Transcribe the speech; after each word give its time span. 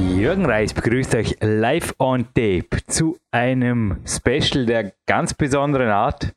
Jürgen 0.00 0.46
Reis 0.46 0.72
begrüßt 0.72 1.14
euch 1.14 1.36
live 1.40 1.94
on 1.98 2.24
tape 2.34 2.84
zu 2.86 3.18
einem 3.30 3.96
Special 4.06 4.66
der 4.66 4.92
ganz 5.06 5.34
besonderen 5.34 5.88
Art. 5.88 6.32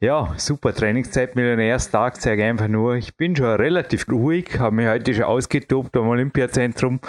Ja, 0.00 0.34
super 0.36 0.74
Trainingszeit, 0.74 1.36
Millionärstag, 1.36 2.16
sage 2.16 2.44
einfach 2.44 2.68
nur, 2.68 2.96
ich 2.96 3.16
bin 3.16 3.36
schon 3.36 3.46
relativ 3.46 4.08
ruhig, 4.08 4.58
habe 4.58 4.76
mich 4.76 4.86
heute 4.86 5.14
schon 5.14 5.24
ausgetobt 5.24 5.96
am 5.96 6.08
Olympiazentrum. 6.08 7.00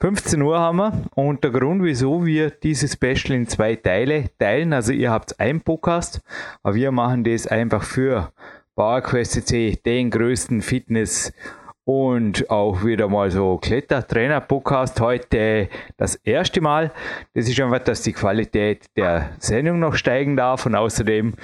15 0.00 0.42
Uhr 0.42 0.58
haben 0.58 0.76
wir 0.76 0.92
und 1.14 1.42
der 1.42 1.50
Grund, 1.50 1.82
wieso 1.82 2.24
wir 2.24 2.50
dieses 2.50 2.92
Special 2.92 3.36
in 3.36 3.48
zwei 3.48 3.76
Teile 3.76 4.24
teilen, 4.38 4.72
also 4.72 4.92
ihr 4.92 5.10
habt 5.10 5.40
einen 5.40 5.60
Podcast, 5.60 6.20
aber 6.62 6.74
wir 6.74 6.92
machen 6.92 7.24
das 7.24 7.46
einfach 7.46 7.82
für 7.82 8.32
PowerQuest 8.74 9.50
den 9.86 10.10
größten 10.10 10.62
Fitness- 10.62 11.32
und 11.86 12.50
auch 12.50 12.84
wieder 12.84 13.06
mal 13.08 13.30
so 13.30 13.58
Klettertrainer-Podcast 13.58 15.00
heute 15.00 15.68
das 15.96 16.16
erste 16.16 16.60
Mal. 16.60 16.90
Das 17.32 17.48
ist 17.48 17.60
einfach, 17.60 17.78
dass 17.78 18.02
die 18.02 18.12
Qualität 18.12 18.86
der 18.96 19.30
Sendung 19.38 19.78
noch 19.78 19.94
steigen 19.94 20.36
darf 20.36 20.66
und 20.66 20.74
außerdem 20.74 21.34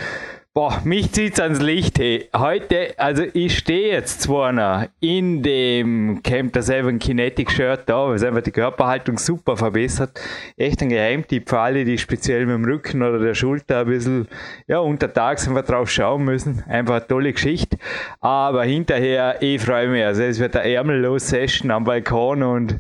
Boah, 0.55 0.83
mich 0.85 1.11
zieht's 1.13 1.41
ans 1.41 1.63
Licht, 1.63 1.99
hey. 1.99 2.29
Heute, 2.37 2.93
also 2.99 3.23
ich 3.33 3.57
stehe 3.57 3.91
jetzt 3.91 4.21
zwar 4.21 4.53
noch 4.53 4.87
in 5.01 5.43
dem 5.43 6.23
Camp 6.23 6.53
der 6.53 6.61
Seven 6.61 6.99
Kinetic 6.99 7.51
Shirt 7.51 7.85
da, 7.87 8.11
was 8.11 8.23
einfach 8.23 8.43
die 8.43 8.51
Körperhaltung 8.51 9.17
super 9.17 9.57
verbessert. 9.57 10.21
Echt 10.59 10.83
ein 10.83 10.91
Geheimtipp 10.91 11.49
für 11.49 11.59
alle, 11.59 11.87
die 11.87 11.97
speziell 11.97 12.45
mit 12.45 12.57
dem 12.57 12.67
Rücken 12.67 13.03
oder 13.03 13.19
der 13.19 13.33
Schulter 13.33 13.81
ein 13.81 13.87
bisschen, 13.87 14.29
ja, 14.67 14.81
untertags 14.81 15.49
einfach 15.49 15.65
drauf 15.65 15.91
schauen 15.91 16.27
müssen. 16.27 16.63
Einfach 16.69 16.97
eine 16.97 17.07
tolle 17.07 17.33
Geschichte. 17.33 17.79
Aber 18.21 18.65
hinterher, 18.65 19.41
ich 19.41 19.63
freue 19.63 19.89
mich. 19.89 20.05
Also 20.05 20.23
es 20.25 20.39
wird 20.39 20.55
eine 20.55 20.71
ärmellos 20.71 21.31
Session 21.31 21.71
am 21.71 21.85
Balkon 21.85 22.43
und 22.43 22.79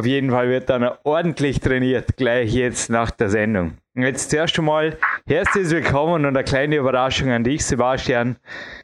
auf 0.00 0.06
jeden 0.06 0.30
Fall 0.30 0.48
wird 0.48 0.70
dann 0.70 0.88
ordentlich 1.04 1.60
trainiert, 1.60 2.16
gleich 2.16 2.54
jetzt 2.54 2.88
nach 2.88 3.10
der 3.10 3.28
Sendung. 3.28 3.74
Jetzt 3.94 4.30
zuerst 4.30 4.58
einmal 4.58 4.96
herzlich 5.26 5.68
willkommen 5.68 6.24
und 6.24 6.34
eine 6.34 6.42
kleine 6.42 6.76
Überraschung 6.76 7.28
an 7.28 7.44
dich, 7.44 7.66
Sebastian. 7.66 8.36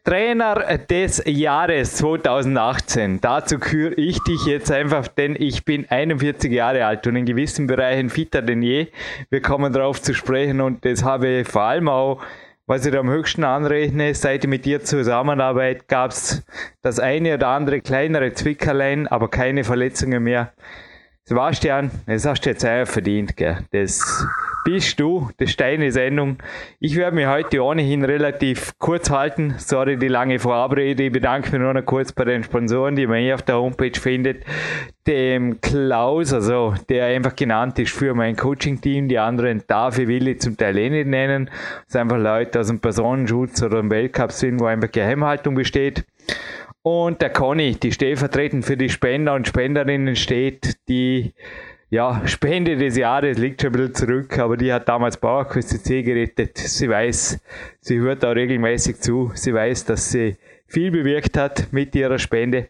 Trainer 0.04 0.76
des 0.76 1.22
Jahres 1.24 1.94
2018. 1.96 3.22
Dazu 3.22 3.58
küre 3.58 3.94
ich 3.94 4.18
dich 4.24 4.44
jetzt 4.44 4.70
einfach, 4.70 5.08
denn 5.08 5.36
ich 5.38 5.64
bin 5.64 5.86
41 5.88 6.52
Jahre 6.52 6.84
alt 6.84 7.06
und 7.06 7.16
in 7.16 7.24
gewissen 7.24 7.66
Bereichen 7.66 8.10
fitter 8.10 8.42
denn 8.42 8.60
je. 8.60 8.88
Wir 9.30 9.40
kommen 9.40 9.72
darauf 9.72 10.02
zu 10.02 10.12
sprechen 10.12 10.60
und 10.60 10.84
das 10.84 11.02
habe 11.02 11.28
ich 11.28 11.48
vor 11.48 11.62
allem 11.62 11.88
auch 11.88 12.20
was 12.66 12.84
ich 12.84 12.94
am 12.98 13.08
höchsten 13.08 13.44
anrechne, 13.44 14.12
seit 14.14 14.42
ich 14.42 14.50
mit 14.50 14.64
dir 14.64 14.82
zusammenarbeite, 14.82 15.84
gab 15.86 16.10
es 16.10 16.44
das 16.82 16.98
eine 16.98 17.34
oder 17.34 17.46
andere 17.46 17.80
kleinere 17.80 18.34
Zwickerlein, 18.34 19.06
aber 19.06 19.30
keine 19.30 19.62
Verletzungen 19.62 20.24
mehr. 20.24 20.52
Sebastian, 21.28 21.90
das 22.06 22.24
hast 22.24 22.42
du 22.42 22.50
jetzt 22.50 22.64
einfach 22.64 22.92
verdient, 22.92 23.36
gell? 23.36 23.58
Das 23.72 24.24
bist 24.64 25.00
du, 25.00 25.28
das 25.38 25.50
ist 25.50 25.60
deine 25.60 25.90
Sendung. 25.90 26.36
Ich 26.78 26.94
werde 26.94 27.16
mich 27.16 27.26
heute 27.26 27.64
ohnehin 27.64 28.04
relativ 28.04 28.78
kurz 28.78 29.10
halten. 29.10 29.56
Sorry, 29.58 29.96
die 29.96 30.06
lange 30.06 30.38
Vorabrede. 30.38 31.02
Ich 31.02 31.12
bedanke 31.12 31.50
mich 31.50 31.60
nur 31.60 31.74
noch 31.74 31.84
kurz 31.84 32.12
bei 32.12 32.24
den 32.24 32.44
Sponsoren, 32.44 32.94
die 32.94 33.08
man 33.08 33.18
hier 33.22 33.34
auf 33.34 33.42
der 33.42 33.56
Homepage 33.56 33.98
findet. 33.98 34.44
Dem 35.08 35.60
Klaus, 35.60 36.32
also 36.32 36.74
der 36.88 37.06
einfach 37.06 37.34
genannt 37.34 37.76
ist 37.80 37.92
für 37.92 38.14
mein 38.14 38.36
Coaching-Team. 38.36 39.08
Die 39.08 39.18
anderen 39.18 39.64
darf 39.66 39.98
ich, 39.98 40.06
will 40.06 40.28
ich 40.28 40.40
zum 40.40 40.56
Teil 40.56 40.78
eh 40.78 40.90
nicht 40.90 41.08
nennen. 41.08 41.50
Das 41.86 41.94
sind 41.94 42.02
einfach 42.02 42.18
Leute 42.18 42.60
aus 42.60 42.68
dem 42.68 42.78
Personenschutz 42.78 43.64
oder 43.64 43.80
dem 43.80 43.90
Weltcup 43.90 44.30
sind, 44.30 44.60
wo 44.60 44.66
einfach 44.66 44.92
Geheimhaltung 44.92 45.56
besteht. 45.56 46.04
Und 46.86 47.20
der 47.20 47.30
Conny, 47.30 47.74
die 47.74 47.90
stellvertretend 47.90 48.64
für 48.64 48.76
die 48.76 48.88
Spender 48.88 49.34
und 49.34 49.48
Spenderinnen 49.48 50.14
steht, 50.14 50.76
die 50.88 51.34
ja, 51.90 52.22
Spende 52.26 52.76
des 52.76 52.96
Jahres 52.96 53.38
liegt 53.38 53.60
schon 53.60 53.70
ein 53.70 53.88
bisschen 53.88 53.94
zurück, 53.96 54.38
aber 54.38 54.56
die 54.56 54.72
hat 54.72 54.88
damals 54.88 55.16
Bauerküste 55.16 55.82
C 55.82 56.04
gerettet. 56.04 56.56
Sie 56.58 56.88
weiß, 56.88 57.40
sie 57.80 57.98
hört 57.98 58.24
auch 58.24 58.36
regelmäßig 58.36 59.00
zu. 59.00 59.32
Sie 59.34 59.52
weiß, 59.52 59.86
dass 59.86 60.12
sie 60.12 60.36
viel 60.68 60.92
bewirkt 60.92 61.36
hat 61.36 61.72
mit 61.72 61.92
ihrer 61.96 62.20
Spende. 62.20 62.68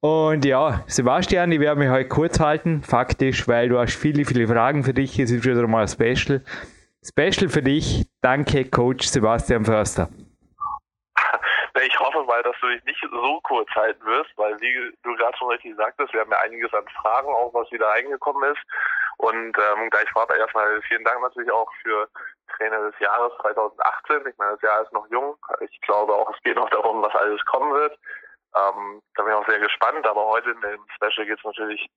Und 0.00 0.46
ja, 0.46 0.82
Sebastian, 0.86 1.52
ich 1.52 1.60
werde 1.60 1.78
mich 1.78 1.90
heute 1.90 2.08
kurz 2.08 2.40
halten, 2.40 2.80
faktisch, 2.80 3.46
weil 3.48 3.68
du 3.68 3.78
hast 3.78 3.96
viele, 3.96 4.24
viele 4.24 4.48
Fragen 4.48 4.82
für 4.82 4.94
dich. 4.94 5.18
Es 5.18 5.30
ist 5.30 5.44
wieder 5.44 5.66
mal 5.66 5.82
ein 5.82 5.88
Special. 5.88 6.40
Special 7.06 7.50
für 7.50 7.62
dich. 7.62 8.06
Danke, 8.22 8.64
Coach 8.64 9.08
Sebastian 9.08 9.66
Förster. 9.66 10.08
Ich 11.86 11.98
hoffe 11.98 12.22
mal, 12.24 12.42
dass 12.42 12.56
du 12.60 12.68
dich 12.68 12.84
nicht 12.84 13.00
so 13.10 13.40
kurz 13.42 13.68
halten 13.70 14.04
wirst, 14.04 14.30
weil 14.36 14.60
wie 14.60 14.92
du 15.02 15.14
gerade 15.16 15.36
schon 15.36 15.48
richtig 15.48 15.74
sagtest, 15.76 16.12
wir 16.12 16.20
haben 16.20 16.30
ja 16.30 16.40
einiges 16.40 16.72
an 16.74 16.86
Fragen, 17.00 17.28
auch 17.28 17.52
was 17.54 17.70
wieder 17.70 17.88
reingekommen 17.88 18.52
ist. 18.52 18.62
Und 19.18 19.56
ähm, 19.56 19.90
gleich 19.90 20.10
vorab 20.10 20.32
erstmal 20.32 20.82
vielen 20.82 21.04
Dank 21.04 21.20
natürlich 21.22 21.50
auch 21.52 21.70
für 21.82 22.08
Trainer 22.56 22.90
des 22.90 22.98
Jahres 22.98 23.32
2018. 23.40 24.26
Ich 24.26 24.38
meine, 24.38 24.52
das 24.52 24.62
Jahr 24.62 24.82
ist 24.82 24.92
noch 24.92 25.06
jung. 25.10 25.36
Ich 25.60 25.80
glaube 25.82 26.12
auch, 26.12 26.28
es 26.34 26.42
geht 26.42 26.56
noch 26.56 26.70
darum, 26.70 27.02
was 27.02 27.14
alles 27.14 27.44
kommen 27.46 27.72
wird. 27.72 27.98
Ähm, 28.54 29.00
da 29.14 29.22
bin 29.22 29.32
ich 29.32 29.38
auch 29.38 29.48
sehr 29.48 29.60
gespannt. 29.60 30.06
Aber 30.06 30.26
heute 30.26 30.50
in 30.50 30.60
dem 30.60 30.84
Special 30.96 31.26
geht 31.26 31.38
es 31.38 31.44
natürlich 31.44 31.88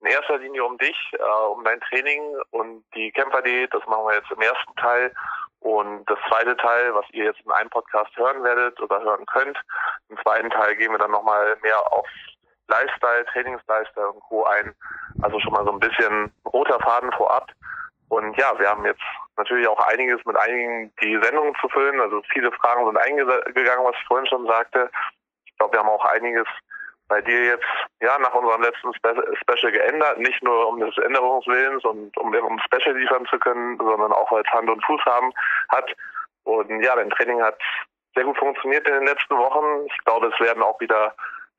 in 0.00 0.08
erster 0.08 0.38
Linie 0.38 0.64
um 0.64 0.76
dich, 0.78 0.96
äh, 1.12 1.46
um 1.48 1.64
dein 1.64 1.80
Training 1.80 2.22
und 2.50 2.84
die 2.94 3.10
Kämpfer-Diät. 3.12 3.72
Das 3.72 3.86
machen 3.86 4.06
wir 4.06 4.16
jetzt 4.16 4.30
im 4.30 4.40
ersten 4.40 4.76
Teil. 4.76 5.14
Und 5.64 6.04
das 6.10 6.18
zweite 6.28 6.54
Teil, 6.58 6.94
was 6.94 7.06
ihr 7.12 7.24
jetzt 7.24 7.40
in 7.40 7.50
einem 7.50 7.70
Podcast 7.70 8.14
hören 8.18 8.44
werdet 8.44 8.78
oder 8.82 9.00
hören 9.00 9.24
könnt, 9.24 9.58
im 10.10 10.18
zweiten 10.18 10.50
Teil 10.50 10.76
gehen 10.76 10.92
wir 10.92 10.98
dann 10.98 11.10
nochmal 11.10 11.56
mehr 11.62 11.90
auf 11.90 12.06
Lifestyle, 12.68 13.24
Trainingslifestyle 13.32 14.10
und 14.10 14.20
Co. 14.20 14.44
ein. 14.44 14.74
Also 15.22 15.40
schon 15.40 15.54
mal 15.54 15.64
so 15.64 15.72
ein 15.72 15.80
bisschen 15.80 16.30
roter 16.44 16.78
Faden 16.80 17.10
vorab. 17.12 17.50
Und 18.10 18.36
ja, 18.36 18.52
wir 18.58 18.68
haben 18.68 18.84
jetzt 18.84 19.00
natürlich 19.38 19.66
auch 19.66 19.80
einiges 19.88 20.22
mit 20.26 20.36
einigen 20.36 20.92
die 21.02 21.18
Sendungen 21.22 21.54
zu 21.62 21.68
füllen. 21.70 21.98
Also 21.98 22.20
viele 22.30 22.52
Fragen 22.52 22.84
sind 22.84 22.98
eingegangen, 22.98 23.86
was 23.86 23.96
ich 23.98 24.06
vorhin 24.06 24.26
schon 24.26 24.46
sagte. 24.46 24.90
Ich 25.46 25.56
glaube, 25.56 25.72
wir 25.72 25.80
haben 25.80 25.88
auch 25.88 26.04
einiges 26.04 26.46
bei 27.08 27.20
dir 27.20 27.44
jetzt 27.44 27.66
ja 28.00 28.18
nach 28.18 28.34
unserem 28.34 28.62
letzten 28.62 28.94
Spe 28.94 29.14
Special 29.40 29.72
geändert, 29.72 30.18
nicht 30.18 30.42
nur 30.42 30.68
um 30.68 30.80
des 30.80 30.96
Änderungswillens 30.98 31.84
und 31.84 32.16
um 32.16 32.34
ein 32.34 32.60
Special 32.60 32.96
liefern 32.96 33.26
zu 33.26 33.38
können, 33.38 33.78
sondern 33.78 34.12
auch 34.12 34.30
es 34.32 34.46
Hand 34.52 34.70
und 34.70 34.84
Fuß 34.84 35.04
haben 35.04 35.32
hat. 35.68 35.90
Und 36.44 36.82
ja, 36.82 36.94
dein 36.96 37.10
Training 37.10 37.42
hat 37.42 37.58
sehr 38.14 38.24
gut 38.24 38.38
funktioniert 38.38 38.86
in 38.86 38.94
den 38.94 39.06
letzten 39.06 39.36
Wochen. 39.36 39.86
Ich 39.86 40.04
glaube, 40.04 40.28
es 40.28 40.40
werden 40.40 40.62
auch 40.62 40.78
wieder 40.80 41.14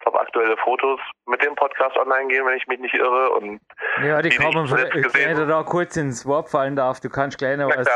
top 0.05 0.15
aktuelle 0.15 0.55
Fotos 0.57 0.99
mit 1.25 1.43
dem 1.43 1.55
Podcast 1.55 1.97
online 1.97 2.27
gehen, 2.27 2.45
wenn 2.45 2.57
ich 2.57 2.67
mich 2.67 2.79
nicht 2.79 2.93
irre. 2.93 3.31
Und 3.31 3.59
ja, 4.03 4.21
die, 4.21 4.29
die 4.29 4.37
kommen, 4.37 4.69
wenn 4.69 5.31
ich 5.31 5.47
da 5.47 5.63
kurz 5.63 5.97
ins 5.97 6.25
Wort 6.25 6.49
fallen 6.49 6.75
darf, 6.75 6.99
du 6.99 7.09
kannst 7.09 7.37
gleich 7.37 7.57
noch 7.57 7.75
was 7.75 7.87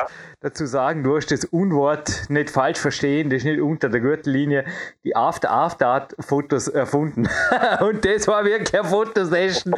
dazu 0.41 0.65
sagen. 0.65 1.03
Du 1.03 1.15
hast 1.15 1.31
das 1.31 1.45
Unwort 1.45 2.29
nicht 2.29 2.49
falsch 2.49 2.79
verstehen, 2.79 3.29
das 3.29 3.39
ist 3.39 3.45
nicht 3.45 3.61
unter 3.61 3.89
der 3.89 4.01
Gürtellinie. 4.01 4.65
Die 5.03 5.15
After-After-Fotos 5.15 6.69
erfunden. 6.69 7.29
und 7.81 8.03
das 8.05 8.27
war 8.27 8.43
wirklich 8.43 8.73
eine 8.73 8.89
Fotosession, 8.89 9.73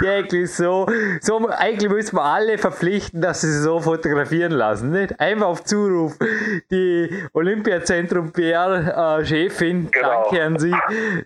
die 0.00 0.08
eigentlich 0.08 0.52
so, 0.52 0.86
so, 1.20 1.48
eigentlich 1.48 1.90
müssen 1.90 2.16
wir 2.16 2.24
alle 2.24 2.58
verpflichten, 2.58 3.20
dass 3.20 3.42
sie 3.42 3.52
sich 3.52 3.62
so 3.62 3.80
fotografieren 3.80 4.52
lassen. 4.52 4.90
Nicht? 4.90 5.20
Einfach 5.20 5.46
auf 5.46 5.64
Zuruf. 5.64 6.16
Die 6.70 7.10
Olympiazentrum 7.34 8.32
PR-Chefin, 8.32 9.90
genau. 9.90 10.22
danke 10.22 10.42
an 10.42 10.58
sie. 10.58 10.74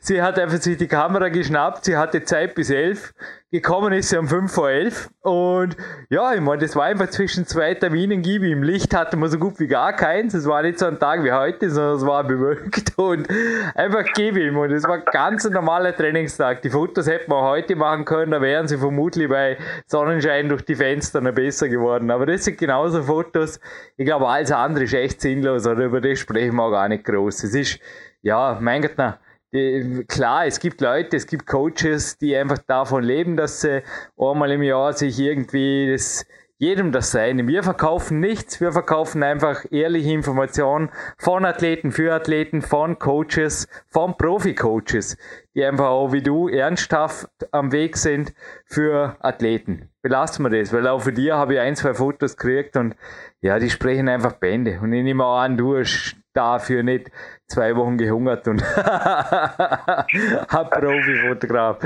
Sie 0.00 0.20
hat 0.20 0.38
einfach 0.38 0.47
sich 0.56 0.76
die 0.78 0.88
Kamera 0.88 1.28
geschnappt, 1.28 1.84
sie 1.84 1.96
hatte 1.96 2.24
Zeit 2.24 2.54
bis 2.54 2.70
elf, 2.70 3.12
gekommen 3.50 3.94
ist 3.94 4.10
sie 4.10 4.18
um 4.18 4.28
fünf 4.28 4.52
vor 4.52 4.68
elf 4.68 5.08
und 5.20 5.76
ja, 6.10 6.34
ich 6.34 6.40
meine, 6.40 6.60
das 6.60 6.76
war 6.76 6.84
einfach 6.84 7.08
zwischen 7.08 7.46
zwei 7.46 7.72
Terminen 7.74 8.20
gibi. 8.20 8.52
Im 8.52 8.62
Licht 8.62 8.94
hatte 8.94 9.16
man 9.16 9.30
so 9.30 9.38
gut 9.38 9.58
wie 9.58 9.66
gar 9.66 9.94
keins, 9.94 10.34
es 10.34 10.46
war 10.46 10.62
nicht 10.62 10.78
so 10.78 10.86
ein 10.86 10.98
Tag 10.98 11.24
wie 11.24 11.32
heute, 11.32 11.70
sondern 11.70 11.96
es 11.96 12.04
war 12.04 12.24
bewölkt 12.24 12.92
und 12.98 13.26
einfach 13.74 14.04
gibi 14.12 14.50
und 14.50 14.70
es 14.70 14.84
war 14.84 14.98
ganz 14.98 15.46
ein 15.46 15.52
normaler 15.52 15.96
Trainingstag. 15.96 16.60
Die 16.60 16.70
Fotos 16.70 17.06
hätten 17.06 17.30
wir 17.30 17.40
heute 17.40 17.74
machen 17.74 18.04
können, 18.04 18.32
da 18.32 18.40
wären 18.42 18.68
sie 18.68 18.76
vermutlich 18.76 19.28
bei 19.28 19.56
Sonnenschein 19.86 20.50
durch 20.50 20.62
die 20.62 20.74
Fenster 20.74 21.22
noch 21.22 21.32
besser 21.32 21.68
geworden. 21.68 22.10
Aber 22.10 22.26
das 22.26 22.44
sind 22.44 22.58
genauso 22.58 23.02
Fotos. 23.02 23.60
Ich 23.96 24.04
glaube, 24.04 24.28
alles 24.28 24.52
andere 24.52 24.84
ist 24.84 24.92
echt 24.92 25.22
sinnlos 25.22 25.66
oder 25.66 25.86
über 25.86 26.02
das 26.02 26.18
sprechen 26.18 26.56
wir 26.56 26.64
auch 26.64 26.70
gar 26.72 26.88
nicht 26.88 27.04
groß. 27.04 27.44
Es 27.44 27.54
ist, 27.54 27.80
ja, 28.20 28.58
mein 28.60 28.82
Gott, 28.82 28.92
na, 28.98 29.18
die, 29.52 30.04
klar, 30.06 30.46
es 30.46 30.60
gibt 30.60 30.80
Leute, 30.80 31.16
es 31.16 31.26
gibt 31.26 31.46
Coaches, 31.46 32.18
die 32.18 32.36
einfach 32.36 32.58
davon 32.58 33.02
leben, 33.02 33.36
dass 33.36 33.62
sie 33.62 33.82
einmal 34.18 34.50
im 34.52 34.62
Jahr 34.62 34.92
sich 34.92 35.18
irgendwie 35.18 35.90
das, 35.90 36.26
jedem 36.58 36.92
das 36.92 37.12
sein. 37.12 37.46
Wir 37.46 37.62
verkaufen 37.62 38.20
nichts, 38.20 38.60
wir 38.60 38.72
verkaufen 38.72 39.22
einfach 39.22 39.64
ehrliche 39.70 40.12
Informationen 40.12 40.90
von 41.16 41.44
Athleten 41.44 41.92
für 41.92 42.12
Athleten, 42.12 42.62
von 42.62 42.98
Coaches, 42.98 43.68
von 43.86 44.16
Profi-Coaches, 44.16 45.16
die 45.54 45.64
einfach 45.64 45.86
auch 45.86 46.12
wie 46.12 46.22
du 46.22 46.48
ernsthaft 46.48 47.28
am 47.52 47.72
Weg 47.72 47.96
sind 47.96 48.34
für 48.66 49.16
Athleten. 49.20 49.88
belassen 50.02 50.44
wir 50.44 50.50
das, 50.50 50.72
weil 50.72 50.86
auch 50.88 51.00
für 51.00 51.12
dir 51.12 51.36
habe 51.36 51.54
ich 51.54 51.60
ein, 51.60 51.76
zwei 51.76 51.94
Fotos 51.94 52.36
gekriegt 52.36 52.76
und 52.76 52.96
ja, 53.40 53.58
die 53.58 53.70
sprechen 53.70 54.08
einfach 54.08 54.32
Bände. 54.32 54.80
Und 54.82 54.92
ich 54.92 55.04
nehme 55.04 55.24
auch 55.24 55.38
an, 55.38 55.56
du 55.56 55.76
hast 55.76 56.16
dafür 56.38 56.82
nicht 56.82 57.10
zwei 57.46 57.74
Wochen 57.76 57.98
gehungert 57.98 58.46
und 58.48 58.62
hab 58.76 60.70
Profi-Fotograf. 60.70 61.78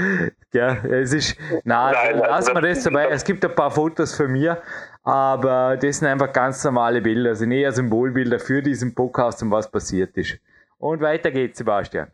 Ja, 0.52 0.76
es 0.84 1.12
ist, 1.12 1.37
nein, 1.64 1.94
nein 1.94 2.19
lassen 2.19 2.54
wir 2.54 2.60
das 2.62 2.84
dabei. 2.84 3.08
Es 3.08 3.25
gibt 3.25 3.44
ein 3.44 3.54
paar 3.54 3.70
Fotos 3.70 4.14
von 4.14 4.31
mir, 4.31 4.60
aber 5.02 5.76
das 5.76 5.99
sind 5.99 6.08
einfach 6.08 6.32
ganz 6.32 6.62
normale 6.64 7.00
Bilder, 7.00 7.31
also 7.31 7.44
eher 7.46 7.72
Symbolbilder 7.72 8.38
für 8.38 8.62
diesen 8.62 8.94
Podcast 8.94 9.43
und 9.43 9.50
was 9.50 9.70
passiert 9.70 10.16
ist. 10.16 10.38
Und 10.78 11.00
weiter 11.00 11.31
geht's, 11.31 11.58
Sebastian. 11.58 12.08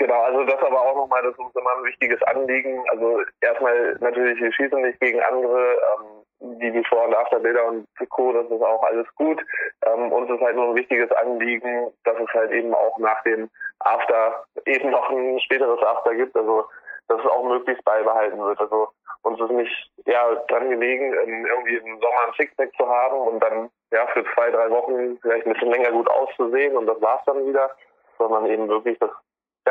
Genau, 0.00 0.22
also 0.22 0.44
das 0.44 0.62
aber 0.62 0.80
auch 0.80 0.96
nochmal, 0.96 1.22
das 1.22 1.32
ist 1.32 1.38
uns 1.38 1.54
immer 1.54 1.76
ein 1.76 1.84
wichtiges 1.84 2.22
Anliegen. 2.22 2.82
Also 2.90 3.20
erstmal 3.42 3.98
natürlich, 4.00 4.40
wir 4.40 4.50
schießen 4.50 4.80
nicht 4.80 4.98
gegen 4.98 5.20
andere, 5.20 5.74
ähm, 5.74 6.58
die 6.58 6.70
die 6.70 6.84
Vor- 6.84 7.04
und 7.04 7.14
Afterbilder 7.14 7.66
und 7.66 7.86
Co., 8.08 8.32
das 8.32 8.46
ist 8.46 8.62
auch 8.62 8.82
alles 8.82 9.06
gut. 9.16 9.44
Ähm, 9.84 10.10
uns 10.10 10.30
ist 10.30 10.40
halt 10.40 10.56
nur 10.56 10.68
ein 10.70 10.74
wichtiges 10.74 11.12
Anliegen, 11.12 11.92
dass 12.04 12.16
es 12.18 12.32
halt 12.32 12.50
eben 12.50 12.72
auch 12.72 12.96
nach 12.96 13.22
dem 13.24 13.50
After 13.80 14.42
eben 14.64 14.88
noch 14.88 15.10
ein 15.10 15.38
späteres 15.40 15.82
After 15.82 16.14
gibt, 16.14 16.34
also 16.34 16.64
dass 17.08 17.20
es 17.20 17.30
auch 17.30 17.44
möglichst 17.44 17.84
beibehalten 17.84 18.38
wird. 18.38 18.58
Also 18.58 18.88
uns 19.20 19.38
ist 19.38 19.50
nicht 19.50 19.90
ja, 20.06 20.34
dran 20.48 20.70
gelegen, 20.70 21.12
irgendwie 21.12 21.76
im 21.76 22.00
Sommer 22.00 22.26
ein 22.26 22.32
Sixpack 22.38 22.72
zu 22.78 22.88
haben 22.88 23.18
und 23.18 23.40
dann 23.40 23.68
ja 23.90 24.06
für 24.14 24.24
zwei, 24.32 24.50
drei 24.50 24.70
Wochen 24.70 25.18
vielleicht 25.20 25.46
ein 25.46 25.52
bisschen 25.52 25.72
länger 25.72 25.92
gut 25.92 26.08
auszusehen 26.08 26.74
und 26.78 26.86
das 26.86 26.98
war's 27.02 27.22
dann 27.26 27.46
wieder, 27.46 27.70
sondern 28.16 28.46
eben 28.46 28.66
wirklich 28.66 28.98
das 28.98 29.10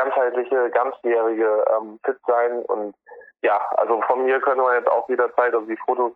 ganzheitliche, 0.00 0.70
ganzjährige 0.70 1.64
ähm, 1.76 1.98
Fit 2.04 2.18
sein. 2.26 2.62
Und 2.64 2.94
ja, 3.42 3.60
also 3.76 4.00
von 4.02 4.24
mir 4.24 4.40
können 4.40 4.60
wir 4.60 4.74
jetzt 4.74 4.88
auch 4.88 5.08
jederzeit, 5.08 5.54
also 5.54 5.66
die 5.66 5.76
Fotos 5.84 6.12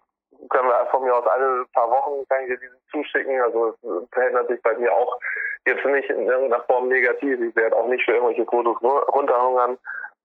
können 0.51 0.69
wir 0.69 0.87
von 0.91 1.05
mir 1.05 1.15
aus 1.15 1.27
alle 1.27 1.65
paar 1.73 1.91
Wochen, 1.91 2.27
kann 2.29 2.43
ich 2.43 2.49
dir 2.49 2.59
diese 2.59 2.79
zuschicken. 2.91 3.41
Also 3.41 3.69
es 3.69 4.09
verändert 4.13 4.49
sich 4.49 4.61
bei 4.63 4.77
mir 4.77 4.93
auch 4.93 5.19
jetzt 5.67 5.85
nicht 5.85 6.11
in 6.11 6.27
irgendeiner 6.27 6.63
Form 6.65 6.89
negativ. 6.89 7.41
Ich 7.41 7.57
werde 7.57 7.77
auch 7.77 7.87
nicht 7.87 8.05
für 8.05 8.13
irgendwelche 8.13 8.45
Fotos 8.47 8.77
runterhungern. 8.83 9.79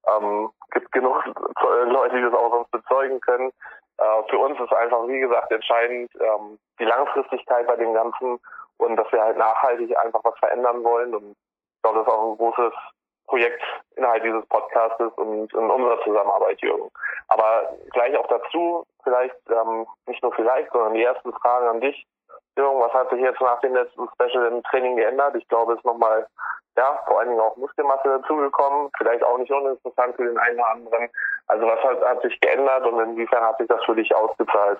Ähm, 0.08 0.50
gibt 0.72 0.92
genug 0.92 1.24
Leute, 1.88 2.16
die 2.16 2.24
das 2.24 2.34
auch 2.34 2.52
sonst 2.52 2.72
bezeugen 2.72 3.20
können. 3.22 3.52
Äh, 3.98 4.24
für 4.30 4.40
uns 4.40 4.60
ist 4.60 4.74
einfach, 4.74 5.08
wie 5.08 5.20
gesagt, 5.20 5.52
entscheidend 5.52 6.12
ähm, 6.20 6.58
die 6.80 6.86
Langfristigkeit 6.86 7.68
bei 7.68 7.76
dem 7.76 7.94
Ganzen 7.94 8.40
und 8.78 8.96
dass 8.96 9.12
wir 9.12 9.22
halt 9.22 9.38
nachhaltig 9.38 9.96
einfach 9.98 10.22
was 10.24 10.38
verändern 10.40 10.84
wollen. 10.84 11.14
Und 11.14 11.32
ich 11.32 11.82
glaube, 11.84 12.00
das 12.00 12.08
ist 12.08 12.14
auch 12.14 12.32
ein 12.32 12.38
großes 12.38 12.74
Projekt 13.30 13.62
innerhalb 13.96 14.24
dieses 14.24 14.46
Podcastes 14.48 15.12
und 15.18 15.54
in 15.54 15.70
unserer 15.70 16.02
Zusammenarbeit, 16.04 16.60
Jürgen. 16.62 16.90
Aber 17.28 17.70
gleich 17.92 18.18
auch 18.18 18.28
dazu, 18.28 18.86
vielleicht 19.04 19.36
ähm, 19.50 19.86
nicht 20.08 20.22
nur 20.24 20.34
vielleicht, 20.34 20.72
sondern 20.72 20.96
die 20.96 21.04
ersten 21.04 21.32
Fragen 21.34 21.68
an 21.68 21.82
dich. 21.82 22.06
Jürgen, 22.58 22.80
was 22.80 22.92
hat 22.92 23.10
sich 23.12 23.22
jetzt 23.22 23.40
nach 23.40 23.60
dem 23.62 23.76
letzten 23.76 24.10
Special 24.16 24.46
im 24.48 24.64
Training 24.64 24.96
geändert? 24.96 25.36
Ich 25.36 25.48
glaube, 25.48 25.74
es 25.74 25.80
ist 25.80 25.86
nochmal, 25.86 26.26
ja, 26.76 27.00
vor 27.08 27.20
allen 27.20 27.30
Dingen 27.30 27.42
auch 27.42 27.56
Muskelmasse 27.56 28.20
dazugekommen. 28.20 28.90
Vielleicht 28.98 29.24
auch 29.24 29.38
nicht 29.38 29.52
uninteressant 29.52 30.16
für 30.16 30.26
den 30.26 30.38
einen 30.40 30.60
oder 30.60 30.72
anderen. 30.72 31.10
Also 31.48 31.68
was 31.68 31.80
hat, 31.84 32.04
hat 32.04 32.22
sich 32.24 32.40
geändert 32.42 32.86
und 32.86 33.00
inwiefern 33.00 33.44
hat 33.44 33.58
sich 33.60 33.68
das 33.68 33.84
für 33.86 33.96
dich 33.96 34.14
ausgezahlt? 34.16 34.80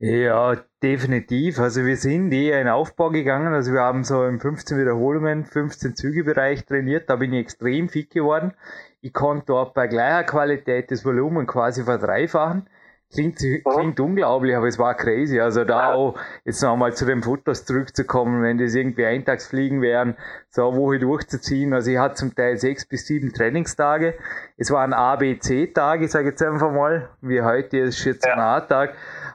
Ja, 0.00 0.54
definitiv. 0.80 1.58
Also 1.58 1.84
wir 1.84 1.96
sind 1.96 2.32
eher 2.32 2.60
in 2.60 2.68
Aufbau 2.68 3.10
gegangen. 3.10 3.52
Also 3.52 3.72
wir 3.72 3.80
haben 3.80 4.04
so 4.04 4.24
in 4.26 4.38
15 4.38 4.78
Wiederholungen, 4.78 5.44
15 5.44 5.96
Zügebereich 5.96 6.64
trainiert. 6.66 7.10
Da 7.10 7.16
bin 7.16 7.32
ich 7.32 7.40
extrem 7.40 7.88
fit 7.88 8.10
geworden. 8.10 8.54
Ich 9.00 9.12
konnte 9.12 9.46
dort 9.46 9.74
bei 9.74 9.88
gleicher 9.88 10.22
Qualität 10.24 10.92
das 10.92 11.04
Volumen 11.04 11.46
quasi 11.48 11.82
verdreifachen. 11.82 12.68
Klingt, 13.10 13.38
klingt 13.38 14.00
unglaublich, 14.00 14.54
aber 14.54 14.66
es 14.66 14.78
war 14.78 14.94
crazy. 14.94 15.40
Also 15.40 15.64
da 15.64 15.94
auch 15.94 16.18
jetzt 16.44 16.62
nochmal 16.62 16.92
zu 16.92 17.06
den 17.06 17.22
Fotos 17.22 17.64
zurückzukommen, 17.64 18.42
wenn 18.42 18.58
das 18.58 18.74
irgendwie 18.74 19.06
Eintagsfliegen 19.06 19.80
wären, 19.80 20.14
so 20.50 20.76
Woche 20.76 20.98
durchzuziehen. 20.98 21.72
Also 21.72 21.90
ich 21.90 21.96
hatte 21.96 22.16
zum 22.16 22.34
Teil 22.34 22.58
sechs 22.58 22.84
bis 22.84 23.06
sieben 23.06 23.32
Trainingstage. 23.32 24.14
Es 24.58 24.70
waren 24.70 24.92
A, 24.92 25.16
B, 25.16 25.38
C-Tage, 25.38 26.06
sage 26.06 26.24
ich 26.24 26.32
jetzt 26.32 26.42
einfach 26.42 26.70
mal, 26.70 27.08
wie 27.22 27.40
heute 27.40 27.78
ist 27.78 28.04
jetzt 28.04 28.26
ein 28.26 28.38
A-Tag. 28.38 28.92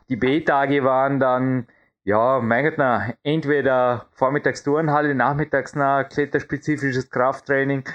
Die 0.08 0.18
B-Tage 0.18 0.84
waren 0.84 1.20
dann, 1.20 1.66
ja, 2.04 2.40
mein 2.44 2.66
Gott, 2.66 2.75
na, 2.78 3.14
entweder 3.24 4.06
vormittags 4.12 4.62
Turnhalle, 4.62 5.16
nachmittags 5.16 5.74
na, 5.75 6.04
kletterspezifisches 6.04 7.10
Krafttraining 7.10 7.86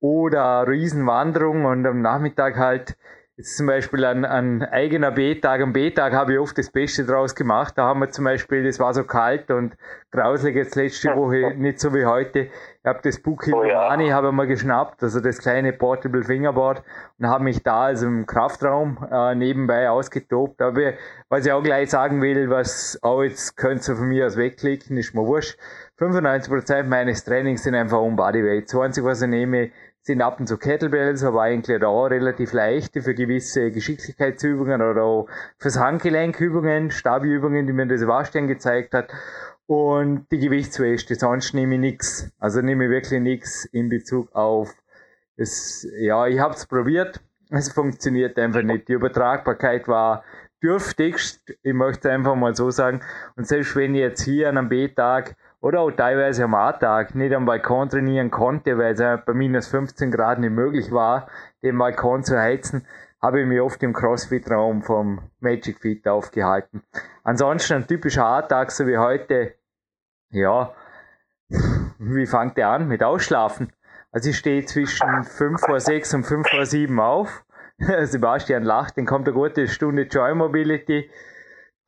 oder 0.00 0.66
Riesenwanderung 0.66 1.64
und 1.64 1.86
am 1.86 2.02
Nachmittag 2.02 2.56
halt 2.56 2.96
Jetzt 3.38 3.56
zum 3.56 3.68
Beispiel 3.68 4.04
ein, 4.04 4.24
ein 4.24 4.64
eigener 4.64 5.12
B-Tag. 5.12 5.60
Am 5.60 5.72
B-Tag 5.72 6.12
habe 6.12 6.32
ich 6.32 6.38
oft 6.40 6.58
das 6.58 6.72
Beste 6.72 7.04
draus 7.04 7.36
gemacht. 7.36 7.74
Da 7.78 7.84
haben 7.84 8.00
wir 8.00 8.10
zum 8.10 8.24
Beispiel, 8.24 8.64
das 8.64 8.80
war 8.80 8.92
so 8.92 9.04
kalt 9.04 9.52
und 9.52 9.76
grausig 10.10 10.56
jetzt 10.56 10.74
letzte 10.74 11.14
Woche, 11.14 11.54
nicht 11.56 11.78
so 11.78 11.94
wie 11.94 12.04
heute. 12.04 12.48
Ich 12.48 12.84
habe 12.84 12.98
das 13.00 13.22
Buki 13.22 13.52
oh, 13.52 13.62
ja. 13.62 13.96
habe 14.12 14.32
mal 14.32 14.48
geschnappt, 14.48 15.04
also 15.04 15.20
das 15.20 15.38
kleine 15.38 15.72
Portable 15.72 16.24
Fingerboard 16.24 16.82
und 17.20 17.28
habe 17.28 17.44
mich 17.44 17.62
da 17.62 17.82
also 17.84 18.08
im 18.08 18.26
Kraftraum 18.26 19.06
äh, 19.08 19.36
nebenbei 19.36 19.88
ausgetobt. 19.88 20.60
Aber 20.60 20.94
was 21.28 21.46
ich 21.46 21.52
auch 21.52 21.62
gleich 21.62 21.90
sagen 21.90 22.20
will, 22.20 22.50
was 22.50 22.98
auch 23.02 23.22
jetzt 23.22 23.56
könnt 23.56 23.86
ihr 23.88 23.94
von 23.94 24.08
mir 24.08 24.26
aus 24.26 24.36
wegklicken, 24.36 24.96
ist 24.96 25.14
mir 25.14 25.24
wurscht. 25.24 25.56
95% 26.00 26.84
meines 26.84 27.24
Trainings 27.24 27.62
sind 27.62 27.76
einfach 27.76 28.00
um 28.00 28.16
Bodyweight. 28.16 28.68
20, 28.68 29.04
was 29.04 29.22
ich 29.22 29.28
nehme, 29.28 29.70
sind 30.08 30.22
ab 30.22 30.40
und 30.40 30.46
zu 30.46 30.56
Kettlebells, 30.56 31.22
aber 31.22 31.42
eigentlich 31.42 31.84
auch 31.84 32.06
relativ 32.06 32.52
leichte 32.54 33.02
für 33.02 33.14
gewisse 33.14 33.70
Geschicklichkeitsübungen 33.70 34.80
oder 34.80 35.02
auch 35.02 35.28
fürs 35.58 35.78
Handgelenkübungen, 35.78 36.90
Stabiübungen, 36.90 37.66
die 37.66 37.74
mir 37.74 37.86
das 37.86 38.00
Sebastian 38.00 38.48
gezeigt 38.48 38.94
hat. 38.94 39.10
Und 39.66 40.26
die 40.32 40.38
Gewichtsweste, 40.38 41.14
sonst 41.14 41.52
nehme 41.52 41.74
ich 41.74 41.80
nichts. 41.80 42.32
Also 42.38 42.62
nehme 42.62 42.86
ich 42.86 42.90
wirklich 42.90 43.20
nichts 43.20 43.66
in 43.66 43.90
Bezug 43.90 44.34
auf 44.34 44.74
es, 45.36 45.86
ja, 46.00 46.26
ich 46.26 46.40
habe 46.40 46.54
es 46.54 46.66
probiert, 46.66 47.20
es 47.50 47.70
funktioniert 47.70 48.38
einfach 48.38 48.62
nicht. 48.62 48.88
Die 48.88 48.94
Übertragbarkeit 48.94 49.88
war 49.88 50.24
dürftigst, 50.62 51.54
ich 51.62 51.74
möchte 51.74 52.10
einfach 52.10 52.34
mal 52.34 52.56
so 52.56 52.70
sagen. 52.70 53.02
Und 53.36 53.46
selbst 53.46 53.76
wenn 53.76 53.94
ich 53.94 54.00
jetzt 54.00 54.22
hier 54.22 54.48
an 54.48 54.56
einem 54.56 54.70
B-Tag 54.70 55.36
oder 55.60 55.80
auch 55.80 55.90
teilweise 55.90 56.44
am 56.44 56.54
A-Tag 56.54 57.14
nicht 57.14 57.34
am 57.34 57.46
Balkon 57.46 57.88
trainieren 57.88 58.30
konnte, 58.30 58.78
weil 58.78 58.94
es 58.94 59.24
bei 59.24 59.34
minus 59.34 59.68
15 59.68 60.10
Grad 60.10 60.38
nicht 60.38 60.52
möglich 60.52 60.92
war, 60.92 61.28
den 61.62 61.76
Balkon 61.78 62.22
zu 62.22 62.38
heizen, 62.38 62.86
habe 63.20 63.40
ich 63.40 63.46
mich 63.46 63.60
oft 63.60 63.82
im 63.82 63.92
Crossfit-Raum 63.92 64.82
vom 64.82 65.20
Magic 65.40 65.80
Fit 65.80 66.06
aufgehalten. 66.06 66.82
Ansonsten 67.24 67.74
ein 67.74 67.86
typischer 67.86 68.24
A-Tag, 68.24 68.70
so 68.70 68.86
wie 68.86 68.98
heute, 68.98 69.54
ja, 70.30 70.72
wie 71.98 72.26
fängt 72.26 72.56
der 72.56 72.68
an? 72.68 72.88
Mit 72.88 73.02
Ausschlafen. 73.02 73.72
Also 74.12 74.30
ich 74.30 74.38
stehe 74.38 74.64
zwischen 74.64 75.24
5 75.24 75.60
vor 75.60 75.80
6 75.80 76.14
und 76.14 76.24
5 76.24 76.48
vor 76.48 76.66
7 76.66 77.00
auf. 77.00 77.44
Sebastian 78.02 78.62
lacht, 78.62 78.96
dann 78.96 79.06
kommt 79.06 79.26
eine 79.26 79.34
gute 79.34 79.68
Stunde 79.68 80.02
Joy 80.02 80.34
Mobility 80.34 81.10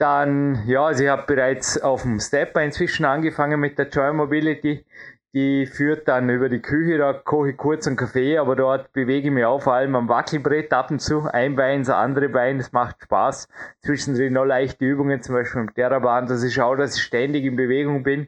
dann, 0.01 0.67
ja, 0.67 0.87
also 0.87 1.05
ich 1.05 1.11
habe 1.11 1.25
bereits 1.27 1.81
auf 1.81 2.03
dem 2.03 2.21
Stepper 2.21 2.63
inzwischen 2.63 3.05
angefangen 3.05 3.61
mit 3.61 3.79
der 3.79 3.89
Joy 3.89 4.13
Mobility. 4.13 4.85
Die 5.33 5.67
führt 5.67 6.09
dann 6.09 6.29
über 6.29 6.49
die 6.49 6.61
Küche, 6.61 6.99
da 6.99 7.13
koche 7.13 7.51
ich 7.51 7.57
kurz 7.57 7.87
einen 7.87 7.97
Kaffee, 7.97 8.39
aber 8.39 8.57
dort 8.57 8.93
bewege 8.93 9.29
ich 9.29 9.35
mich 9.35 9.45
auch 9.45 9.63
vor 9.63 9.75
allem 9.75 9.95
am 9.95 10.09
Wackelbrett 10.09 10.73
ab 10.73 10.91
und 10.91 11.01
zu. 11.01 11.29
Ein 11.31 11.55
Bein, 11.55 11.81
das 11.81 11.91
andere 11.91 12.29
Bein, 12.29 12.59
das 12.59 12.73
macht 12.73 12.97
Spaß. 13.03 13.47
Zwischendrin 13.85 14.33
noch 14.33 14.45
leichte 14.45 14.85
Übungen, 14.85 15.23
zum 15.23 15.37
Beispiel 15.37 15.61
im 15.61 15.75
Terrabahn, 15.75 16.27
dass 16.27 16.43
ich 16.43 16.55
schaue, 16.55 16.79
dass 16.79 16.97
ich 16.97 17.03
ständig 17.03 17.45
in 17.45 17.55
Bewegung 17.55 18.03
bin. 18.03 18.27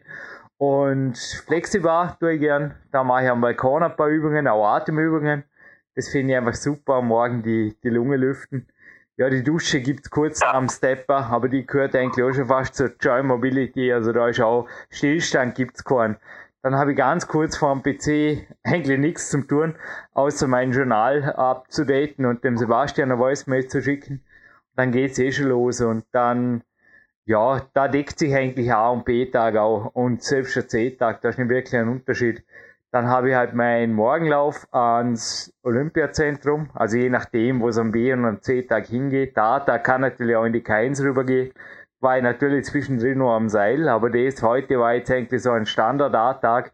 Und 0.58 1.18
Flexibar 1.18 2.16
tue 2.20 2.34
ich 2.34 2.40
gern. 2.40 2.76
Da 2.92 3.02
mache 3.02 3.24
ich 3.24 3.30
am 3.30 3.40
Balkon 3.40 3.82
ein 3.82 3.96
paar 3.96 4.08
Übungen, 4.08 4.46
auch 4.46 4.64
Atemübungen. 4.64 5.42
Das 5.96 6.08
finde 6.08 6.34
ich 6.34 6.38
einfach 6.38 6.54
super, 6.54 6.94
am 6.94 7.08
Morgen 7.08 7.42
die, 7.42 7.76
die 7.82 7.88
Lunge 7.88 8.16
lüften. 8.16 8.68
Ja, 9.18 9.28
die 9.28 9.42
Dusche 9.42 9.82
gibt's 9.82 10.08
kurz 10.08 10.40
am 10.42 10.70
Stepper, 10.70 11.26
aber 11.26 11.50
die 11.50 11.66
gehört 11.66 11.94
eigentlich 11.94 12.24
auch 12.24 12.32
schon 12.32 12.46
fast 12.46 12.74
zur 12.76 12.92
Joy 12.98 13.22
Mobility, 13.22 13.92
also 13.92 14.10
da 14.10 14.28
ist 14.28 14.40
auch 14.40 14.66
Stillstand 14.88 15.54
gibt's 15.54 15.84
keinen. 15.84 16.16
Dann 16.62 16.76
habe 16.76 16.92
ich 16.92 16.96
ganz 16.96 17.28
kurz 17.28 17.58
vor 17.58 17.74
dem 17.74 17.82
PC 17.82 18.48
eigentlich 18.62 18.98
nichts 18.98 19.28
zum 19.28 19.46
tun, 19.46 19.74
außer 20.14 20.46
mein 20.46 20.72
Journal 20.72 21.24
abzudaten 21.24 22.24
und 22.24 22.42
dem 22.42 22.56
Sebastian 22.56 23.10
eine 23.10 23.20
Voicemail 23.20 23.66
zu 23.68 23.82
schicken. 23.82 24.24
Dann 24.76 24.92
geht's 24.92 25.18
eh 25.18 25.30
schon 25.30 25.48
los 25.48 25.82
und 25.82 26.06
dann, 26.12 26.62
ja, 27.26 27.68
da 27.74 27.88
deckt 27.88 28.18
sich 28.18 28.34
eigentlich 28.34 28.72
A 28.72 28.88
und 28.88 29.04
B-Tag 29.04 29.56
auch 29.56 29.94
und 29.94 30.22
selbst 30.22 30.56
der 30.56 30.68
C-Tag, 30.68 31.20
da 31.20 31.28
ist 31.28 31.38
nicht 31.38 31.50
wirklich 31.50 31.76
ein 31.76 31.88
Unterschied. 31.90 32.44
Dann 32.92 33.08
habe 33.08 33.30
ich 33.30 33.34
halt 33.34 33.54
meinen 33.54 33.94
Morgenlauf 33.94 34.68
ans 34.70 35.50
Olympiazentrum, 35.62 36.68
also 36.74 36.98
je 36.98 37.08
nachdem, 37.08 37.60
wo 37.62 37.68
es 37.68 37.78
am 37.78 37.90
B- 37.90 38.12
und 38.12 38.26
am 38.26 38.42
C-Tag 38.42 38.84
hingeht. 38.86 39.34
Da, 39.34 39.60
da 39.60 39.78
kann 39.78 40.02
natürlich 40.02 40.36
auch 40.36 40.44
in 40.44 40.52
die 40.52 40.60
K1 40.60 41.02
rübergehen. 41.02 41.54
War 42.00 42.18
ich 42.18 42.22
natürlich 42.22 42.66
zwischendrin 42.66 43.16
nur 43.16 43.32
am 43.32 43.48
Seil, 43.48 43.88
aber 43.88 44.10
das 44.10 44.42
heute 44.42 44.78
war 44.78 44.92
jetzt 44.92 45.10
eigentlich 45.10 45.42
so 45.42 45.52
ein 45.52 45.64
Standard-A-Tag 45.64 46.72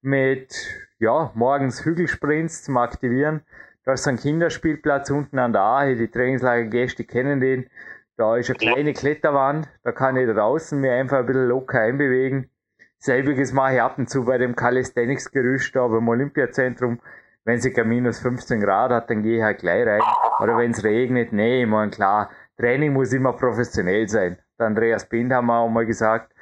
mit, 0.00 0.54
ja, 1.00 1.32
morgens 1.34 1.84
Hügelsprints 1.84 2.62
zum 2.62 2.78
Aktivieren. 2.78 3.42
Da 3.84 3.92
ist 3.92 4.04
so 4.04 4.10
ein 4.10 4.16
Kinderspielplatz 4.16 5.10
unten 5.10 5.38
an 5.38 5.52
der 5.52 5.62
Ahe, 5.62 5.96
die 5.96 6.10
Trainingslagergäste 6.10 7.04
kennen 7.04 7.40
den. 7.40 7.68
Da 8.16 8.38
ist 8.38 8.48
eine 8.48 8.58
kleine 8.58 8.94
Kletterwand, 8.94 9.68
da 9.84 9.92
kann 9.92 10.16
ich 10.16 10.26
draußen 10.28 10.80
mir 10.80 10.94
einfach 10.94 11.18
ein 11.18 11.26
bisschen 11.26 11.48
locker 11.48 11.80
einbewegen. 11.80 12.50
Selbiges 12.98 13.52
mache 13.52 13.74
ich 13.74 13.82
ab 13.82 13.98
und 13.98 14.10
zu 14.10 14.24
bei 14.24 14.38
dem 14.38 14.56
Calisthenics-Gerüst 14.56 15.74
da 15.74 15.86
beim 15.86 16.08
Olympiazentrum. 16.08 17.00
Wenn 17.44 17.58
es 17.58 17.76
minus 17.84 18.18
15 18.18 18.60
Grad 18.60 18.90
hat, 18.90 19.08
dann 19.08 19.22
gehe 19.22 19.38
ich 19.38 19.42
halt 19.42 19.58
gleich 19.58 19.86
rein. 19.86 20.02
Oder 20.40 20.58
wenn 20.58 20.72
es 20.72 20.84
regnet, 20.84 21.32
nee, 21.32 21.62
ich 21.62 21.68
meine, 21.68 21.90
klar, 21.90 22.30
Training 22.58 22.92
muss 22.92 23.12
immer 23.12 23.32
professionell 23.32 24.08
sein. 24.08 24.38
Der 24.58 24.66
Andreas 24.66 25.08
Bind 25.08 25.32
haben 25.32 25.46
wir 25.46 25.58
auch 25.58 25.68
mal 25.68 25.86
gesagt. 25.86 26.32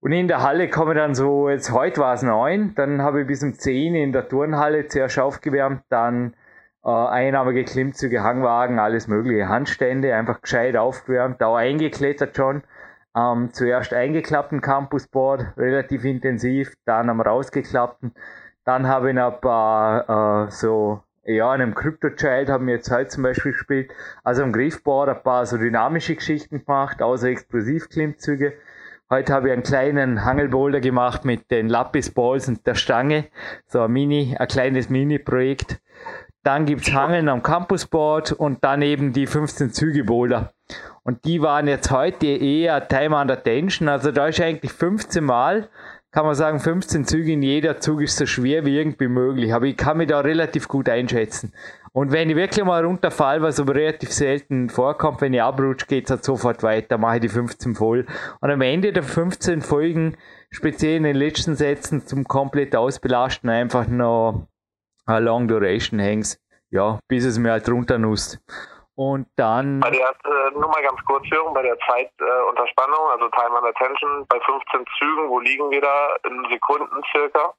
Und 0.00 0.12
in 0.12 0.28
der 0.28 0.42
Halle 0.42 0.68
komme 0.68 0.94
dann 0.94 1.14
so, 1.14 1.48
jetzt 1.48 1.72
heute 1.72 2.00
war 2.00 2.14
es 2.14 2.22
neun, 2.22 2.74
dann 2.74 3.02
habe 3.02 3.22
ich 3.22 3.26
bis 3.26 3.42
um 3.42 3.54
zehn 3.54 3.94
in 3.94 4.12
der 4.12 4.28
Turnhalle 4.28 4.88
zuerst 4.88 5.18
aufgewärmt, 5.18 5.84
dann 5.88 6.34
äh, 6.84 6.90
einarmige 6.90 7.64
Klimmzüge, 7.64 8.22
Hangwagen, 8.22 8.78
alles 8.78 9.06
mögliche, 9.06 9.48
Handstände, 9.48 10.14
einfach 10.14 10.42
gescheit 10.42 10.76
aufgewärmt, 10.76 11.42
auch 11.42 11.56
eingeklettert 11.56 12.36
schon. 12.36 12.62
Ähm, 13.14 13.50
zuerst 13.52 13.92
eingeklappten 13.92 14.60
Campusboard, 14.60 15.56
relativ 15.56 16.04
intensiv, 16.04 16.72
dann 16.86 17.10
am 17.10 17.20
rausgeklappten. 17.20 18.14
Dann 18.64 18.86
habe 18.86 19.10
ich 19.10 19.18
ein 19.18 19.40
paar 19.40 20.46
äh, 20.46 20.50
so, 20.50 21.02
ja, 21.24 21.50
einem 21.50 21.74
Crypto 21.74 22.10
Child 22.10 22.48
haben 22.48 22.66
wir 22.66 22.74
jetzt 22.74 22.90
heute 22.90 23.08
zum 23.08 23.24
Beispiel 23.24 23.52
gespielt. 23.52 23.92
Also 24.24 24.42
am 24.42 24.52
Griffboard 24.52 25.08
ein 25.08 25.22
paar 25.22 25.44
so 25.46 25.58
dynamische 25.58 26.14
Geschichten 26.14 26.64
gemacht, 26.64 27.02
außer 27.02 27.28
Explosivklimmzüge. 27.28 28.54
Heute 29.10 29.34
habe 29.34 29.48
ich 29.48 29.52
einen 29.52 29.62
kleinen 29.62 30.24
Hangelboulder 30.24 30.80
gemacht 30.80 31.26
mit 31.26 31.50
den 31.50 31.68
Lapis 31.68 32.14
Balls 32.14 32.48
und 32.48 32.66
der 32.66 32.74
Stange. 32.74 33.26
So 33.66 33.82
ein 33.82 33.92
Mini, 33.92 34.36
ein 34.38 34.48
kleines 34.48 34.88
Mini-Projekt. 34.88 35.82
Dann 36.44 36.66
gibt's 36.66 36.92
Hangeln 36.92 37.28
am 37.28 37.42
Campusboard 37.42 38.32
und 38.32 38.64
dann 38.64 38.82
eben 38.82 39.12
die 39.12 39.26
15 39.26 39.72
Züge 39.72 40.04
Boulder. 40.04 40.52
Und 41.04 41.24
die 41.24 41.40
waren 41.40 41.68
jetzt 41.68 41.90
heute 41.90 42.26
eher 42.26 42.86
Time 42.88 43.16
under 43.16 43.40
Tension. 43.40 43.88
Also 43.88 44.10
da 44.10 44.26
ist 44.26 44.40
eigentlich 44.40 44.72
15 44.72 45.22
Mal, 45.22 45.68
kann 46.10 46.26
man 46.26 46.34
sagen, 46.34 46.58
15 46.58 47.04
Züge 47.04 47.32
in 47.32 47.42
jeder 47.42 47.80
Zug 47.80 48.02
ist 48.02 48.16
so 48.16 48.26
schwer 48.26 48.64
wie 48.66 48.76
irgendwie 48.76 49.08
möglich. 49.08 49.54
Aber 49.54 49.66
ich 49.66 49.76
kann 49.76 49.98
mich 49.98 50.08
da 50.08 50.20
relativ 50.20 50.68
gut 50.68 50.88
einschätzen. 50.88 51.52
Und 51.92 52.10
wenn 52.10 52.30
ich 52.30 52.36
wirklich 52.36 52.64
mal 52.64 52.84
runterfall, 52.84 53.42
was 53.42 53.60
aber 53.60 53.74
relativ 53.74 54.12
selten 54.12 54.70
vorkommt, 54.70 55.20
wenn 55.20 55.34
ich 55.34 55.42
abrutsche, 55.42 55.86
geht's 55.86 56.10
halt 56.10 56.24
sofort 56.24 56.62
weiter, 56.62 56.96
mache 56.96 57.16
ich 57.16 57.22
die 57.22 57.28
15 57.28 57.74
voll. 57.74 58.06
Und 58.40 58.50
am 58.50 58.62
Ende 58.62 58.92
der 58.92 59.02
15 59.02 59.60
Folgen, 59.60 60.16
speziell 60.50 60.96
in 60.96 61.02
den 61.02 61.16
letzten 61.16 61.54
Sätzen 61.54 62.06
zum 62.06 62.24
komplett 62.24 62.74
ausbelasten, 62.74 63.50
einfach 63.50 63.88
noch 63.88 64.46
Long 65.06 65.48
Duration 65.48 66.00
Hangs, 66.00 66.38
ja, 66.70 66.98
bis 67.08 67.24
es 67.24 67.38
mir 67.38 67.52
halt 67.52 67.68
runternusst. 67.68 68.38
Und 68.94 69.26
dann. 69.36 69.80
Bei 69.80 69.90
der, 69.90 70.08
äh, 70.08 70.50
nur 70.52 70.68
mal 70.68 70.82
ganz 70.82 71.00
kurz 71.06 71.24
hören, 71.30 71.54
bei 71.54 71.62
der 71.62 71.78
Zeit 71.88 72.10
äh, 72.20 72.50
unter 72.50 72.66
Spannung, 72.68 73.08
also 73.10 73.28
Time 73.30 73.56
under 73.56 73.72
Tension, 73.74 74.26
bei 74.28 74.38
15 74.38 74.84
Zügen, 74.98 75.28
wo 75.28 75.40
liegen 75.40 75.70
wir 75.70 75.80
da 75.80 76.08
in 76.28 76.44
Sekunden 76.50 77.02
circa? 77.10 77.54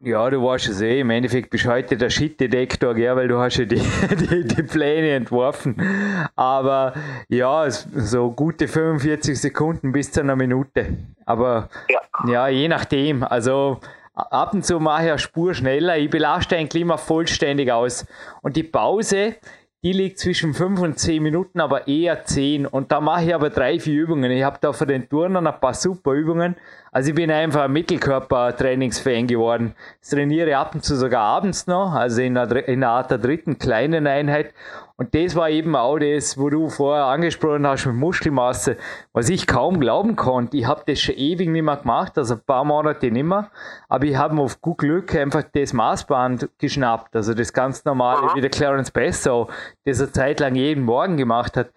Ja, 0.00 0.28
du 0.28 0.42
warst 0.42 0.68
es 0.68 0.82
eh. 0.82 1.00
Im 1.00 1.08
Endeffekt 1.08 1.48
bist 1.48 1.64
du 1.64 1.70
heute 1.70 1.96
der 1.96 2.10
Shit-Detektor, 2.10 2.94
gell, 2.94 3.16
weil 3.16 3.28
du 3.28 3.38
hast 3.38 3.56
ja 3.56 3.64
die, 3.64 3.76
die, 4.10 4.46
die 4.46 4.62
Pläne 4.62 5.12
entworfen. 5.12 6.28
Aber 6.36 6.92
ja, 7.28 7.70
so 7.70 8.30
gute 8.30 8.68
45 8.68 9.40
Sekunden 9.40 9.92
bis 9.92 10.12
zu 10.12 10.20
einer 10.20 10.36
Minute. 10.36 10.98
Aber 11.24 11.70
ja, 11.88 12.00
ja 12.26 12.48
je 12.48 12.68
nachdem. 12.68 13.22
Also 13.22 13.80
ab 14.16 14.54
und 14.54 14.64
zu 14.64 14.80
mache 14.80 15.04
ich 15.04 15.10
eine 15.10 15.18
Spur 15.18 15.54
schneller. 15.54 15.96
Ich 15.98 16.10
belaste 16.10 16.56
ein 16.56 16.68
Klima 16.68 16.96
vollständig 16.96 17.70
aus. 17.70 18.06
Und 18.42 18.56
die 18.56 18.62
Pause, 18.62 19.36
die 19.82 19.92
liegt 19.92 20.18
zwischen 20.18 20.54
5 20.54 20.80
und 20.80 20.98
10 20.98 21.22
Minuten, 21.22 21.60
aber 21.60 21.86
eher 21.86 22.24
10. 22.24 22.66
Und 22.66 22.90
da 22.90 23.00
mache 23.00 23.26
ich 23.26 23.34
aber 23.34 23.50
drei, 23.50 23.78
vier 23.78 24.02
Übungen. 24.02 24.30
Ich 24.30 24.42
habe 24.42 24.58
da 24.60 24.72
für 24.72 24.86
den 24.86 25.08
Turnern 25.08 25.46
ein 25.46 25.60
paar 25.60 25.74
super 25.74 26.12
Übungen. 26.12 26.56
Also 26.90 27.10
ich 27.10 27.14
bin 27.14 27.30
einfach 27.30 27.64
ein 27.64 27.72
Mittelkörper-Trainingsfan 27.72 29.26
geworden. 29.26 29.74
Ich 30.02 30.08
trainiere 30.08 30.56
ab 30.56 30.74
und 30.74 30.82
zu 30.82 30.96
sogar 30.96 31.22
abends 31.22 31.66
noch, 31.66 31.92
also 31.92 32.22
in 32.22 32.38
einer, 32.38 32.66
in 32.66 32.82
einer 32.82 32.92
Art 32.92 33.10
der 33.10 33.18
dritten 33.18 33.58
kleinen 33.58 34.06
Einheit. 34.06 34.54
Und 34.98 35.14
das 35.14 35.36
war 35.36 35.50
eben 35.50 35.76
auch 35.76 35.98
das, 35.98 36.38
wo 36.38 36.48
du 36.48 36.70
vorher 36.70 37.04
angesprochen 37.04 37.66
hast 37.66 37.84
mit 37.86 37.96
Muskelmasse, 37.96 38.78
was 39.12 39.28
ich 39.28 39.46
kaum 39.46 39.78
glauben 39.78 40.16
konnte. 40.16 40.56
Ich 40.56 40.66
habe 40.66 40.82
das 40.86 41.00
schon 41.00 41.16
ewig 41.16 41.48
nicht 41.50 41.62
mehr 41.62 41.76
gemacht, 41.76 42.16
also 42.16 42.34
ein 42.34 42.40
paar 42.46 42.64
Monate 42.64 43.10
nicht 43.10 43.24
mehr. 43.24 43.50
Aber 43.88 44.06
ich 44.06 44.16
habe 44.16 44.40
auf 44.40 44.60
gut 44.62 44.78
Glück 44.78 45.14
einfach 45.14 45.42
das 45.52 45.74
Maßband 45.74 46.48
geschnappt, 46.58 47.14
also 47.14 47.34
das 47.34 47.52
ganz 47.52 47.84
normale, 47.84 48.34
wie 48.34 48.40
der 48.40 48.50
Clarence 48.50 48.90
Basso, 48.90 49.48
das 49.84 50.00
er 50.00 50.12
Zeit 50.12 50.40
lang 50.40 50.54
jeden 50.54 50.84
Morgen 50.84 51.18
gemacht 51.18 51.56
hat. 51.56 51.70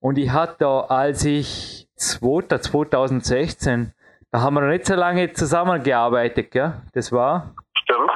Und 0.00 0.18
ich 0.18 0.30
hatte 0.30 0.56
da, 0.58 0.80
als 0.80 1.24
ich 1.24 1.88
2016 1.96 3.92
da 4.34 4.40
haben 4.40 4.54
wir 4.54 4.62
noch 4.62 4.68
nicht 4.68 4.84
so 4.84 4.96
lange 4.96 5.32
zusammengearbeitet, 5.32 6.50
gell? 6.50 6.72
Das 6.92 7.12
war. 7.12 7.54
Stimmt. 7.84 8.10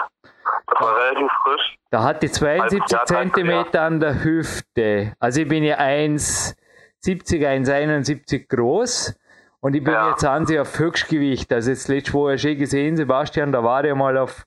Das 0.67 0.81
war 0.81 0.97
relativ 0.97 1.31
frisch. 1.45 1.68
Da 1.91 2.03
hatte 2.03 2.27
ich 2.27 2.33
72 2.33 2.99
Zentimeter 3.07 3.83
an 3.83 4.01
der 4.01 4.23
Hüfte. 4.23 5.15
Also 5.19 5.41
ich 5.41 5.49
bin 5.49 5.65
ja 5.65 5.79
1,70, 5.79 6.55
1,71 7.05 8.47
groß. 8.47 9.17
Und 9.61 9.75
ich 9.75 9.83
bin 9.83 9.95
ja. 9.95 10.11
jetzt 10.11 10.25
an 10.25 10.47
sich 10.47 10.59
auf 10.59 10.79
Höchstgewicht. 10.79 11.53
Also 11.53 11.71
jetzt 11.71 11.89
letzte 11.89 12.13
Woche 12.13 12.39
schon 12.39 12.59
gesehen, 12.59 12.97
Sebastian, 12.97 13.53
da 13.53 13.65
war 13.65 13.85
ich 13.85 13.95
mal 13.95 14.19
auf 14.19 14.47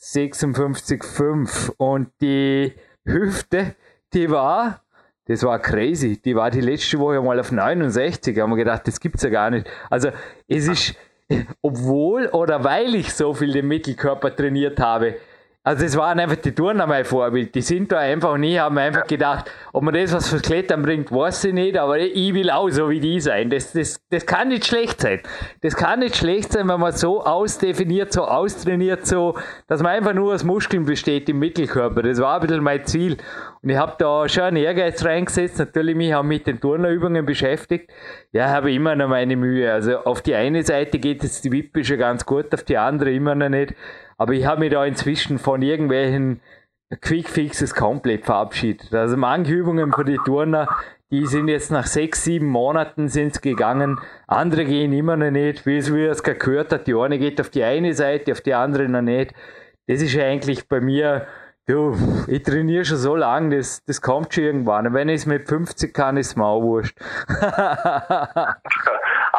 56,5. 0.00 1.72
Und 1.76 2.08
die 2.20 2.74
Hüfte, 3.04 3.74
die 4.14 4.30
war, 4.30 4.82
das 5.26 5.42
war 5.42 5.58
crazy. 5.58 6.20
Die 6.20 6.34
war 6.34 6.50
die 6.50 6.62
letzte 6.62 6.98
Woche 6.98 7.20
mal 7.20 7.38
auf 7.38 7.52
69. 7.52 8.34
Da 8.34 8.42
haben 8.42 8.50
wir 8.50 8.56
gedacht, 8.56 8.88
das 8.88 8.98
gibt's 8.98 9.22
ja 9.22 9.30
gar 9.30 9.50
nicht. 9.50 9.68
Also 9.90 10.10
es 10.48 10.66
ist, 10.66 10.94
obwohl 11.60 12.28
oder 12.28 12.64
weil 12.64 12.94
ich 12.94 13.12
so 13.12 13.34
viel 13.34 13.52
den 13.52 13.68
Mittelkörper 13.68 14.34
trainiert 14.34 14.80
habe, 14.80 15.16
also 15.68 15.82
das 15.82 15.98
waren 15.98 16.18
einfach 16.18 16.36
die 16.36 16.54
Turner 16.54 16.86
mein 16.86 17.04
Vorbild. 17.04 17.54
Die 17.54 17.60
sind 17.60 17.92
da 17.92 17.98
einfach 17.98 18.38
nie, 18.38 18.58
haben 18.58 18.78
einfach 18.78 19.06
gedacht, 19.06 19.50
ob 19.74 19.82
man 19.82 19.92
das 19.92 20.14
was 20.14 20.30
fürs 20.30 20.40
Klettern 20.40 20.80
bringt, 20.80 21.12
weiß 21.12 21.44
ich 21.44 21.52
nicht, 21.52 21.76
aber 21.76 21.98
ich 21.98 22.32
will 22.32 22.48
auch 22.48 22.70
so 22.70 22.88
wie 22.88 23.00
die 23.00 23.20
sein. 23.20 23.50
Das, 23.50 23.72
das, 23.74 24.00
das 24.08 24.24
kann 24.24 24.48
nicht 24.48 24.64
schlecht 24.64 25.02
sein. 25.02 25.20
Das 25.60 25.76
kann 25.76 25.98
nicht 25.98 26.16
schlecht 26.16 26.52
sein, 26.52 26.68
wenn 26.68 26.80
man 26.80 26.92
so 26.92 27.22
ausdefiniert, 27.22 28.14
so 28.14 28.24
austrainiert, 28.24 29.06
so, 29.06 29.36
dass 29.66 29.82
man 29.82 29.92
einfach 29.92 30.14
nur 30.14 30.32
aus 30.32 30.42
Muskeln 30.42 30.86
besteht 30.86 31.28
im 31.28 31.38
Mittelkörper. 31.38 32.00
Das 32.00 32.18
war 32.18 32.36
ein 32.40 32.46
bisschen 32.46 32.64
mein 32.64 32.86
Ziel. 32.86 33.18
Und 33.60 33.68
ich 33.68 33.76
habe 33.76 33.92
da 33.98 34.26
schon 34.26 34.44
einen 34.44 34.56
Ehrgeiz 34.56 35.04
reingesetzt, 35.04 35.58
natürlich 35.58 35.96
mich 35.96 36.14
auch 36.14 36.22
mit 36.22 36.46
den 36.46 36.60
Turnerübungen 36.60 37.26
beschäftigt. 37.26 37.90
Ja, 38.32 38.48
habe 38.48 38.72
immer 38.72 38.96
noch 38.96 39.08
meine 39.08 39.36
Mühe. 39.36 39.70
Also 39.70 39.98
auf 39.98 40.22
die 40.22 40.34
eine 40.34 40.62
Seite 40.62 40.98
geht 40.98 41.22
jetzt 41.22 41.44
die 41.44 41.52
Wippe 41.52 41.84
schon 41.84 41.98
ganz 41.98 42.24
gut, 42.24 42.54
auf 42.54 42.62
die 42.62 42.78
andere 42.78 43.12
immer 43.12 43.34
noch 43.34 43.50
nicht. 43.50 43.74
Aber 44.18 44.34
ich 44.34 44.44
habe 44.44 44.60
mich 44.60 44.72
da 44.72 44.84
inzwischen 44.84 45.38
von 45.38 45.62
irgendwelchen 45.62 46.40
Quickfixes 47.00 47.74
komplett 47.74 48.24
verabschiedet. 48.24 48.92
Also 48.92 49.16
manche 49.16 49.52
Übungen 49.52 49.92
für 49.92 50.04
die 50.04 50.18
Turner, 50.24 50.68
die 51.10 51.26
sind 51.26 51.48
jetzt 51.48 51.70
nach 51.70 51.86
sechs, 51.86 52.24
sieben 52.24 52.48
Monaten 52.48 53.08
sind 53.08 53.40
gegangen. 53.40 53.98
Andere 54.26 54.64
gehen 54.64 54.92
immer 54.92 55.16
noch 55.16 55.30
nicht, 55.30 55.64
wie 55.64 55.78
es 55.78 55.94
wie 55.94 56.04
es 56.04 56.22
gehört 56.22 56.72
hat. 56.72 56.86
Die 56.86 56.94
eine 56.94 57.18
geht 57.18 57.40
auf 57.40 57.48
die 57.48 57.64
eine 57.64 57.94
Seite, 57.94 58.32
auf 58.32 58.40
die 58.40 58.54
andere 58.54 58.88
noch 58.88 59.02
nicht. 59.02 59.32
Das 59.86 60.02
ist 60.02 60.18
eigentlich 60.18 60.68
bei 60.68 60.80
mir 60.80 61.26
Du, 61.68 61.94
ich 62.28 62.42
trainiere 62.44 62.86
schon 62.86 62.96
so 62.96 63.14
lange, 63.14 63.58
das, 63.58 63.84
das 63.84 64.00
kommt 64.00 64.32
schon 64.32 64.44
irgendwann. 64.44 64.86
Und 64.86 64.94
wenn 64.94 65.10
ich 65.10 65.16
es 65.16 65.26
mit 65.26 65.46
50 65.46 65.92
kann, 65.92 66.16
ist 66.16 66.28
es 66.28 66.36
mir 66.36 66.46
auch 66.46 66.62
wurscht. 66.62 66.98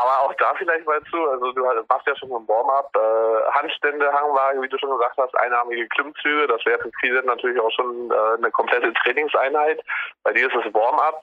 Aber 0.01 0.21
auch 0.23 0.33
da 0.35 0.53
vielleicht 0.57 0.85
mal 0.85 1.01
zu, 1.11 1.17
also 1.29 1.51
du 1.51 1.61
machst 1.89 2.07
ja 2.07 2.15
schon 2.15 2.29
so 2.29 2.37
ein 2.37 2.47
Warm-up, 2.47 2.89
äh, 2.95 3.51
Handstände, 3.51 4.05
Hangwaage, 4.13 4.61
wie 4.61 4.69
du 4.69 4.77
schon 4.77 4.91
gesagt 4.91 5.17
hast, 5.17 5.37
einarmige 5.37 5.87
Klimmzüge, 5.89 6.47
das 6.47 6.65
wäre 6.65 6.79
für 6.79 6.91
viele 7.01 7.23
natürlich 7.25 7.59
auch 7.59 7.71
schon 7.71 8.09
äh, 8.09 8.37
eine 8.37 8.49
komplette 8.51 8.93
Trainingseinheit. 9.03 9.81
Bei 10.23 10.31
dir 10.31 10.47
ist 10.47 10.55
es 10.55 10.73
Warm-up. 10.73 11.21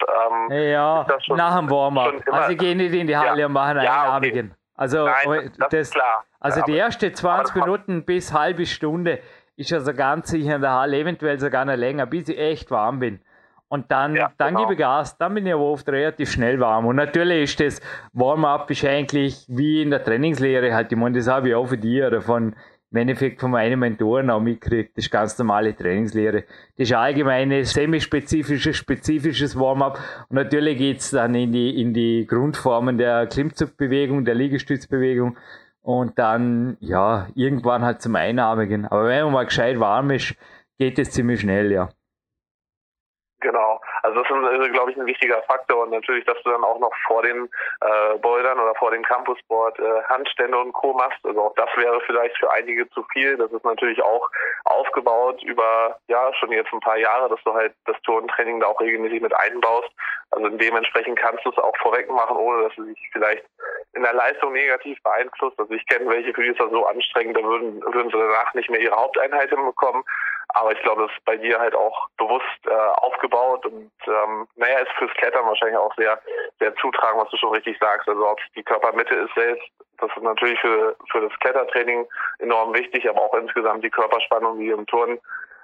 Ähm, 0.51 0.73
ja, 0.73 1.07
nach 1.29 1.59
dem 1.59 1.71
Warm-up. 1.71 2.15
Also 2.31 2.53
ich 2.53 2.59
gehe 2.59 2.77
nicht 2.77 2.95
in 2.95 3.07
die 3.07 3.17
Halle 3.17 3.41
ja. 3.41 3.47
und 3.47 3.53
mache 3.53 3.71
einen 3.71 3.85
ja, 3.85 4.03
einarmigen. 4.03 4.47
Okay. 4.49 4.61
Also, 4.77 5.07
Nein, 5.07 5.53
das, 5.59 5.69
das, 5.71 5.81
ist 5.81 5.95
klar. 5.95 6.25
Also 6.39 6.61
die 6.63 6.77
erste 6.77 7.11
20 7.11 7.57
Minuten 7.57 8.05
bis 8.05 8.33
halbe 8.33 8.67
Stunde 8.67 9.21
ist 9.57 9.73
also 9.73 9.95
ganz 9.95 10.29
sicher 10.29 10.57
in 10.57 10.61
der 10.61 10.73
Halle, 10.73 10.99
eventuell 10.99 11.41
sogar 11.41 11.65
noch 11.65 11.77
länger, 11.77 12.05
bis 12.05 12.29
ich 12.29 12.39
echt 12.39 12.71
warm 12.71 12.99
bin. 12.99 13.21
Und 13.69 13.91
dann, 13.91 14.15
ja, 14.15 14.31
dann 14.39 14.55
genau. 14.55 14.61
gebe 14.61 14.75
ich 14.75 14.79
Gas, 14.79 15.19
dann 15.19 15.35
bin 15.35 15.47
ich 15.47 15.53
aber 15.53 15.65
oft 15.65 15.89
relativ 15.89 16.31
schnell 16.31 16.61
warm. 16.61 16.87
Und 16.87 16.97
natürlich 16.97 17.45
ist 17.45 17.61
das 17.61 17.81
Warm-up 18.13 18.71
ist 18.71 18.85
eigentlich 18.85 19.45
wie 19.49 19.83
in 19.83 19.91
der 19.91 20.05
Trainingslehre 20.05 20.73
halt. 20.73 20.93
Ich 20.93 20.99
meine, 20.99 21.19
das 21.19 21.27
habe 21.27 21.49
ich 21.49 21.55
auch 21.55 21.67
von 21.67 21.81
dir 21.81 22.07
oder 22.07 22.21
von, 22.21 22.55
im 22.93 22.97
Endeffekt 22.97 23.41
von 23.41 23.51
meinen 23.51 23.81
Mentoren 23.81 24.31
auch 24.31 24.41
mitgekriegt. 24.41 24.97
Das 24.97 25.07
ist 25.07 25.11
ganz 25.11 25.37
normale 25.37 25.75
Trainingslehre. 25.75 26.45
Das 26.77 26.89
ist 26.89 26.93
allgemeines, 26.93 27.73
semispezifisches, 27.73 28.77
spezifisches 28.77 29.59
Warm-up. 29.59 29.99
Und 30.29 30.37
natürlich 30.37 30.79
geht's 30.79 31.11
dann 31.11 31.35
in 31.35 31.51
die, 31.51 31.81
in 31.81 31.93
die 31.93 32.25
Grundformen 32.25 32.99
der 32.99 33.27
Klimmzugbewegung, 33.27 34.25
der 34.25 34.37
Liegestützbewegung 34.37 35.37
und 35.83 36.19
dann, 36.19 36.77
ja, 36.81 37.27
irgendwann 37.35 37.83
halt 37.83 38.01
zum 38.01 38.15
Einarmigen. 38.15 38.87
Aber 38.87 39.09
wenn 39.09 39.25
man 39.25 39.33
mal 39.33 39.47
gescheit 39.47 39.81
warm 39.81 40.11
ist, 40.11 40.37
geht 40.79 40.99
es 40.99 41.11
ziemlich 41.11 41.41
schnell, 41.41 41.73
ja. 41.73 41.89
Genau, 43.47 43.81
also 44.03 44.23
das 44.23 44.59
ist, 44.59 44.73
glaube 44.73 44.91
ich, 44.91 44.97
ein 44.97 45.07
wichtiger 45.07 45.41
Faktor 45.43 45.85
und 45.85 45.91
natürlich, 45.91 46.25
dass 46.25 46.37
du 46.43 46.51
dann 46.51 46.65
auch 46.65 46.81
noch 46.81 46.91
vor 47.07 47.23
den 47.23 47.49
äh, 47.81 48.19
Bouldern 48.19 48.59
oder 48.59 48.75
vor 48.75 48.91
dem 48.91 49.05
Campusboard 49.05 49.79
äh, 49.79 50.03
Handstände 50.09 50.59
und 50.59 50.73
Co. 50.73 50.95
machst. 50.95 51.25
Also 51.25 51.41
auch 51.41 51.55
das 51.55 51.69
wäre 51.77 52.01
vielleicht 52.07 52.37
für 52.39 52.51
einige 52.51 52.91
zu 52.91 53.05
viel. 53.13 53.37
Das 53.37 53.53
ist 53.53 53.65
natürlich 53.65 54.03
auch 54.03 54.29
aufgebaut 54.65 55.45
über, 55.45 55.97
ja, 56.09 56.35
schon 56.35 56.51
jetzt 56.51 56.73
ein 56.73 56.81
paar 56.81 56.97
Jahre, 56.97 57.29
dass 57.29 57.39
du 57.45 57.55
halt 57.55 57.73
das 57.85 57.95
Turntraining 58.03 58.59
da 58.59 58.67
auch 58.67 58.81
regelmäßig 58.81 59.23
mit 59.23 59.33
einbaust. 59.39 59.93
Also 60.33 60.49
dementsprechend 60.49 61.17
kannst 61.17 61.45
du 61.45 61.51
es 61.51 61.59
auch 61.59 61.77
vorweg 61.77 62.11
machen, 62.11 62.37
ohne 62.37 62.65
dass 62.65 62.77
es 62.77 62.87
sich 62.87 63.11
vielleicht 63.13 63.45
in 63.93 64.03
der 64.03 64.13
Leistung 64.13 64.55
negativ 64.55 65.01
beeinflusst. 65.05 65.61
Also 65.61 65.73
ich 65.73 65.87
kenne 65.87 66.11
welche, 66.11 66.35
für 66.35 66.43
die 66.43 66.51
ist 66.51 66.61
das 66.61 66.73
so 66.73 66.85
anstrengend, 66.85 67.37
da 67.37 67.45
würden, 67.45 67.81
würden 67.81 68.11
sie 68.11 68.19
danach 68.19 68.53
nicht 68.55 68.71
mehr 68.71 68.81
ihre 68.81 68.97
Haupteinheit 68.97 69.51
hinbekommen. 69.51 70.03
Aber 70.57 70.73
ich 70.73 70.81
glaube, 70.81 71.03
das 71.03 71.11
ist 71.11 71.25
bei 71.27 71.37
dir 71.37 71.59
halt 71.59 71.75
auch 71.75 72.09
bewusst 72.17 72.47
äh, 72.65 72.71
aufgebaut 72.71 73.67
und 73.67 73.93
ähm, 74.07 74.49
naja, 74.57 74.79
ist 74.79 74.93
fürs 74.99 75.13
Klettern 75.13 75.45
wahrscheinlich 75.45 75.77
auch 75.77 75.95
sehr, 75.97 76.19
sehr 76.59 76.75
zutragen, 76.77 77.21
was 77.21 77.29
du 77.29 77.37
schon 77.37 77.53
richtig 77.53 77.77
sagst. 77.79 78.09
Also 78.09 78.27
ob 78.27 78.41
es 78.41 78.47
die 78.55 78.63
Körpermitte 78.63 79.15
ist 79.17 79.35
selbst, 79.35 79.69
das 79.99 80.11
ist 80.17 80.23
natürlich 80.23 80.59
für, 80.61 80.97
für 81.13 81.21
das 81.21 81.39
Klettertraining 81.41 82.07
enorm 82.39 82.73
wichtig, 82.73 83.07
aber 83.07 83.21
auch 83.21 83.35
insgesamt 83.35 83.85
die 83.85 83.91
Körperspannung, 83.91 84.59
die 84.59 84.69
du 84.69 84.79
im 84.79 84.87
Turnen 84.87 85.21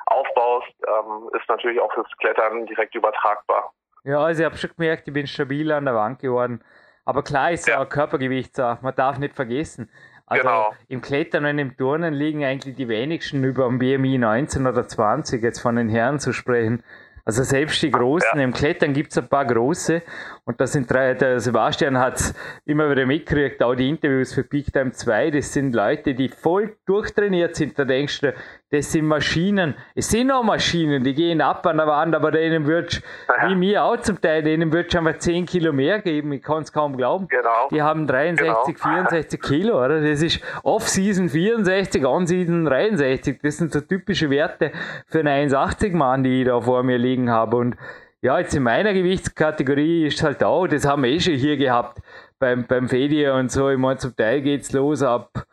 aufbaust, 0.07 0.75
ähm, 0.87 1.31
ist 1.41 1.49
natürlich 1.49 1.81
auch 1.81 1.93
fürs 1.95 2.11
Klettern 2.19 2.67
direkt 2.67 2.95
übertragbar. 2.95 3.73
Ja, 4.05 4.19
also 4.19 4.43
ich 4.43 4.45
habe 4.45 4.59
schon 4.59 4.73
gemerkt, 4.77 5.09
ich 5.09 5.15
bin 5.15 5.27
stabiler 5.27 5.77
an 5.77 5.87
der 5.87 5.95
Wand 5.95 6.19
geworden. 6.19 6.63
Aber 7.07 7.25
klar 7.25 7.51
ist 7.51 7.67
ja, 7.67 7.79
ja 7.79 7.87
Körpergewichtssache, 7.87 8.85
man 8.85 8.95
darf 8.95 9.17
nicht 9.17 9.35
vergessen. 9.35 9.91
Also 10.33 10.43
genau. 10.43 10.75
im 10.89 11.01
Klettern 11.01 11.45
und 11.45 11.59
im 11.59 11.77
Turnen 11.77 12.15
liegen 12.15 12.45
eigentlich 12.45 12.75
die 12.75 12.89
wenigsten 12.89 13.45
über 13.45 13.67
dem 13.67 13.79
BMI 13.79 14.19
19 14.19 14.67
oder 14.67 14.87
20, 14.87 15.43
jetzt 15.43 15.61
von 15.61 15.77
den 15.77 15.89
Herren 15.89 16.19
zu 16.19 16.33
sprechen. 16.33 16.83
Also 17.25 17.45
selbst 17.45 17.81
die 17.83 17.91
Großen, 17.91 18.31
ja. 18.35 18.43
im 18.43 18.53
Klettern 18.53 18.95
gibt 18.95 19.13
es 19.13 19.19
ein 19.19 19.29
paar 19.29 19.45
große 19.45 20.03
und 20.45 20.61
das 20.61 20.73
sind 20.73 20.91
drei, 20.91 21.15
der 21.15 21.39
Sebastian 21.39 21.99
hat 21.99 22.17
es 22.17 22.35
immer 22.65 22.91
wieder 22.91 23.07
mitgekriegt, 23.07 23.63
auch 23.63 23.77
die 23.77 23.89
Interviews 23.89 24.35
für 24.35 24.43
Big 24.43 24.73
Time 24.73 24.91
2, 24.91 25.31
das 25.31 25.53
sind 25.53 25.73
Leute, 25.73 26.15
die 26.15 26.29
voll 26.29 26.77
durchtrainiert 26.85 27.55
sind, 27.55 27.79
da 27.79 27.85
denkst 27.85 28.21
du, 28.23 28.35
das 28.71 28.91
sind 28.91 29.07
Maschinen, 29.07 29.77
es 29.95 30.09
sind 30.09 30.33
auch 30.33 30.43
Maschinen, 30.43 31.05
die 31.05 31.15
gehen 31.15 31.41
ab 31.41 31.65
an 31.67 31.77
der 31.77 31.87
Wand, 31.87 32.15
aber 32.17 32.33
denen 32.33 32.67
wird 32.67 33.03
wie 33.47 33.55
mir 33.55 33.85
auch 33.85 33.99
zum 33.99 34.21
Teil, 34.21 34.43
denen 34.43 34.73
wird 34.73 34.93
schon 34.93 35.05
mal 35.05 35.17
10 35.17 35.47
Kilo 35.47 35.73
mehr 35.73 36.01
geben, 36.01 36.33
ich 36.33 36.43
kann 36.43 36.63
es 36.63 36.73
kaum 36.73 36.97
glauben. 36.97 37.29
Genau. 37.29 37.69
Die 37.71 37.83
haben 37.83 38.07
63, 38.09 38.75
genau. 38.75 38.95
64 38.97 39.41
Kilo, 39.41 39.85
oder? 39.85 40.01
Das 40.01 40.23
ist 40.23 40.41
Off-Season 40.65 41.29
64, 41.29 42.05
On-Season 42.05 42.65
63, 42.65 43.39
das 43.43 43.59
sind 43.59 43.73
so 43.73 43.81
typische 43.81 44.29
Werte 44.29 44.73
für 45.07 45.21
einen 45.21 45.51
1,80 45.51 45.95
Mann, 45.95 46.25
die 46.25 46.41
ich 46.41 46.49
da 46.49 46.61
vor 46.61 46.83
mir 46.83 46.99
liegen 46.99 47.31
habe 47.31 47.59
und 47.59 47.77
ja, 48.23 48.39
jetzt 48.39 48.55
in 48.55 48.63
meiner 48.63 48.95
Gewichtskategorie 48.95 50.07
ist 50.07 50.23
halt 50.23 50.45
auch, 50.45 50.69
das 50.69 50.87
haben 50.87 51.03
wir 51.03 51.11
eh 51.11 51.21
schon 51.21 51.35
hier 51.35 51.57
gehabt 51.57 52.01
beim, 52.39 52.67
beim 52.67 52.89
Fedi 52.89 53.29
und 53.29 53.51
so. 53.51 53.69
Ich 53.69 53.79
meine, 53.79 53.99
zum 53.99 54.15
Teil 54.17 54.43
geht's 54.43 54.73
los 54.73 55.03
ab 55.03 55.47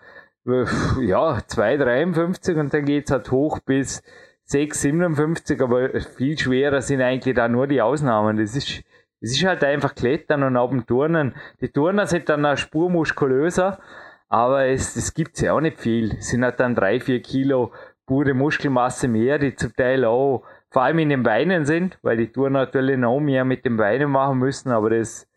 ja, 0.45 1.37
2,53 1.37 2.59
und 2.59 2.73
dann 2.73 2.85
geht's 2.85 3.11
halt 3.11 3.31
hoch 3.31 3.59
bis 3.59 4.03
6,57, 4.49 5.61
aber 5.63 5.99
viel 5.99 6.37
schwerer 6.37 6.81
sind 6.81 7.01
eigentlich 7.01 7.35
da 7.35 7.47
nur 7.47 7.67
die 7.67 7.81
Ausnahmen. 7.81 8.37
Das 8.37 8.55
ist, 8.55 8.83
das 9.21 9.31
ist 9.31 9.43
halt 9.43 9.63
einfach 9.63 9.95
Klettern 9.95 10.43
und 10.43 10.55
auch 10.55 10.69
dem 10.69 10.85
Turnen. 10.85 11.35
Die 11.61 11.69
Turner 11.69 12.07
sind 12.07 12.29
dann 12.29 12.45
eine 12.45 12.57
Spur 12.57 12.89
muskulöser, 12.89 13.79
aber 14.27 14.65
es, 14.65 14.95
es 14.95 15.13
gibt's 15.13 15.41
ja 15.41 15.53
auch 15.53 15.61
nicht 15.61 15.79
viel. 15.79 16.15
Es 16.17 16.29
sind 16.29 16.43
halt 16.43 16.59
dann 16.59 16.75
drei, 16.75 16.99
vier 16.99 17.21
Kilo 17.21 17.71
pure 18.05 18.33
Muskelmasse 18.33 19.07
mehr, 19.07 19.37
die 19.37 19.55
zum 19.55 19.75
Teil 19.75 20.05
auch 20.05 20.43
vor 20.71 20.83
allem 20.83 20.99
in 20.99 21.09
den 21.09 21.23
Beinen 21.23 21.65
sind, 21.65 21.97
weil 22.03 22.17
die 22.17 22.31
Tour 22.31 22.49
natürlich 22.49 22.97
noch 22.97 23.19
mehr 23.19 23.43
mit 23.43 23.65
den 23.65 23.77
Beinen 23.77 24.11
machen 24.11 24.37
müssen, 24.37 24.71
aber 24.71 24.91
das, 24.91 25.27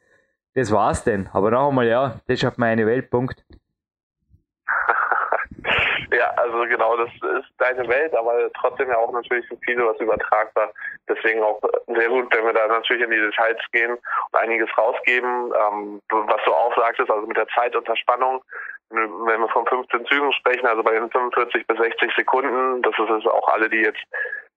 das 0.55 0.71
war's 0.73 1.05
denn. 1.05 1.29
Aber 1.33 1.51
noch 1.51 1.69
einmal, 1.69 1.87
ja, 1.87 2.21
das 2.27 2.43
ist 2.43 2.45
auf 2.45 2.59
meine 2.59 2.87
Weltpunkt. 2.87 3.43
ja, 6.13 6.31
also 6.37 6.59
genau, 6.65 6.97
das 6.99 7.09
ist 7.09 7.49
deine 7.59 7.89
Welt, 7.89 8.15
aber 8.15 8.51
trotzdem 8.61 8.91
ja 8.91 8.99
auch 8.99 9.13
natürlich 9.13 9.47
für 9.49 9.57
viele 9.65 9.87
was 9.87 9.99
übertragbar. 10.01 10.71
Deswegen 11.09 11.43
auch 11.43 11.61
sehr 11.87 12.09
gut, 12.09 12.35
wenn 12.35 12.45
wir 12.45 12.53
da 12.53 12.67
natürlich 12.67 13.03
in 13.03 13.11
die 13.11 13.21
Details 13.21 13.59
gehen 13.73 13.93
und 13.93 14.39
einiges 14.39 14.69
rausgeben. 14.77 15.53
Ähm, 15.59 16.01
was 16.11 16.45
du 16.45 16.53
auch 16.53 16.77
sagtest, 16.77 17.11
also 17.11 17.27
mit 17.27 17.39
der 17.39 17.49
Zeit 17.49 17.75
unter 17.75 17.97
Spannung, 17.97 18.43
wenn 18.91 19.41
wir 19.41 19.49
von 19.49 19.67
15 19.67 20.05
Zügen 20.05 20.33
sprechen, 20.35 20.67
also 20.67 20.83
bei 20.83 20.93
den 20.93 21.11
45 21.11 21.67
bis 21.67 21.79
60 21.79 22.13
Sekunden, 22.15 22.83
das 22.83 22.93
ist 22.99 23.11
es 23.11 23.27
auch 23.27 23.49
alle, 23.49 23.71
die 23.71 23.81
jetzt 23.81 24.05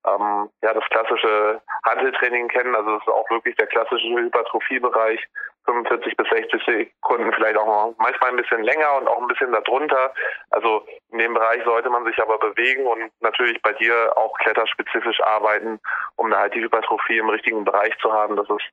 ähm, 0.07 0.49
ja 0.61 0.73
das 0.73 0.83
klassische 0.89 1.61
Handeltraining 1.85 2.47
kennen. 2.47 2.75
Also 2.75 2.91
das 2.91 3.01
ist 3.01 3.13
auch 3.13 3.29
wirklich 3.29 3.55
der 3.55 3.67
klassische 3.67 4.07
Hypertrophiebereich, 4.07 5.21
45 5.65 6.17
bis 6.17 6.29
60 6.29 6.63
Sekunden, 6.63 7.33
vielleicht 7.33 7.57
auch 7.57 7.95
manchmal 7.97 8.31
ein 8.31 8.37
bisschen 8.37 8.63
länger 8.63 8.97
und 8.97 9.07
auch 9.07 9.21
ein 9.21 9.27
bisschen 9.27 9.51
darunter. 9.51 10.13
Also 10.51 10.85
in 11.11 11.19
dem 11.19 11.33
Bereich 11.33 11.63
sollte 11.63 11.89
man 11.89 12.05
sich 12.05 12.17
aber 12.19 12.37
bewegen 12.37 12.85
und 12.85 13.11
natürlich 13.21 13.61
bei 13.61 13.73
dir 13.73 14.15
auch 14.15 14.37
kletterspezifisch 14.39 15.21
arbeiten, 15.21 15.79
um 16.15 16.29
da 16.29 16.39
halt 16.39 16.53
die 16.53 16.61
Hypertrophie 16.61 17.17
im 17.17 17.29
richtigen 17.29 17.65
Bereich 17.65 17.97
zu 17.99 18.11
haben. 18.11 18.35
Das 18.35 18.49
ist 18.49 18.65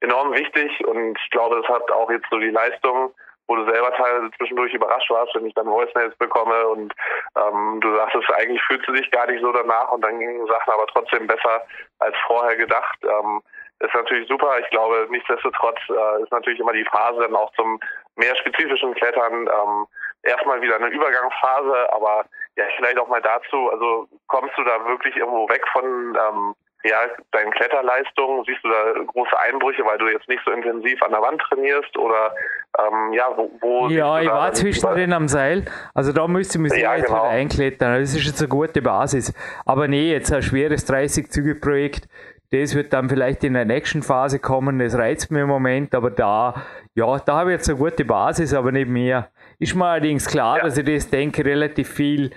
enorm 0.00 0.32
wichtig 0.32 0.84
und 0.86 1.18
ich 1.18 1.30
glaube, 1.30 1.60
das 1.60 1.68
hat 1.68 1.90
auch 1.90 2.10
jetzt 2.10 2.26
so 2.30 2.38
die 2.38 2.50
Leistung 2.50 3.12
wo 3.48 3.56
du 3.56 3.64
selber 3.64 3.92
teilweise 3.92 4.30
zwischendurch 4.36 4.74
überrascht 4.74 5.10
warst, 5.10 5.34
wenn 5.34 5.46
ich 5.46 5.54
dann 5.54 5.66
Voicemails 5.66 6.16
bekomme 6.16 6.66
und 6.68 6.92
ähm, 7.36 7.80
du 7.80 7.94
sagtest, 7.96 8.30
eigentlich 8.34 8.62
fühlst 8.64 8.88
du 8.88 8.92
dich 8.92 9.10
gar 9.10 9.26
nicht 9.26 9.42
so 9.42 9.52
danach 9.52 9.92
und 9.92 10.02
dann 10.02 10.18
gingen 10.18 10.46
Sachen 10.46 10.72
aber 10.72 10.86
trotzdem 10.88 11.26
besser 11.26 11.62
als 12.00 12.16
vorher 12.26 12.56
gedacht. 12.56 12.98
Ähm, 13.02 13.42
ist 13.78 13.94
natürlich 13.94 14.26
super. 14.28 14.58
Ich 14.60 14.70
glaube, 14.70 15.06
nichtsdestotrotz 15.10 15.78
äh, 15.90 16.22
ist 16.22 16.32
natürlich 16.32 16.60
immer 16.60 16.72
die 16.72 16.86
Phase 16.86 17.20
dann 17.20 17.36
auch 17.36 17.52
zum 17.54 17.78
mehr 18.16 18.34
spezifischen 18.36 18.94
Klettern 18.94 19.48
ähm, 19.48 19.86
erstmal 20.22 20.60
wieder 20.62 20.76
eine 20.76 20.88
Übergangsphase, 20.88 21.92
aber 21.92 22.24
ja, 22.56 22.64
vielleicht 22.76 22.98
auch 22.98 23.08
mal 23.08 23.20
dazu, 23.20 23.70
also 23.70 24.08
kommst 24.28 24.56
du 24.56 24.64
da 24.64 24.84
wirklich 24.86 25.14
irgendwo 25.16 25.48
weg 25.48 25.62
von 25.72 25.84
ähm, 25.84 26.54
ja, 26.84 26.98
deinen 27.32 27.50
Kletterleistungen? 27.50 28.44
Siehst 28.46 28.62
du 28.62 28.68
da 28.68 29.02
große 29.06 29.38
Einbrüche, 29.38 29.84
weil 29.84 29.98
du 29.98 30.08
jetzt 30.08 30.28
nicht 30.28 30.42
so 30.44 30.52
intensiv 30.52 31.02
an 31.02 31.10
der 31.10 31.20
Wand 31.20 31.40
trainierst? 31.42 31.96
Oder 31.96 32.34
ähm, 32.78 33.12
ja, 33.12 33.32
wo, 33.36 33.50
wo 33.60 33.88
Ja, 33.88 34.20
ich 34.20 34.28
war 34.28 34.52
zwischendrin 34.52 35.12
am 35.12 35.28
Seil. 35.28 35.64
Also 35.94 36.12
da 36.12 36.28
müsste 36.28 36.58
man 36.58 36.70
sich 36.70 36.82
ja, 36.82 36.94
jetzt 36.94 37.06
genau. 37.06 37.24
wieder 37.24 37.30
einklettern. 37.30 38.00
Das 38.00 38.14
ist 38.14 38.26
jetzt 38.26 38.40
eine 38.40 38.48
gute 38.48 38.82
Basis. 38.82 39.32
Aber 39.64 39.88
nee, 39.88 40.12
jetzt 40.12 40.32
ein 40.32 40.42
schweres 40.42 40.88
30-Züge-Projekt. 40.88 42.08
Das 42.52 42.74
wird 42.74 42.92
dann 42.92 43.08
vielleicht 43.08 43.42
in 43.42 43.54
der 43.54 43.64
nächsten 43.64 44.02
Phase 44.02 44.38
kommen. 44.38 44.78
Das 44.78 44.96
reizt 44.96 45.30
mir 45.30 45.42
im 45.42 45.48
Moment, 45.48 45.94
aber 45.94 46.10
da, 46.10 46.54
ja, 46.94 47.18
da 47.18 47.38
habe 47.38 47.50
ich 47.50 47.56
jetzt 47.56 47.68
eine 47.68 47.78
gute 47.78 48.04
Basis, 48.04 48.54
aber 48.54 48.70
nicht 48.70 48.88
mehr. 48.88 49.30
Ist 49.58 49.74
mir 49.74 49.86
allerdings 49.86 50.26
klar, 50.26 50.58
ja. 50.58 50.64
dass 50.64 50.78
ich 50.78 50.84
das 50.84 51.10
denke, 51.10 51.44
relativ 51.44 51.88
viel 51.88 52.30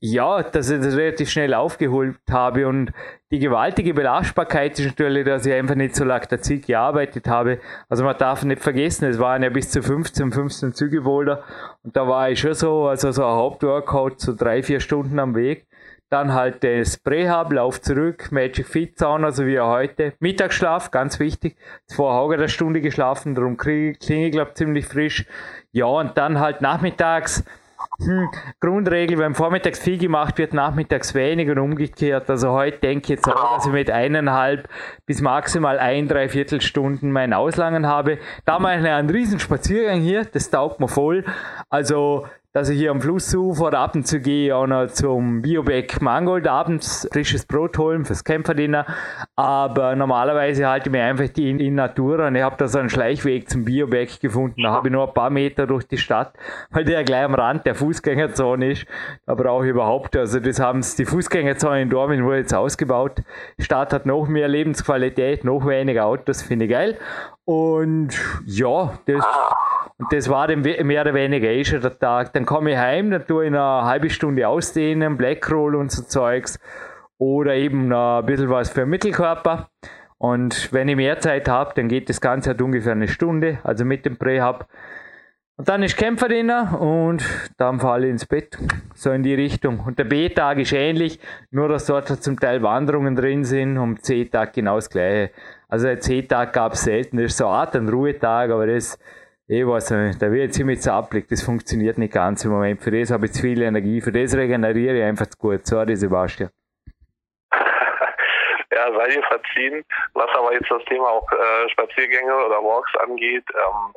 ja, 0.00 0.42
dass 0.42 0.70
ich 0.70 0.80
das 0.80 0.96
relativ 0.96 1.28
schnell 1.28 1.52
aufgeholt 1.52 2.16
habe 2.30 2.66
und 2.66 2.92
die 3.30 3.38
gewaltige 3.38 3.92
Belastbarkeit 3.92 4.78
ist 4.78 4.86
natürlich, 4.86 5.26
dass 5.26 5.44
ich 5.44 5.52
einfach 5.52 5.74
nicht 5.74 5.94
so 5.94 6.04
laktazik 6.04 6.66
gearbeitet 6.66 7.28
habe. 7.28 7.60
Also 7.90 8.04
man 8.04 8.16
darf 8.16 8.42
nicht 8.44 8.62
vergessen, 8.62 9.04
es 9.04 9.18
waren 9.18 9.42
ja 9.42 9.50
bis 9.50 9.70
zu 9.70 9.82
15, 9.82 10.32
15 10.32 10.72
Züge 10.72 11.02
Boulder 11.02 11.42
und 11.82 11.94
da 11.94 12.08
war 12.08 12.30
ich 12.30 12.40
schon 12.40 12.54
so, 12.54 12.86
also 12.86 13.12
so 13.12 13.22
ein 13.22 13.34
Hauptworkout, 13.34 14.14
so 14.16 14.34
drei, 14.34 14.62
vier 14.62 14.80
Stunden 14.80 15.18
am 15.18 15.34
Weg. 15.34 15.66
Dann 16.10 16.32
halt 16.32 16.62
das 16.62 16.96
Prähab, 16.96 17.52
Lauf 17.52 17.80
zurück, 17.80 18.30
Magic 18.30 18.66
Fit 18.66 18.98
Sauna, 18.98 19.30
so 19.30 19.46
wie 19.46 19.58
heute. 19.58 20.12
Mittagsschlaf, 20.20 20.90
ganz 20.90 21.18
wichtig. 21.18 21.56
Habe 21.98 22.34
ich 22.34 22.38
eine 22.38 22.48
Stunde 22.48 22.80
geschlafen, 22.80 23.34
darum 23.34 23.56
klinge 23.56 23.96
ich, 23.98 24.32
glaube 24.32 24.54
ziemlich 24.54 24.86
frisch. 24.86 25.26
Ja, 25.72 25.86
und 25.86 26.16
dann 26.16 26.38
halt 26.38 26.60
nachmittags 26.60 27.42
hm, 27.98 28.28
Grundregel, 28.60 29.18
wenn 29.18 29.34
vormittags 29.34 29.78
viel 29.78 29.98
gemacht 29.98 30.38
wird, 30.38 30.52
nachmittags 30.54 31.14
wenig 31.14 31.48
und 31.50 31.58
umgekehrt. 31.58 32.28
Also 32.28 32.50
heute 32.50 32.78
denke 32.78 33.04
ich 33.04 33.08
jetzt 33.10 33.28
auch, 33.28 33.56
dass 33.56 33.66
ich 33.66 33.72
mit 33.72 33.90
eineinhalb 33.90 34.68
bis 35.06 35.20
maximal 35.20 35.78
ein, 35.78 36.08
dreiviertel 36.08 36.60
Stunden 36.60 37.12
mein 37.12 37.32
Auslangen 37.32 37.86
habe. 37.86 38.18
Da 38.44 38.58
mache 38.58 38.80
ich 38.80 38.86
einen 38.86 39.10
riesen 39.10 39.38
Spaziergang 39.38 40.00
hier, 40.00 40.24
das 40.24 40.50
taugt 40.50 40.80
mir 40.80 40.88
voll. 40.88 41.24
Also 41.70 42.26
dass 42.54 42.68
ich 42.68 42.78
hier 42.78 42.92
am 42.92 43.00
Flussufer 43.00 43.74
ab 43.74 43.96
und 43.96 44.06
zu 44.06 44.20
gehe 44.20 44.54
auch 44.54 44.68
noch 44.68 44.86
zum 44.86 45.42
Bioback 45.42 46.00
Mangold 46.00 46.46
abends 46.46 47.08
frisches 47.12 47.46
Brot 47.46 47.76
holen 47.78 48.04
fürs 48.04 48.22
Kämpferdiener. 48.22 48.86
Aber 49.34 49.96
normalerweise 49.96 50.68
halte 50.68 50.88
ich 50.88 50.92
mir 50.92 51.02
einfach 51.02 51.28
die 51.30 51.50
in, 51.50 51.58
in 51.58 51.74
Natur 51.74 52.24
und 52.24 52.36
ich 52.36 52.42
habe 52.42 52.54
da 52.56 52.68
so 52.68 52.78
einen 52.78 52.90
Schleichweg 52.90 53.50
zum 53.50 53.64
Bioback 53.64 54.20
gefunden. 54.20 54.62
Da 54.62 54.70
habe 54.70 54.86
ich 54.86 54.92
nur 54.92 55.08
ein 55.08 55.14
paar 55.14 55.30
Meter 55.30 55.66
durch 55.66 55.88
die 55.88 55.98
Stadt, 55.98 56.32
weil 56.70 56.84
der 56.84 57.02
gleich 57.02 57.24
am 57.24 57.34
Rand 57.34 57.66
der 57.66 57.74
Fußgängerzone 57.74 58.70
ist. 58.70 58.86
Da 59.26 59.34
brauche 59.34 59.64
ich 59.64 59.70
überhaupt, 59.70 60.16
also 60.16 60.38
das 60.38 60.60
haben 60.60 60.80
die 60.96 61.04
Fußgängerzone 61.04 61.82
in 61.82 61.90
Dortmund 61.90 62.22
wurde 62.22 62.38
jetzt 62.38 62.54
ausgebaut. 62.54 63.20
Die 63.58 63.64
Stadt 63.64 63.92
hat 63.92 64.06
noch 64.06 64.28
mehr 64.28 64.46
Lebensqualität, 64.46 65.42
noch 65.42 65.66
weniger 65.66 66.06
Autos, 66.06 66.42
finde 66.42 66.66
ich 66.66 66.70
geil. 66.70 66.98
Und 67.46 68.10
ja, 68.46 68.96
das, 69.06 69.24
und 69.98 70.12
das 70.12 70.28
war 70.28 70.48
dann 70.48 70.62
mehr 70.62 71.02
oder 71.02 71.14
weniger 71.14 71.48
eh 71.48 71.64
schon 71.64 71.80
der 71.80 71.98
Tag. 71.98 72.32
Dann 72.32 72.46
komme 72.46 72.72
ich 72.72 72.76
heim, 72.76 73.10
dann 73.10 73.26
tue 73.26 73.44
ich 73.44 73.48
eine 73.48 73.60
halbe 73.60 74.10
Stunde 74.10 74.48
ausdehnen, 74.48 75.16
Blackroll 75.16 75.76
und 75.76 75.92
so 75.92 76.02
Zeugs. 76.02 76.58
oder 77.18 77.54
eben 77.54 77.88
noch 77.88 78.18
ein 78.18 78.26
bisschen 78.26 78.50
was 78.50 78.70
für 78.70 78.86
Mittelkörper. 78.86 79.68
Und 80.18 80.72
wenn 80.72 80.88
ich 80.88 80.96
mehr 80.96 81.18
Zeit 81.20 81.48
habe, 81.48 81.72
dann 81.74 81.88
geht 81.88 82.08
das 82.08 82.20
Ganze 82.20 82.50
halt 82.50 82.62
ungefähr 82.62 82.92
eine 82.92 83.08
Stunde, 83.08 83.58
also 83.62 83.84
mit 83.84 84.04
dem 84.04 84.16
Prähab. 84.16 84.68
Und 85.56 85.68
dann 85.68 85.84
ist 85.84 85.96
Kämpferdiener 85.96 86.80
und 86.80 87.24
dann 87.58 87.78
falle 87.78 88.06
ich 88.06 88.10
ins 88.10 88.26
Bett. 88.26 88.58
So 88.94 89.12
in 89.12 89.22
die 89.22 89.34
Richtung. 89.34 89.80
Und 89.80 89.98
der 90.00 90.04
B-Tag 90.04 90.58
ist 90.58 90.72
ähnlich, 90.72 91.20
nur 91.50 91.68
dass 91.68 91.86
dort 91.86 92.08
zum 92.08 92.40
Teil 92.40 92.62
Wanderungen 92.62 93.14
drin 93.14 93.44
sind 93.44 93.78
und 93.78 94.04
C-Tag 94.04 94.52
genau 94.54 94.76
das 94.76 94.90
gleiche. 94.90 95.30
Also 95.68 95.86
der 95.86 96.00
C-Tag 96.00 96.52
gab 96.52 96.72
es 96.72 96.82
selten, 96.82 97.18
das 97.18 97.26
ist 97.26 97.36
so 97.36 97.46
eine 97.46 97.54
Art 97.54 97.76
ein 97.76 97.88
Ruhetag, 97.88 98.50
aber 98.50 98.66
das, 98.66 98.98
ich 99.46 99.66
weiß 99.66 99.90
nicht, 99.90 100.22
da 100.22 100.32
wird 100.32 100.54
ziemlich 100.54 100.80
zappelig, 100.80 101.28
das 101.28 101.42
funktioniert 101.42 101.98
nicht 101.98 102.14
ganz 102.14 102.44
im 102.44 102.52
Moment. 102.52 102.82
Für 102.82 102.90
das 102.90 103.10
habe 103.10 103.26
ich 103.26 103.32
zu 103.32 103.42
viel 103.42 103.60
Energie, 103.60 104.00
für 104.00 104.12
das 104.12 104.34
regeneriere 104.34 104.96
ich 104.96 105.04
einfach 105.04 105.26
zu 105.26 105.36
gut. 105.38 105.66
Sorry, 105.66 105.96
Sebastian. 105.96 106.50
ja, 108.72 108.92
sei 108.96 109.08
dir 109.08 109.22
verziehen. 109.22 109.84
Was 110.14 110.30
aber 110.34 110.54
jetzt 110.54 110.70
das 110.70 110.82
Thema 110.86 111.10
auch 111.10 111.30
äh, 111.30 111.68
Spaziergänge 111.68 112.34
oder 112.34 112.62
Walks 112.62 112.96
angeht, 112.96 113.44
ähm, 113.54 113.92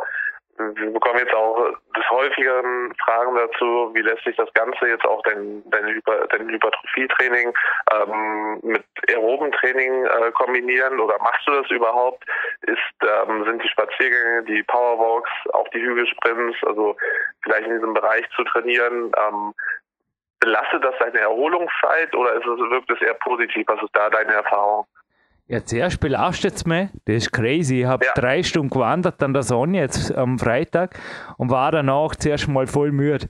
wir 0.58 0.92
bekommen 0.92 1.20
jetzt 1.20 1.34
auch 1.34 1.70
des 1.96 2.10
häufigeren 2.10 2.94
Fragen 3.04 3.36
dazu, 3.36 3.92
wie 3.94 4.02
lässt 4.02 4.24
sich 4.24 4.36
das 4.36 4.52
Ganze 4.54 4.88
jetzt 4.88 5.06
auch 5.06 5.22
dein, 5.24 5.64
dein, 5.70 5.86
Hyper, 5.86 6.28
dein 6.28 6.50
Hypertrophietraining 6.50 7.54
ähm, 7.92 8.60
mit 8.64 8.84
Aerobentraining 9.10 10.06
äh, 10.06 10.32
kombinieren 10.32 11.00
oder 11.00 11.18
machst 11.20 11.48
du 11.48 11.52
das 11.52 11.70
überhaupt? 11.70 12.24
Ist, 12.62 12.80
ähm, 13.02 13.46
sind 13.46 13.64
die 13.64 13.70
Spaziergänge, 13.70 14.44
die 14.44 14.64
Powerwalks, 14.64 15.30
auch 15.54 15.68
die 15.70 15.82
Hügelsprints, 15.82 16.58
also 16.66 16.96
vielleicht 17.44 17.68
in 17.68 17.76
diesem 17.76 17.94
Bereich 17.94 18.28
zu 18.36 18.44
trainieren, 18.46 19.12
ähm, 19.16 19.54
belastet 20.40 20.84
das 20.84 20.96
deine 21.00 21.20
Erholungszeit 21.20 22.16
oder 22.16 22.34
ist 22.34 22.46
es, 22.46 22.60
wirkt 22.70 22.92
es 22.92 23.02
eher 23.02 23.16
positiv? 23.16 23.68
Was 23.68 23.82
ist 23.82 23.96
da 23.96 24.10
deine 24.10 24.34
Erfahrung? 24.34 24.88
Ja, 25.50 25.64
zuerst 25.64 26.02
belastet 26.02 26.56
es 26.56 26.66
mich. 26.66 26.90
Das 27.06 27.16
ist 27.16 27.32
crazy. 27.32 27.82
Ich 27.82 27.86
habe 27.86 28.06
ja. 28.06 28.12
drei 28.16 28.44
Stunden 28.44 28.70
gewandert 28.70 29.24
an 29.24 29.34
der 29.34 29.44
Sonne 29.44 29.78
jetzt 29.78 30.14
am 30.14 30.38
Freitag 30.38 31.00
und 31.38 31.50
war 31.50 31.72
danach 31.72 32.16
zuerst 32.16 32.50
mal 32.50 32.68
voll 32.68 32.92
müde 32.92 33.28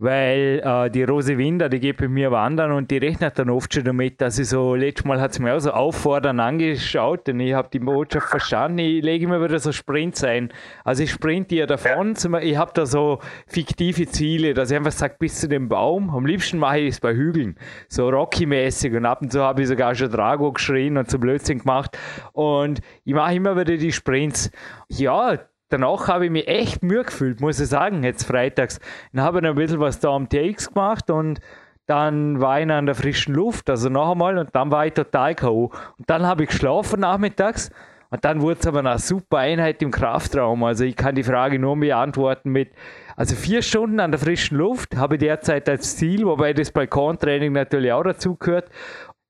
weil 0.00 0.62
äh, 0.64 0.90
die 0.90 1.02
Rose 1.02 1.36
Winder, 1.36 1.68
die 1.68 1.78
geht 1.78 1.98
bei 1.98 2.08
mir 2.08 2.30
wandern 2.30 2.72
und 2.72 2.90
die 2.90 2.96
rechnet 2.96 3.38
dann 3.38 3.50
oft 3.50 3.74
schon 3.74 3.84
damit, 3.84 4.18
dass 4.22 4.38
ich 4.38 4.48
so, 4.48 4.74
letztes 4.74 5.04
Mal 5.04 5.20
hat 5.20 5.34
sie 5.34 5.42
mir 5.42 5.54
auch 5.54 5.60
so 5.60 5.72
auffordern 5.72 6.40
angeschaut 6.40 7.28
und 7.28 7.38
ich 7.38 7.52
habe 7.52 7.68
die 7.70 7.80
Botschaft 7.80 8.28
verstanden, 8.28 8.78
ich 8.78 9.04
lege 9.04 9.28
mir 9.28 9.44
wieder 9.44 9.58
so 9.58 9.72
Sprints 9.72 10.24
ein. 10.24 10.52
Also 10.84 11.02
ich 11.02 11.10
sprinte 11.10 11.54
ja 11.54 11.66
davon, 11.66 12.14
ich 12.40 12.56
habe 12.56 12.72
da 12.74 12.86
so 12.86 13.18
fiktive 13.46 14.06
Ziele, 14.06 14.54
dass 14.54 14.70
ich 14.70 14.76
einfach 14.78 14.90
sage, 14.90 15.16
bis 15.18 15.38
zu 15.38 15.48
dem 15.48 15.68
Baum, 15.68 16.08
am 16.08 16.24
liebsten 16.24 16.58
mache 16.58 16.78
ich 16.78 16.94
es 16.94 17.00
bei 17.00 17.14
Hügeln, 17.14 17.58
so 17.88 18.08
Rocky-mäßig 18.08 18.96
und 18.96 19.04
ab 19.04 19.20
und 19.20 19.30
zu 19.30 19.42
habe 19.42 19.60
ich 19.60 19.68
sogar 19.68 19.94
schon 19.94 20.10
Drago 20.10 20.50
geschrien 20.50 20.96
und 20.96 21.10
so 21.10 21.18
Blödsinn 21.18 21.58
gemacht. 21.58 21.98
Und 22.32 22.80
ich 23.04 23.12
mache 23.12 23.34
immer 23.34 23.54
wieder 23.54 23.76
die 23.76 23.92
Sprints. 23.92 24.50
Ja, 24.88 25.38
danach 25.70 26.08
habe 26.08 26.26
ich 26.26 26.30
mich 26.30 26.46
echt 26.48 26.82
Mühe 26.82 27.04
gefühlt, 27.04 27.40
muss 27.40 27.60
ich 27.60 27.68
sagen, 27.68 28.04
jetzt 28.04 28.24
freitags. 28.24 28.80
Dann 29.12 29.24
habe 29.24 29.38
ich 29.38 29.44
ein 29.46 29.54
bisschen 29.54 29.80
was 29.80 30.00
da 30.00 30.10
am 30.10 30.28
TX 30.28 30.74
gemacht 30.74 31.10
und 31.10 31.40
dann 31.86 32.40
war 32.40 32.60
ich 32.60 32.70
an 32.70 32.86
der 32.86 32.94
frischen 32.94 33.34
Luft, 33.34 33.68
also 33.68 33.88
noch 33.88 34.12
einmal, 34.12 34.38
und 34.38 34.54
dann 34.54 34.70
war 34.70 34.86
ich 34.86 34.92
total 34.92 35.34
K.O. 35.34 35.72
Und 35.98 36.08
dann 36.08 36.24
habe 36.24 36.44
ich 36.44 36.50
geschlafen 36.50 37.00
nachmittags 37.00 37.70
und 38.10 38.24
dann 38.24 38.42
wurde 38.42 38.60
es 38.60 38.66
aber 38.66 38.80
eine 38.80 38.98
super 38.98 39.38
Einheit 39.38 39.82
im 39.82 39.90
Kraftraum. 39.90 40.62
Also 40.64 40.84
ich 40.84 40.96
kann 40.96 41.14
die 41.14 41.22
Frage 41.22 41.58
nur 41.58 41.76
beantworten 41.78 42.50
mit, 42.50 42.70
also 43.16 43.36
vier 43.36 43.62
Stunden 43.62 44.00
an 44.00 44.10
der 44.10 44.20
frischen 44.20 44.58
Luft 44.58 44.96
habe 44.96 45.16
ich 45.16 45.20
derzeit 45.20 45.68
als 45.68 45.96
Ziel, 45.96 46.24
wobei 46.26 46.52
das 46.52 46.70
Balkontraining 46.72 47.52
natürlich 47.52 47.92
auch 47.92 48.02
dazu 48.02 48.36
gehört. 48.36 48.68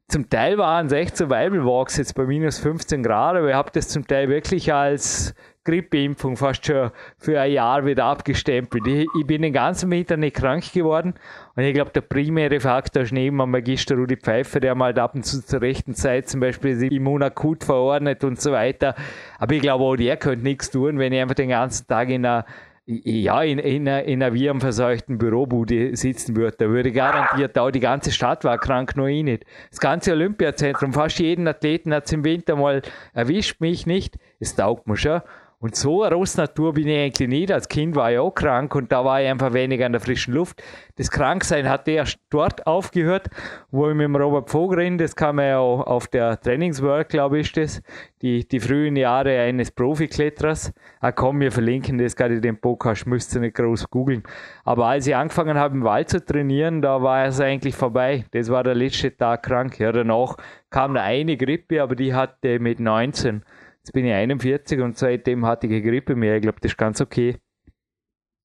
Zum 0.09 0.29
Teil 0.29 0.59
waren 0.59 0.87
es 0.87 0.92
echt 0.92 1.16
Survival 1.16 1.64
Walks 1.64 1.96
jetzt 1.96 2.14
bei 2.14 2.24
minus 2.24 2.59
15 2.59 3.03
Grad, 3.03 3.37
aber 3.37 3.48
ich 3.48 3.55
habe 3.55 3.70
das 3.72 3.88
zum 3.88 4.07
Teil 4.07 4.29
wirklich 4.29 4.72
als 4.72 5.35
Grippeimpfung 5.64 6.37
fast 6.37 6.64
schon 6.64 6.90
für 7.18 7.40
ein 7.40 7.53
Jahr 7.53 7.85
wieder 7.85 8.07
abgestempelt. 8.07 8.87
Ich, 8.87 9.07
ich 9.18 9.27
bin 9.27 9.42
den 9.42 9.53
ganzen 9.53 9.90
Winter 9.90 10.16
nicht 10.16 10.37
krank 10.37 10.73
geworden 10.73 11.14
und 11.55 11.62
ich 11.62 11.75
glaube, 11.75 11.90
der 11.90 12.01
primäre 12.01 12.61
Faktor 12.61 13.03
ist 13.03 13.12
neben 13.12 13.38
dem 13.38 13.51
Magister 13.51 13.94
Rudi 13.94 14.16
Pfeiffer, 14.16 14.61
der 14.61 14.75
mal 14.75 14.99
ab 14.99 15.14
und 15.14 15.25
zu 15.25 15.44
zur 15.44 15.61
rechten 15.61 15.94
Zeit 15.94 16.29
zum 16.29 16.40
Beispiel 16.40 16.83
Immunakut 16.92 17.64
verordnet 17.64 18.25
und 18.25 18.40
so 18.40 18.53
weiter. 18.53 18.94
Aber 19.38 19.55
ich 19.55 19.61
glaube 19.61 19.85
auch, 19.85 19.96
der 19.96 20.16
könnte 20.16 20.44
nichts 20.44 20.70
tun, 20.70 20.99
wenn 20.99 21.12
ich 21.12 21.20
einfach 21.20 21.35
den 21.35 21.51
ganzen 21.51 21.87
Tag 21.87 22.09
in 22.09 22.25
einer 22.25 22.46
ja, 22.87 23.42
in, 23.42 23.59
in, 23.59 23.87
in 23.87 24.23
einer 24.23 24.35
virenverseuchten 24.35 25.18
Bürobude 25.18 25.94
sitzen 25.96 26.35
würde, 26.35 26.57
da 26.59 26.68
würde 26.68 26.90
garantiert 26.90 27.57
auch 27.57 27.70
die 27.70 27.81
ganze 27.81 28.11
Stadt 28.11 28.42
war 28.42 28.59
krank, 28.59 28.96
nur 28.96 29.07
ich 29.07 29.23
nicht. 29.23 29.44
Das 29.70 29.79
ganze 29.79 30.12
Olympiazentrum, 30.12 30.92
fast 30.92 31.20
jeden 31.20 31.46
Athleten 31.46 31.94
hat 31.94 32.07
es 32.07 32.12
im 32.12 32.25
Winter 32.25 32.57
mal 32.57 32.83
erwischt, 33.12 33.61
mich 33.61 33.87
nicht. 33.87 34.18
Es 34.40 34.57
taugt 34.57 34.88
mir 34.88 34.96
schon. 34.96 35.20
Und 35.62 35.77
so 35.77 36.03
eine 36.03 36.14
Rossnatur 36.14 36.73
bin 36.73 36.88
ich 36.88 36.99
eigentlich 36.99 37.29
nicht. 37.29 37.53
Als 37.53 37.68
Kind 37.68 37.94
war 37.94 38.11
ich 38.11 38.18
auch 38.18 38.31
krank 38.31 38.75
und 38.75 38.90
da 38.90 39.05
war 39.05 39.20
ich 39.20 39.29
einfach 39.29 39.53
weniger 39.53 39.85
an 39.85 39.92
der 39.92 40.01
frischen 40.01 40.33
Luft. 40.33 40.62
Das 40.96 41.11
Kranksein 41.11 41.68
hat 41.68 41.87
erst 41.87 42.18
dort 42.31 42.66
aufgehört, 42.66 43.29
wo 43.70 43.90
ich 43.90 43.94
mit 43.94 44.05
dem 44.05 44.16
Robert 44.16 44.49
Vogrin, 44.49 44.96
das 44.96 45.14
kam 45.14 45.38
ja 45.38 45.59
auch 45.59 45.83
auf 45.83 46.09
der 46.09 46.40
Trainingsworld, 46.40 47.11
glaube 47.11 47.40
ich, 47.40 47.53
das, 47.53 47.83
die, 48.23 48.49
die 48.49 48.59
frühen 48.59 48.96
Jahre 48.96 49.38
eines 49.38 49.70
Profikletterers. 49.70 50.73
Ah, 51.01 51.12
komm, 51.12 51.40
wir 51.40 51.53
verlinken 51.53 51.99
das 51.99 52.16
gerade 52.16 52.37
in 52.37 52.42
dem 52.42 52.57
Podcast, 52.57 53.07
müsst 53.07 53.35
ihr 53.35 53.42
nicht 53.42 53.57
groß 53.57 53.90
googeln. 53.90 54.23
Aber 54.64 54.87
als 54.87 55.07
ich 55.07 55.14
angefangen 55.14 55.59
habe, 55.59 55.77
im 55.77 55.85
Wald 55.85 56.09
zu 56.09 56.25
trainieren, 56.25 56.81
da 56.81 57.03
war 57.03 57.27
es 57.27 57.38
eigentlich 57.38 57.77
vorbei. 57.77 58.25
Das 58.31 58.49
war 58.49 58.64
der 58.64 58.75
letzte 58.75 59.14
Tag 59.14 59.42
krank. 59.42 59.79
Ja, 59.79 59.92
danach 59.92 60.37
kam 60.70 60.96
eine 60.96 61.37
Grippe, 61.37 61.83
aber 61.83 61.96
die 61.96 62.14
hatte 62.14 62.59
mit 62.61 62.81
19 62.81 63.42
Jetzt 63.83 63.93
bin 63.93 64.05
ich 64.05 64.12
41 64.12 64.81
und 64.81 64.99
seitdem 64.99 65.47
hatte 65.47 65.66
ich 65.66 65.73
eine 65.73 65.83
Grippe 65.83 66.14
mehr. 66.14 66.37
Ich 66.37 66.43
glaube, 66.43 66.59
das 66.61 66.73
ist 66.73 66.79
ganz 66.79 67.01
okay. 67.01 67.38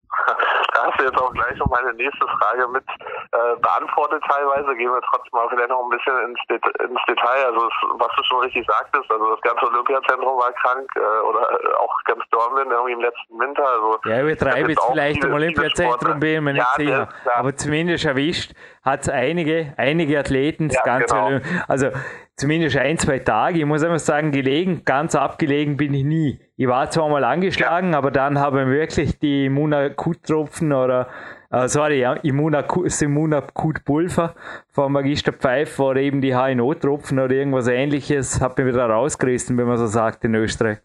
Da 0.76 0.92
hast 0.92 1.00
du 1.00 1.06
jetzt 1.06 1.18
auch 1.18 1.32
gleich 1.32 1.58
noch 1.58 1.68
meine 1.68 1.94
nächste 1.94 2.28
Frage 2.28 2.68
mit 2.68 2.84
äh, 3.32 3.56
beantwortet 3.62 4.22
teilweise. 4.28 4.76
Gehen 4.76 4.92
wir 4.92 5.00
trotzdem 5.10 5.32
mal 5.32 5.48
vielleicht 5.48 5.70
noch 5.70 5.82
ein 5.82 5.90
bisschen 5.90 6.18
ins, 6.28 6.40
Det 6.50 6.62
ins 6.84 7.00
Detail. 7.08 7.46
Also 7.46 7.70
was 7.96 8.10
du 8.18 8.24
schon 8.26 8.40
richtig 8.42 8.68
sagtest, 8.68 9.10
also 9.10 9.32
das 9.32 9.42
ganze 9.42 9.68
Olympiazentrum 9.68 10.38
war 10.38 10.52
krank 10.52 10.86
äh, 10.98 11.00
oder 11.00 11.48
auch 11.80 11.96
ganz 12.04 12.24
Dortmund 12.30 12.68
irgendwie 12.70 12.92
im 12.92 13.00
letzten 13.00 13.40
Winter. 13.40 13.66
Also 13.66 14.00
ja, 14.04 14.22
übertreibe 14.22 14.72
jetzt 14.72 14.84
vielleicht 14.92 15.22
viele, 15.22 15.28
im 15.30 15.34
Olympiazentrum 15.36 16.20
bin 16.20 16.36
ich 16.36 16.42
mir 16.42 16.54
nicht 16.54 16.78
ja, 16.78 16.86
sicher. 16.86 17.10
Aber 17.36 17.56
zumindest 17.56 18.04
erwischt 18.04 18.52
hat 18.86 19.02
es 19.02 19.10
einige, 19.10 19.74
einige 19.78 20.20
Athleten 20.20 20.70
das 20.70 20.78
ja, 20.78 20.84
ganze 20.84 21.16
genau. 21.16 21.40
Also 21.68 21.90
zumindest 22.36 22.78
ein, 22.78 23.00
zwei 23.00 23.18
Tage. 23.20 23.60
Ich 23.60 23.66
muss 23.66 23.84
einfach 23.84 24.00
sagen, 24.00 24.32
gelegen, 24.32 24.84
ganz 24.86 25.16
abgelegen 25.16 25.76
bin 25.76 25.96
ich 25.96 26.04
nie. 26.04 26.40
Ich 26.56 26.68
war 26.68 26.92
zwar 26.92 27.10
mal 27.10 27.24
angeschlagen, 27.24 27.94
ja. 27.94 27.98
aber 27.98 28.12
dann 28.12 28.38
habe 28.40 28.62
ich 28.62 28.68
wirklich 28.68 29.18
die 29.18 29.48
Immunakut-Tropfen 29.48 30.72
oder, 30.72 31.08
äh, 31.50 31.68
sorry, 31.68 32.00
ja, 32.00 32.14
Immunakut-Pulver 32.14 34.36
von 34.70 34.92
Magister 34.92 35.34
Pfeif 35.34 35.80
oder 35.80 36.00
eben 36.00 36.22
die 36.22 36.36
HNO-Tropfen 36.36 37.18
oder 37.18 37.34
irgendwas 37.34 37.68
ähnliches, 37.68 38.40
hat 38.40 38.60
mir 38.60 38.68
wieder 38.68 38.86
rausgerissen, 38.86 39.58
wenn 39.58 39.66
man 39.66 39.78
so 39.78 39.88
sagt 39.88 40.24
in 40.26 40.36
Österreich. 40.36 40.78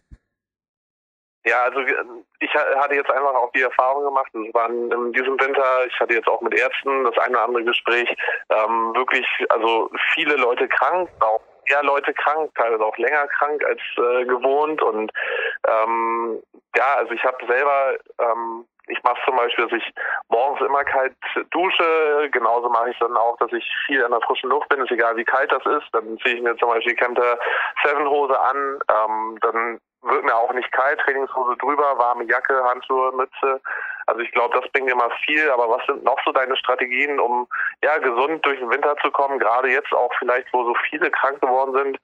Ja, 1.43 1.63
also 1.63 1.79
ich 2.39 2.53
hatte 2.53 2.95
jetzt 2.95 3.09
einfach 3.09 3.33
auch 3.33 3.51
die 3.53 3.63
Erfahrung 3.63 4.03
gemacht, 4.03 4.29
es 4.33 4.53
waren 4.53 4.91
in 4.91 5.13
diesem 5.13 5.39
Winter, 5.39 5.85
ich 5.87 5.99
hatte 5.99 6.13
jetzt 6.13 6.27
auch 6.27 6.41
mit 6.41 6.53
Ärzten 6.53 7.03
das 7.03 7.17
eine 7.17 7.31
oder 7.31 7.45
andere 7.45 7.63
Gespräch, 7.63 8.07
ähm, 8.49 8.93
wirklich, 8.95 9.25
also 9.49 9.89
viele 10.13 10.35
Leute 10.35 10.67
krank, 10.67 11.09
auch 11.19 11.41
eher 11.65 11.83
Leute 11.83 12.13
krank, 12.13 12.51
teilweise 12.55 12.85
auch 12.85 12.97
länger 12.97 13.27
krank 13.27 13.63
als 13.65 13.81
äh, 13.97 14.25
gewohnt 14.25 14.83
und 14.83 15.11
ähm, 15.67 16.43
ja, 16.75 16.95
also 16.97 17.11
ich 17.13 17.23
habe 17.23 17.43
selber 17.47 17.95
ähm, 18.19 18.65
ich 18.87 19.01
mache 19.03 19.19
zum 19.25 19.37
Beispiel, 19.37 19.67
dass 19.67 19.79
ich 19.79 19.93
morgens 20.29 20.61
immer 20.61 20.83
kalt 20.83 21.15
dusche. 21.51 22.29
Genauso 22.31 22.67
mache 22.69 22.89
ich 22.89 22.99
dann 22.99 23.15
auch, 23.15 23.37
dass 23.37 23.51
ich 23.53 23.63
viel 23.85 24.03
an 24.03 24.11
der 24.11 24.21
frischen 24.21 24.49
Luft 24.49 24.67
bin. 24.69 24.81
Ist 24.81 24.91
egal, 24.91 25.15
wie 25.15 25.23
kalt 25.23 25.51
das 25.51 25.65
ist. 25.65 25.87
Dann 25.93 26.17
ziehe 26.19 26.35
ich 26.35 26.41
mir 26.41 26.57
zum 26.57 26.69
Beispiel 26.69 26.95
Camper 26.95 27.37
Seven 27.83 28.09
Hose 28.09 28.37
an. 28.37 28.79
Ähm, 28.89 29.37
dann 29.41 29.79
wird 30.03 30.23
mir 30.23 30.35
auch 30.35 30.53
nicht 30.53 30.71
kalt. 30.71 30.99
Trainingshose 31.01 31.57
drüber, 31.57 31.97
warme 31.97 32.25
Jacke, 32.25 32.63
Handschuhe, 32.63 33.11
Mütze. 33.13 33.61
Also 34.07 34.21
ich 34.21 34.31
glaube, 34.31 34.59
das 34.59 34.69
bringt 34.71 34.89
immer 34.89 35.09
viel. 35.25 35.49
Aber 35.51 35.69
was 35.69 35.85
sind 35.85 36.03
noch 36.03 36.17
so 36.25 36.31
deine 36.31 36.55
Strategien, 36.57 37.19
um 37.19 37.47
ja 37.83 37.97
gesund 37.99 38.45
durch 38.45 38.59
den 38.59 38.69
Winter 38.69 38.95
zu 39.01 39.11
kommen? 39.11 39.39
Gerade 39.39 39.69
jetzt 39.69 39.93
auch 39.93 40.11
vielleicht, 40.19 40.51
wo 40.53 40.63
so 40.65 40.75
viele 40.89 41.11
krank 41.11 41.39
geworden 41.41 41.73
sind. 41.73 41.99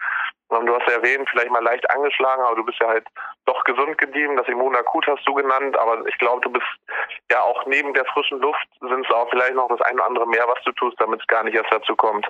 Du 0.50 0.74
hast 0.74 0.88
ja 0.88 0.94
erwähnt, 0.94 1.28
vielleicht 1.30 1.52
mal 1.52 1.64
leicht 1.64 1.90
angeschlagen, 1.92 2.42
aber 2.42 2.56
du 2.56 2.64
bist 2.64 2.80
ja 2.80 2.88
halt 2.88 3.06
doch 3.46 3.62
gesund 3.66 3.98
geblieben. 3.98 4.38
Das 4.38 4.48
Immunakut 4.48 5.06
hast 5.08 5.28
du 5.28 5.34
genannt, 5.34 5.78
aber 5.78 6.08
ich 6.08 6.18
glaube, 6.20 6.40
du 6.42 6.50
bist 6.50 6.66
ja 7.30 7.42
auch 7.42 7.66
neben 7.66 7.94
der 7.94 8.06
frischen 8.06 8.40
Luft 8.40 8.66
sind 8.80 9.06
es 9.06 9.14
auch 9.14 9.30
vielleicht 9.30 9.56
noch 9.56 9.68
das 9.68 9.82
eine 9.82 9.96
oder 9.96 10.06
andere 10.06 10.28
mehr, 10.28 10.48
was 10.48 10.64
du 10.64 10.72
tust, 10.72 11.00
damit 11.02 11.20
es 11.20 11.28
gar 11.28 11.44
nicht 11.44 11.56
erst 11.56 11.72
dazu 11.72 11.96
kommt. 11.98 12.26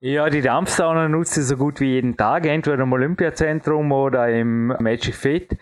Ja, 0.00 0.30
die 0.30 0.42
Dampfsauna 0.42 1.08
nutze 1.08 1.40
ich 1.40 1.46
so 1.46 1.56
gut 1.56 1.80
wie 1.80 1.94
jeden 1.94 2.16
Tag, 2.16 2.46
entweder 2.46 2.84
im 2.84 2.92
Olympiazentrum 2.92 3.90
oder 3.90 4.28
im 4.28 4.68
Magic 4.78 5.12
Fit. 5.12 5.58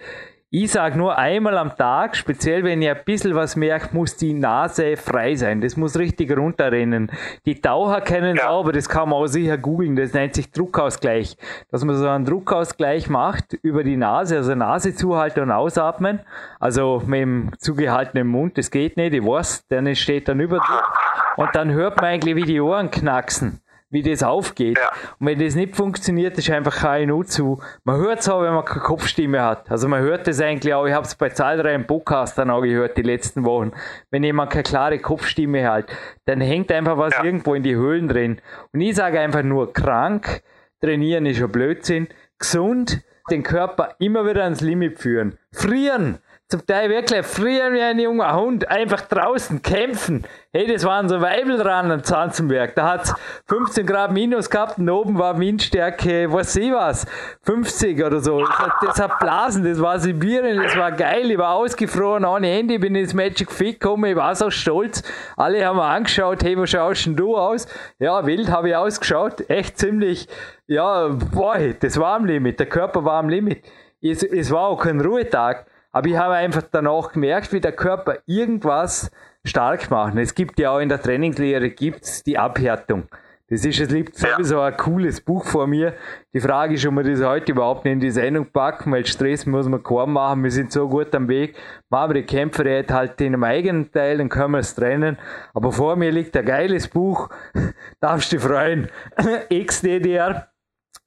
Ich 0.50 0.72
sage 0.72 0.98
nur 0.98 1.16
einmal 1.16 1.56
am 1.56 1.74
Tag, 1.74 2.14
speziell 2.16 2.62
wenn 2.62 2.82
ihr 2.82 2.94
ein 2.94 3.04
bisschen 3.06 3.34
was 3.34 3.56
merkt, 3.56 3.94
muss 3.94 4.18
die 4.18 4.34
Nase 4.34 4.98
frei 4.98 5.36
sein. 5.36 5.62
Das 5.62 5.78
muss 5.78 5.98
richtig 5.98 6.36
runterrennen. 6.36 7.10
Die 7.46 7.62
Taucher 7.62 8.02
kennen 8.02 8.36
es 8.36 8.42
ja. 8.42 8.50
auch, 8.50 8.60
aber 8.60 8.72
das 8.72 8.90
kann 8.90 9.08
man 9.08 9.22
auch 9.22 9.26
sicher 9.26 9.56
googeln. 9.56 9.96
Das 9.96 10.12
nennt 10.12 10.34
sich 10.34 10.52
Druckausgleich. 10.52 11.38
Dass 11.70 11.82
man 11.82 11.96
so 11.96 12.06
einen 12.06 12.26
Druckausgleich 12.26 13.08
macht 13.08 13.54
über 13.62 13.84
die 13.84 13.96
Nase, 13.96 14.36
also 14.36 14.54
Nase 14.54 14.94
zuhalten 14.94 15.44
und 15.44 15.50
ausatmen. 15.50 16.20
Also 16.60 17.02
mit 17.06 17.20
dem 17.22 17.52
zugehaltenen 17.56 18.26
Mund, 18.26 18.58
das 18.58 18.70
geht 18.70 18.98
nicht, 18.98 19.14
ich 19.14 19.24
weiß, 19.24 19.66
dann 19.68 19.96
steht 19.96 20.28
dann 20.28 20.40
Überdruck. 20.40 20.92
Und 21.38 21.48
dann 21.54 21.72
hört 21.72 21.96
man 21.96 22.10
eigentlich, 22.10 22.36
wie 22.36 22.44
die 22.44 22.60
Ohren 22.60 22.90
knacksen 22.90 23.62
wie 23.96 24.02
das 24.02 24.22
aufgeht. 24.22 24.76
Ja. 24.78 24.90
Und 25.18 25.26
wenn 25.26 25.38
das 25.38 25.54
nicht 25.54 25.74
funktioniert, 25.74 26.36
ist 26.36 26.50
einfach 26.50 26.76
KNU 26.76 27.22
zu. 27.22 27.62
Man 27.84 27.96
hört 27.96 28.20
es 28.20 28.28
auch, 28.28 28.42
wenn 28.42 28.52
man 28.52 28.64
keine 28.64 28.82
Kopfstimme 28.82 29.42
hat. 29.42 29.70
Also 29.70 29.88
man 29.88 30.02
hört 30.02 30.26
das 30.26 30.40
eigentlich 30.40 30.74
auch, 30.74 30.86
ich 30.86 30.92
habe 30.92 31.06
es 31.06 31.14
bei 31.14 31.30
zahlreichen 31.30 31.86
Podcastern 31.86 32.50
auch 32.50 32.60
gehört 32.60 32.98
die 32.98 33.02
letzten 33.02 33.44
Wochen. 33.46 33.72
Wenn 34.10 34.22
jemand 34.22 34.50
keine 34.50 34.64
klare 34.64 34.98
Kopfstimme 34.98 35.66
hat, 35.66 35.86
dann 36.26 36.42
hängt 36.42 36.70
einfach 36.70 36.98
was 36.98 37.14
ja. 37.14 37.24
irgendwo 37.24 37.54
in 37.54 37.62
die 37.62 37.74
Höhlen 37.74 38.08
drin. 38.08 38.40
Und 38.72 38.82
ich 38.82 38.94
sage 38.94 39.18
einfach 39.18 39.42
nur 39.42 39.72
krank, 39.72 40.42
trainieren 40.82 41.24
ist 41.24 41.38
schon 41.38 41.50
Blödsinn, 41.50 42.08
gesund, 42.38 43.02
den 43.30 43.42
Körper 43.42 43.94
immer 43.98 44.28
wieder 44.28 44.44
ans 44.44 44.60
Limit 44.60 44.98
führen. 44.98 45.38
Frieren! 45.52 46.18
Zum 46.48 46.64
Teil 46.64 46.88
wirklich 46.90 47.26
frieren 47.26 47.74
wie 47.74 47.82
ein 47.82 47.98
junger 47.98 48.36
Hund, 48.36 48.70
einfach 48.70 49.00
draußen 49.00 49.62
kämpfen. 49.62 50.24
Hey, 50.52 50.72
das 50.72 50.84
waren 50.84 51.08
so 51.08 51.20
Weibel 51.20 51.58
dran 51.58 51.90
am 51.90 52.04
Zanzenberg. 52.04 52.76
Da 52.76 52.92
hat's 52.92 53.12
15 53.48 53.84
Grad 53.84 54.12
minus 54.12 54.48
gehabt 54.48 54.78
und 54.78 54.88
oben 54.88 55.18
war 55.18 55.40
Windstärke, 55.40 56.32
was 56.32 56.54
ich 56.54 56.72
was, 56.72 57.04
50 57.42 58.00
oder 58.04 58.20
so. 58.20 58.40
Das 58.40 58.58
hat, 58.60 58.72
das 58.80 59.00
hat 59.00 59.18
Blasen, 59.18 59.64
das 59.64 59.80
war 59.80 59.98
Sibirien, 59.98 60.62
das 60.62 60.76
war 60.76 60.92
geil. 60.92 61.32
Ich 61.32 61.38
war 61.38 61.54
ausgefroren, 61.54 62.24
ohne 62.24 62.46
Handy, 62.46 62.78
bin 62.78 62.94
ins 62.94 63.12
Magic 63.12 63.50
Fit 63.50 63.80
gekommen, 63.80 64.12
ich 64.12 64.16
war 64.16 64.36
so 64.36 64.48
stolz. 64.48 65.02
Alle 65.36 65.66
haben 65.66 65.76
mir 65.76 65.84
angeschaut, 65.84 66.44
hey, 66.44 66.56
wo 66.56 66.64
schaust 66.64 67.06
denn 67.06 67.16
du 67.16 67.36
aus? 67.36 67.66
Ja, 67.98 68.24
wild 68.24 68.52
habe 68.52 68.68
ich 68.68 68.76
ausgeschaut, 68.76 69.50
echt 69.50 69.78
ziemlich, 69.78 70.28
ja, 70.68 71.08
boah, 71.08 71.58
das 71.58 71.98
war 71.98 72.14
am 72.14 72.24
Limit, 72.24 72.60
der 72.60 72.68
Körper 72.68 73.04
war 73.04 73.18
am 73.18 73.28
Limit. 73.28 73.64
Es, 74.00 74.22
es 74.22 74.52
war 74.52 74.68
auch 74.68 74.80
kein 74.80 75.00
Ruhetag. 75.00 75.66
Aber 75.96 76.08
ich 76.08 76.16
habe 76.18 76.34
einfach 76.34 76.62
danach 76.70 77.12
gemerkt, 77.12 77.54
wie 77.54 77.60
der 77.60 77.72
Körper 77.72 78.18
irgendwas 78.26 79.10
stark 79.46 79.90
macht. 79.90 80.14
Es 80.16 80.34
gibt 80.34 80.58
ja 80.58 80.72
auch 80.72 80.78
in 80.78 80.90
der 80.90 81.00
Trainingslehre 81.00 81.70
gibt's 81.70 82.22
die 82.22 82.36
Abhärtung. 82.36 83.04
Das 83.48 83.64
ist, 83.64 83.80
es 83.80 83.88
liegt 83.88 84.14
sowieso 84.14 84.60
ein 84.60 84.76
cooles 84.76 85.22
Buch 85.22 85.46
vor 85.46 85.66
mir. 85.66 85.94
Die 86.34 86.40
Frage 86.40 86.74
ist, 86.74 86.84
ob 86.84 86.96
wir 86.96 87.02
das 87.02 87.22
heute 87.22 87.52
überhaupt 87.52 87.86
nicht 87.86 87.94
in 87.94 88.00
die 88.00 88.10
Sendung 88.10 88.44
packen, 88.44 88.92
weil 88.92 89.06
Stress 89.06 89.46
muss 89.46 89.68
man 89.68 89.82
kaum 89.82 90.12
machen. 90.12 90.44
Wir 90.44 90.50
sind 90.50 90.70
so 90.70 90.86
gut 90.86 91.14
am 91.14 91.28
Weg. 91.28 91.56
Machen 91.88 92.10
wir 92.10 92.20
die 92.20 92.26
Kämpfer 92.26 92.64
halt 92.90 93.18
in 93.22 93.28
einem 93.28 93.44
eigenen 93.44 93.90
Teil, 93.90 94.18
dann 94.18 94.28
können 94.28 94.50
wir 94.50 94.58
es 94.58 94.74
trennen. 94.74 95.16
Aber 95.54 95.72
vor 95.72 95.96
mir 95.96 96.12
liegt 96.12 96.36
ein 96.36 96.44
geiles 96.44 96.88
Buch. 96.88 97.30
Darfst 98.00 98.32
du 98.32 98.36
dich 98.36 98.44
freuen. 98.44 98.90
XDDR 99.50 100.50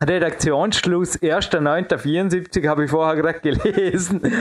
Redaktionsschluss 0.02 1.20
1.9.74 1.22 2.66
habe 2.70 2.86
ich 2.86 2.92
vorher 2.92 3.22
gerade 3.22 3.40
gelesen. 3.42 4.22
Und 4.22 4.32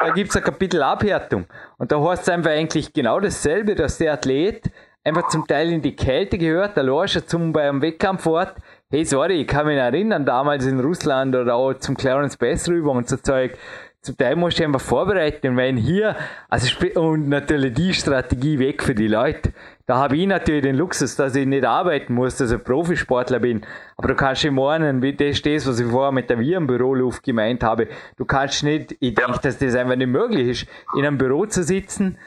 da 0.00 0.10
gibt 0.14 0.30
es 0.30 0.36
ein 0.36 0.44
Kapitel 0.44 0.82
Abhärtung. 0.84 1.46
Und 1.78 1.90
da 1.90 2.00
heißt 2.00 2.22
es 2.22 2.28
einfach 2.28 2.52
eigentlich 2.52 2.92
genau 2.92 3.18
dasselbe, 3.18 3.74
dass 3.74 3.98
der 3.98 4.12
Athlet 4.12 4.70
einfach 5.02 5.26
zum 5.28 5.48
Teil 5.48 5.72
in 5.72 5.82
die 5.82 5.96
Kälte 5.96 6.38
gehört, 6.38 6.76
der 6.76 6.84
Lorscher 6.84 7.26
zum 7.26 7.52
beim 7.52 7.82
Wettkampfort. 7.82 8.54
Hey, 8.88 9.04
sorry, 9.04 9.40
ich 9.40 9.48
kann 9.48 9.66
mich 9.66 9.78
erinnern, 9.78 10.24
damals 10.24 10.64
in 10.64 10.78
Russland 10.78 11.34
oder 11.34 11.56
auch 11.56 11.74
zum 11.74 11.96
Clarence 11.96 12.36
Bass 12.36 12.68
rüber 12.68 12.92
und 12.92 13.08
so 13.08 13.16
Zeug. 13.16 13.58
Zum 14.00 14.16
Teil 14.16 14.36
musst 14.36 14.58
du 14.60 14.64
einfach 14.64 14.80
vorbereiten, 14.80 15.56
wenn 15.56 15.76
hier, 15.76 16.16
also 16.48 16.68
und 17.00 17.28
natürlich 17.28 17.74
die 17.74 17.92
Strategie 17.92 18.58
weg 18.58 18.82
für 18.82 18.94
die 18.94 19.08
Leute. 19.08 19.52
Da 19.86 19.96
habe 19.96 20.16
ich 20.16 20.26
natürlich 20.26 20.62
den 20.62 20.76
Luxus, 20.76 21.16
dass 21.16 21.34
ich 21.34 21.46
nicht 21.46 21.64
arbeiten 21.64 22.14
muss, 22.14 22.36
dass 22.36 22.52
ich 22.52 22.62
Profisportler 22.62 23.40
bin. 23.40 23.66
Aber 23.96 24.08
du 24.08 24.14
kannst 24.14 24.44
im 24.44 24.54
Morgen, 24.54 25.02
wie 25.02 25.14
das 25.14 25.40
ist, 25.40 25.66
was 25.66 25.80
ich 25.80 25.86
vorher 25.86 26.12
mit 26.12 26.30
der 26.30 26.38
Virenbüroluft 26.38 27.24
gemeint 27.24 27.64
habe, 27.64 27.88
du 28.16 28.24
kannst 28.24 28.62
nicht, 28.62 28.96
ich 29.00 29.14
denke, 29.14 29.40
dass 29.42 29.58
das 29.58 29.74
einfach 29.74 29.96
nicht 29.96 30.06
möglich 30.06 30.48
ist, 30.48 30.66
in 30.94 31.04
einem 31.04 31.18
Büro 31.18 31.46
zu 31.46 31.64
sitzen, 31.64 32.18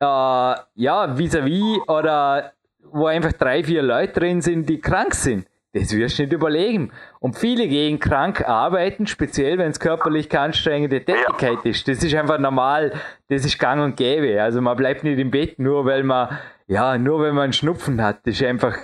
äh, 0.00 0.04
ja, 0.04 1.16
vis-à-vis 1.16 1.62
-vis 1.62 1.88
oder 1.88 2.52
wo 2.92 3.06
einfach 3.06 3.32
drei, 3.32 3.64
vier 3.64 3.82
Leute 3.82 4.20
drin 4.20 4.42
sind, 4.42 4.68
die 4.68 4.80
krank 4.80 5.14
sind. 5.14 5.47
Das 5.74 5.94
wirst 5.94 6.18
du 6.18 6.22
nicht 6.22 6.32
überlegen. 6.32 6.92
Und 7.20 7.36
viele 7.36 7.68
gehen 7.68 7.98
krank 7.98 8.48
arbeiten, 8.48 9.06
speziell 9.06 9.58
wenn 9.58 9.70
es 9.70 9.80
körperlich 9.80 10.36
anstrengende 10.36 11.04
Tätigkeit 11.04 11.64
ist. 11.64 11.86
Das 11.88 12.02
ist 12.02 12.14
einfach 12.14 12.38
normal, 12.38 12.92
das 13.28 13.44
ist 13.44 13.58
gang 13.58 13.82
und 13.82 13.96
gäbe. 13.96 14.42
Also 14.42 14.60
man 14.60 14.76
bleibt 14.76 15.04
nicht 15.04 15.18
im 15.18 15.30
Bett, 15.30 15.58
nur 15.58 15.84
weil 15.84 16.02
man 16.02 16.38
ja, 16.68 16.98
nur 16.98 17.22
wenn 17.22 17.34
man 17.34 17.44
einen 17.44 17.52
Schnupfen 17.54 18.02
hat, 18.02 18.26
das 18.26 18.34
ist 18.34 18.44
einfach, 18.44 18.76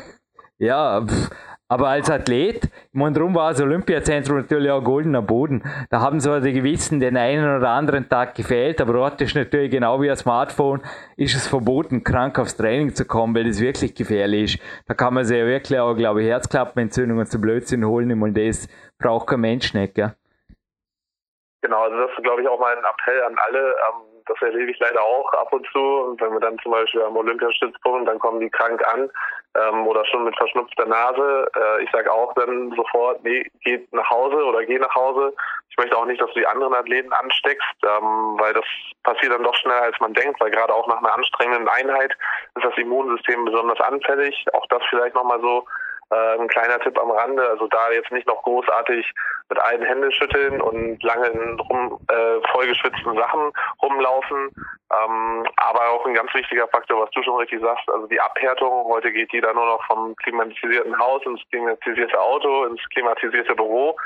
ja, 0.58 1.04
pff. 1.06 1.30
Aber 1.74 1.88
als 1.88 2.08
Athlet, 2.08 2.66
ich 2.66 2.70
meine, 2.92 3.14
darum 3.14 3.34
war 3.34 3.50
das 3.50 3.60
Olympiazentrum 3.60 4.36
natürlich 4.36 4.70
auch 4.70 4.80
goldener 4.80 5.22
Boden. 5.22 5.64
Da 5.90 6.00
haben 6.00 6.20
zwar 6.20 6.40
die 6.40 6.52
Gewissen 6.52 7.00
den 7.00 7.16
einen 7.16 7.56
oder 7.56 7.70
anderen 7.70 8.08
Tag 8.08 8.36
gefehlt, 8.36 8.80
aber 8.80 8.92
dort 8.92 9.20
ist 9.20 9.34
natürlich 9.34 9.72
genau 9.72 10.00
wie 10.00 10.08
ein 10.08 10.16
Smartphone, 10.16 10.82
ist 11.16 11.34
es 11.34 11.48
verboten, 11.48 12.04
krank 12.04 12.38
aufs 12.38 12.56
Training 12.56 12.94
zu 12.94 13.04
kommen, 13.04 13.34
weil 13.34 13.42
das 13.42 13.60
wirklich 13.60 13.92
gefährlich 13.92 14.54
ist. 14.54 14.86
Da 14.86 14.94
kann 14.94 15.14
man 15.14 15.24
sich 15.24 15.36
ja 15.36 15.46
wirklich 15.46 15.80
auch, 15.80 15.96
glaube 15.96 16.22
ich, 16.22 16.28
Herzklappenentzündungen 16.28 17.26
zu 17.26 17.40
Blödsinn 17.40 17.84
holen 17.84 18.22
und 18.22 18.38
das 18.38 18.68
braucht 18.96 19.26
kein 19.26 19.40
Mensch 19.40 19.74
nicht, 19.74 19.96
gell? 19.96 20.14
Genau, 21.60 21.82
also 21.82 21.96
das 21.96 22.10
ist, 22.16 22.22
glaube 22.22 22.42
ich, 22.42 22.46
auch 22.46 22.60
mein 22.60 22.78
Appell 22.78 23.20
an 23.24 23.34
alle. 23.48 23.58
Ähm 23.58 24.13
das 24.26 24.40
erlebe 24.40 24.70
ich 24.70 24.78
leider 24.78 25.02
auch 25.02 25.32
ab 25.34 25.52
und 25.52 25.66
zu. 25.72 26.16
Wenn 26.18 26.32
wir 26.32 26.40
dann 26.40 26.58
zum 26.60 26.72
Beispiel 26.72 27.02
am 27.02 27.16
Olympiastützpunkt, 27.16 28.08
dann 28.08 28.18
kommen 28.18 28.40
die 28.40 28.50
krank 28.50 28.82
an 28.88 29.10
ähm, 29.54 29.86
oder 29.86 30.04
schon 30.06 30.24
mit 30.24 30.36
verschnupfter 30.36 30.86
Nase. 30.86 31.46
Äh, 31.54 31.84
ich 31.84 31.90
sage 31.90 32.10
auch 32.10 32.32
dann 32.34 32.72
sofort, 32.76 33.22
nee, 33.24 33.50
geht 33.62 33.92
nach 33.92 34.08
Hause 34.08 34.44
oder 34.44 34.64
geh 34.64 34.78
nach 34.78 34.94
Hause. 34.94 35.34
Ich 35.70 35.76
möchte 35.76 35.96
auch 35.96 36.06
nicht, 36.06 36.20
dass 36.20 36.32
du 36.32 36.40
die 36.40 36.46
anderen 36.46 36.74
Athleten 36.74 37.12
ansteckst, 37.12 37.76
ähm, 37.82 38.36
weil 38.38 38.54
das 38.54 38.64
passiert 39.02 39.32
dann 39.32 39.44
doch 39.44 39.54
schneller, 39.56 39.82
als 39.82 39.98
man 40.00 40.14
denkt, 40.14 40.40
weil 40.40 40.50
gerade 40.50 40.74
auch 40.74 40.86
nach 40.86 40.98
einer 40.98 41.14
anstrengenden 41.14 41.68
Einheit 41.68 42.12
ist 42.54 42.64
das 42.64 42.76
Immunsystem 42.78 43.44
besonders 43.44 43.80
anfällig. 43.80 44.44
Auch 44.52 44.66
das 44.68 44.82
vielleicht 44.88 45.14
nochmal 45.14 45.40
so 45.40 45.66
äh, 46.10 46.38
ein 46.38 46.48
kleiner 46.48 46.78
Tipp 46.80 46.98
am 46.98 47.10
Rande, 47.10 47.48
also 47.48 47.66
da 47.68 47.90
jetzt 47.90 48.12
nicht 48.12 48.26
noch 48.26 48.42
großartig 48.42 49.10
mit 49.48 49.58
allen 49.58 49.82
Händen 49.82 50.12
schütteln 50.12 50.60
und 50.60 51.02
lange 51.02 51.26
in 51.28 51.60
rum, 51.60 51.98
äh, 52.08 52.40
vollgeschwitzten 52.52 53.14
Sachen 53.14 53.52
rumlaufen. 53.82 54.50
Ähm, 54.92 55.46
aber 55.56 55.88
auch 55.90 56.06
ein 56.06 56.14
ganz 56.14 56.32
wichtiger 56.34 56.68
Faktor, 56.68 57.02
was 57.02 57.10
du 57.10 57.22
schon 57.22 57.36
richtig 57.36 57.60
sagst, 57.60 57.88
also 57.90 58.06
die 58.06 58.20
Abhärtung. 58.20 58.84
Heute 58.86 59.12
geht 59.12 59.32
jeder 59.32 59.52
nur 59.54 59.66
noch 59.66 59.84
vom 59.86 60.14
klimatisierten 60.16 60.98
Haus 60.98 61.22
ins 61.24 61.40
klimatisierte 61.50 62.20
Auto, 62.20 62.64
ins 62.64 62.82
klimatisierte 62.90 63.54
Büro. 63.54 63.96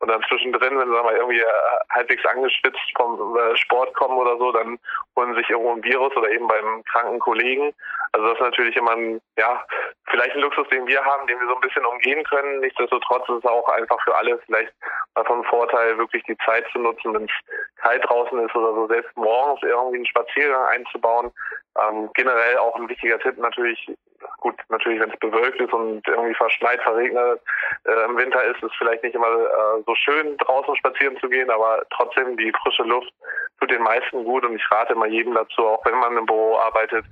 Und 0.00 0.10
dann 0.10 0.22
zwischendrin, 0.28 0.78
wenn 0.78 0.88
sie 0.88 1.02
mal 1.02 1.14
irgendwie 1.14 1.40
äh, 1.40 1.46
halbwegs 1.90 2.24
angeschwitzt 2.26 2.92
vom 2.96 3.38
äh, 3.38 3.56
Sport 3.56 3.94
kommen 3.94 4.18
oder 4.18 4.36
so, 4.36 4.52
dann 4.52 4.78
holen 5.16 5.34
sich 5.34 5.48
irgendwo 5.48 5.72
ein 5.72 5.84
Virus 5.84 6.14
oder 6.16 6.30
eben 6.30 6.46
beim 6.46 6.82
kranken 6.84 7.18
Kollegen. 7.20 7.72
Also 8.12 8.26
das 8.26 8.34
ist 8.34 8.44
natürlich 8.44 8.76
immer 8.76 8.92
ein, 8.92 9.20
ja, 9.38 9.64
vielleicht 10.10 10.34
ein 10.34 10.40
Luxus, 10.40 10.68
den 10.68 10.86
wir 10.86 11.02
haben, 11.04 11.26
den 11.26 11.38
wir 11.40 11.48
so 11.48 11.54
ein 11.54 11.60
bisschen 11.60 11.84
umgehen 11.84 12.22
können. 12.24 12.60
Nichtsdestotrotz 12.60 13.28
ist 13.28 13.38
es 13.38 13.44
auch 13.44 13.68
einfach 13.68 14.02
für 14.04 14.14
alle 14.14 14.38
vielleicht 14.46 14.72
mal 15.14 15.24
von 15.24 15.44
Vorteil, 15.44 15.96
wirklich 15.98 16.22
die 16.24 16.36
Zeit 16.44 16.64
zu 16.72 16.78
nutzen, 16.78 17.14
wenn 17.14 17.24
es 17.24 17.30
kalt 17.76 18.04
draußen 18.08 18.38
ist 18.40 18.54
oder 18.54 18.74
so, 18.74 18.86
selbst 18.86 19.16
morgens 19.16 19.62
irgendwie 19.62 19.96
einen 19.96 20.06
Spaziergang 20.06 20.66
einzubauen. 20.66 21.32
Ähm, 21.80 22.10
generell 22.14 22.58
auch 22.58 22.76
ein 22.76 22.88
wichtiger 22.88 23.18
Tipp 23.18 23.38
natürlich, 23.38 23.90
gut, 24.38 24.56
natürlich, 24.68 25.00
wenn 25.00 25.10
es 25.10 25.18
bewölkt 25.18 25.60
ist 25.60 25.72
und 25.72 26.06
irgendwie 26.06 26.34
verschneit, 26.34 26.80
verregnet 26.82 27.40
äh, 27.84 28.04
im 28.04 28.16
Winter 28.16 28.42
ist 28.44 28.62
es 28.62 28.72
vielleicht 28.78 29.02
nicht 29.02 29.14
immer 29.14 29.28
äh, 29.28 29.82
so 29.86 29.94
schön, 29.94 30.36
draußen 30.38 30.76
spazieren 30.76 31.18
zu 31.18 31.28
gehen, 31.28 31.50
aber 31.50 31.82
trotzdem 31.90 32.36
die 32.36 32.52
frische 32.62 32.82
Luft 32.82 33.12
tut 33.60 33.70
den 33.70 33.82
meisten 33.82 34.24
gut 34.24 34.44
und 34.44 34.56
ich 34.56 34.70
rate 34.70 34.94
immer 34.94 35.06
jedem 35.06 35.34
dazu, 35.34 35.66
auch 35.66 35.84
wenn 35.84 35.98
man 35.98 36.16
im 36.16 36.26
Büro 36.26 36.56
arbeitet, 36.56 37.04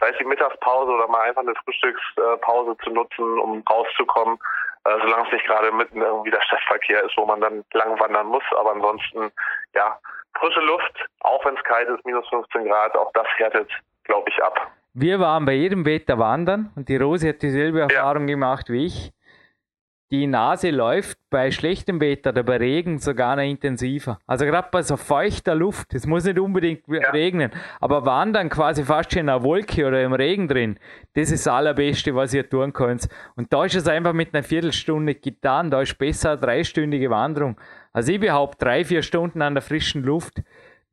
sei 0.00 0.10
es 0.10 0.18
die 0.18 0.24
Mittagspause 0.24 0.92
oder 0.92 1.08
mal 1.08 1.28
einfach 1.28 1.42
eine 1.42 1.54
Frühstückspause 1.64 2.76
zu 2.84 2.90
nutzen, 2.90 3.38
um 3.38 3.62
rauszukommen, 3.68 4.38
äh, 4.84 4.96
solange 5.02 5.26
es 5.26 5.32
nicht 5.32 5.46
gerade 5.46 5.72
mitten 5.72 6.02
irgendwie 6.02 6.30
der 6.30 6.42
Stadtverkehr 6.42 7.04
ist, 7.04 7.16
wo 7.16 7.26
man 7.26 7.40
dann 7.40 7.64
lang 7.72 7.98
wandern 7.98 8.26
muss, 8.26 8.44
aber 8.58 8.72
ansonsten, 8.72 9.30
ja, 9.74 9.98
frische 10.38 10.60
Luft, 10.60 11.06
auch 11.20 11.44
wenn 11.44 11.56
es 11.56 11.64
kalt 11.64 11.88
ist, 11.88 12.04
minus 12.04 12.28
15 12.28 12.66
Grad, 12.66 12.94
auch 12.96 13.12
das 13.12 13.26
härtet, 13.36 13.70
glaube 14.04 14.28
ich, 14.30 14.42
ab. 14.42 14.70
Wir 15.00 15.20
waren 15.20 15.44
bei 15.44 15.54
jedem 15.54 15.84
Wetter 15.84 16.18
wandern 16.18 16.72
und 16.74 16.88
die 16.88 16.96
Rose 16.96 17.28
hat 17.28 17.40
dieselbe 17.42 17.82
Erfahrung 17.82 18.26
ja. 18.26 18.34
gemacht 18.34 18.68
wie 18.68 18.86
ich. 18.86 19.12
die 20.10 20.26
Nase 20.26 20.70
läuft 20.70 21.18
bei 21.30 21.52
schlechtem 21.52 22.00
Wetter 22.00 22.30
oder 22.30 22.42
bei 22.42 22.56
Regen 22.56 22.98
sogar 22.98 23.36
noch 23.36 23.44
intensiver. 23.44 24.18
Also 24.26 24.44
gerade 24.44 24.70
bei 24.72 24.82
so 24.82 24.96
feuchter 24.96 25.54
Luft, 25.54 25.94
es 25.94 26.04
muss 26.04 26.24
nicht 26.24 26.40
unbedingt 26.40 26.82
ja. 26.88 27.10
regnen, 27.10 27.52
aber 27.80 28.06
wandern 28.06 28.48
quasi 28.48 28.82
fast 28.82 29.12
schon 29.12 29.20
in 29.20 29.28
einer 29.28 29.44
Wolke 29.44 29.86
oder 29.86 30.02
im 30.02 30.14
Regen 30.14 30.48
drin, 30.48 30.80
das 31.14 31.30
ist 31.30 31.46
das 31.46 31.54
Allerbeste, 31.54 32.16
was 32.16 32.34
ihr 32.34 32.48
tun 32.48 32.72
könnt. 32.72 33.08
Und 33.36 33.52
da 33.52 33.66
ist 33.66 33.76
es 33.76 33.86
einfach 33.86 34.14
mit 34.14 34.34
einer 34.34 34.42
Viertelstunde 34.42 35.14
getan, 35.14 35.70
da 35.70 35.80
ist 35.80 35.96
besser 35.96 36.32
eine 36.32 36.40
dreistündige 36.40 37.08
Wanderung. 37.08 37.56
Also 37.92 38.10
ich 38.10 38.18
behaupte, 38.18 38.64
drei, 38.64 38.84
vier 38.84 39.02
Stunden 39.02 39.42
an 39.42 39.54
der 39.54 39.62
frischen 39.62 40.02
Luft, 40.02 40.42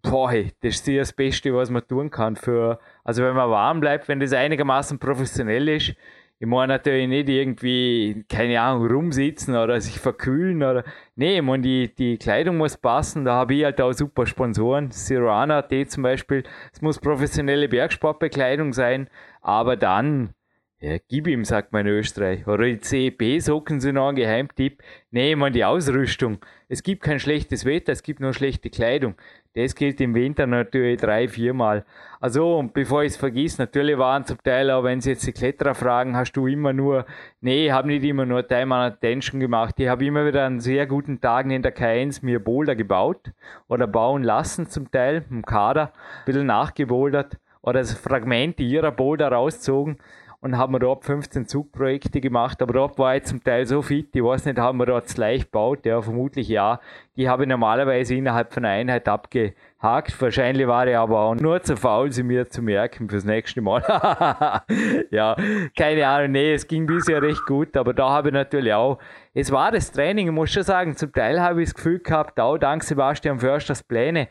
boah, 0.09 0.33
das 0.61 0.75
ist 0.75 0.87
das 0.87 1.13
Beste, 1.13 1.53
was 1.53 1.69
man 1.69 1.87
tun 1.87 2.09
kann. 2.09 2.35
Für, 2.35 2.79
also 3.03 3.23
wenn 3.23 3.35
man 3.35 3.49
warm 3.49 3.79
bleibt, 3.79 4.07
wenn 4.07 4.19
das 4.19 4.33
einigermaßen 4.33 4.99
professionell 4.99 5.67
ist, 5.69 5.95
ich 6.37 6.47
meine 6.47 6.73
natürlich 6.73 7.07
nicht 7.07 7.29
irgendwie, 7.29 8.25
keine 8.27 8.59
Ahnung, 8.59 8.87
rumsitzen 8.87 9.55
oder 9.55 9.79
sich 9.79 9.99
verkühlen 9.99 10.57
oder. 10.63 10.83
Nee, 11.15 11.37
ich 11.37 11.41
meine, 11.41 11.63
die, 11.63 11.95
die 11.95 12.17
Kleidung 12.17 12.57
muss 12.57 12.75
passen. 12.75 13.23
Da 13.23 13.35
habe 13.35 13.53
ich 13.55 13.63
halt 13.63 13.79
auch 13.79 13.93
super 13.93 14.25
Sponsoren. 14.25 14.91
Sirana 14.91 15.61
T 15.61 15.87
zum 15.87 16.03
Beispiel. 16.03 16.43
Es 16.73 16.81
muss 16.81 16.99
professionelle 16.99 17.69
Bergsportbekleidung 17.69 18.73
sein. 18.73 19.09
Aber 19.39 19.77
dann, 19.77 20.33
ja, 20.81 20.97
gib 21.07 21.27
ihm, 21.27 21.45
sagt 21.45 21.71
man 21.71 21.87
in 21.87 21.93
Österreich. 21.93 22.45
Oder 22.47 22.65
die 22.65 22.81
CEP-Socken 22.81 23.79
sind 23.79 23.95
noch 23.95 24.09
ein 24.09 24.15
Geheimtipp. 24.15 24.83
Nee, 25.11 25.37
meine, 25.37 25.53
die 25.53 25.63
Ausrüstung. 25.63 26.39
Es 26.67 26.83
gibt 26.83 27.01
kein 27.01 27.19
schlechtes 27.19 27.63
Wetter, 27.63 27.93
es 27.93 28.03
gibt 28.03 28.19
nur 28.19 28.33
schlechte 28.33 28.69
Kleidung. 28.69 29.15
Das 29.55 29.73
gilt 29.73 30.01
im 30.01 30.13
Winter 30.13 30.47
natürlich 30.47 30.99
drei, 30.99 31.29
viermal. 31.29 31.85
Also, 32.19 32.57
und 32.57 32.73
bevor 32.73 33.03
ich 33.03 33.13
es 33.13 33.17
vergiss, 33.17 33.57
natürlich 33.57 33.97
waren 33.97 34.25
zum 34.25 34.37
Teil 34.43 34.69
auch, 34.69 34.83
wenn 34.83 34.99
Sie 34.99 35.11
jetzt 35.11 35.25
die 35.25 35.31
Kletterer 35.31 35.75
fragen, 35.75 36.17
hast 36.17 36.33
du 36.33 36.45
immer 36.45 36.73
nur, 36.73 37.05
nee, 37.39 37.67
ich 37.67 37.71
habe 37.71 37.87
nicht 37.87 38.03
immer 38.03 38.25
nur 38.25 38.45
Time 38.45 38.75
and 38.75 38.95
Attention 38.95 39.39
gemacht. 39.39 39.75
Ich 39.77 39.87
habe 39.87 40.05
immer 40.05 40.25
wieder 40.25 40.43
an 40.45 40.59
sehr 40.59 40.85
guten 40.87 41.21
Tagen 41.21 41.51
in 41.51 41.61
der 41.61 41.73
K1 41.73 42.19
mir 42.21 42.43
Boulder 42.43 42.75
gebaut 42.75 43.31
oder 43.69 43.87
bauen 43.87 44.23
lassen 44.23 44.67
zum 44.67 44.91
Teil 44.91 45.23
im 45.29 45.45
Kader, 45.45 45.93
ein 45.93 46.25
bisschen 46.25 46.47
nachgebouldert 46.47 47.37
oder 47.61 47.79
das 47.79 47.93
Fragmente 47.93 48.61
ihrer 48.61 48.91
Boulder 48.91 49.31
rauszogen 49.31 49.97
und 50.45 50.59
haben 50.59 50.73
wir 50.73 50.79
dort 50.79 51.03
15 51.05 51.47
Zugprojekte 51.47 52.21
gemacht, 52.21 52.61
aber 52.61 52.73
dort 52.73 52.99
war 52.99 53.15
ich 53.15 53.23
zum 53.23 53.43
Teil 53.43 53.65
so 53.65 53.81
fit, 53.81 54.09
ich 54.13 54.23
weiß 54.23 54.45
nicht, 54.45 54.59
haben 54.59 54.77
wir 54.77 54.85
dort 54.85 55.17
leicht 55.17 55.45
gebaut, 55.45 55.87
ja, 55.87 55.99
vermutlich 56.03 56.47
ja. 56.47 56.79
Die 57.17 57.27
habe 57.27 57.43
ich 57.43 57.49
normalerweise 57.49 58.13
innerhalb 58.13 58.53
von 58.53 58.63
einer 58.63 58.75
Einheit 58.75 59.07
abgehakt. 59.07 60.21
Wahrscheinlich 60.21 60.67
war 60.67 60.85
ich 60.85 60.95
aber 60.95 61.19
auch 61.21 61.33
nur 61.33 61.63
zu 61.63 61.75
faul, 61.75 62.11
sie 62.11 62.21
mir 62.21 62.47
zu 62.47 62.61
merken 62.61 63.09
fürs 63.09 63.25
nächste 63.25 63.61
Mal. 63.61 63.81
ja, 65.09 65.35
keine 65.75 66.07
Ahnung, 66.07 66.33
nee, 66.33 66.53
es 66.53 66.67
ging 66.67 66.85
bisher 66.85 67.23
recht 67.23 67.43
gut, 67.47 67.75
aber 67.75 67.95
da 67.95 68.11
habe 68.11 68.27
ich 68.27 68.33
natürlich 68.35 68.73
auch, 68.73 68.99
es 69.33 69.51
war 69.51 69.71
das 69.71 69.91
Training, 69.91 70.27
ich 70.27 70.33
muss 70.33 70.51
schon 70.51 70.61
sagen, 70.61 70.95
zum 70.95 71.11
Teil 71.11 71.41
habe 71.41 71.63
ich 71.63 71.69
das 71.69 71.75
Gefühl 71.75 71.97
gehabt, 71.97 72.39
auch 72.39 72.59
dank 72.59 72.83
Sebastian 72.83 73.39
Försters 73.39 73.81
Pläne, 73.81 74.27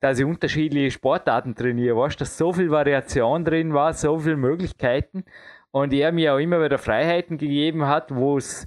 dass 0.00 0.18
ich 0.18 0.24
unterschiedliche 0.24 0.90
Sportarten 0.90 1.54
trainiere, 1.54 1.96
weißt, 1.96 2.20
dass 2.20 2.38
so 2.38 2.52
viel 2.52 2.70
Variation 2.70 3.44
drin 3.44 3.74
war, 3.74 3.92
so 3.92 4.18
viele 4.18 4.36
Möglichkeiten 4.36 5.24
und 5.70 5.92
er 5.92 6.12
mir 6.12 6.34
auch 6.34 6.38
immer 6.38 6.62
wieder 6.62 6.78
Freiheiten 6.78 7.38
gegeben 7.38 7.86
hat, 7.86 8.14
wo 8.14 8.36
es 8.36 8.66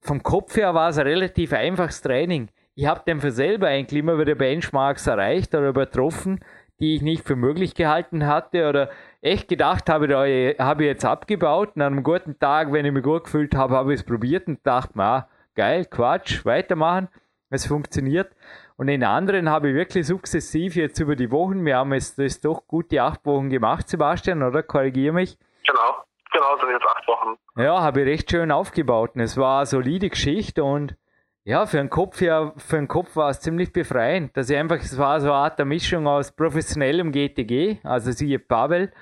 vom 0.00 0.22
Kopf 0.22 0.56
her 0.56 0.74
war 0.74 0.88
es 0.88 0.98
ein 0.98 1.06
relativ 1.06 1.52
einfaches 1.52 2.00
Training. 2.00 2.48
Ich 2.74 2.86
habe 2.86 3.02
dann 3.06 3.20
für 3.20 3.32
selber 3.32 3.68
eigentlich 3.68 4.00
immer 4.00 4.18
wieder 4.18 4.34
Benchmarks 4.34 5.06
erreicht 5.06 5.54
oder 5.54 5.68
übertroffen, 5.68 6.40
die 6.80 6.94
ich 6.94 7.02
nicht 7.02 7.26
für 7.26 7.36
möglich 7.36 7.74
gehalten 7.74 8.26
hatte 8.26 8.68
oder 8.68 8.90
echt 9.20 9.48
gedacht 9.48 9.90
habe, 9.90 10.06
da 10.06 10.20
habe 10.64 10.84
ich 10.84 10.88
jetzt 10.88 11.04
abgebaut 11.04 11.72
und 11.74 11.82
an 11.82 11.94
einem 11.94 12.04
guten 12.04 12.38
Tag, 12.38 12.72
wenn 12.72 12.86
ich 12.86 12.92
mich 12.92 13.02
gut 13.02 13.24
gefühlt 13.24 13.54
habe, 13.56 13.74
habe 13.74 13.92
ich 13.92 14.00
es 14.00 14.06
probiert 14.06 14.46
und 14.46 14.64
dachte 14.64 14.96
mir, 14.96 15.04
ah, 15.04 15.28
geil, 15.56 15.86
Quatsch, 15.86 16.44
weitermachen, 16.44 17.08
es 17.50 17.66
funktioniert. 17.66 18.30
Und 18.78 18.86
in 18.86 19.02
anderen 19.02 19.50
habe 19.50 19.70
ich 19.70 19.74
wirklich 19.74 20.06
sukzessiv 20.06 20.76
jetzt 20.76 21.00
über 21.00 21.16
die 21.16 21.32
Wochen, 21.32 21.66
wir 21.66 21.78
haben 21.78 21.92
jetzt 21.92 22.16
das 22.16 22.40
doch 22.40 22.64
gute 22.68 23.02
acht 23.02 23.26
Wochen 23.26 23.50
gemacht, 23.50 23.88
Sebastian, 23.88 24.40
oder? 24.44 24.62
Korrigiere 24.62 25.12
mich. 25.12 25.36
Genau, 25.66 25.96
genau, 26.30 26.56
sind 26.60 26.70
jetzt 26.70 26.86
acht 26.86 27.08
Wochen. 27.08 27.36
Ja, 27.56 27.80
habe 27.80 28.02
ich 28.02 28.06
recht 28.06 28.30
schön 28.30 28.52
aufgebaut. 28.52 29.16
Und 29.16 29.22
es 29.22 29.36
war 29.36 29.58
eine 29.58 29.66
solide 29.66 30.08
Geschichte 30.08 30.62
und 30.62 30.96
ja, 31.42 31.66
für 31.66 31.78
den 31.78 31.90
Kopf 31.90 32.20
ja, 32.20 32.52
für 32.56 32.76
den 32.76 32.86
Kopf 32.86 33.16
war 33.16 33.30
es 33.30 33.40
ziemlich 33.40 33.72
befreiend. 33.72 34.36
Dass 34.36 34.48
ich 34.48 34.56
einfach, 34.56 34.76
es 34.76 34.96
war 34.96 35.20
so 35.20 35.32
eine 35.32 35.34
Art 35.34 35.58
der 35.58 35.66
Mischung 35.66 36.06
aus 36.06 36.30
professionellem 36.30 37.10
GTG, 37.10 37.78
also 37.82 38.12
siehe 38.12 38.38
Pavel, 38.38 38.92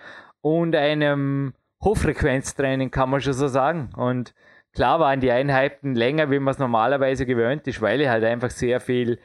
und 0.41 0.75
einem 0.75 1.53
Hochfrequenztraining, 1.85 2.91
kann 2.91 3.11
man 3.11 3.21
schon 3.21 3.35
so 3.35 3.47
sagen. 3.47 3.91
Und 3.95 4.35
klar 4.73 5.01
waren 5.01 5.21
die 5.21 5.31
Einheiten 5.31 5.95
länger, 5.95 6.31
wie 6.31 6.39
man 6.39 6.53
es 6.53 6.59
normalerweise 6.59 7.27
gewöhnt 7.27 7.67
ist, 7.67 7.83
weil 7.83 8.01
ich 8.01 8.09
halt 8.09 8.25
einfach 8.25 8.51
sehr 8.51 8.81
viel 8.81 9.19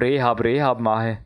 Rehab, 0.00 0.42
Rehab 0.42 0.80
mache. 0.80 1.18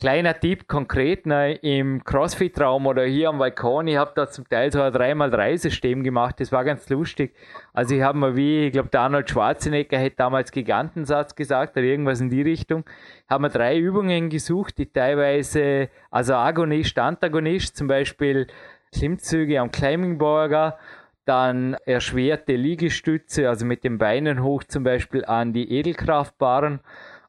Kleiner 0.00 0.40
Tipp 0.40 0.66
konkret 0.66 1.26
ne, 1.26 1.56
im 1.56 2.02
Crossfit-Raum 2.02 2.86
oder 2.86 3.04
hier 3.04 3.28
am 3.28 3.38
Balkon, 3.38 3.86
ich 3.86 3.98
habe 3.98 4.12
da 4.14 4.30
zum 4.30 4.48
Teil 4.48 4.72
so 4.72 4.80
ein 4.80 4.94
3x3-System 4.94 6.02
gemacht, 6.02 6.40
das 6.40 6.50
war 6.52 6.64
ganz 6.64 6.88
lustig. 6.88 7.36
Also 7.74 7.94
ich 7.94 8.00
habe 8.00 8.16
mal 8.16 8.34
wie, 8.34 8.68
ich 8.68 8.72
glaube 8.72 8.88
der 8.88 9.02
Arnold 9.02 9.28
Schwarzenegger 9.28 9.98
hätte 9.98 10.16
damals 10.16 10.52
Gigantensatz 10.52 11.34
gesagt 11.34 11.76
oder 11.76 11.84
irgendwas 11.84 12.22
in 12.22 12.30
die 12.30 12.40
Richtung, 12.40 12.84
haben 13.28 13.44
wir 13.44 13.50
drei 13.50 13.76
Übungen 13.76 14.30
gesucht, 14.30 14.78
die 14.78 14.90
teilweise, 14.90 15.90
also 16.10 16.32
Agonist, 16.32 16.98
Antagonist, 16.98 17.76
zum 17.76 17.86
Beispiel 17.86 18.46
Klimmzüge 18.92 19.60
am 19.60 19.70
Climbing 19.70 20.16
Burger, 20.16 20.78
dann 21.26 21.74
erschwerte 21.84 22.56
Liegestütze, 22.56 23.50
also 23.50 23.66
mit 23.66 23.84
den 23.84 23.98
Beinen 23.98 24.42
hoch 24.42 24.64
zum 24.64 24.82
Beispiel 24.82 25.26
an 25.26 25.52
die 25.52 25.70
Edelkraftbaren 25.70 26.80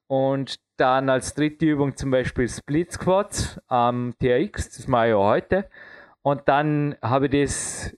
und 0.08 0.60
dann 0.82 1.10
als 1.10 1.36
dritte 1.36 1.66
Übung 1.66 1.96
zum 1.96 2.10
Beispiel 2.12 2.50
Split 2.50 2.92
Squats 2.92 3.62
am 3.68 4.16
TRX, 4.20 4.78
das 4.78 4.88
mache 4.88 5.10
ich 5.10 5.14
auch 5.14 5.28
heute. 5.28 5.70
Und 6.24 6.42
dann 6.48 6.96
habe 7.02 7.28
ich 7.28 7.44
das 7.44 7.98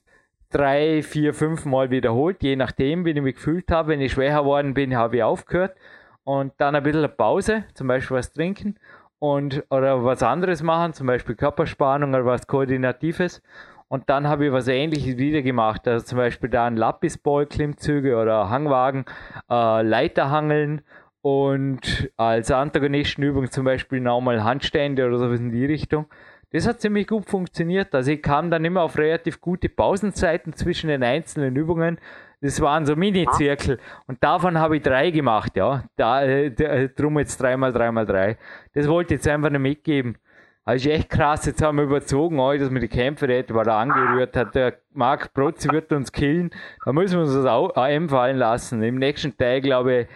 drei, 0.50 1.02
vier, 1.02 1.34
fünf 1.34 1.64
Mal 1.64 1.90
wiederholt, 1.90 2.42
je 2.42 2.56
nachdem, 2.56 3.04
wie 3.04 3.10
ich 3.10 3.22
mich 3.22 3.36
gefühlt 3.36 3.70
habe. 3.70 3.88
Wenn 3.88 4.00
ich 4.00 4.12
schwächer 4.12 4.40
geworden 4.40 4.74
bin, 4.74 4.96
habe 4.96 5.16
ich 5.16 5.22
aufgehört. 5.22 5.76
Und 6.24 6.52
dann 6.58 6.74
ein 6.74 6.82
bisschen 6.82 7.10
Pause, 7.16 7.64
zum 7.74 7.88
Beispiel 7.88 8.18
was 8.18 8.32
trinken 8.32 8.76
und 9.18 9.64
oder 9.70 10.04
was 10.04 10.22
anderes 10.22 10.62
machen, 10.62 10.92
zum 10.92 11.06
Beispiel 11.06 11.34
Körperspannung 11.34 12.10
oder 12.10 12.26
was 12.26 12.46
Koordinatives. 12.46 13.42
Und 13.88 14.10
dann 14.10 14.28
habe 14.28 14.46
ich 14.46 14.52
was 14.52 14.68
ähnliches 14.68 15.16
wieder 15.16 15.42
gemacht. 15.42 15.88
Also 15.88 16.04
zum 16.04 16.18
Beispiel 16.18 16.50
da 16.50 16.66
ein 16.66 16.76
Lapisball-Klimmzüge 16.76 18.16
oder 18.16 18.50
Hangwagen, 18.50 19.06
äh, 19.50 19.82
Leiterhangeln 19.82 20.82
und 21.24 22.10
als 22.18 22.50
Antagonistenübung 22.50 23.50
zum 23.50 23.64
Beispiel 23.64 23.98
nochmal 23.98 24.44
Handstände 24.44 25.06
oder 25.06 25.16
sowas 25.16 25.40
in 25.40 25.52
die 25.52 25.64
Richtung. 25.64 26.04
Das 26.52 26.68
hat 26.68 26.82
ziemlich 26.82 27.06
gut 27.06 27.24
funktioniert. 27.24 27.94
Also 27.94 28.10
ich 28.10 28.20
kam 28.20 28.50
dann 28.50 28.62
immer 28.62 28.82
auf 28.82 28.98
relativ 28.98 29.40
gute 29.40 29.70
Pausenzeiten 29.70 30.52
zwischen 30.52 30.88
den 30.88 31.02
einzelnen 31.02 31.56
Übungen. 31.56 31.98
Das 32.42 32.60
waren 32.60 32.84
so 32.84 32.94
Mini-Zirkel. 32.94 33.78
Und 34.06 34.22
davon 34.22 34.58
habe 34.58 34.76
ich 34.76 34.82
drei 34.82 35.10
gemacht, 35.10 35.56
ja. 35.56 35.84
Da, 35.96 36.22
äh, 36.24 36.48
äh 36.48 36.90
drum 36.94 37.18
jetzt 37.18 37.40
dreimal, 37.40 37.72
dreimal 37.72 38.04
drei. 38.04 38.36
Das 38.74 38.86
wollte 38.86 39.14
ich 39.14 39.20
jetzt 39.20 39.28
einfach 39.28 39.48
nicht 39.48 39.62
mitgeben. 39.62 40.18
Also 40.66 40.90
echt 40.90 41.08
krass, 41.08 41.46
jetzt 41.46 41.62
haben 41.62 41.78
wir 41.78 41.84
überzogen, 41.84 42.38
oh, 42.38 42.52
dass 42.52 42.70
wir 42.70 42.80
die 42.80 42.88
Kämpfe 42.88 43.34
etwa 43.34 43.62
da 43.62 43.80
angerührt 43.80 44.36
hat. 44.36 44.54
Der 44.54 44.74
Marc 44.92 45.32
Protzi 45.32 45.70
wird 45.72 45.90
uns 45.90 46.12
killen. 46.12 46.50
Da 46.84 46.92
müssen 46.92 47.14
wir 47.14 47.22
uns 47.22 47.34
das 47.34 47.46
auch 47.46 47.74
einfallen 47.76 48.36
lassen. 48.36 48.82
Im 48.82 48.96
nächsten 48.96 49.34
Teil, 49.34 49.62
glaube 49.62 50.00
ich, 50.00 50.06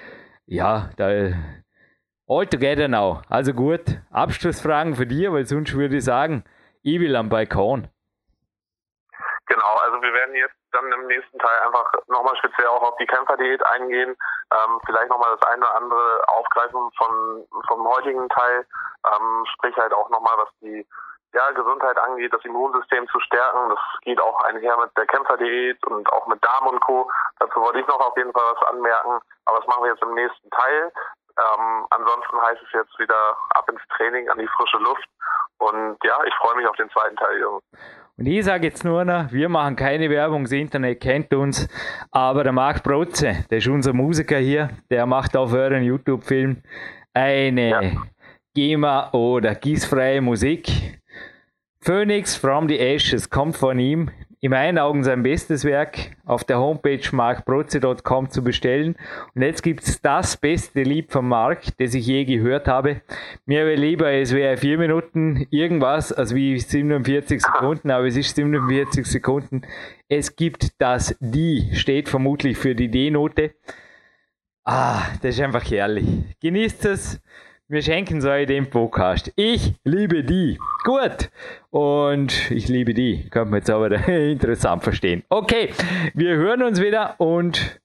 ja, 0.49 0.91
da 0.97 1.35
all 2.27 2.47
together 2.47 2.89
now. 2.89 3.23
Also 3.29 3.53
gut, 3.53 4.01
Abschlussfragen 4.11 4.95
für 4.95 5.07
dich, 5.07 5.31
weil 5.31 5.47
sonst 5.47 5.75
würde 5.75 5.97
ich 5.97 6.05
sagen, 6.05 6.45
ich 6.83 7.01
will 7.01 7.17
am 7.17 7.29
Balkon. 7.29 7.89
Genau, 9.47 9.75
also 9.83 10.03
wir 10.03 10.13
werden 10.13 10.35
jetzt 10.35 10.55
dann 10.73 10.93
im 10.93 11.07
nächsten 11.07 11.39
Teil 11.39 11.59
einfach 11.67 11.91
nochmal 12.09 12.37
speziell 12.37 12.67
auch 12.69 12.83
auf 12.83 12.97
die 12.99 13.07
Kämpferdiät 13.07 13.65
eingehen, 13.67 14.15
ähm, 14.53 14.81
vielleicht 14.85 15.09
nochmal 15.09 15.35
das 15.39 15.49
eine 15.49 15.63
oder 15.63 15.77
andere 15.77 16.23
aufgreifen 16.29 16.91
von, 16.99 17.47
vom 17.67 17.89
heutigen 17.89 18.29
Teil, 18.29 18.67
ähm, 19.07 19.45
sprich 19.55 19.75
halt 19.77 19.95
auch 19.95 20.11
nochmal, 20.11 20.37
was 20.37 20.51
die 20.61 20.87
ja, 21.35 21.51
Gesundheit 21.53 21.99
angeht, 21.99 22.33
das 22.33 22.45
Immunsystem 22.45 23.07
zu 23.09 23.21
stärken. 23.21 23.69
Das 23.71 23.79
geht 24.03 24.21
auch 24.21 24.43
einher 24.45 24.77
mit 24.79 24.91
der 24.97 25.07
Kämpferdiät 25.07 25.85
und 25.87 26.11
auch 26.12 26.27
mit 26.27 26.43
Darm 26.45 26.67
und 26.69 26.81
Co. 26.81 27.11
Dazu 27.38 27.61
wollte 27.61 27.81
ich 27.81 27.87
noch 27.87 28.01
auf 28.01 28.17
jeden 28.17 28.33
Fall 28.33 28.55
was 28.55 28.69
anmerken, 28.69 29.21
aber 29.45 29.59
das 29.59 29.67
machen 29.67 29.85
wir 29.85 29.91
jetzt 29.91 30.03
im 30.03 30.14
nächsten 30.14 30.51
Teil. 30.51 30.93
Ähm, 31.38 31.87
ansonsten 31.91 32.41
heißt 32.43 32.62
es 32.62 32.73
jetzt 32.73 32.99
wieder 32.99 33.37
ab 33.51 33.69
ins 33.71 33.83
Training, 33.97 34.29
an 34.29 34.38
die 34.38 34.49
frische 34.49 34.79
Luft. 34.79 35.05
Und 35.59 35.99
ja, 36.03 36.18
ich 36.24 36.35
freue 36.35 36.57
mich 36.57 36.66
auf 36.66 36.76
den 36.76 36.91
zweiten 36.91 37.16
Teil, 37.16 37.39
Jungs. 37.39 37.62
Und 38.16 38.26
ich 38.26 38.45
sage 38.45 38.66
jetzt 38.66 38.85
nur 38.85 39.05
noch, 39.05 39.31
wir 39.31 39.49
machen 39.49 39.76
keine 39.76 40.11
Werbung, 40.11 40.43
das 40.43 40.53
Internet 40.53 41.01
kennt 41.01 41.33
uns, 41.33 41.68
aber 42.11 42.43
der 42.43 42.53
Marc 42.53 42.83
Brotze, 42.83 43.45
der 43.49 43.59
ist 43.59 43.68
unser 43.68 43.93
Musiker 43.93 44.39
hier, 44.39 44.70
der 44.91 45.07
macht 45.07 45.37
auf 45.37 45.53
euren 45.53 45.85
YouTube-Film 45.85 46.62
eine 47.14 47.70
ja. 47.70 47.81
GEMA 48.55 49.12
oder 49.12 49.55
gießfreie 49.55 50.20
Musik 50.20 50.99
Phoenix 51.89 52.36
from 52.36 52.68
the 52.68 52.78
Ashes 52.78 53.30
kommt 53.30 53.57
von 53.57 53.78
ihm. 53.78 54.11
in 54.43 54.51
meinen 54.51 54.78
Augen 54.78 55.05
sein 55.05 55.22
bestes 55.22 55.64
Werk 55.64 56.18
auf 56.26 56.45
der 56.45 56.59
Homepage 56.59 57.01
markprotze.com 57.12 58.28
zu 58.28 58.45
bestellen. 58.45 58.95
Und 59.34 59.41
jetzt 59.41 59.62
gibt 59.62 59.84
es 59.84 60.03
das 60.03 60.36
beste 60.36 60.82
Lied 60.82 61.11
vom 61.11 61.28
Mark, 61.28 61.78
das 61.78 61.95
ich 61.95 62.07
je 62.07 62.26
gehört 62.26 62.68
habe. 62.68 63.01
Mir 63.47 63.64
wäre 63.64 63.80
lieber, 63.80 64.12
es 64.12 64.34
wäre 64.34 64.59
vier 64.59 64.76
Minuten 64.76 65.47
irgendwas, 65.49 66.12
also 66.12 66.36
wie 66.36 66.59
47 66.59 67.41
Sekunden, 67.41 67.91
aber 67.91 68.05
es 68.05 68.18
ist 68.18 68.36
47 68.36 69.07
Sekunden. 69.07 69.62
Es 70.11 70.36
gibt 70.36 70.78
das 70.82 71.16
Die, 71.20 71.70
steht 71.72 72.11
vermutlich 72.11 72.59
für 72.59 72.74
die 72.74 72.91
D-Note. 72.91 73.55
Ah, 74.62 75.05
das 75.22 75.36
ist 75.36 75.41
einfach 75.41 75.64
herrlich. 75.70 76.07
Genießt 76.43 76.84
es. 76.84 77.18
Wir 77.71 77.83
schenken 77.83 78.27
euch 78.27 78.47
den 78.47 78.71
Podcast. 78.71 79.31
Ich 79.37 79.75
liebe 79.85 80.25
die. 80.25 80.59
Gut. 80.85 81.29
Und 81.69 82.51
ich 82.51 82.66
liebe 82.66 82.95
die. 82.95 83.29
Kann 83.29 83.51
man 83.51 83.59
jetzt 83.59 83.69
aber 83.69 83.91
interessant 84.09 84.83
verstehen. 84.83 85.23
Okay, 85.29 85.75
wir 86.14 86.35
hören 86.37 86.62
uns 86.62 86.81
wieder 86.81 87.16
und 87.19 87.79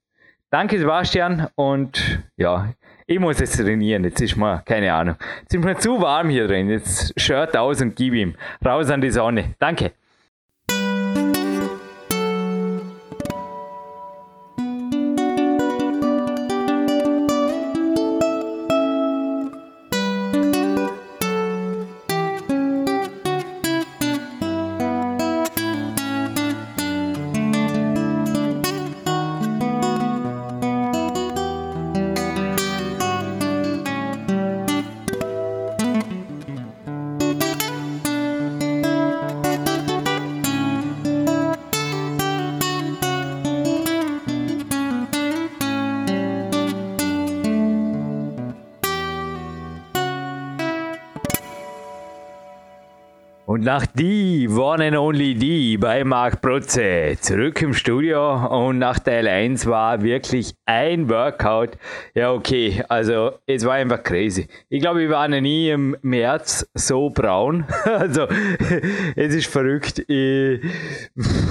danke 0.50 0.80
Sebastian. 0.80 1.50
Und 1.56 2.24
ja, 2.38 2.74
ich 3.08 3.20
muss 3.20 3.42
jetzt 3.42 3.58
trainieren. 3.58 4.06
Jetzt 4.06 4.22
ist 4.22 4.38
mal, 4.38 4.62
keine 4.66 4.94
Ahnung. 4.94 5.18
Jetzt 5.42 5.54
ist 5.54 5.66
mir 5.66 5.78
zu 5.78 6.02
warm 6.02 6.30
hier 6.30 6.48
drin. 6.48 6.70
Jetzt 6.70 7.20
Shirt 7.20 7.58
aus 7.58 7.82
und 7.82 7.98
gib 7.98 8.14
ihm. 8.14 8.36
Raus 8.66 8.90
an 8.90 9.02
die 9.02 9.12
Sonne. 9.12 9.56
Danke. 9.60 9.92
vært 53.82 53.96
one 54.58 54.82
and 54.82 54.96
only 54.96 55.34
die 55.34 55.78
bei 55.78 56.04
Marc 56.04 56.42
Protze 56.42 57.16
zurück 57.20 57.62
im 57.62 57.74
Studio 57.74 58.48
und 58.48 58.78
nach 58.78 59.00
Teil 59.00 59.28
1 59.28 59.66
war 59.68 60.02
wirklich 60.02 60.54
ein 60.66 61.10
Workout. 61.10 61.78
Ja, 62.14 62.32
okay, 62.32 62.84
also 62.90 63.34
es 63.46 63.66
war 63.66 63.76
einfach 63.76 64.04
crazy. 64.04 64.48
Ich 64.70 64.82
glaube, 64.82 65.00
wir 65.00 65.10
waren 65.10 65.32
nie 65.42 65.70
im 65.70 65.96
März 66.02 66.68
so 66.74 67.10
braun. 67.10 67.66
Also 68.04 68.28
es 69.16 69.36
ist 69.36 69.48
verrückt. 69.48 70.04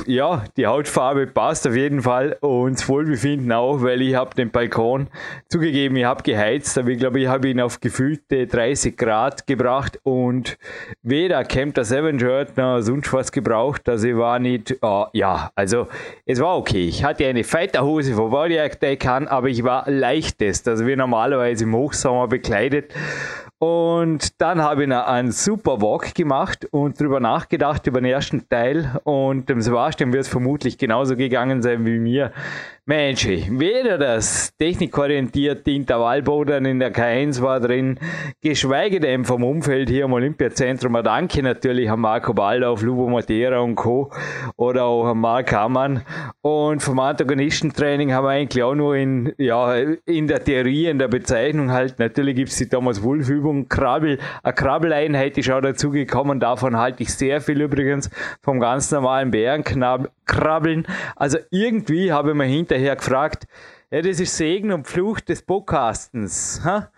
Ja, 0.07 0.45
die 0.57 0.67
Hautfarbe 0.67 1.27
passt 1.27 1.67
auf 1.67 1.75
jeden 1.75 2.03
Fall 2.03 2.37
und 2.41 2.79
das 2.79 2.89
Wohlbefinden 2.89 3.53
auch, 3.53 3.83
weil 3.83 4.03
ich 4.03 4.15
habe 4.15 4.35
den 4.35 4.51
Balkon 4.51 5.09
zugegeben, 5.49 5.97
ich 5.97 6.05
habe 6.05 6.23
geheizt, 6.23 6.77
aber 6.79 6.91
ich 6.91 6.99
glaube, 6.99 7.21
ich 7.21 7.29
habe 7.29 7.49
ihn 7.49 7.61
auf 7.61 7.81
gefühlte 7.81 8.47
30 8.47 8.97
Grad 8.97 9.47
gebracht 9.47 9.99
und 10.03 10.59
weder 11.03 11.45
Camp 11.45 11.75
das 11.75 11.93
Avenger 11.93 12.47
noch 12.57 12.81
sonst 12.93 13.13
was 13.13 13.33
gebraucht. 13.33 13.89
Also 13.89 14.09
ich 14.09 14.17
war 14.17 14.39
nicht, 14.39 14.77
uh, 14.83 15.07
ja, 15.13 15.51
also 15.55 15.89
es 16.27 16.41
war 16.41 16.57
okay. 16.59 16.87
Ich 16.87 17.03
hatte 17.03 17.27
eine 17.27 17.43
Fighterhose 17.43 18.15
von 18.15 18.31
Body 18.31 18.59
Attack 18.59 19.07
an, 19.07 19.29
aber 19.29 19.49
ich 19.49 19.65
war 19.65 19.91
leichtest, 19.91 20.69
also 20.69 20.87
wie 20.87 20.95
normalerweise 20.95 21.65
im 21.65 21.75
Hochsommer 21.75 22.29
bekleidet. 22.29 22.93
Und 23.59 24.41
dann 24.41 24.61
habe 24.61 24.85
ich 24.85 24.93
einen 24.93 25.31
super 25.31 25.81
Walk 25.81 26.15
gemacht 26.15 26.67
und 26.73 27.01
darüber 27.01 27.21
nachgedacht, 27.21 27.87
über 27.87 28.01
den 28.01 28.11
ersten 28.11 28.49
Teil. 28.49 29.01
Und 29.05 29.49
dem 29.49 29.61
Sebastian 29.61 30.13
wird 30.13 30.25
es 30.25 30.29
vermutlich 30.29 30.79
genauso 30.79 31.17
gegangen 31.17 31.63
sein 31.63 31.87
wie 31.87 31.99
mir. 31.99 32.33
Mensch, 32.85 33.29
weder 33.49 33.97
das 33.97 34.57
technikorientierte 34.59 35.71
Intervallboden 35.71 36.65
in 36.65 36.81
der 36.81 36.93
K1 36.93 37.41
war 37.41 37.61
drin, 37.61 38.01
geschweige 38.41 38.99
denn 38.99 39.25
vom 39.25 39.45
Umfeld 39.45 39.89
hier 39.89 40.07
im 40.07 40.13
Olympiazentrum. 40.13 40.97
Ein 40.97 41.05
Danke 41.05 41.45
natürlich 41.45 41.89
an 41.89 42.01
Marco 42.01 42.35
Baldauf, 42.35 42.83
Lubo 42.83 43.09
Matera 43.09 43.61
und 43.61 43.77
Co. 43.77 44.11
oder 44.57 44.83
auch 44.87 45.07
an 45.07 45.19
Mark 45.19 45.53
Hammann. 45.53 46.03
Und 46.45 46.83
vom 46.83 46.99
Antagonistentraining 46.99 48.13
haben 48.13 48.25
wir 48.25 48.31
eigentlich 48.31 48.65
auch 48.65 48.75
nur 48.75 48.97
in, 48.97 49.33
ja, 49.39 49.77
in 49.77 50.27
der 50.27 50.43
Theorie, 50.43 50.89
in 50.89 50.99
der 50.99 51.07
Bezeichnung 51.07 51.71
halt, 51.71 52.01
natürlich 52.01 52.35
gibt 52.35 52.51
es 52.51 52.57
die 52.57 52.69
Thomas 52.69 53.01
Wolf 53.05 53.29
Übung, 53.29 53.69
Krabbel, 53.69 54.19
eine 54.43 54.53
Krabbeleinheit 54.53 55.39
ist 55.39 55.49
auch 55.53 55.61
dazugekommen, 55.61 56.41
davon 56.41 56.77
halte 56.77 57.05
ich 57.05 57.15
sehr 57.15 57.41
viel 57.41 57.61
übrigens, 57.61 58.11
vom 58.41 58.59
ganz 58.59 58.91
normalen 58.91 59.31
Bärenkrabbeln. 59.31 60.85
Also 61.15 61.39
irgendwie 61.53 62.13
habe 62.13 62.31
ich 62.31 62.37
mir 62.37 62.43
hinter 62.43 62.75
hinterher 62.75 62.97
gefragt, 62.97 63.47
ja, 63.93 64.03
das 64.03 64.19
ist 64.19 64.37
Segen 64.37 64.73
und 64.73 64.89
Fluch 64.89 65.21
des 65.21 65.43
Podcastens. 65.43 66.61
Ha? 66.65 66.91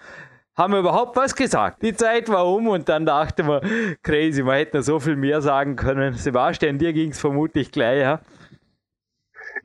Haben 0.57 0.72
wir 0.72 0.80
überhaupt 0.80 1.16
was 1.16 1.34
gesagt? 1.34 1.82
Die 1.82 1.95
Zeit 1.95 2.30
war 2.30 2.47
um 2.47 2.68
und 2.68 2.88
dann 2.88 3.05
dachte 3.05 3.42
man, 3.42 3.61
crazy, 4.03 4.42
man 4.42 4.57
hätte 4.57 4.78
noch 4.78 4.84
so 4.84 5.01
viel 5.01 5.16
mehr 5.16 5.42
sagen 5.42 5.76
können. 5.76 6.14
Sebastian, 6.14 6.78
dir 6.78 6.95
ging 6.95 7.11
es 7.11 7.20
vermutlich 7.20 7.72
gleich, 7.72 8.01
ja? 8.01 8.20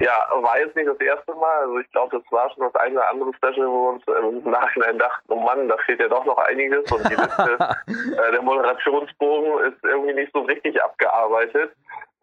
Ja, 0.01 0.27
war 0.41 0.57
jetzt 0.59 0.75
nicht 0.77 0.87
das 0.87 0.99
erste 0.99 1.33
Mal. 1.35 1.59
Also 1.61 1.79
ich 1.79 1.91
glaube, 1.91 2.17
das 2.17 2.31
war 2.31 2.49
schon 2.51 2.63
das 2.63 2.75
eine 2.75 2.95
oder 2.95 3.09
andere 3.09 3.33
Special, 3.33 3.67
wo 3.67 3.83
wir 3.83 3.89
uns 3.89 4.03
im 4.43 4.49
Nachhinein 4.49 4.97
dachten, 4.97 5.25
oh 5.27 5.41
Mann, 5.41 5.67
da 5.67 5.75
fehlt 5.85 5.99
ja 5.99 6.07
doch 6.07 6.23
noch 6.23 6.37
einiges 6.37 6.89
und 6.91 7.03
die 7.09 7.15
Liste, 7.15 7.57
äh, 7.87 8.31
der 8.31 8.41
Moderationsbogen 8.41 9.71
ist 9.71 9.83
irgendwie 9.83 10.13
nicht 10.13 10.31
so 10.33 10.39
richtig 10.41 10.81
abgearbeitet. 10.81 11.73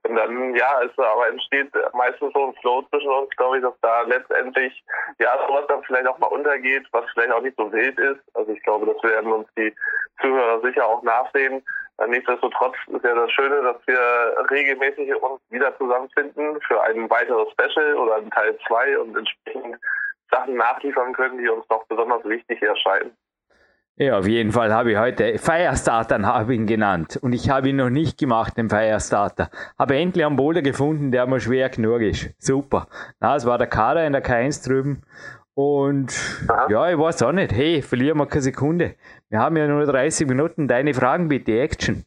Und 0.09 0.15
dann, 0.15 0.55
ja, 0.55 0.83
es 0.85 0.99
aber 0.99 1.29
entsteht 1.29 1.71
meistens 1.93 2.33
so 2.33 2.47
ein 2.47 2.55
Flow 2.61 2.83
zwischen 2.91 3.11
uns, 3.11 3.29
glaube 3.37 3.59
ich, 3.59 3.63
dass 3.63 3.75
da 3.83 4.03
letztendlich, 4.03 4.85
ja, 5.19 5.37
sowas 5.47 5.65
dann 5.69 5.83
vielleicht 5.83 6.07
auch 6.07 6.19
mal 6.19 6.29
untergeht, 6.29 6.87
was 6.93 7.05
vielleicht 7.13 7.33
auch 7.33 7.43
nicht 7.43 7.57
so 7.57 7.71
wild 7.73 7.99
ist. 7.99 8.21
Also 8.35 8.53
ich 8.53 8.63
glaube, 8.63 8.87
das 8.87 9.03
werden 9.03 9.33
uns 9.33 9.49
die 9.59 9.75
Zuhörer 10.21 10.61
sicher 10.61 10.87
auch 10.87 11.03
nachsehen. 11.03 11.63
Nichtsdestotrotz 12.09 12.77
ist 12.89 13.05
ja 13.05 13.15
das 13.15 13.33
Schöne, 13.33 13.63
dass 13.63 13.77
wir 13.87 13.99
regelmäßig 14.51 15.15
uns 15.23 15.41
wieder 15.51 15.77
zusammenfinden 15.79 16.61
für 16.61 16.83
ein 16.83 17.09
weiteres 17.09 17.49
Special 17.53 17.95
oder 17.95 18.17
ein 18.17 18.31
Teil 18.31 18.57
2 18.67 18.99
und 18.99 19.17
entsprechend 19.17 19.77
Sachen 20.31 20.57
nachliefern 20.57 21.15
können, 21.15 21.39
die 21.39 21.49
uns 21.49 21.65
noch 21.71 21.85
besonders 21.87 22.25
wichtig 22.25 22.61
erscheinen. 22.63 23.17
Ja, 23.99 24.19
auf 24.19 24.27
jeden 24.27 24.53
Fall 24.53 24.75
habe 24.75 24.93
ich 24.93 24.99
heute 24.99 25.39
Firestarter 25.39 26.21
habe 26.23 26.55
ihn 26.55 26.67
genannt. 26.67 27.19
Und 27.23 27.33
ich 27.33 27.49
habe 27.49 27.71
ihn 27.71 27.77
noch 27.77 27.89
nicht 27.89 28.19
gemacht, 28.19 28.59
den 28.59 28.69
Firestarter. 28.69 29.49
Habe 29.79 29.97
endlich 29.97 30.27
einen 30.27 30.37
Boulder 30.37 30.61
gefunden, 30.61 31.11
der 31.11 31.27
mir 31.27 31.41
schwer 31.41 31.71
genug 31.71 32.03
ist. 32.03 32.35
Super. 32.39 32.89
Na, 33.21 33.37
es 33.37 33.47
war 33.47 33.57
der 33.57 33.69
Kader 33.69 34.07
in 34.07 34.13
der 34.13 34.23
K1 34.23 34.69
drüben. 34.69 35.03
Und 35.55 36.13
Aha. 36.47 36.67
ja, 36.69 36.91
ich 36.91 36.99
weiß 36.99 37.23
auch 37.23 37.33
nicht. 37.33 37.53
Hey, 37.53 37.81
verlieren 37.81 38.19
wir 38.19 38.27
keine 38.27 38.43
Sekunde. 38.43 38.97
Wir 39.29 39.41
haben 39.41 39.57
ja 39.57 39.67
nur 39.67 39.85
30 39.85 40.27
Minuten. 40.29 40.69
Deine 40.69 40.95
Fragen 40.95 41.29
bitte, 41.29 41.59
Action. 41.59 42.05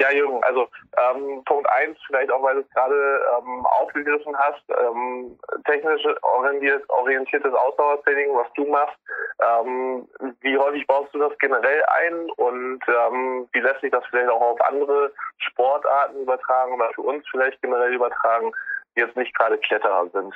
Ja, 0.00 0.12
Jürgen, 0.12 0.40
also 0.44 0.68
ähm, 0.96 1.42
Punkt 1.44 1.68
eins, 1.70 1.98
vielleicht 2.06 2.30
auch, 2.30 2.40
weil 2.40 2.54
du 2.54 2.60
es 2.60 2.70
gerade 2.70 2.94
ähm, 2.94 3.66
aufgegriffen 3.66 4.32
hast, 4.38 4.62
ähm, 4.70 5.36
technisch 5.64 6.02
orientiert, 6.22 6.88
orientiertes 6.88 7.52
Ausdauertraining, 7.52 8.28
was 8.32 8.46
du 8.54 8.64
machst. 8.66 8.96
Ähm, 9.40 10.08
wie 10.40 10.56
häufig 10.56 10.86
baust 10.86 11.12
du 11.12 11.18
das 11.18 11.36
generell 11.38 11.82
ein 11.88 12.30
und 12.36 12.80
ähm, 12.86 13.48
wie 13.52 13.58
lässt 13.58 13.80
sich 13.80 13.90
das 13.90 14.04
vielleicht 14.08 14.30
auch 14.30 14.40
auf 14.40 14.60
andere 14.60 15.12
Sportarten 15.38 16.22
übertragen 16.22 16.74
oder 16.74 16.90
für 16.94 17.02
uns 17.02 17.24
vielleicht 17.28 17.60
generell 17.60 17.92
übertragen, 17.92 18.52
die 18.96 19.00
jetzt 19.00 19.16
nicht 19.16 19.36
gerade 19.36 19.58
Kletterer 19.58 20.08
sind? 20.12 20.32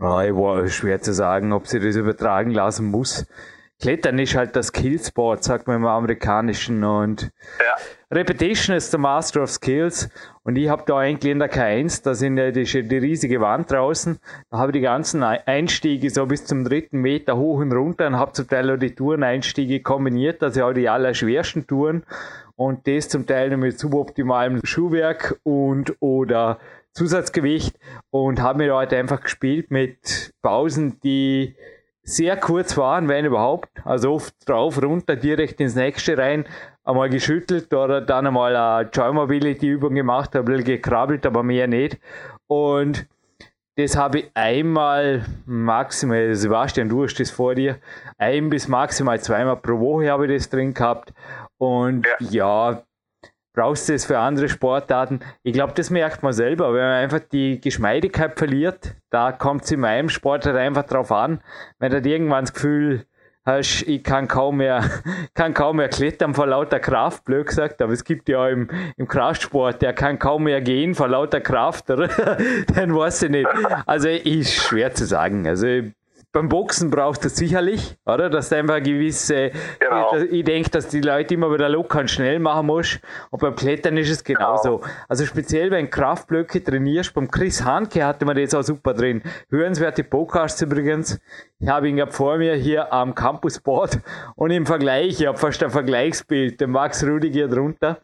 Oh, 0.00 0.20
ich 0.20 0.32
war 0.32 0.64
schwer 0.68 1.00
zu 1.00 1.12
sagen, 1.12 1.52
ob 1.52 1.66
sie 1.66 1.80
das 1.80 1.96
übertragen 1.96 2.52
lassen 2.52 2.86
muss. 2.86 3.26
Klettern 3.80 4.18
ist 4.18 4.34
halt 4.34 4.56
das 4.56 4.68
Skillsport, 4.68 5.44
sagt 5.44 5.68
man 5.68 5.76
im 5.76 5.86
Amerikanischen. 5.86 6.82
Und 6.82 7.30
ja. 7.60 7.76
Repetition 8.10 8.74
ist 8.74 8.92
der 8.92 8.98
Master 8.98 9.42
of 9.42 9.50
Skills. 9.50 10.08
Und 10.42 10.56
ich 10.56 10.68
habe 10.68 10.82
da 10.86 10.98
eigentlich 10.98 11.30
in 11.30 11.38
der 11.38 11.52
K1, 11.52 12.02
da 12.02 12.14
sind 12.14 12.38
ja 12.38 12.50
die, 12.50 12.64
die 12.64 12.96
riesige 12.98 13.40
Wand 13.40 13.70
draußen, 13.70 14.18
da 14.50 14.58
habe 14.58 14.72
ich 14.72 14.78
die 14.78 14.80
ganzen 14.80 15.22
Einstiege 15.22 16.10
so 16.10 16.26
bis 16.26 16.44
zum 16.44 16.64
dritten 16.64 17.00
Meter 17.00 17.36
hoch 17.36 17.58
und 17.60 17.72
runter 17.72 18.08
und 18.08 18.16
habe 18.16 18.32
zum 18.32 18.48
Teil 18.48 18.70
auch 18.70 18.78
die 18.78 18.94
Toureneinstiege 18.94 19.80
kombiniert, 19.80 20.42
also 20.42 20.64
auch 20.64 20.72
die 20.72 20.88
allerschwersten 20.88 21.66
Touren. 21.66 22.02
Und 22.56 22.88
das 22.88 23.08
zum 23.08 23.26
Teil 23.26 23.56
mit 23.56 23.78
suboptimalem 23.78 24.60
Schuhwerk 24.64 25.38
und 25.44 25.94
oder 26.00 26.58
Zusatzgewicht 26.94 27.78
und 28.10 28.42
habe 28.42 28.58
mir 28.58 28.68
da 28.68 28.78
halt 28.78 28.92
einfach 28.92 29.20
gespielt 29.20 29.70
mit 29.70 30.32
Pausen, 30.42 30.98
die 31.00 31.54
sehr 32.08 32.36
kurz 32.38 32.72
fahren, 32.72 33.08
wenn 33.08 33.26
überhaupt. 33.26 33.68
Also 33.84 34.14
oft 34.14 34.34
drauf, 34.48 34.82
runter, 34.82 35.14
direkt 35.14 35.60
ins 35.60 35.74
nächste 35.74 36.16
rein, 36.16 36.46
einmal 36.84 37.10
geschüttelt 37.10 37.72
oder 37.74 38.00
dann 38.00 38.26
einmal 38.26 38.56
eine 38.56 38.88
Joy 38.90 39.12
Mobility 39.12 39.68
Übung 39.68 39.94
gemacht, 39.94 40.34
ein 40.34 40.44
bisschen 40.44 40.64
gekrabbelt, 40.64 41.26
aber 41.26 41.42
mehr 41.42 41.66
nicht. 41.66 41.98
Und 42.46 43.06
das 43.76 43.96
habe 43.96 44.20
ich 44.20 44.30
einmal 44.34 45.24
maximal, 45.44 46.34
Sebastian, 46.34 46.88
du 46.88 47.04
hast 47.04 47.20
das 47.20 47.30
vor 47.30 47.54
dir, 47.54 47.76
ein 48.16 48.48
bis 48.48 48.68
maximal 48.68 49.20
zweimal 49.20 49.56
pro 49.56 49.78
Woche 49.78 50.10
habe 50.10 50.26
ich 50.26 50.38
das 50.38 50.48
drin 50.48 50.72
gehabt. 50.74 51.12
Und 51.58 52.06
ja, 52.30 52.70
ja 52.70 52.82
brauchst 53.58 53.88
du 53.88 53.92
das 53.92 54.04
für 54.04 54.20
andere 54.20 54.48
Sportarten? 54.48 55.18
Ich 55.42 55.52
glaube, 55.52 55.72
das 55.74 55.90
merkt 55.90 56.22
man 56.22 56.32
selber, 56.32 56.72
wenn 56.74 56.80
man 56.80 57.02
einfach 57.02 57.18
die 57.18 57.60
Geschmeidigkeit 57.60 58.38
verliert, 58.38 58.94
da 59.10 59.32
kommt 59.32 59.64
es 59.64 59.72
in 59.72 59.80
meinem 59.80 60.10
Sport 60.10 60.46
halt 60.46 60.56
einfach 60.56 60.84
drauf 60.84 61.10
an, 61.10 61.40
wenn 61.80 61.90
du 61.90 62.08
irgendwann 62.08 62.44
das 62.44 62.54
Gefühl 62.54 63.04
hast, 63.44 63.82
ich 63.82 64.04
kann 64.04 64.28
kaum 64.28 64.58
mehr, 64.58 64.84
kann 65.34 65.54
kaum 65.54 65.78
mehr 65.78 65.88
klettern 65.88 66.34
vor 66.34 66.46
lauter 66.46 66.78
Kraft, 66.78 67.24
blöd 67.24 67.48
gesagt, 67.48 67.82
aber 67.82 67.92
es 67.92 68.04
gibt 68.04 68.28
ja 68.28 68.48
im, 68.48 68.68
im 68.96 69.08
Kraftsport, 69.08 69.82
der 69.82 69.92
kann 69.92 70.20
kaum 70.20 70.44
mehr 70.44 70.60
gehen 70.60 70.94
vor 70.94 71.08
lauter 71.08 71.40
Kraft? 71.40 71.88
Dann 71.88 72.94
weiß 72.94 73.24
ich 73.24 73.30
nicht. 73.30 73.48
Also 73.86 74.08
ist 74.08 74.54
schwer 74.54 74.94
zu 74.94 75.04
sagen. 75.04 75.48
Also 75.48 75.66
beim 76.32 76.48
Boxen 76.48 76.90
brauchst 76.90 77.24
du 77.24 77.28
sicherlich, 77.30 77.96
oder? 78.04 78.28
Dass 78.28 78.50
du 78.50 78.56
einfach 78.56 78.82
gewisse, 78.82 79.50
genau. 79.78 80.14
ich 80.30 80.44
denke, 80.44 80.68
dass 80.70 80.88
die 80.88 81.00
Leute 81.00 81.34
immer 81.34 81.52
wieder 81.52 81.68
locker 81.68 82.00
und 82.00 82.10
schnell 82.10 82.38
machen 82.38 82.66
musst. 82.66 83.00
Und 83.30 83.40
beim 83.40 83.56
Klettern 83.56 83.96
ist 83.96 84.10
es 84.10 84.22
genauso. 84.22 84.78
Genau. 84.78 84.90
Also 85.08 85.24
speziell, 85.24 85.70
wenn 85.70 85.88
Kraftblöcke 85.88 86.62
trainierst, 86.62 87.14
beim 87.14 87.30
Chris 87.30 87.64
Hanke 87.64 88.04
hatte 88.04 88.26
man 88.26 88.36
das 88.36 88.54
auch 88.54 88.62
super 88.62 88.92
drin. 88.92 89.22
Hörenswerte 89.50 90.04
Podcasts 90.04 90.60
übrigens. 90.60 91.18
Ich 91.60 91.68
habe 91.68 91.88
ihn 91.88 91.96
gerade 91.96 92.12
vor 92.12 92.36
mir 92.36 92.54
hier 92.54 92.92
am 92.92 93.14
Campusboard 93.14 93.98
und 94.36 94.50
im 94.50 94.66
Vergleich, 94.66 95.20
ich 95.20 95.26
habe 95.26 95.38
fast 95.38 95.62
ein 95.64 95.70
Vergleichsbild, 95.70 96.60
den 96.60 96.70
Max 96.70 97.04
Rudiger 97.04 97.48
drunter. 97.48 97.98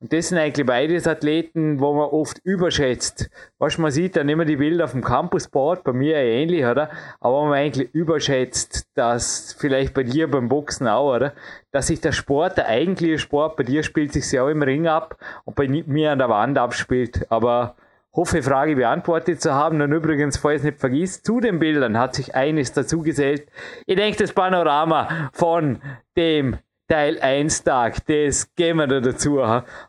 Und 0.00 0.12
das 0.12 0.28
sind 0.28 0.38
eigentlich 0.38 0.64
beides 0.64 1.08
Athleten, 1.08 1.80
wo 1.80 1.92
man 1.92 2.10
oft 2.10 2.38
überschätzt. 2.44 3.30
Was 3.58 3.78
man 3.78 3.90
sieht 3.90 4.14
dann 4.14 4.28
immer 4.28 4.44
die 4.44 4.56
Bilder 4.56 4.84
auf 4.84 4.92
dem 4.92 5.02
Campusboard, 5.02 5.82
bei 5.82 5.92
mir 5.92 6.16
ähnlich, 6.16 6.64
oder? 6.64 6.90
Aber 7.18 7.44
man 7.44 7.54
eigentlich 7.54 7.92
überschätzt, 7.92 8.86
dass 8.94 9.56
vielleicht 9.58 9.94
bei 9.94 10.04
dir 10.04 10.30
beim 10.30 10.48
Boxen 10.48 10.86
auch, 10.86 11.16
oder? 11.16 11.32
Dass 11.72 11.88
sich 11.88 12.00
der 12.00 12.12
Sport, 12.12 12.58
der 12.58 12.68
eigentliche 12.68 13.18
Sport, 13.18 13.56
bei 13.56 13.64
dir 13.64 13.82
spielt 13.82 14.12
sich 14.12 14.30
ja 14.30 14.44
auch 14.44 14.48
im 14.48 14.62
Ring 14.62 14.86
ab 14.86 15.16
und 15.44 15.56
bei 15.56 15.66
mir 15.66 16.12
an 16.12 16.18
der 16.18 16.28
Wand 16.28 16.58
abspielt. 16.58 17.26
Aber 17.28 17.74
hoffe, 18.12 18.42
Frage 18.42 18.76
beantwortet 18.76 19.40
zu 19.40 19.54
haben. 19.54 19.80
Und 19.80 19.92
übrigens, 19.92 20.36
falls 20.36 20.62
nicht 20.62 20.78
vergisst, 20.78 21.26
zu 21.26 21.40
den 21.40 21.58
Bildern 21.58 21.98
hat 21.98 22.14
sich 22.14 22.36
eines 22.36 22.72
dazu 22.72 23.02
gesellt. 23.02 23.48
Ich 23.86 23.96
denke, 23.96 24.18
das 24.18 24.32
Panorama 24.32 25.30
von 25.32 25.80
dem 26.16 26.58
Teil 26.90 27.20
1 27.20 27.64
Tag, 27.64 28.06
das 28.06 28.54
gehen 28.54 28.78
wir 28.78 28.86
da 28.86 28.98
dazu. 29.00 29.42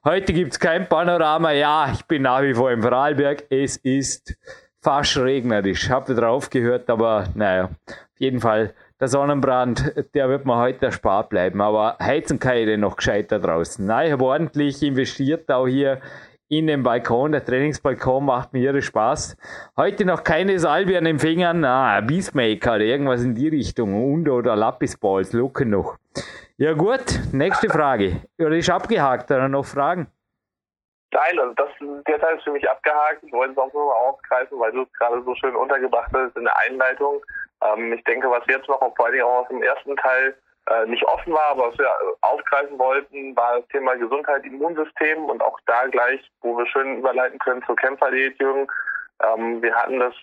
Heute 0.03 0.33
gibt 0.33 0.51
es 0.51 0.59
kein 0.59 0.89
Panorama. 0.89 1.53
Ja, 1.53 1.89
ich 1.93 2.03
bin 2.03 2.23
nach 2.23 2.41
wie 2.41 2.53
vor 2.53 2.71
im 2.71 2.81
Vorarlberg. 2.81 3.45
Es 3.49 3.77
ist 3.77 4.35
fast 4.81 5.15
regnerisch. 5.17 5.89
Ihr 5.89 6.01
drauf 6.01 6.49
gehört, 6.49 6.89
aber 6.89 7.29
naja, 7.35 7.69
auf 7.87 8.19
jeden 8.19 8.41
Fall 8.41 8.73
der 8.99 9.07
Sonnenbrand, 9.07 9.93
der 10.13 10.27
wird 10.27 10.45
mir 10.45 10.57
heute 10.57 10.87
erspart 10.87 11.29
bleiben. 11.29 11.61
Aber 11.61 11.95
heizen 12.01 12.37
kann 12.37 12.57
ich 12.57 12.65
den 12.65 12.81
noch 12.81 12.97
gescheit 12.97 13.31
da 13.31 13.39
draußen. 13.39 13.85
Nein, 13.85 14.07
ich 14.07 14.11
habe 14.11 14.25
ordentlich 14.25 14.83
investiert, 14.83 15.49
auch 15.49 15.67
hier 15.67 16.01
in 16.49 16.67
den 16.67 16.83
Balkon. 16.83 17.31
Der 17.31 17.45
Trainingsbalkon 17.45 18.25
macht 18.25 18.51
mir 18.51 18.71
irre 18.71 18.81
Spaß. 18.81 19.37
Heute 19.77 20.03
noch 20.03 20.25
keine 20.25 20.59
Salbe 20.59 20.97
an 20.97 21.05
den 21.05 21.19
Fingern. 21.19 21.63
Ah, 21.63 22.01
Beastmaker 22.01 22.77
irgendwas 22.81 23.23
in 23.23 23.35
die 23.35 23.47
Richtung. 23.47 24.13
Und 24.13 24.27
oder 24.27 24.57
Lapisballs, 24.57 25.31
locken 25.31 25.69
noch. 25.69 25.95
Ja 26.59 26.73
gut, 26.73 27.05
nächste 27.31 27.69
Frage. 27.69 28.21
Oder 28.37 28.57
ist 28.57 28.69
abgehakt? 28.69 29.31
Oder 29.31 29.47
noch 29.47 29.65
Fragen? 29.65 30.11
Nein, 31.13 31.39
also 31.39 31.53
das, 31.53 31.69
der 32.05 32.19
Teil 32.19 32.35
ist 32.35 32.43
für 32.43 32.51
mich 32.51 32.69
abgehakt. 32.69 33.23
Ich 33.23 33.31
wollte 33.31 33.53
es 33.53 33.57
auch 33.57 33.71
nur 33.71 33.85
mal 33.85 34.09
aufgreifen, 34.09 34.59
weil 34.59 34.73
du 34.73 34.81
es 34.81 34.91
gerade 34.91 35.23
so 35.23 35.33
schön 35.35 35.55
untergebracht 35.55 36.11
hast 36.13 36.35
in 36.35 36.43
der 36.43 36.57
Einleitung. 36.57 37.23
Ähm, 37.63 37.93
ich 37.93 38.03
denke, 38.03 38.29
was 38.29 38.43
jetzt 38.49 38.67
noch, 38.67 38.79
vor 38.79 39.05
allem 39.05 39.21
auch 39.21 39.43
aus 39.43 39.47
dem 39.47 39.63
ersten 39.63 39.95
Teil 39.95 40.35
äh, 40.69 40.85
nicht 40.87 41.05
offen 41.05 41.31
war, 41.31 41.47
aber 41.51 41.69
was 41.69 41.77
wir 41.77 41.89
aufgreifen 42.19 42.77
wollten, 42.77 43.37
war 43.37 43.59
das 43.59 43.67
Thema 43.69 43.95
Gesundheit, 43.95 44.43
Immunsystem 44.43 45.23
und 45.29 45.41
auch 45.41 45.57
da 45.65 45.87
gleich, 45.87 46.29
wo 46.41 46.57
wir 46.57 46.67
schön 46.67 46.97
überleiten 46.97 47.39
können 47.39 47.63
zur 47.67 47.77
Kämpferdiät, 47.77 48.37
Jürgen. 48.37 48.67
Ähm, 49.23 49.61
wir 49.61 49.73
hatten 49.73 50.01
das, 50.01 50.13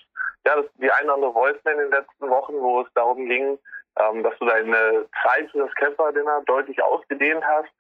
ja, 0.46 0.56
das, 0.56 0.66
die 0.74 0.90
eine 0.90 1.04
oder 1.06 1.14
andere 1.14 1.34
Voicemail 1.34 1.76
in 1.76 1.90
den 1.90 1.92
letzten 1.92 2.28
Wochen, 2.28 2.52
wo 2.60 2.82
es 2.82 2.88
darum 2.92 3.24
ging, 3.24 3.58
ähm, 3.98 4.22
dass 4.22 4.38
du 4.38 4.46
deine 4.46 5.06
Zeit 5.22 5.50
für 5.50 5.58
das 5.58 5.74
Kämpferdinner 5.74 6.42
deutlich 6.46 6.82
ausgedehnt 6.82 7.44
hast. 7.44 7.70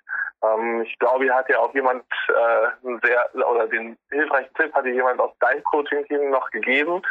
Ähm, 0.42 0.82
ich 0.82 0.98
glaube, 0.98 1.24
hier 1.24 1.34
hat 1.34 1.48
ja 1.48 1.58
auch 1.58 1.74
jemand 1.74 2.04
äh, 2.28 2.86
einen 2.86 3.00
sehr 3.02 3.28
oder 3.34 3.66
den 3.66 3.96
hilfreichen 4.10 4.54
Tipp 4.54 4.72
hat 4.74 4.84
dir 4.84 4.94
jemand 4.94 5.20
aus 5.20 5.32
deinem 5.40 5.62
Coaching-Team 5.64 6.30
noch 6.30 6.50
gegeben. 6.50 7.02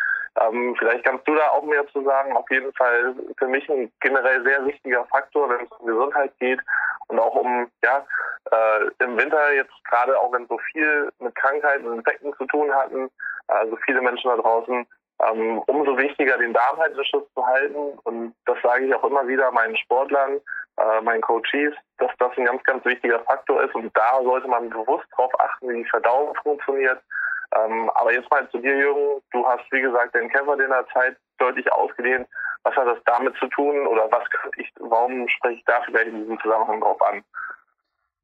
Ähm, 0.41 0.75
vielleicht 0.77 1.05
kannst 1.05 1.27
du 1.27 1.35
da 1.35 1.49
auch 1.49 1.63
mehr 1.63 1.87
zu 1.87 2.03
sagen. 2.03 2.35
Auf 2.35 2.49
jeden 2.49 2.73
Fall 2.73 3.15
für 3.37 3.47
mich 3.47 3.69
ein 3.69 3.91
generell 4.01 4.43
sehr 4.43 4.65
wichtiger 4.65 5.05
Faktor, 5.05 5.49
wenn 5.49 5.65
es 5.65 5.71
um 5.79 5.87
Gesundheit 5.87 6.31
geht 6.39 6.59
und 7.07 7.19
auch 7.19 7.35
um 7.35 7.69
ja 7.83 8.05
äh, 8.51 9.03
im 9.03 9.17
Winter 9.17 9.53
jetzt 9.53 9.73
gerade 9.89 10.19
auch 10.19 10.31
wenn 10.33 10.47
so 10.47 10.57
viel 10.71 11.09
mit 11.19 11.35
Krankheiten 11.35 11.85
und 11.87 11.97
Infekten 11.99 12.33
zu 12.35 12.45
tun 12.47 12.73
hatten, 12.73 13.09
also 13.47 13.77
viele 13.85 14.01
Menschen 14.01 14.29
da 14.29 14.37
draußen 14.37 14.85
ähm, 15.23 15.59
umso 15.67 15.97
wichtiger, 15.97 16.37
den 16.37 16.53
Darm 16.53 16.77
halt 16.77 16.95
Schutz 17.07 17.31
zu 17.33 17.45
halten. 17.45 17.97
Und 18.03 18.35
das 18.45 18.57
sage 18.61 18.85
ich 18.85 18.95
auch 18.95 19.03
immer 19.03 19.27
wieder 19.27 19.51
meinen 19.51 19.77
Sportlern, 19.77 20.41
äh, 20.77 21.01
meinen 21.01 21.21
Coaches, 21.21 21.73
dass 21.97 22.11
das 22.19 22.31
ein 22.37 22.45
ganz, 22.45 22.63
ganz 22.63 22.83
wichtiger 22.85 23.19
Faktor 23.21 23.63
ist. 23.63 23.75
Und 23.75 23.95
da 23.95 24.21
sollte 24.23 24.47
man 24.47 24.69
bewusst 24.69 25.05
darauf 25.11 25.31
achten, 25.39 25.69
wie 25.69 25.83
die 25.83 25.89
Verdauung 25.89 26.35
funktioniert. 26.43 27.01
Ähm, 27.55 27.89
aber 27.95 28.13
jetzt 28.13 28.29
mal 28.29 28.49
zu 28.49 28.57
dir, 28.57 28.75
Jürgen. 28.75 29.21
Du 29.31 29.45
hast, 29.47 29.63
wie 29.71 29.81
gesagt, 29.81 30.15
den 30.15 30.29
Kämpfer 30.29 30.53
in 30.53 30.69
der 30.69 30.87
Zeit 30.93 31.15
deutlich 31.37 31.71
ausgedehnt. 31.71 32.27
Was 32.63 32.75
hat 32.75 32.87
das 32.87 32.97
damit 33.05 33.35
zu 33.37 33.47
tun 33.47 33.85
oder 33.87 34.11
was 34.11 34.23
ich, 34.57 34.71
warum 34.79 35.27
spreche 35.29 35.59
ich 35.59 35.65
da 35.65 35.81
vielleicht 35.85 36.07
in 36.07 36.21
diesem 36.21 36.39
Zusammenhang 36.39 36.81
drauf 36.81 37.01
an? 37.03 37.23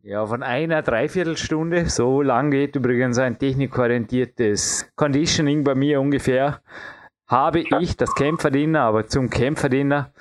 Ja, 0.04 0.26
von 0.26 0.42
einer 0.42 0.82
Dreiviertelstunde, 0.82 1.88
so 1.88 2.24
lang 2.24 2.50
geht 2.50 2.76
übrigens 2.76 3.20
ein 3.20 3.38
technikorientiertes 3.38 4.90
Conditioning 4.96 5.64
bei 5.64 5.76
mir 5.76 6.02
ungefähr, 6.02 6.62
habe 7.28 7.60
ich 7.60 7.98
das 7.98 8.16
Kämpferdiener, 8.16 8.82
aber 8.82 9.06
zum 9.06 9.30
Kämpferdiener 9.30 10.12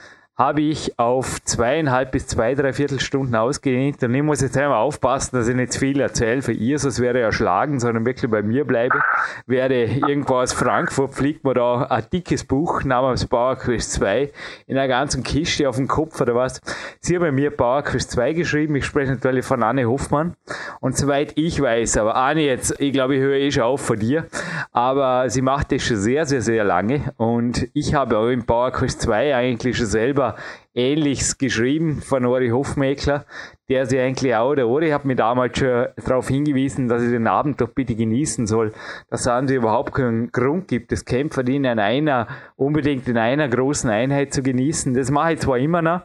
habe 0.41 0.63
ich 0.63 0.99
auf 0.99 1.45
zweieinhalb 1.45 2.13
bis 2.13 2.27
zwei, 2.27 2.55
dreiviertel 2.55 2.99
Stunden 2.99 3.37
ausgedehnt. 3.37 4.03
Und 4.03 4.15
ich 4.15 4.23
muss 4.23 4.41
jetzt 4.41 4.57
einmal 4.57 4.79
aufpassen, 4.79 5.37
dass 5.37 5.49
ich 5.49 5.55
nicht 5.55 5.75
zu 5.75 5.81
viel 5.81 6.01
erzähle 6.01 6.41
für 6.41 6.55
ihr, 6.55 6.79
sonst 6.79 6.99
wäre 6.99 7.19
ich 7.19 7.25
erschlagen, 7.25 7.79
sondern 7.79 8.07
wirklich 8.07 8.31
bei 8.31 8.41
mir 8.41 8.65
bleibe. 8.65 9.03
Werde 9.47 9.85
irgendwo 9.85 10.37
aus 10.37 10.55
Frankfurt 10.55 11.13
fliegt 11.13 11.45
mir 11.45 11.53
da 11.53 11.83
ein 11.83 12.07
dickes 12.11 12.45
Buch 12.45 12.85
namens 12.85 13.27
Power 13.27 13.55
Quest 13.57 13.93
2 13.93 14.31
in 14.67 14.79
einer 14.79 14.89
ganzen 14.89 15.23
Kiste 15.25 15.69
auf 15.69 15.77
dem 15.77 15.89
Kopf 15.89 16.19
oder 16.23 16.35
was. 16.35 16.63
Sie 17.01 17.17
hat 17.17 17.21
bei 17.21 17.33
mir 17.33 17.51
Power 17.51 17.83
Quest 17.83 18.13
2 18.13 18.33
geschrieben. 18.33 18.77
Ich 18.77 18.87
spreche 18.87 19.13
natürlich 19.13 19.45
von 19.45 19.63
Anne 19.63 19.85
Hoffmann. 19.85 20.37
Und 20.81 20.97
soweit 20.97 21.37
ich 21.37 21.61
weiß, 21.61 21.99
aber 21.99 22.17
Anne 22.17 22.41
jetzt, 22.41 22.81
ich 22.81 22.95
glaube, 22.95 23.17
ich 23.17 23.21
höre 23.21 23.37
eh 23.37 23.51
schon 23.51 23.65
auf 23.65 23.83
von 23.83 23.99
dir. 23.99 24.25
Aber 24.73 25.29
sie 25.29 25.43
macht 25.43 25.71
das 25.71 25.83
schon 25.83 25.99
sehr, 25.99 26.25
sehr, 26.25 26.41
sehr 26.41 26.65
lange. 26.65 27.13
Und 27.19 27.69
ich 27.75 27.93
habe 27.93 28.17
auch 28.17 28.29
in 28.29 28.47
Power 28.47 28.71
Quest 28.71 29.03
2 29.03 29.37
eigentlich 29.37 29.77
schon 29.77 29.85
selber 29.85 30.30
Ähnliches 30.75 31.39
geschrieben 31.39 32.01
von 32.03 32.25
Ori 32.25 32.51
Hofmeckler, 32.51 33.25
der 33.69 33.87
sie 33.87 33.99
eigentlich 33.99 34.35
auch, 34.35 34.55
der 34.55 34.69
Ori 34.69 34.91
hat 34.91 35.05
mir 35.05 35.17
damals 35.17 35.59
schon 35.59 35.87
darauf 36.05 36.29
hingewiesen, 36.29 36.89
dass 36.89 37.03
ich 37.03 37.11
den 37.11 37.27
Abend 37.27 37.61
doch 37.61 37.69
bitte 37.69 37.95
genießen 37.95 38.47
soll, 38.47 38.73
dass 39.09 39.27
es 39.27 39.51
überhaupt 39.51 39.95
keinen 39.95 40.31
Grund 40.33 40.69
gibt, 40.69 40.93
das 40.93 41.05
Kämpferin 41.05 41.65
in 41.65 41.79
einer, 41.79 42.29
unbedingt 42.57 43.09
in 43.09 43.19
einer 43.19 43.49
großen 43.49 43.91
Einheit 43.91 44.33
zu 44.33 44.43
genießen. 44.43 44.95
Das 44.95 45.11
mache 45.11 45.35
ich 45.35 45.41
zwar 45.41 45.59
immer 45.59 45.83
noch, 45.83 46.03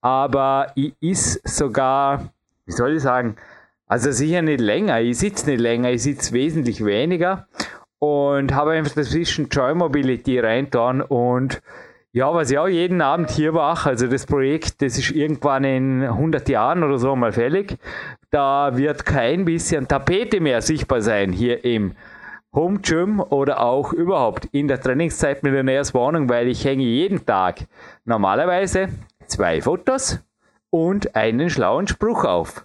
aber 0.00 0.72
ich 0.74 0.94
ist 1.00 1.46
sogar, 1.46 2.32
wie 2.64 2.72
soll 2.72 2.96
ich 2.96 3.02
sagen, 3.02 3.36
also 3.86 4.10
sicher 4.10 4.42
nicht 4.42 4.60
länger, 4.60 5.00
ich 5.00 5.18
sitze 5.18 5.48
nicht 5.48 5.60
länger, 5.60 5.92
ich 5.92 6.02
sitze 6.02 6.32
wesentlich 6.32 6.84
weniger 6.84 7.46
und 7.98 8.54
habe 8.54 8.72
einfach 8.72 8.94
dazwischen 8.94 9.48
Joy 9.48 9.74
Mobility 9.74 10.38
reingetan 10.38 11.02
und 11.02 11.62
ja, 12.16 12.32
was 12.32 12.50
ich 12.50 12.56
auch 12.56 12.66
jeden 12.66 13.02
Abend 13.02 13.30
hier 13.30 13.52
mache, 13.52 13.90
also 13.90 14.06
das 14.06 14.24
Projekt, 14.24 14.80
das 14.80 14.96
ist 14.96 15.10
irgendwann 15.10 15.64
in 15.64 16.02
100 16.02 16.48
Jahren 16.48 16.82
oder 16.82 16.96
so 16.96 17.14
mal 17.14 17.30
fällig. 17.30 17.76
Da 18.30 18.74
wird 18.74 19.04
kein 19.04 19.44
bisschen 19.44 19.86
Tapete 19.86 20.40
mehr 20.40 20.62
sichtbar 20.62 21.02
sein 21.02 21.30
hier 21.30 21.62
im 21.66 21.92
Home 22.54 22.78
Gym 22.78 23.20
oder 23.20 23.60
auch 23.60 23.92
überhaupt 23.92 24.46
in 24.52 24.66
der 24.66 24.80
Trainingszeit 24.80 25.42
Millionärswohnung, 25.42 26.30
weil 26.30 26.48
ich 26.48 26.64
hänge 26.64 26.84
jeden 26.84 27.26
Tag 27.26 27.66
normalerweise 28.06 28.88
zwei 29.26 29.60
Fotos 29.60 30.18
und 30.70 31.16
einen 31.16 31.50
schlauen 31.50 31.86
Spruch 31.86 32.24
auf. 32.24 32.64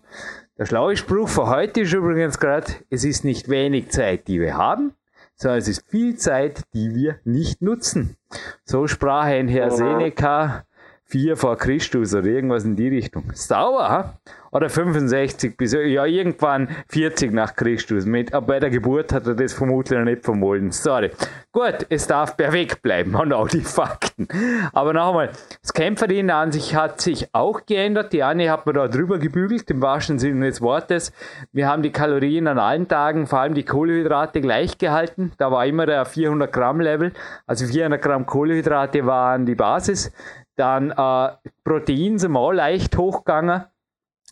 Der 0.57 0.65
schlaue 0.65 0.95
Spruch 0.95 1.27
für 1.27 1.47
heute 1.47 1.81
ist 1.81 1.91
übrigens 1.91 2.39
gerade, 2.39 2.71
es 2.89 3.03
ist 3.03 3.25
nicht 3.25 3.49
wenig 3.49 3.89
Zeit, 3.89 4.29
die 4.29 4.39
wir 4.39 4.55
haben, 4.55 4.93
sondern 5.41 5.57
es 5.57 5.67
ist 5.67 5.83
viel 5.89 6.17
Zeit, 6.17 6.61
die 6.75 6.93
wir 6.93 7.19
nicht 7.23 7.63
nutzen. 7.63 8.15
So 8.63 8.85
sprach 8.85 9.23
ein 9.23 9.47
Herr 9.47 9.71
Seneca 9.71 10.65
4 11.05 11.35
vor 11.35 11.57
Christus 11.57 12.13
oder 12.13 12.27
irgendwas 12.27 12.63
in 12.63 12.75
die 12.75 12.89
Richtung. 12.89 13.31
Sauber, 13.33 13.89
ha? 13.89 14.19
Oder 14.51 14.69
65 14.69 15.55
bis, 15.55 15.71
ja, 15.73 16.05
irgendwann 16.05 16.67
40 16.89 17.31
nach 17.31 17.55
Christus. 17.55 18.05
Mit, 18.05 18.33
aber 18.33 18.47
bei 18.47 18.59
der 18.59 18.69
Geburt 18.69 19.13
hat 19.13 19.25
er 19.25 19.33
das 19.33 19.53
vermutlich 19.53 19.97
noch 19.97 20.05
nicht 20.05 20.25
vermolden. 20.25 20.71
Sorry. 20.71 21.11
Gut, 21.53 21.85
es 21.89 22.05
darf 22.07 22.35
perfekt 22.35 22.81
bleiben 22.81 23.15
und 23.19 23.31
auch 23.31 23.47
die 23.47 23.61
Fakten. 23.61 24.27
Aber 24.73 24.93
noch 24.93 25.09
einmal, 25.09 25.29
das 25.61 25.73
Kämpferdienen 25.73 26.31
an 26.31 26.51
sich 26.51 26.75
hat 26.75 26.99
sich 26.99 27.33
auch 27.33 27.65
geändert. 27.65 28.11
Die 28.11 28.23
Anne 28.23 28.51
hat 28.51 28.65
mir 28.65 28.73
da 28.73 28.87
drüber 28.89 29.19
gebügelt, 29.19 29.69
im 29.71 29.81
wahrsten 29.81 30.19
Sinne 30.19 30.47
des 30.47 30.61
Wortes. 30.61 31.13
Wir 31.53 31.69
haben 31.69 31.81
die 31.81 31.91
Kalorien 31.91 32.47
an 32.47 32.59
allen 32.59 32.87
Tagen, 32.89 33.27
vor 33.27 33.39
allem 33.39 33.53
die 33.53 33.63
Kohlenhydrate 33.63 34.41
gleich 34.41 34.77
gehalten. 34.77 35.31
Da 35.37 35.51
war 35.51 35.65
immer 35.65 35.85
der 35.85 36.03
400 36.05 36.51
Gramm 36.51 36.81
Level. 36.81 37.13
Also 37.47 37.65
400 37.67 38.01
Gramm 38.01 38.25
Kohlenhydrate 38.25 39.05
waren 39.05 39.45
die 39.45 39.55
Basis. 39.55 40.11
Dann 40.57 40.91
äh, 40.91 41.29
Protein 41.63 42.17
sind 42.17 42.33
wir 42.33 42.39
auch 42.39 42.51
leicht 42.51 42.97
hochgegangen. 42.97 43.63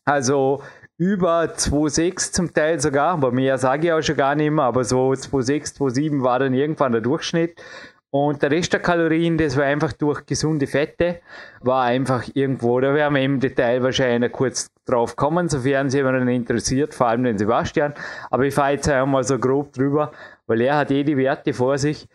Also 0.09 0.63
über 0.97 1.43
2,6 1.43 2.33
zum 2.33 2.51
Teil 2.51 2.79
sogar, 2.79 3.09
aber 3.13 3.31
mehr 3.31 3.59
sage 3.59 3.85
ich 3.85 3.93
auch 3.93 4.01
schon 4.01 4.17
gar 4.17 4.33
nicht 4.33 4.49
mehr, 4.49 4.63
aber 4.63 4.83
so 4.83 5.11
2,6, 5.11 5.77
2,7 5.77 6.23
war 6.23 6.39
dann 6.39 6.55
irgendwann 6.55 6.93
der 6.93 7.01
Durchschnitt. 7.01 7.61
Und 8.09 8.41
der 8.41 8.49
Rest 8.49 8.73
der 8.73 8.79
Kalorien, 8.79 9.37
das 9.37 9.55
war 9.55 9.65
einfach 9.65 9.93
durch 9.93 10.25
gesunde 10.25 10.65
Fette, 10.65 11.19
war 11.61 11.83
einfach 11.83 12.23
irgendwo, 12.33 12.79
da 12.79 12.91
werden 12.95 13.13
wir 13.13 13.21
im 13.21 13.39
Detail 13.39 13.83
wahrscheinlich 13.83 14.31
kurz 14.31 14.71
drauf 14.85 15.15
kommen, 15.15 15.47
sofern 15.47 15.91
Sie 15.91 15.99
jemanden 15.99 16.27
interessiert, 16.27 16.95
vor 16.95 17.09
allem 17.09 17.23
den 17.23 17.37
Sebastian. 17.37 17.93
Aber 18.31 18.45
ich 18.45 18.55
fahre 18.55 18.71
jetzt 18.71 18.89
einmal 18.89 19.23
so 19.23 19.37
grob 19.37 19.73
drüber, 19.73 20.11
weil 20.47 20.61
er 20.61 20.77
hat 20.77 20.89
eh 20.89 21.03
die 21.03 21.17
Werte 21.17 21.53
vor 21.53 21.77
sich. 21.77 22.07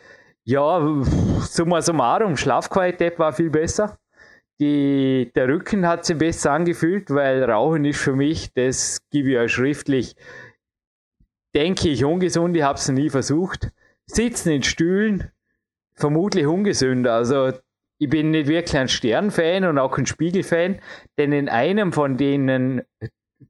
Ja, 0.43 0.81
summa 1.43 1.81
summarum, 1.81 2.37
Schlafqualität 2.37 3.21
war 3.21 3.33
viel 3.33 3.51
besser. 3.51 3.97
Die, 4.61 5.33
der 5.35 5.49
Rücken 5.49 5.87
hat 5.87 6.05
sich 6.05 6.17
besser 6.17 6.53
angefühlt, 6.53 7.11
weil 7.11 7.43
Rauchen 7.43 7.85
ist 7.85 8.01
für 8.01 8.15
mich, 8.15 8.53
das 8.55 9.01
gebe 9.11 9.31
ich 9.33 9.39
euch 9.39 9.53
schriftlich, 9.53 10.17
denke 11.55 11.89
ich, 11.89 12.05
ungesund. 12.05 12.57
Ich 12.57 12.63
habe 12.63 12.79
es 12.79 12.89
nie 12.89 13.11
versucht. 13.11 13.71
Sitzen 14.07 14.51
in 14.51 14.63
Stühlen, 14.63 15.31
vermutlich 15.95 16.47
ungesünder. 16.47 17.15
Also 17.15 17.53
ich 17.99 18.09
bin 18.09 18.31
nicht 18.31 18.49
wirklich 18.49 18.77
ein 18.77 18.89
Sternfan 18.89 19.65
und 19.65 19.79
auch 19.79 19.97
ein 19.99 20.07
Spiegelfan, 20.07 20.81
denn 21.19 21.33
in 21.33 21.49
einem 21.49 21.93
von 21.93 22.17
denen 22.17 22.83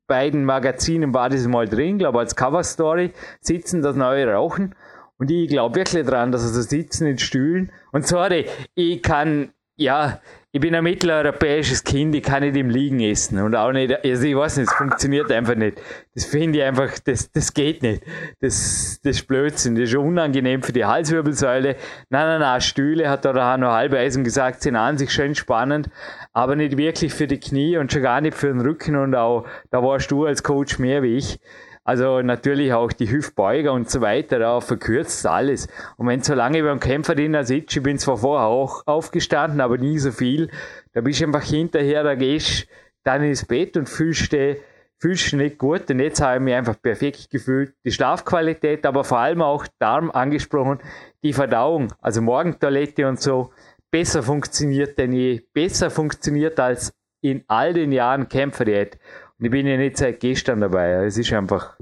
beiden 0.07 0.45
Magazinen 0.45 1.15
war 1.15 1.31
das 1.31 1.47
mal 1.47 1.69
drin, 1.69 1.99
glaube 1.99 2.19
als 2.19 2.37
Coverstory, 2.37 3.13
sitzen 3.41 3.83
das 3.83 3.97
neue 3.97 4.33
Rauchen. 4.33 4.75
Und 5.19 5.31
ich 5.31 5.49
glaube 5.49 5.77
wirklich 5.77 6.07
dran, 6.07 6.33
dass 6.33 6.43
sie 6.43 6.63
sitzen 6.63 7.07
in 7.07 7.19
Stühlen. 7.19 7.73
Und 7.93 8.07
sorry, 8.07 8.47
ich 8.75 9.03
kann, 9.03 9.53
ja, 9.77 10.21
ich 10.55 10.61
bin 10.61 10.73
ein 10.73 10.85
mitteleuropäisches 10.85 11.83
Kind, 11.83 12.15
ich 12.15 12.23
kann 12.23 12.45
nicht 12.45 12.57
im 12.57 12.71
Liegen 12.71 13.01
essen 13.01 13.41
und 13.41 13.57
auch 13.57 13.73
nicht, 13.73 13.93
also 14.05 14.25
ich 14.25 14.37
weiß 14.37 14.59
nicht, 14.59 14.71
es 14.71 14.75
funktioniert 14.77 15.33
einfach 15.33 15.57
nicht. 15.57 15.83
Das 16.15 16.27
finde 16.27 16.61
ich 16.61 16.65
einfach, 16.65 16.97
das, 17.01 17.33
das 17.33 17.53
geht 17.53 17.83
nicht. 17.83 18.05
Das, 18.41 19.01
das 19.03 19.17
ist 19.17 19.27
Blödsinn, 19.27 19.75
das 19.75 19.89
ist 19.89 19.97
unangenehm 19.97 20.63
für 20.63 20.73
die 20.73 20.85
Halswirbelsäule. 20.85 21.75
Nein, 22.09 22.27
nein, 22.27 22.41
nein, 22.41 22.61
Stühle, 22.61 23.11
hat 23.11 23.25
der 23.25 23.35
Hanno 23.35 23.73
Halbeisen 23.73 24.23
gesagt, 24.23 24.63
sind 24.63 24.77
an 24.77 24.97
sich 24.97 25.11
schön 25.11 25.35
spannend, 25.35 25.91
aber 26.33 26.55
nicht 26.55 26.77
wirklich 26.77 27.13
für 27.13 27.27
die 27.27 27.41
Knie 27.41 27.77
und 27.77 27.93
schon 27.93 28.03
gar 28.03 28.21
nicht 28.21 28.37
für 28.37 28.47
den 28.47 28.61
Rücken 28.61 28.95
und 28.95 29.17
auch, 29.17 29.49
da 29.73 29.83
warst 29.83 30.13
du 30.13 30.25
als 30.25 30.45
Coach 30.45 30.79
mehr 30.79 31.03
wie 31.03 31.17
ich. 31.17 31.41
Also 31.85 32.23
natürlich 32.23 32.73
auch 32.73 32.93
die 32.93 33.11
Hüftbeuger 33.11 33.73
und 33.73 33.91
so 33.91 34.01
weiter, 34.01 34.39
da 34.39 34.61
verkürzt 34.61 35.27
alles. 35.27 35.69
Und 35.97 36.07
wenn 36.07 36.23
so 36.23 36.35
lange 36.35 36.63
beim 36.63 36.81
Kämpferdiener 36.81 37.45
sitzt, 37.45 37.77
ich 37.77 37.83
bin 37.83 37.99
zwar 37.99 38.17
vorher 38.17 38.47
auch 38.47 38.87
aufgestanden, 38.87 39.61
aber 39.61 39.77
nie 39.77 39.99
so 39.99 40.11
viel, 40.11 40.51
da 40.95 41.03
bist 41.03 41.21
du 41.21 41.27
einfach 41.27 41.43
hinterher, 41.43 42.03
da 42.03 42.15
gehst 42.15 42.67
dann 43.05 43.23
ins 43.23 43.45
Bett 43.45 43.77
und 43.77 43.89
fühlst 43.89 44.33
dich 44.33 44.59
fühlst 45.05 45.27
dich 45.27 45.33
nicht 45.35 45.59
gut 45.59 45.91
und 45.91 46.01
jetzt 46.01 46.23
habe 46.23 46.37
ich 46.37 46.43
mich 46.43 46.55
einfach 46.55 46.81
perfekt 46.81 47.29
gefühlt. 47.31 47.75
Die 47.85 47.91
Schlafqualität, 47.91 48.87
aber 48.87 49.05
vor 49.05 49.19
allem 49.19 49.43
auch 49.43 49.67
Darm 49.79 50.11
angesprochen, 50.11 50.79
die 51.23 51.35
Verdauung, 51.35 51.93
also 52.01 52.23
Morgentoilette 52.23 53.07
und 53.07 53.21
so, 53.21 53.53
besser 53.91 54.23
funktioniert 54.23 54.99
denn 54.99 55.13
je, 55.13 55.43
besser 55.53 55.91
funktioniert 55.91 56.59
als 56.59 56.95
in 57.21 57.45
all 57.49 57.75
den 57.75 57.93
Jahren 57.93 58.29
Kämpferdiät. 58.29 58.99
Ich 59.41 59.51
bin 59.51 59.67
ja 59.67 59.77
nicht 59.77 59.97
seit 59.97 60.21
gestern 60.21 60.61
dabei. 60.61 60.93
Es 61.05 61.19
ist 61.19 61.33
einfach. 61.33 61.77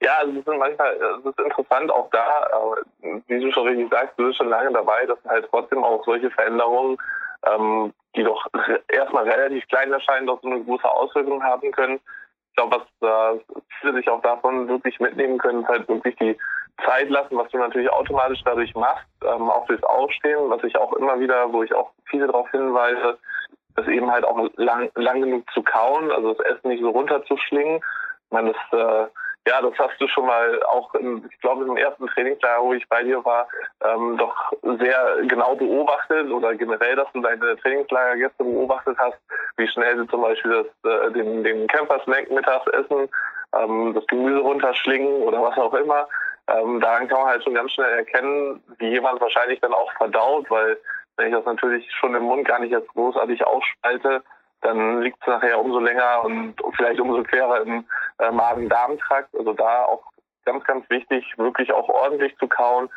Ja, 0.00 0.18
also 0.18 0.32
es 0.32 0.38
ist 0.38 0.46
manchmal, 0.46 0.96
es 0.96 1.24
ist 1.24 1.38
interessant 1.38 1.90
auch 1.90 2.10
da, 2.10 2.46
wie 3.00 3.40
du 3.40 3.50
schon 3.52 3.68
richtig 3.68 3.88
sagst, 3.90 4.18
du 4.18 4.26
bist 4.26 4.36
schon 4.36 4.50
lange 4.50 4.72
dabei, 4.72 5.06
dass 5.06 5.18
halt 5.26 5.46
trotzdem 5.50 5.82
auch 5.82 6.04
solche 6.04 6.30
Veränderungen, 6.30 6.98
ähm, 7.46 7.92
die 8.14 8.22
doch 8.22 8.46
erstmal 8.88 9.28
relativ 9.28 9.66
klein 9.68 9.92
erscheinen, 9.92 10.26
doch 10.26 10.42
so 10.42 10.48
eine 10.48 10.62
große 10.62 10.88
Auswirkung 10.88 11.42
haben 11.42 11.72
können. 11.72 12.00
Ich 12.50 12.56
glaube, 12.56 12.82
was 13.00 13.36
äh, 13.36 13.40
viele 13.80 13.94
sich 13.94 14.08
auch 14.08 14.20
davon 14.20 14.68
wirklich 14.68 15.00
mitnehmen 15.00 15.38
können, 15.38 15.62
ist 15.62 15.68
halt 15.68 15.88
wirklich 15.88 16.16
die 16.16 16.36
Zeit 16.84 17.08
lassen, 17.08 17.36
was 17.36 17.50
du 17.50 17.58
natürlich 17.58 17.90
automatisch 17.90 18.42
dadurch 18.44 18.74
machst, 18.74 19.06
ähm, 19.22 19.48
auch 19.50 19.66
durchs 19.66 19.84
Aufstehen, 19.84 20.50
was 20.50 20.62
ich 20.64 20.76
auch 20.76 20.92
immer 20.94 21.18
wieder, 21.18 21.52
wo 21.52 21.62
ich 21.62 21.72
auch 21.72 21.92
viele 22.06 22.26
darauf 22.26 22.50
hinweise, 22.50 23.18
das 23.76 23.86
eben 23.88 24.10
halt 24.10 24.24
auch 24.24 24.48
lang, 24.56 24.90
lang 24.94 25.20
genug 25.20 25.44
zu 25.52 25.62
kauen, 25.62 26.10
also 26.10 26.34
das 26.34 26.46
Essen 26.46 26.68
nicht 26.68 26.82
so 26.82 26.90
runterzuschlingen. 26.90 27.76
Ich 27.76 28.30
meine, 28.30 28.52
das, 28.52 28.80
äh, 28.80 29.06
ja, 29.46 29.60
das 29.60 29.78
hast 29.78 30.00
du 30.00 30.08
schon 30.08 30.26
mal 30.26 30.62
auch, 30.64 30.94
in, 30.94 31.28
ich 31.30 31.40
glaube, 31.40 31.64
im 31.64 31.76
ersten 31.76 32.06
Trainingslager, 32.06 32.62
wo 32.62 32.72
ich 32.72 32.88
bei 32.88 33.02
dir 33.02 33.22
war, 33.24 33.46
ähm, 33.82 34.16
doch 34.16 34.52
sehr 34.78 35.18
genau 35.26 35.54
beobachtet 35.54 36.30
oder 36.30 36.54
generell, 36.54 36.96
dass 36.96 37.12
du 37.12 37.20
deine 37.20 37.56
Trainingslagergäste 37.58 38.42
beobachtet 38.42 38.96
hast, 38.98 39.18
wie 39.56 39.68
schnell 39.68 39.98
sie 39.98 40.06
zum 40.08 40.22
Beispiel 40.22 40.64
das, 40.82 40.90
äh, 40.90 41.12
den, 41.12 41.44
den 41.44 41.66
Camper-Snack 41.66 42.30
mittags 42.30 42.66
essen, 42.68 43.08
ähm, 43.54 43.92
das 43.94 44.06
Gemüse 44.06 44.38
runterschlingen 44.38 45.22
oder 45.22 45.42
was 45.42 45.58
auch 45.58 45.74
immer. 45.74 46.08
Ähm, 46.48 46.80
daran 46.80 47.08
kann 47.08 47.20
man 47.20 47.28
halt 47.28 47.44
schon 47.44 47.54
ganz 47.54 47.72
schnell 47.72 47.90
erkennen, 47.90 48.62
wie 48.78 48.88
jemand 48.88 49.20
wahrscheinlich 49.20 49.60
dann 49.60 49.72
auch 49.72 49.92
verdaut, 49.92 50.50
weil 50.50 50.78
wenn 51.16 51.28
ich 51.28 51.34
das 51.34 51.44
natürlich 51.44 51.90
schon 51.92 52.14
im 52.14 52.24
Mund 52.24 52.46
gar 52.46 52.58
nicht 52.58 52.70
jetzt 52.70 52.88
großartig 52.88 53.46
ausspalte, 53.46 54.22
dann 54.62 55.02
liegt 55.02 55.18
es 55.20 55.26
nachher 55.26 55.60
umso 55.60 55.78
länger 55.78 56.24
und 56.24 56.54
vielleicht 56.76 56.98
umso 56.98 57.22
querer 57.22 57.60
im 57.62 57.84
äh, 58.18 58.30
Magen-Darm-Trakt. 58.30 59.34
Also 59.36 59.52
da 59.52 59.84
auch 59.84 60.02
ganz, 60.44 60.64
ganz 60.64 60.88
wichtig, 60.88 61.24
wirklich 61.36 61.72
auch 61.72 61.88
ordentlich 61.88 62.36
zu 62.38 62.48
kauen. 62.48 62.88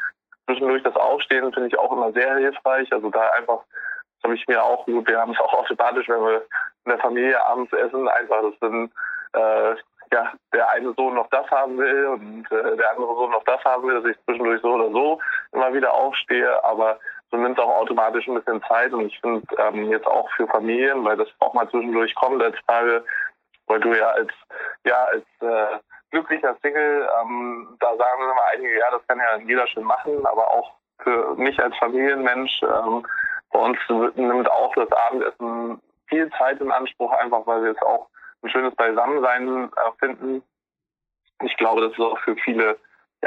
Zwischendurch 0.46 0.84
das 0.84 0.96
Aufstehen 0.96 1.52
finde 1.54 1.68
ich 1.68 1.78
auch 1.78 1.92
immer 1.92 2.14
sehr 2.14 2.38
hilfreich. 2.38 2.92
Also 2.94 3.10
da 3.10 3.30
einfach, 3.38 3.60
das 4.16 4.24
habe 4.24 4.36
ich 4.36 4.48
mir 4.48 4.64
auch 4.64 4.86
gut, 4.86 5.08
wir 5.10 5.20
haben 5.20 5.34
es 5.34 5.40
auch 5.40 5.54
automatisch, 5.54 6.08
wenn 6.08 6.24
wir 6.24 6.46
in 6.86 6.92
der 6.92 7.00
Familie 7.00 7.46
abends 7.46 7.74
essen, 7.74 8.08
einfach 8.08 8.42
das 8.42 8.60
sind 8.62 8.92
äh, 9.34 9.76
ja, 10.14 10.32
der 10.54 10.70
eine 10.70 10.94
Sohn 10.94 11.16
noch 11.16 11.30
das 11.30 11.50
haben 11.52 11.78
will 11.78 12.06
und 12.08 12.52
äh, 12.52 12.78
der 12.78 12.92
andere 12.92 13.14
Sohn 13.16 13.32
noch 13.32 13.44
das 13.44 13.64
haben 13.66 13.88
will, 13.88 14.02
dass 14.02 14.12
ich 14.12 14.18
zwischendurch 14.24 14.62
so 14.62 14.74
oder 14.74 14.90
so 14.92 15.20
immer 15.52 15.74
wieder 15.74 15.94
aufstehe. 15.94 16.64
Aber 16.64 17.00
so 17.32 17.38
nimmt 17.38 17.60
auch 17.60 17.82
automatisch 17.82 18.28
ein 18.28 18.36
bisschen 18.36 18.62
Zeit 18.64 18.94
und 18.94 19.08
ich 19.08 19.20
finde 19.20 19.46
ähm, 19.58 19.90
jetzt 19.92 20.08
auch 20.08 20.30
für 20.32 20.48
Familien, 20.48 21.04
weil 21.04 21.18
das 21.18 21.28
auch 21.40 21.54
mal 21.54 21.70
zwischendurch 21.70 22.16
kommt 22.16 22.42
als 22.42 22.58
Frage, 22.66 23.04
weil 23.68 23.80
du 23.80 23.94
ja 23.94 24.10
als 24.12 24.32
ja 24.86 25.04
als 25.06 25.26
äh, 25.42 25.80
glücklicher 26.12 26.56
Single, 26.62 27.08
ähm, 27.22 27.78
da 27.80 27.96
sagen 27.98 28.22
immer 28.24 28.48
einige, 28.54 28.80
ja, 28.80 28.86
das 28.92 29.06
kann 29.08 29.20
ja 29.20 29.38
jeder 29.46 29.68
schön 29.68 29.84
machen, 29.84 30.26
aber 30.26 30.50
auch 30.50 30.74
für 31.04 31.36
mich 31.36 31.60
als 31.62 31.76
Familienmensch, 31.78 32.62
ähm, 32.64 33.06
bei 33.52 33.60
uns 33.60 33.78
nimmt 34.16 34.50
auch 34.50 34.74
das 34.76 34.92
Abendessen 34.92 35.82
viel 36.08 36.30
Zeit 36.38 36.60
in 36.62 36.72
Anspruch, 36.72 37.12
einfach 37.14 37.46
weil 37.46 37.64
wir 37.64 37.72
es 37.72 37.82
auch 37.82 38.08
ein 38.44 38.50
schönes 38.50 38.76
Beisammensein 38.76 39.66
äh, 39.66 39.92
finden. 40.00 40.44
Ich 41.44 41.56
glaube, 41.58 41.82
das 41.82 41.92
ist 41.92 42.00
auch 42.00 42.20
für 42.20 42.36
viele 42.38 42.78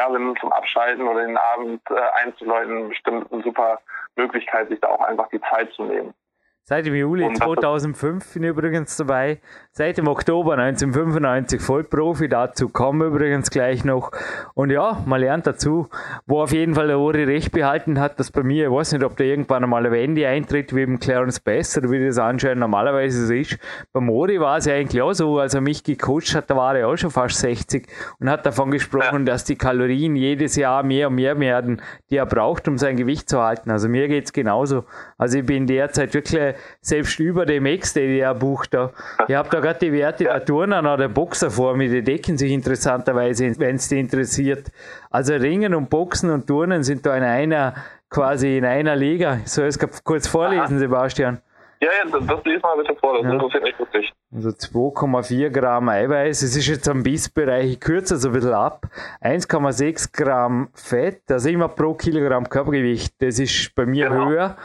ja, 0.01 0.13
wenn 0.13 0.35
zum 0.37 0.53
Abschalten 0.53 1.07
oder 1.07 1.27
den 1.27 1.37
Abend 1.37 1.83
äh, 1.91 2.23
einzuläuten, 2.23 2.89
bestimmt 2.89 3.31
eine 3.31 3.43
super 3.43 3.81
Möglichkeit, 4.17 4.69
sich 4.69 4.81
da 4.81 4.89
auch 4.89 5.03
einfach 5.03 5.29
die 5.29 5.41
Zeit 5.43 5.71
zu 5.75 5.85
nehmen. 5.85 6.15
Seit 6.63 6.87
dem 6.87 6.95
Juli 6.95 7.29
2005 7.35 8.35
bin 8.35 8.45
ich 8.45 8.51
übrigens 8.51 8.97
dabei. 8.97 9.41
Seit 9.73 9.99
dem 9.99 10.07
Oktober 10.07 10.57
1995 10.57 11.61
Vollprofi. 11.61 12.29
Dazu 12.29 12.69
kommen 12.69 13.09
übrigens 13.09 13.51
gleich 13.51 13.85
noch. 13.85 14.13
Und 14.55 14.71
ja, 14.71 15.03
man 15.05 15.21
lernt 15.21 15.49
dazu. 15.49 15.89
Wo 16.27 16.41
auf 16.41 16.53
jeden 16.53 16.77
Fall 16.77 16.87
der 16.87 17.01
Uri 17.01 17.25
recht 17.25 17.51
behalten 17.51 17.99
hat, 17.99 18.21
dass 18.21 18.31
bei 18.31 18.45
mir, 18.45 18.67
ich 18.67 18.71
weiß 18.71 18.93
nicht, 18.93 19.03
ob 19.03 19.17
da 19.17 19.25
irgendwann 19.25 19.65
einmal 19.65 19.85
eine 19.85 19.91
Wende 19.91 20.29
eintritt, 20.29 20.73
wie 20.73 20.83
im 20.83 21.01
Clarence 21.01 21.41
Bass 21.41 21.77
oder 21.77 21.91
wie 21.91 22.07
das 22.07 22.19
anscheinend 22.19 22.61
normalerweise 22.61 23.27
so 23.27 23.35
ist. 23.35 23.59
Beim 23.93 24.09
Uri 24.09 24.39
war 24.41 24.59
es 24.59 24.67
ja 24.67 24.75
eigentlich 24.75 25.03
auch 25.03 25.13
so, 25.13 25.41
als 25.41 25.55
er 25.55 25.63
mich 25.63 25.83
gecoacht 25.83 26.37
hat, 26.37 26.51
da 26.51 26.57
war 26.57 26.77
er 26.77 26.87
auch 26.87 26.97
schon 26.97 27.11
fast 27.11 27.39
60 27.39 27.89
und 28.21 28.31
hat 28.31 28.47
davon 28.47 28.71
gesprochen, 28.71 29.27
dass 29.27 29.43
die 29.43 29.57
Kalorien 29.57 30.15
jedes 30.15 30.55
Jahr 30.55 30.85
mehr 30.85 31.09
und 31.09 31.17
mehr 31.17 31.41
werden, 31.41 31.83
die 32.11 32.17
er 32.17 32.27
braucht, 32.27 32.69
um 32.69 32.79
sein 32.79 32.97
Gewicht 32.97 33.29
zu 33.29 33.43
halten. 33.43 33.73
Also 33.73 33.89
mir 33.89 34.07
geht 34.07 34.27
es 34.27 34.33
genauso. 34.33 34.85
Also 35.19 35.39
ich 35.39 35.47
bin 35.47 35.67
derzeit 35.67 36.15
wirklich 36.15 36.50
Selbst 36.81 37.19
über 37.21 37.47
dem 37.47 37.67
Ex-DDR-Buch 37.67 38.67
da. 38.67 38.93
Ich 39.29 39.35
habe 39.35 39.49
da 39.51 39.61
gerade 39.61 39.79
die 39.79 39.93
Werte 39.93 40.25
der 40.25 40.45
Turner 40.45 40.81
oder 40.81 40.97
der 40.97 41.09
Boxer 41.09 41.51
vor 41.51 41.77
mir, 41.77 41.89
die 41.89 42.03
decken 42.03 42.39
sich 42.39 42.53
interessanterweise, 42.53 43.59
wenn 43.59 43.77
es 43.77 43.89
die 43.89 44.01
interessiert. 44.01 44.71
Also 45.11 45.35
Ringen 45.35 45.75
und 45.75 45.91
Boxen 45.91 46.31
und 46.31 46.47
Turnen 46.47 46.83
sind 46.83 47.07
da 47.07 47.17
in 47.17 47.23
einer, 47.23 47.75
quasi 48.09 48.59
in 48.59 48.65
einer 48.65 48.97
Liga. 48.97 49.39
Soll 49.45 49.69
ich 49.69 49.77
es 49.81 50.05
kurz 50.05 50.27
vorlesen. 50.27 50.79
Sebastian? 50.79 51.41
Ja, 51.83 51.89
ja, 51.89 52.11
das, 52.11 52.27
das 52.27 52.45
lesen 52.45 52.63
wir 52.63 52.77
bitte 52.77 52.95
vor, 53.01 53.15
das 53.15 53.25
ja. 53.25 53.33
interessiert 53.33 53.63
mich 53.63 53.79
wirklich. 53.79 54.13
Also 54.35 54.51
2,4 54.51 55.49
Gramm 55.49 55.89
Eiweiß, 55.89 56.43
es 56.43 56.55
ist 56.55 56.67
jetzt 56.67 56.89
am 56.91 57.03
Bissbereich 57.03 57.81
kürzer, 57.81 58.17
so 58.17 58.29
ein 58.29 58.35
bisschen 58.35 58.53
ab. 58.53 58.87
1,6 59.23 60.13
Gramm 60.13 60.69
Fett, 60.75 61.23
also 61.31 61.49
immer 61.49 61.69
pro 61.69 61.95
Kilogramm 61.95 62.47
Körpergewicht, 62.47 63.15
das 63.23 63.39
ist 63.39 63.75
bei 63.75 63.87
mir 63.87 64.11
genau. 64.11 64.29
höher. 64.29 64.57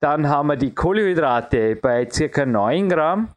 Dann 0.00 0.28
haben 0.28 0.46
wir 0.46 0.56
die 0.56 0.72
Kohlenhydrate 0.72 1.74
bei 1.74 2.06
ca. 2.06 2.46
9 2.46 2.88
Gramm 2.88 3.30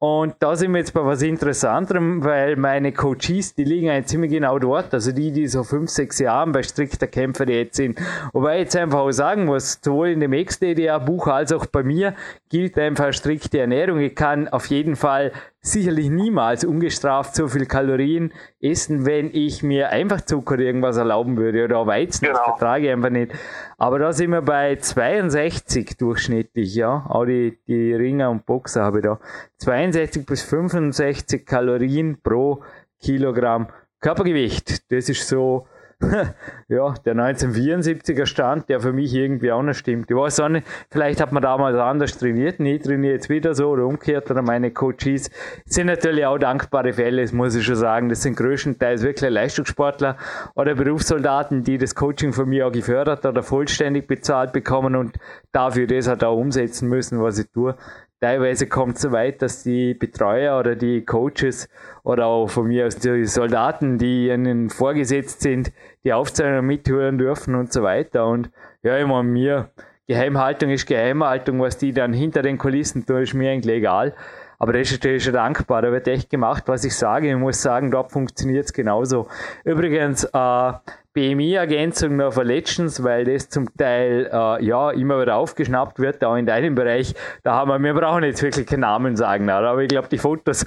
und 0.00 0.36
da 0.38 0.54
sind 0.54 0.70
wir 0.72 0.78
jetzt 0.78 0.94
bei 0.94 1.04
was 1.04 1.22
Interessanterem, 1.22 2.22
weil 2.22 2.54
meine 2.54 2.92
Coaches, 2.92 3.56
die 3.56 3.64
liegen 3.64 3.90
eigentlich 3.90 4.06
ziemlich 4.06 4.30
genau 4.30 4.60
dort, 4.60 4.94
also 4.94 5.10
die, 5.10 5.32
die 5.32 5.48
so 5.48 5.64
fünf, 5.64 5.90
sechs 5.90 6.20
Jahre 6.20 6.52
bei 6.52 6.62
strikter 6.62 7.08
Kämpfer 7.08 7.48
jetzt 7.48 7.76
sind. 7.76 7.98
Wobei 8.32 8.58
ich 8.58 8.64
jetzt 8.64 8.76
einfach 8.76 9.00
auch 9.00 9.10
sagen 9.10 9.46
muss, 9.46 9.80
sowohl 9.82 10.10
in 10.10 10.20
dem 10.20 10.32
Ex-DDR-Buch 10.32 11.26
als 11.26 11.52
auch 11.52 11.66
bei 11.66 11.82
mir 11.82 12.14
gilt 12.48 12.78
einfach 12.78 13.12
strikte 13.12 13.58
Ernährung. 13.58 13.98
Ich 13.98 14.14
kann 14.14 14.46
auf 14.46 14.66
jeden 14.66 14.94
Fall 14.94 15.32
sicherlich 15.60 16.08
niemals 16.08 16.64
ungestraft 16.64 17.34
so 17.34 17.48
viel 17.48 17.66
Kalorien 17.66 18.32
essen, 18.60 19.06
wenn 19.06 19.30
ich 19.32 19.62
mir 19.62 19.90
einfach 19.90 20.20
Zucker 20.20 20.58
irgendwas 20.58 20.96
erlauben 20.96 21.36
würde 21.36 21.64
oder 21.64 21.86
Weizen. 21.86 22.26
Genau. 22.26 22.38
Das 22.38 22.44
vertrage 22.44 22.86
ich 22.86 22.92
einfach 22.92 23.10
nicht. 23.10 23.32
Aber 23.76 23.98
da 23.98 24.12
sind 24.12 24.30
wir 24.30 24.42
bei 24.42 24.76
62 24.76 25.96
durchschnittlich, 25.96 26.74
ja. 26.74 27.06
Auch 27.08 27.24
die, 27.24 27.58
die 27.66 27.92
Ringer 27.92 28.30
und 28.30 28.46
Boxer 28.46 28.82
habe 28.82 28.98
ich 28.98 29.04
da. 29.04 29.20
62 29.58 30.24
bis 30.24 30.42
65 30.42 31.44
Kalorien 31.44 32.20
pro 32.22 32.62
Kilogramm 33.00 33.68
Körpergewicht. 34.00 34.90
Das 34.92 35.08
ist 35.08 35.26
so 35.26 35.66
ja, 36.68 36.94
der 37.04 37.14
1974er 37.16 38.24
Stand, 38.24 38.68
der 38.68 38.78
für 38.80 38.92
mich 38.92 39.12
irgendwie 39.12 39.50
auch 39.50 39.62
noch 39.62 39.74
stimmt. 39.74 40.08
Ich 40.08 40.16
weiß 40.16 40.38
auch 40.40 40.48
nicht, 40.48 40.64
vielleicht 40.90 41.20
hat 41.20 41.32
man 41.32 41.42
damals 41.42 41.76
anders 41.76 42.16
trainiert, 42.16 42.60
nie 42.60 42.78
trainiere 42.78 43.14
jetzt 43.14 43.28
wieder 43.28 43.52
so 43.54 43.70
oder 43.70 43.84
umgekehrt 43.84 44.30
oder 44.30 44.42
meine 44.42 44.70
Coaches. 44.70 45.28
Sind 45.64 45.88
natürlich 45.88 46.24
auch 46.24 46.38
dankbare 46.38 46.92
Fälle, 46.92 47.22
das 47.22 47.32
muss 47.32 47.56
ich 47.56 47.64
schon 47.64 47.74
sagen. 47.74 48.08
Das 48.08 48.22
sind 48.22 48.36
größtenteils 48.36 49.02
wirklich 49.02 49.30
Leistungssportler 49.30 50.16
oder 50.54 50.76
Berufssoldaten, 50.76 51.64
die 51.64 51.78
das 51.78 51.96
Coaching 51.96 52.32
von 52.32 52.48
mir 52.48 52.68
auch 52.68 52.72
gefördert 52.72 53.26
oder 53.26 53.42
vollständig 53.42 54.06
bezahlt 54.06 54.52
bekommen 54.52 54.94
und 54.94 55.18
dafür 55.50 55.88
das 55.88 56.06
halt 56.06 56.22
auch 56.22 56.36
umsetzen 56.36 56.88
müssen, 56.88 57.20
was 57.20 57.40
ich 57.40 57.50
tue 57.50 57.74
teilweise 58.20 58.66
kommt 58.66 58.96
es 58.96 59.02
so 59.02 59.12
weit, 59.12 59.42
dass 59.42 59.62
die 59.62 59.94
Betreuer 59.94 60.58
oder 60.58 60.76
die 60.76 61.04
Coaches 61.04 61.68
oder 62.02 62.26
auch 62.26 62.48
von 62.48 62.66
mir 62.66 62.86
aus 62.86 62.96
die 62.96 63.24
Soldaten, 63.24 63.98
die 63.98 64.28
ihnen 64.28 64.70
vorgesetzt 64.70 65.40
sind, 65.40 65.72
die 66.04 66.12
Aufzeichnungen 66.12 66.66
mithören 66.66 67.18
dürfen 67.18 67.54
und 67.54 67.72
so 67.72 67.82
weiter. 67.82 68.26
Und 68.26 68.50
ja, 68.82 68.96
immer 68.96 69.22
mir, 69.22 69.70
Geheimhaltung 70.06 70.70
ist 70.70 70.86
Geheimhaltung, 70.86 71.60
was 71.60 71.76
die 71.78 71.92
dann 71.92 72.12
hinter 72.12 72.42
den 72.42 72.58
Kulissen 72.58 73.04
tun, 73.04 73.22
ist 73.22 73.34
mir 73.34 73.50
eigentlich 73.50 73.76
egal. 73.76 74.14
Aber 74.58 74.72
das 74.72 74.90
ist 74.90 74.94
natürlich 74.94 75.22
schon 75.22 75.34
dankbar. 75.34 75.82
Da 75.82 75.92
wird 75.92 76.08
echt 76.08 76.30
gemacht, 76.30 76.64
was 76.66 76.84
ich 76.84 76.96
sage. 76.96 77.30
Ich 77.30 77.36
muss 77.36 77.62
sagen, 77.62 77.90
dort 77.90 78.10
funktioniert 78.10 78.64
es 78.64 78.72
genauso. 78.72 79.28
Übrigens, 79.64 80.24
äh, 80.24 80.72
BMI-Ergänzung 81.18 82.14
noch 82.14 82.36
Legends, 82.36 83.02
weil 83.02 83.24
das 83.24 83.48
zum 83.48 83.76
Teil 83.76 84.30
äh, 84.32 84.64
ja 84.64 84.92
immer 84.92 85.20
wieder 85.20 85.34
aufgeschnappt 85.34 85.98
wird, 85.98 86.22
auch 86.22 86.36
in 86.36 86.46
deinem 86.46 86.76
Bereich. 86.76 87.12
Da 87.42 87.54
haben 87.54 87.70
wir, 87.70 87.80
wir 87.80 88.00
brauchen 88.00 88.22
jetzt 88.22 88.40
wirklich 88.40 88.66
keinen 88.66 88.80
Namen 88.80 89.16
sagen, 89.16 89.50
aber 89.50 89.82
ich 89.82 89.88
glaube, 89.88 90.06
die 90.06 90.18
Fotos, 90.18 90.64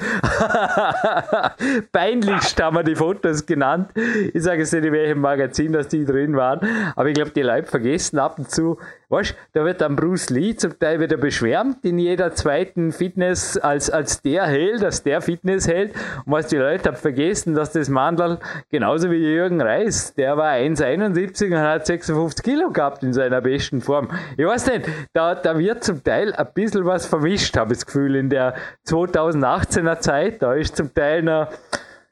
peinlichst 1.94 2.62
haben 2.62 2.76
wir 2.76 2.84
die 2.84 2.96
Fotos 2.96 3.46
genannt. 3.46 3.92
Ich 4.34 4.44
sage 4.44 4.64
es 4.64 4.74
nicht, 4.74 4.84
in 4.84 4.92
welchem 4.92 5.22
Magazin, 5.22 5.72
dass 5.72 5.88
die 5.88 6.04
drin 6.04 6.36
waren, 6.36 6.60
aber 6.98 7.08
ich 7.08 7.16
glaube, 7.16 7.32
die 7.32 7.44
Leute 7.44 7.68
vergessen 7.68 8.20
ab 8.20 8.38
und 8.38 8.52
zu, 8.52 8.78
weißt 9.12 9.36
da 9.54 9.66
wird 9.66 9.82
dann 9.82 9.96
Bruce 9.96 10.30
Lee 10.30 10.56
zum 10.56 10.78
Teil 10.80 11.00
wieder 11.00 11.18
beschwärmt 11.18 11.84
in 11.84 12.00
jeder 12.00 12.34
zweiten 12.34 12.92
Fitness 12.92 13.58
als, 13.58 13.90
als 13.90 14.22
der 14.22 14.46
Held, 14.46 14.84
als 14.84 15.04
der 15.04 15.22
Fitness 15.22 15.68
hält. 15.68 15.94
Und 16.26 16.34
was 16.34 16.48
die 16.48 16.58
Leute 16.58 16.90
haben 16.90 16.98
vergessen, 16.98 17.54
dass 17.54 17.72
das 17.72 17.90
Mandel 17.90 18.40
genauso 18.70 19.12
wie 19.12 19.18
Jürgen 19.18 19.62
Reis, 19.62 20.14
der 20.14 20.38
war 20.38 20.54
1,71 20.54 21.48
und 21.48 21.60
hat 21.60 21.86
56 21.86 22.44
Kilo 22.44 22.72
gehabt 22.72 23.04
in 23.04 23.14
seiner 23.14 23.42
besten 23.42 23.82
Form. 23.82 24.10
Ich 24.38 24.46
weiß 24.46 24.68
nicht, 24.68 24.88
da, 25.14 25.36
da 25.36 25.58
wird 25.58 25.84
zum 25.84 26.04
Teil 26.04 26.34
ein 26.34 26.48
bisschen 26.54 26.86
was 26.86 27.06
vermischt, 27.06 27.58
habe 27.58 27.74
ich 27.74 27.80
das 27.80 27.86
Gefühl, 27.86 28.16
in 28.16 28.30
der 28.30 28.56
2018er 28.88 30.00
Zeit. 30.00 30.42
Da 30.42 30.54
ist 30.54 30.78
zum 30.78 30.94
Teil 30.94 31.24
noch 31.24 31.50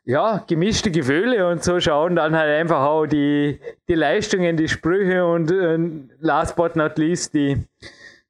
ja, 0.10 0.43
gemischte 0.47 0.89
Gefühle 0.89 1.47
und 1.47 1.64
so 1.64 1.80
schauen 1.80 2.16
dann 2.16 2.36
halt 2.36 2.49
einfach 2.49 2.82
auch 2.82 3.05
die, 3.05 3.60
die 3.88 3.93
Leistungen, 3.93 4.57
die 4.57 4.68
Sprüche 4.68 5.24
und 5.24 5.51
äh, 5.51 5.78
last 6.20 6.55
but 6.55 6.76
not 6.76 6.97
least 6.97 7.36
die, 7.36 7.64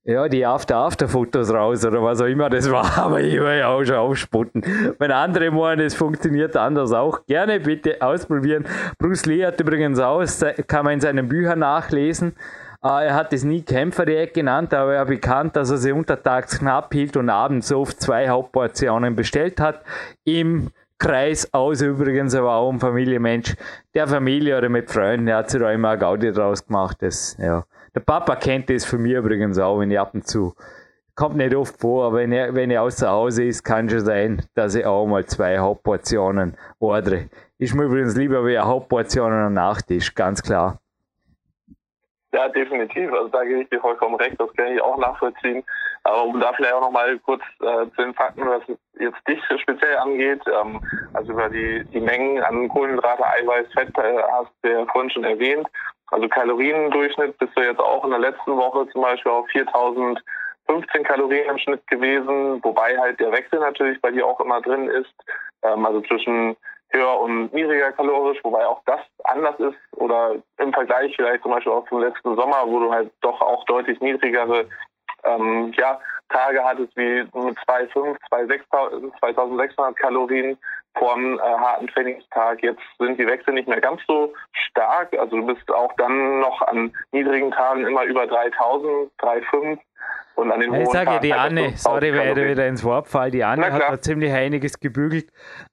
ja, 0.03 0.27
die 0.27 0.45
After-After-Fotos 0.45 1.53
raus 1.53 1.86
oder 1.86 2.03
was 2.03 2.19
auch 2.19 2.25
immer 2.25 2.49
das 2.49 2.69
war, 2.69 2.97
aber 3.05 3.21
ich 3.21 3.39
will 3.39 3.59
ja 3.59 3.69
auch 3.69 3.82
schon 3.86 3.95
aufsputten. 3.95 4.61
Wenn 4.99 5.11
andere 5.13 5.51
meinen, 5.51 5.86
es 5.86 5.95
funktioniert 5.95 6.57
anders 6.57 6.91
auch, 6.91 7.25
gerne 7.25 7.61
bitte 7.61 8.01
ausprobieren. 8.01 8.65
Bruce 8.97 9.25
Lee 9.25 9.45
hat 9.45 9.61
übrigens 9.61 9.99
aus, 9.99 10.43
kann 10.67 10.84
man 10.84 10.95
in 10.95 10.99
seinen 10.99 11.30
Büchern 11.30 11.59
nachlesen. 11.59 12.34
Uh, 12.82 12.99
er 13.03 13.13
hat 13.13 13.34
es 13.34 13.43
nie 13.43 13.61
Kämpferdiät 13.61 14.34
genannt, 14.34 14.73
aber 14.73 14.95
er 14.95 15.05
bekannt, 15.05 15.55
dass 15.57 15.69
er 15.69 15.77
sie 15.77 15.91
untertags 15.91 16.59
knapp 16.59 16.93
hielt 16.93 17.17
und 17.17 17.30
abends 17.30 17.73
oft 17.73 18.01
zwei 18.01 18.30
Hauptportionen 18.30 19.17
bestellt 19.17 19.59
hat. 19.59 19.82
Im 20.23 20.71
Kreis 21.00 21.52
aus 21.54 21.82
übrigens, 21.82 22.36
aber 22.36 22.54
auch 22.54 22.72
ein 22.72 22.80
Familienmensch, 22.80 23.56
der 23.95 24.08
Familie 24.08 24.58
oder 24.58 24.70
mit 24.70 24.91
Freunden, 24.91 25.26
der 25.28 25.38
hat 25.38 25.50
sich 25.50 25.62
da 25.62 25.72
immer 25.72 25.91
eine 25.91 26.00
Gaudi 26.00 26.32
draus 26.32 26.66
gemacht. 26.66 26.97
Das, 27.00 27.38
ja. 27.39 27.66
Der 27.95 28.02
Papa 28.02 28.36
kennt 28.36 28.70
das 28.70 28.86
von 28.86 29.02
mir 29.02 29.20
übrigens 29.20 29.58
auch, 29.58 29.80
wenn 29.80 29.89
ich 29.89 30.00
ab 30.00 30.14
und 30.14 30.28
zu, 30.28 30.54
kommt 31.16 31.38
nicht 31.38 31.56
oft 31.56 31.80
vor, 31.80 32.06
aber 32.06 32.18
wenn 32.18 32.32
er, 32.32 32.54
wenn 32.54 32.70
er 32.70 32.84
außer 32.84 33.10
Hause 33.10 33.45
ist, 33.45 33.64
kann 33.64 33.89
schon 33.89 34.02
sein, 34.02 34.41
dass 34.54 34.76
ich 34.76 34.86
auch 34.86 35.08
mal 35.08 35.26
zwei 35.26 35.58
Hauptportionen 35.58 36.56
ordere. 36.80 37.30
Ist 37.58 37.76
mir 37.76 37.84
übrigens 37.84 38.16
lieber 38.16 38.45
wie 38.45 38.58
eine 38.58 38.68
Hauptportion 38.68 39.32
und 39.32 39.39
ein 39.39 39.54
Nachtisch, 39.54 40.14
ganz 40.14 40.41
klar. 40.41 40.80
Ja, 42.32 42.47
definitiv. 42.47 43.11
Also 43.11 43.27
da 43.30 43.43
gebe 43.43 43.63
ich 43.63 43.69
dir 43.69 43.80
vollkommen 43.80 44.15
recht. 44.15 44.39
Das 44.39 44.53
kann 44.53 44.67
ich 44.67 44.82
auch 44.82 44.97
nachvollziehen. 44.97 45.63
Aber 46.03 46.25
um 46.25 46.39
da 46.39 46.53
vielleicht 46.53 46.73
auch 46.73 46.82
nochmal 46.82 47.17
kurz 47.19 47.41
äh, 47.61 47.89
zu 47.95 48.01
den 48.01 48.13
Fakten, 48.13 48.47
was 48.47 48.61
jetzt 48.99 49.27
dich 49.27 49.41
speziell 49.61 49.97
angeht, 49.97 50.41
ähm, 50.47 50.80
also 51.13 51.32
über 51.34 51.49
die, 51.49 51.84
die 51.91 51.99
Mengen 51.99 52.41
an 52.43 52.69
Kohlenhydrate, 52.69 53.25
Eiweiß, 53.25 53.67
Fett 53.73 53.97
äh, 53.97 54.21
hast 54.32 54.51
du 54.61 54.71
ja 54.71 54.86
vorhin 54.86 55.09
schon 55.09 55.23
erwähnt. 55.23 55.67
Also 56.11 56.27
Kaloriendurchschnitt 56.27 57.38
bist 57.39 57.51
du 57.55 57.61
jetzt 57.61 57.80
auch 57.80 58.03
in 58.03 58.11
der 58.11 58.19
letzten 58.19 58.55
Woche 58.55 58.88
zum 58.89 59.01
Beispiel 59.01 59.32
auf 59.32 59.47
4015 59.49 61.03
Kalorien 61.03 61.49
im 61.49 61.57
Schnitt 61.57 61.86
gewesen, 61.88 62.63
wobei 62.63 62.97
halt 62.97 63.19
der 63.19 63.32
Wechsel 63.32 63.59
natürlich 63.59 63.99
bei 64.01 64.11
dir 64.11 64.25
auch 64.25 64.39
immer 64.39 64.61
drin 64.61 64.88
ist. 64.88 65.13
Ähm, 65.63 65.86
also 65.86 66.01
zwischen 66.01 66.55
höher 66.92 67.20
und 67.20 67.54
niedriger 67.54 67.92
kalorisch, 67.92 68.40
wobei 68.44 68.66
auch 68.66 68.82
das 68.86 69.02
anders 69.24 69.60
ist 69.60 69.78
oder 69.98 70.36
im 70.58 70.74
Vergleich 70.74 71.16
vielleicht 71.16 71.44
zum 71.44 71.52
Beispiel 71.52 71.72
auch 71.72 71.88
zum 71.88 72.02
letzten 72.02 72.36
Sommer, 72.36 72.64
wo 72.66 72.80
du 72.80 72.92
halt 72.92 73.12
doch 73.22 73.40
auch 73.42 73.64
deutlich 73.66 74.00
niedrigere 74.02 74.68
ähm, 75.24 75.72
ja, 75.78 76.00
Tage 76.30 76.64
hattest 76.64 76.96
wie 76.96 77.24
mit 77.34 77.58
2,5, 77.68 78.18
2600 79.20 79.96
Kalorien 79.98 80.58
vom 80.98 81.40
äh, 81.40 81.42
harten 81.42 81.88
Trainingstag. 81.88 82.64
Jetzt 82.64 82.82
sind 82.98 83.20
die 83.20 83.28
Wechsel 83.28 83.54
nicht 83.54 83.68
mehr 83.68 83.82
ganz 83.82 84.02
so 84.08 84.34
stark. 84.52 85.18
Also 85.18 85.38
du 85.38 85.46
bist 85.46 85.70
auch 85.72 85.94
dann 85.98 86.40
noch 86.40 86.62
an 86.64 86.94
niedrigen 87.12 87.52
Tagen 87.52 87.86
immer 87.86 88.04
über 88.04 88.28
3000, 88.28 89.12
3,5 89.20 89.80
und 90.40 90.52
an 90.52 90.60
den 90.60 90.74
ich 90.74 90.90
sage 90.90 91.12
ja, 91.12 91.20
die 91.20 91.34
Anne, 91.34 91.74
sorry, 91.76 92.14
weil 92.14 92.38
ich 92.38 92.52
wieder 92.52 92.68
ins 92.68 92.84
Wort 92.84 93.08
fall, 93.08 93.32
die 93.32 93.44
Anne 93.44 93.72
hat 93.72 93.82
da 93.82 94.02
ziemlich 94.02 94.32
einiges 94.32 94.80
gebügelt. 94.80 95.28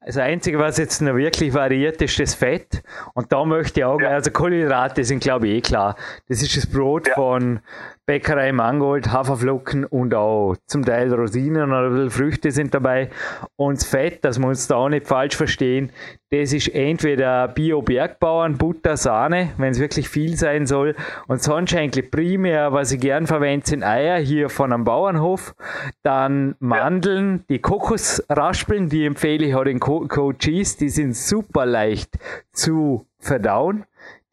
Das 0.05 0.17
Einzige, 0.17 0.59
was 0.59 0.79
jetzt 0.79 1.01
noch 1.01 1.17
wirklich 1.17 1.55
variiert, 1.55 2.01
ist 2.03 2.19
das 2.19 2.35
Fett. 2.35 2.83
Und 3.15 3.33
da 3.33 3.45
möchte 3.45 3.81
ich 3.81 3.85
auch, 3.85 4.01
ja. 4.01 4.09
also 4.11 4.31
Kohlenhydrate 4.31 5.05
sind 5.05 5.23
glaube 5.23 5.49
ich 5.49 5.55
eh 5.55 5.61
klar. 5.61 5.97
Das 6.29 6.43
ist 6.43 6.57
das 6.57 6.67
Brot 6.67 7.09
ja. 7.09 7.15
von 7.15 7.61
Bäckerei 8.07 8.53
Mangold, 8.53 9.11
Haferflocken 9.11 9.85
und 9.85 10.15
auch 10.15 10.55
zum 10.67 10.85
Teil 10.85 11.13
Rosinen 11.13 11.71
oder 11.71 11.89
ein 11.89 11.91
bisschen 11.91 12.11
Früchte 12.11 12.53
sind 12.53 12.73
dabei. 12.73 13.11
Und 13.57 13.79
das 13.79 13.89
Fett, 13.89 14.25
das 14.25 14.39
muss 14.39 14.59
uns 14.59 14.69
da 14.69 14.77
auch 14.77 14.89
nicht 14.89 15.09
falsch 15.09 15.35
verstehen, 15.35 15.91
das 16.31 16.53
ist 16.53 16.69
entweder 16.69 17.49
Bio-Bergbauern, 17.49 18.59
Butter, 18.59 18.97
Sahne, 18.97 19.51
wenn 19.59 19.73
es 19.73 19.81
wirklich 19.81 20.09
viel 20.09 20.37
sein 20.37 20.67
soll. 20.67 20.95
Und 21.27 21.43
sonst 21.43 21.75
eigentlich 21.75 22.11
primär, 22.11 22.73
was 22.73 22.93
ich 22.93 23.01
gern 23.01 23.27
verwende, 23.27 23.67
sind 23.67 23.83
Eier 23.83 24.19
hier 24.19 24.51
von 24.51 24.73
einem 24.73 24.85
Bauernhof. 24.85 25.55
Dann 26.03 26.55
Mandeln, 26.61 27.45
die 27.49 27.61
Kokosraspeln, 27.61 28.89
die 28.89 29.05
empfehle 29.05 29.47
ich 29.47 29.55
auch 29.55 29.65
den 29.65 29.81
Co 29.81 30.07
Coaches, 30.07 30.77
die 30.77 30.89
sind 30.89 31.17
super 31.17 31.67
leicht 31.67 32.19
zu 32.53 33.07
verdauen. 33.19 33.85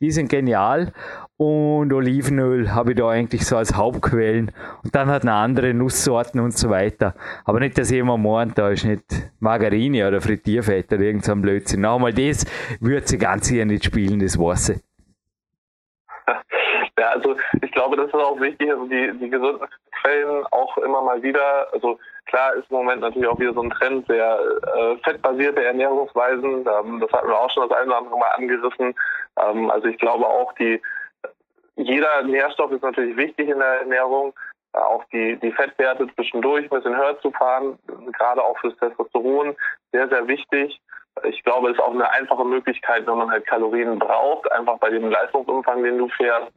Die 0.01 0.11
sind 0.11 0.29
genial. 0.29 0.91
Und 1.37 1.91
Olivenöl 1.91 2.73
habe 2.73 2.91
ich 2.91 2.97
da 2.97 3.09
eigentlich 3.09 3.45
so 3.45 3.57
als 3.57 3.75
Hauptquellen 3.75 4.51
und 4.83 4.95
dann 4.95 5.07
hat 5.07 5.23
eine 5.23 5.33
andere 5.33 5.73
Nusssorten 5.73 6.39
und 6.39 6.55
so 6.55 6.69
weiter. 6.69 7.15
Aber 7.45 7.59
nicht, 7.59 7.77
dass 7.77 7.89
jemand 7.91 8.23
meint, 8.23 8.57
da 8.57 8.69
ist 8.69 8.85
nicht 8.85 9.03
Margarine 9.39 10.07
oder 10.07 10.21
Frittierfett 10.21 10.93
oder 10.93 11.01
irgend 11.01 11.25
so 11.25 11.35
Blödsinn. 11.35 11.81
Nochmal, 11.81 12.13
das 12.13 12.45
würde 12.79 13.07
sie 13.07 13.17
ganz 13.17 13.47
sicher 13.47 13.65
nicht 13.65 13.83
spielen, 13.83 14.19
das 14.19 14.37
weiß 14.37 14.69
ich. 14.69 14.81
Ja, 16.99 17.09
also 17.09 17.35
ich 17.63 17.71
glaube, 17.71 17.97
das 17.97 18.05
ist 18.05 18.13
auch 18.13 18.39
wichtig, 18.39 18.69
also 18.71 18.85
die, 18.85 19.11
die 19.19 19.27
gesunden 19.27 19.67
Quellen 19.99 20.45
auch 20.51 20.77
immer 20.77 21.01
mal 21.01 21.23
wieder, 21.23 21.67
also 21.73 21.97
klar 22.27 22.53
ist 22.53 22.69
im 22.69 22.77
Moment 22.77 23.01
natürlich 23.01 23.27
auch 23.27 23.39
wieder 23.39 23.53
so 23.53 23.63
ein 23.63 23.71
Trend 23.71 24.05
sehr 24.05 24.39
äh, 24.75 24.97
fettbasierte 25.03 25.63
Ernährungsweisen, 25.65 26.67
ähm, 26.67 26.99
das 26.99 27.11
hatten 27.11 27.27
wir 27.27 27.39
auch 27.39 27.49
schon 27.49 27.67
das 27.67 27.77
eine 27.77 27.87
oder 27.87 27.97
andere 27.97 28.19
Mal 28.19 28.29
angerissen. 28.35 28.93
Ähm, 29.41 29.71
also 29.71 29.87
ich 29.87 29.97
glaube 29.97 30.27
auch, 30.27 30.53
die 30.53 30.79
jeder 31.75 32.23
Nährstoff 32.23 32.71
ist 32.71 32.83
natürlich 32.83 33.17
wichtig 33.17 33.49
in 33.49 33.59
der 33.59 33.81
Ernährung, 33.81 34.33
äh, 34.73 34.77
auch 34.77 35.03
die, 35.11 35.37
die 35.37 35.51
Fettwerte 35.51 36.07
zwischendurch 36.15 36.65
ein 36.65 36.69
bisschen 36.69 36.95
höher 36.95 37.19
zu 37.21 37.31
fahren, 37.31 37.77
gerade 38.17 38.43
auch 38.43 38.57
fürs 38.59 38.77
Testosteron, 38.77 39.55
sehr, 39.91 40.07
sehr 40.09 40.27
wichtig. 40.27 40.79
Ich 41.25 41.43
glaube, 41.43 41.69
es 41.69 41.75
ist 41.75 41.83
auch 41.83 41.93
eine 41.93 42.09
einfache 42.09 42.43
Möglichkeit, 42.43 43.05
wenn 43.05 43.17
man 43.17 43.29
halt 43.29 43.45
Kalorien 43.45 43.99
braucht, 43.99 44.51
einfach 44.51 44.79
bei 44.79 44.89
dem 44.89 45.11
Leistungsumfang, 45.11 45.83
den 45.83 45.99
du 45.99 46.07
fährst, 46.09 46.51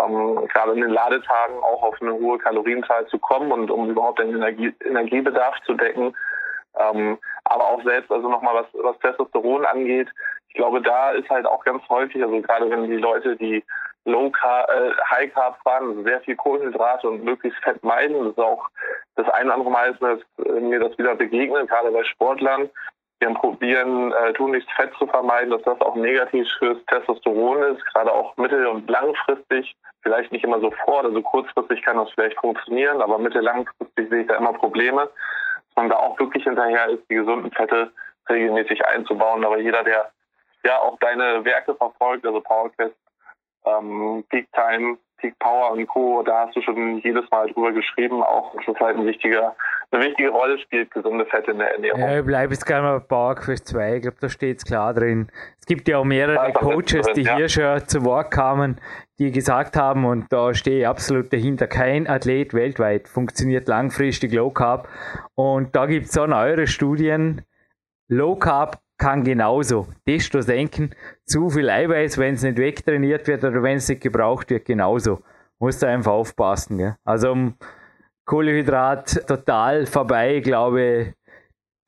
ähm, 0.00 0.48
gerade 0.48 0.72
in 0.72 0.80
den 0.80 0.90
Ladetagen 0.90 1.58
auch 1.62 1.82
auf 1.84 2.02
eine 2.02 2.12
hohe 2.14 2.38
Kalorienzahl 2.38 3.06
zu 3.06 3.18
kommen 3.20 3.52
und 3.52 3.70
um 3.70 3.88
überhaupt 3.88 4.18
den 4.18 4.34
Energie, 4.34 4.74
Energiebedarf 4.84 5.54
zu 5.64 5.74
decken. 5.74 6.14
Ähm, 6.76 7.18
aber 7.44 7.64
auch 7.64 7.82
selbst, 7.84 8.10
also 8.10 8.28
nochmal 8.28 8.54
was, 8.54 8.66
was 8.82 8.98
Testosteron 8.98 9.64
angeht, 9.64 10.08
ich 10.48 10.54
glaube, 10.54 10.82
da 10.82 11.12
ist 11.12 11.30
halt 11.30 11.46
auch 11.46 11.64
ganz 11.64 11.88
häufig, 11.88 12.22
also 12.22 12.40
gerade 12.40 12.68
wenn 12.70 12.90
die 12.90 12.96
Leute, 12.96 13.36
die 13.36 13.62
Low 14.10 14.30
Carb, 14.30 14.68
äh, 14.68 14.92
High 15.10 15.32
Carb 15.32 15.58
fahren, 15.62 15.90
also 15.90 16.02
sehr 16.02 16.20
viel 16.20 16.36
Kohlenhydrate 16.36 17.08
und 17.08 17.24
möglichst 17.24 17.62
Fett 17.62 17.82
meiden. 17.82 18.18
Das 18.18 18.32
ist 18.32 18.38
auch 18.38 18.68
das 19.16 19.28
ein 19.30 19.46
oder 19.46 19.54
andere 19.54 19.70
Mal 19.70 19.90
ist 19.90 20.00
mir 20.00 20.16
das, 20.16 20.46
äh, 20.46 20.60
mir 20.60 20.80
das 20.80 20.98
wieder 20.98 21.14
begegnet, 21.14 21.68
gerade 21.68 21.90
bei 21.90 22.04
Sportlern. 22.04 22.68
Die 23.22 23.26
probieren, 23.34 24.12
äh, 24.12 24.32
nichts 24.44 24.72
Fett 24.72 24.92
zu 24.98 25.06
vermeiden, 25.06 25.50
dass 25.50 25.62
das 25.62 25.80
auch 25.82 25.94
negativ 25.94 26.48
fürs 26.58 26.78
Testosteron 26.86 27.62
ist, 27.74 27.84
gerade 27.92 28.10
auch 28.10 28.34
mittel- 28.38 28.66
und 28.66 28.88
langfristig. 28.88 29.76
Vielleicht 30.02 30.32
nicht 30.32 30.44
immer 30.44 30.58
sofort, 30.60 31.04
also 31.04 31.20
kurzfristig 31.20 31.82
kann 31.82 31.98
das 31.98 32.10
vielleicht 32.12 32.38
funktionieren, 32.38 33.02
aber 33.02 33.18
mittel-langfristig 33.18 34.08
sehe 34.08 34.22
ich 34.22 34.26
da 34.26 34.36
immer 34.36 34.54
Probleme. 34.54 35.02
Dass 35.02 35.76
man 35.76 35.90
da 35.90 35.96
auch 35.96 36.18
wirklich 36.18 36.44
hinterher 36.44 36.88
ist, 36.88 37.02
die 37.10 37.16
gesunden 37.16 37.52
Fette 37.52 37.92
regelmäßig 38.30 38.86
einzubauen. 38.86 39.44
Aber 39.44 39.58
jeder, 39.58 39.84
der 39.84 40.10
ja 40.64 40.78
auch 40.78 40.98
deine 41.00 41.44
Werke 41.44 41.74
verfolgt, 41.74 42.24
also 42.24 42.40
PowerQuest 42.40 42.94
ähm, 43.66 44.24
Peak 44.30 44.48
Time, 44.52 44.98
Peak 45.18 45.38
Power 45.38 45.72
und 45.72 45.86
Co. 45.86 46.22
Da 46.22 46.46
hast 46.46 46.56
du 46.56 46.62
schon 46.62 46.98
jedes 46.98 47.24
Mal 47.30 47.48
drüber 47.52 47.72
geschrieben, 47.72 48.22
auch 48.22 48.54
dass 48.54 48.66
es 48.66 48.80
halt 48.80 48.96
ein 48.96 49.06
wichtiger, 49.06 49.54
eine 49.90 50.04
wichtige 50.04 50.30
Rolle 50.30 50.58
spielt, 50.58 50.90
gesunde 50.90 51.26
Fette 51.26 51.50
in 51.50 51.58
der 51.58 51.72
Ernährung. 51.72 52.00
Ja, 52.00 52.18
ich 52.18 52.24
bleibe 52.24 52.52
jetzt 52.52 52.64
gerne 52.64 52.82
mal 52.82 53.00
bei 53.00 53.06
PowerQuest 53.06 53.68
2, 53.68 53.96
ich 53.96 54.02
glaube, 54.02 54.16
da 54.20 54.28
steht 54.28 54.58
es 54.58 54.64
klar 54.64 54.94
drin. 54.94 55.28
Es 55.58 55.66
gibt 55.66 55.88
ja 55.88 55.98
auch 55.98 56.04
mehrere 56.04 56.52
Coaches, 56.52 57.06
drin, 57.06 57.14
die 57.14 57.22
ja. 57.22 57.36
hier 57.36 57.48
schon 57.48 57.86
zu 57.86 58.04
Wort 58.04 58.30
kamen, 58.30 58.80
die 59.18 59.30
gesagt 59.30 59.76
haben, 59.76 60.06
und 60.06 60.32
da 60.32 60.54
stehe 60.54 60.80
ich 60.80 60.86
absolut 60.86 61.32
dahinter, 61.32 61.66
kein 61.66 62.08
Athlet 62.08 62.54
weltweit 62.54 63.08
funktioniert 63.08 63.68
langfristig 63.68 64.32
Low 64.32 64.50
Carb. 64.50 64.88
Und 65.34 65.76
da 65.76 65.86
gibt 65.86 66.06
es 66.06 66.16
auch 66.16 66.28
eure 66.28 66.66
Studien, 66.66 67.42
Low 68.08 68.36
Carb 68.36 68.80
kann 69.00 69.24
genauso 69.24 69.88
Testo 70.06 70.42
senken. 70.42 70.94
Zu 71.24 71.48
viel 71.48 71.70
Eiweiß, 71.70 72.18
wenn 72.18 72.34
es 72.34 72.42
nicht 72.42 72.58
wegtrainiert 72.58 73.26
wird 73.26 73.42
oder 73.42 73.62
wenn 73.62 73.78
es 73.78 73.88
nicht 73.88 74.02
gebraucht 74.02 74.50
wird, 74.50 74.66
genauso. 74.66 75.22
Muss 75.58 75.78
da 75.78 75.88
einfach 75.88 76.12
aufpassen. 76.12 76.78
Gell? 76.78 76.96
Also 77.04 77.32
um 77.32 77.54
Kohlehydrat 78.26 79.26
total 79.26 79.86
vorbei, 79.86 80.36
ich 80.36 80.44
glaube, 80.44 81.14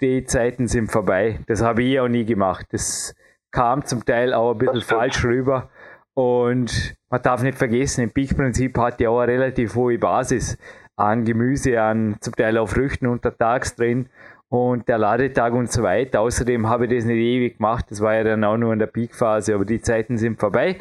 die 0.01 0.25
Zeiten 0.25 0.67
sind 0.67 0.91
vorbei. 0.91 1.39
Das 1.47 1.63
habe 1.63 1.83
ich 1.83 2.01
auch 2.01 2.09
nie 2.09 2.25
gemacht. 2.25 2.67
Das 2.73 3.15
kam 3.53 3.85
zum 3.85 4.05
Teil 4.05 4.33
auch 4.33 4.53
ein 4.53 4.59
bisschen 4.59 4.81
falsch 4.81 5.23
rüber. 5.25 5.71
Und 6.15 6.95
man 7.11 7.23
darf 7.23 7.43
nicht 7.43 7.59
vergessen, 7.59 8.05
im 8.05 8.11
Peak-Prinzip 8.11 8.77
hat 8.79 9.01
ja 9.01 9.11
auch 9.11 9.21
eine 9.21 9.33
relativ 9.33 9.75
hohe 9.75 9.99
Basis 9.99 10.59
an 10.97 11.25
Gemüse, 11.25 11.81
an 11.81 12.17
zum 12.21 12.35
Teil 12.35 12.59
auch 12.59 12.69
Früchten 12.69 13.07
untertags 13.07 13.77
drin 13.77 14.09
und 14.53 14.87
der 14.87 14.99
Ladetag 14.99 15.55
und 15.55 15.73
so 15.73 15.83
weiter. 15.83 16.21
Außerdem 16.21 16.69
habe 16.69 16.85
ich 16.85 16.95
das 16.95 17.07
nicht 17.07 17.17
ewig 17.17 17.57
gemacht, 17.57 17.87
das 17.89 18.03
war 18.03 18.15
ja 18.15 18.23
dann 18.23 18.45
auch 18.45 18.59
nur 18.59 18.75
in 18.75 18.79
der 18.79 18.87
Peakphase, 18.87 19.55
aber 19.55 19.65
die 19.65 19.81
Zeiten 19.81 20.19
sind 20.19 20.39
vorbei. 20.39 20.79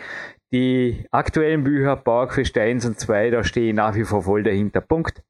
Die 0.52 1.06
aktuellen 1.12 1.64
Bücher, 1.64 1.96
Bauerquest 1.96 2.58
1 2.58 2.86
und 2.86 3.00
2, 3.00 3.30
da 3.30 3.46
stehe 3.46 3.70
ich 3.70 3.74
nach 3.74 3.96
wie 3.96 4.04
vor 4.04 4.24
voll 4.24 4.44
dahinter. 4.44 4.82
Punkt. 4.82 5.24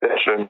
Sehr 0.00 0.18
schön. 0.18 0.48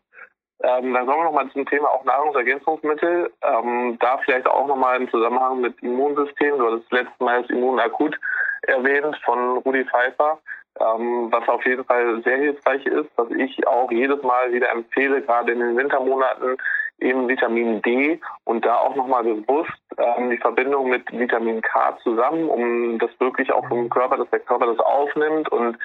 Ähm, 0.62 0.94
dann 0.94 1.06
kommen 1.06 1.18
wir 1.18 1.24
nochmal 1.24 1.50
zum 1.52 1.66
Thema 1.66 1.88
auch 1.88 2.04
Nahrungsergänzungsmittel. 2.04 3.30
Ähm, 3.42 3.98
da 4.00 4.16
vielleicht 4.24 4.46
auch 4.46 4.66
nochmal 4.66 5.02
im 5.02 5.10
Zusammenhang 5.10 5.60
mit 5.60 5.78
Immunsystem. 5.82 6.56
Du 6.56 6.66
hattest 6.66 6.90
letztes 6.90 7.20
Mal 7.20 7.42
das 7.42 7.50
Immunakut 7.50 8.18
erwähnt 8.62 9.20
von 9.22 9.58
Rudi 9.58 9.84
Pfeiffer. 9.84 10.38
Ähm, 10.80 11.28
was 11.30 11.48
auf 11.48 11.64
jeden 11.66 11.84
Fall 11.84 12.22
sehr 12.22 12.36
hilfreich 12.36 12.84
ist, 12.86 13.10
was 13.16 13.30
ich 13.30 13.66
auch 13.66 13.90
jedes 13.90 14.22
Mal 14.22 14.52
wieder 14.52 14.70
empfehle, 14.70 15.22
gerade 15.22 15.52
in 15.52 15.60
den 15.60 15.76
Wintermonaten, 15.76 16.56
eben 17.00 17.28
Vitamin 17.28 17.82
D 17.82 18.20
und 18.44 18.64
da 18.64 18.76
auch 18.76 18.94
nochmal 18.94 19.24
bewusst 19.24 19.72
ähm, 19.96 20.30
die 20.30 20.38
Verbindung 20.38 20.88
mit 20.88 21.10
Vitamin 21.12 21.62
K 21.62 21.96
zusammen, 22.02 22.48
um 22.48 22.98
das 22.98 23.10
wirklich 23.18 23.52
auch 23.52 23.66
vom 23.68 23.88
Körper, 23.88 24.16
dass 24.16 24.30
der 24.30 24.40
Körper 24.40 24.66
das 24.66 24.78
aufnimmt. 24.80 25.48
Und 25.50 25.78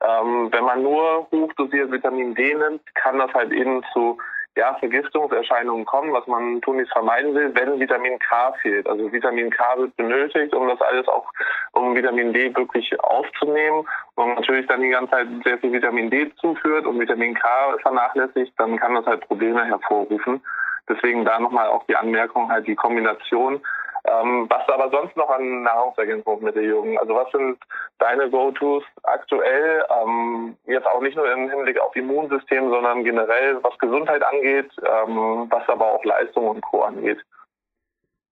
ähm, 0.00 0.48
wenn 0.52 0.64
man 0.64 0.82
nur 0.82 1.28
hochdosiert 1.30 1.90
Vitamin 1.90 2.34
D 2.34 2.54
nimmt, 2.54 2.82
kann 2.94 3.18
das 3.18 3.32
halt 3.32 3.52
eben 3.52 3.82
zu 3.92 4.18
ja, 4.56 4.74
Vergiftungserscheinungen 4.80 5.84
kommen, 5.84 6.12
was 6.12 6.26
man 6.26 6.60
tunlichst 6.62 6.92
vermeiden 6.92 7.34
will, 7.34 7.54
wenn 7.54 7.78
Vitamin 7.78 8.18
K 8.18 8.52
fehlt. 8.62 8.88
Also 8.88 9.12
Vitamin 9.12 9.50
K 9.50 9.76
wird 9.76 9.96
benötigt, 9.96 10.54
um 10.54 10.66
das 10.66 10.80
alles 10.80 11.06
auch, 11.08 11.30
um 11.72 11.94
Vitamin 11.94 12.32
D 12.32 12.56
wirklich 12.56 12.98
aufzunehmen. 13.00 13.86
Und 14.14 14.34
natürlich 14.34 14.66
dann 14.66 14.80
die 14.80 14.88
ganze 14.88 15.10
Zeit 15.10 15.28
sehr 15.44 15.58
viel 15.58 15.72
Vitamin 15.72 16.10
D 16.10 16.32
zuführt 16.40 16.86
und 16.86 16.98
Vitamin 16.98 17.34
K 17.34 17.48
vernachlässigt, 17.82 18.54
dann 18.56 18.78
kann 18.78 18.94
das 18.94 19.04
halt 19.04 19.26
Probleme 19.28 19.62
hervorrufen. 19.64 20.42
Deswegen 20.88 21.24
da 21.24 21.38
nochmal 21.38 21.68
auch 21.68 21.84
die 21.86 21.96
Anmerkung, 21.96 22.50
halt 22.50 22.66
die 22.66 22.76
Kombination 22.76 23.60
ähm, 24.06 24.46
was 24.48 24.68
aber 24.68 24.90
sonst 24.90 25.16
noch 25.16 25.28
an 25.30 25.62
Nahrungsergänzungsmittel, 25.62 26.64
Jürgen? 26.64 26.98
Also 26.98 27.14
was 27.14 27.30
sind 27.32 27.58
deine 27.98 28.30
Go-Tos 28.30 28.84
aktuell? 29.02 29.84
Ähm, 30.02 30.56
jetzt 30.66 30.86
auch 30.86 31.00
nicht 31.00 31.16
nur 31.16 31.30
im 31.30 31.50
Hinblick 31.50 31.80
auf 31.80 31.94
Immunsystem, 31.96 32.70
sondern 32.70 33.04
generell, 33.04 33.58
was 33.62 33.78
Gesundheit 33.78 34.22
angeht, 34.22 34.70
ähm, 34.82 35.46
was 35.50 35.68
aber 35.68 35.92
auch 35.92 36.04
Leistung 36.04 36.48
und 36.48 36.60
Co. 36.62 36.82
angeht. 36.82 37.18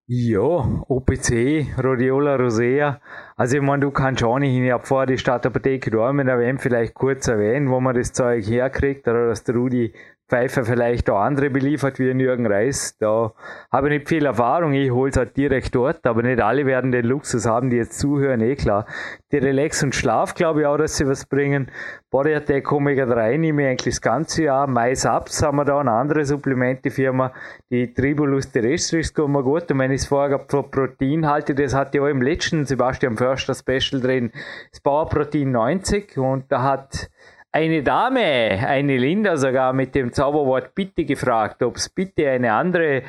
Ja, 0.07 0.83
OPC, 0.87 1.79
Rhodiola 1.83 2.37
rosea. 2.37 3.01
Also 3.37 3.57
ich 3.57 3.63
meine, 3.63 3.87
du 3.87 3.91
kannst 3.91 4.23
auch 4.23 4.39
nicht 4.39 4.53
hin. 4.53 4.67
Ich 4.67 4.71
habe 4.71 5.07
die 5.07 5.17
Stadtapotheke 5.17 5.91
Dormen 5.91 6.29
erwähnt, 6.29 6.61
vielleicht 6.61 6.93
kurz 6.93 7.27
erwähnen, 7.27 7.71
wo 7.71 7.81
man 7.81 7.95
das 7.95 8.13
Zeug 8.13 8.47
herkriegt, 8.47 9.09
oder 9.09 9.29
dass 9.29 9.45
der 9.45 9.55
Rudi 9.55 9.95
Pfeiffer 10.29 10.65
vielleicht 10.65 11.11
auch 11.11 11.21
andere 11.21 11.51
beliefert 11.51 11.99
wie 11.99 12.05
Jürgen 12.05 12.47
Reis. 12.47 12.97
Da 12.99 13.33
habe 13.71 13.89
ich 13.89 13.99
nicht 13.99 14.09
viel 14.09 14.25
Erfahrung. 14.25 14.73
Ich 14.73 14.91
hole 14.91 15.11
es 15.11 15.17
halt 15.19 15.37
direkt 15.37 15.75
dort, 15.75 16.07
aber 16.07 16.23
nicht 16.23 16.41
alle 16.41 16.65
werden 16.65 16.93
den 16.93 17.05
Luxus 17.05 17.45
haben, 17.45 17.69
die 17.69 17.77
jetzt 17.77 17.99
zuhören, 17.99 18.41
eh 18.41 18.57
klar. 18.57 18.87
Die 19.33 19.37
Relax 19.37 19.83
und 19.83 19.95
Schlaf 19.95 20.35
glaube 20.35 20.63
ich 20.63 20.67
auch, 20.67 20.79
dass 20.79 20.97
sie 20.97 21.07
was 21.07 21.27
bringen. 21.27 21.71
Body 22.11 22.35
Attack 22.35 22.73
Omega 22.73 23.05
3 23.05 23.37
nehme 23.37 23.63
ich 23.63 23.69
eigentlich 23.69 23.95
das 23.97 24.01
ganze 24.01 24.45
Jahr. 24.45 24.67
Mais 24.67 25.05
Ups 25.05 25.43
haben 25.43 25.57
wir 25.57 25.65
da 25.67 25.81
eine 25.81 25.93
andere 25.93 26.25
Supplementefirma. 26.25 27.33
Die 27.71 27.93
Tribulus 27.93 28.51
terrestris 28.51 29.13
kommen 29.13 29.35
wir 29.35 29.43
gut. 29.43 29.71
Und 29.71 29.79
wenn 29.79 29.91
ich 29.91 30.03
es 30.03 30.07
vorher 30.07 30.41
von 30.49 30.71
Protein 30.71 31.27
halte, 31.27 31.55
das 31.55 31.75
hatte 31.75 31.99
ja 31.99 32.05
auch 32.05 32.09
im 32.09 32.23
letzten 32.23 32.65
Sebastian 32.65 33.17
Förster 33.17 33.55
Special 33.55 34.01
drin, 34.01 34.33
das 34.71 34.81
Powerprotein 34.81 35.51
90 35.51 36.17
und 36.17 36.51
da 36.51 36.63
hat 36.63 37.11
eine 37.55 37.85
Dame, 37.85 38.67
eine 38.67 38.97
Linda 38.97 39.37
sogar 39.37 39.73
mit 39.73 39.95
dem 39.95 40.13
Zauberwort 40.13 40.75
Bitte 40.75 41.05
gefragt, 41.05 41.63
ob 41.63 41.77
es 41.77 41.89
bitte 41.89 42.29
eine 42.29 42.53
andere 42.53 43.03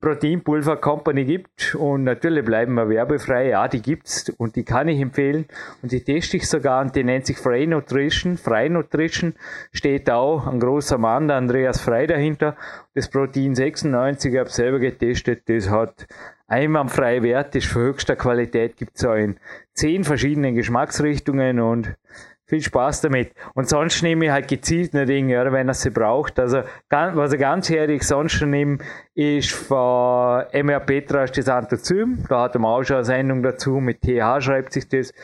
Proteinpulver 0.00 0.78
Company 0.78 1.24
gibt 1.24 1.76
und 1.76 2.02
natürlich 2.02 2.44
bleiben 2.44 2.74
wir 2.74 2.88
werbefrei. 2.88 3.50
Ja, 3.50 3.68
die 3.68 3.80
gibt's 3.80 4.28
und 4.30 4.56
die 4.56 4.64
kann 4.64 4.88
ich 4.88 5.00
empfehlen 5.00 5.46
und 5.82 5.92
die 5.92 6.02
teste 6.02 6.38
ich 6.38 6.48
sogar 6.48 6.82
und 6.82 6.96
die 6.96 7.04
nennt 7.04 7.26
sich 7.26 7.38
Frei 7.38 7.64
Nutrition. 7.66 8.36
Frei 8.36 8.68
Nutrition 8.68 9.34
steht 9.72 10.10
auch 10.10 10.48
ein 10.48 10.58
großer 10.58 10.98
Mann, 10.98 11.28
der 11.28 11.36
Andreas 11.36 11.80
Frei 11.80 12.08
dahinter. 12.08 12.56
Das 12.94 13.08
Protein 13.08 13.54
96, 13.54 14.32
ich 14.32 14.40
habe 14.40 14.50
selber 14.50 14.80
getestet, 14.80 15.48
das 15.48 15.70
hat 15.70 16.08
einwandfrei 16.48 17.22
Wert, 17.22 17.54
ist 17.54 17.68
für 17.68 17.78
höchster 17.78 18.16
Qualität, 18.16 18.76
gibt 18.76 18.96
es 18.96 19.04
auch 19.04 19.14
in 19.14 19.38
zehn 19.74 20.02
verschiedenen 20.02 20.56
Geschmacksrichtungen 20.56 21.60
und 21.60 21.94
viel 22.52 22.60
Spaß 22.60 23.00
damit. 23.00 23.32
Und 23.54 23.66
sonst 23.66 24.02
nehme 24.02 24.26
ich 24.26 24.30
halt 24.30 24.46
gezielt 24.46 24.94
eine 24.94 25.06
Dinge, 25.06 25.50
wenn 25.52 25.68
er 25.68 25.74
sie 25.74 25.88
braucht. 25.88 26.38
Also, 26.38 26.62
was 26.90 27.32
ich 27.32 27.40
ganz 27.40 27.70
ehrlich 27.70 28.02
sonst 28.02 28.42
nehme, 28.42 28.76
ist 29.14 29.52
von 29.52 30.44
MR 30.52 30.80
Petra 30.80 31.24
das 31.24 31.48
Anthozym. 31.48 32.24
Da 32.28 32.42
hat 32.42 32.54
er 32.54 32.62
auch 32.62 32.82
schon 32.82 32.96
eine 32.96 33.04
Sendung 33.06 33.42
dazu. 33.42 33.80
Mit 33.80 34.02
TH 34.02 34.42
schreibt 34.42 34.74
sich 34.74 34.86
das. 34.86 35.14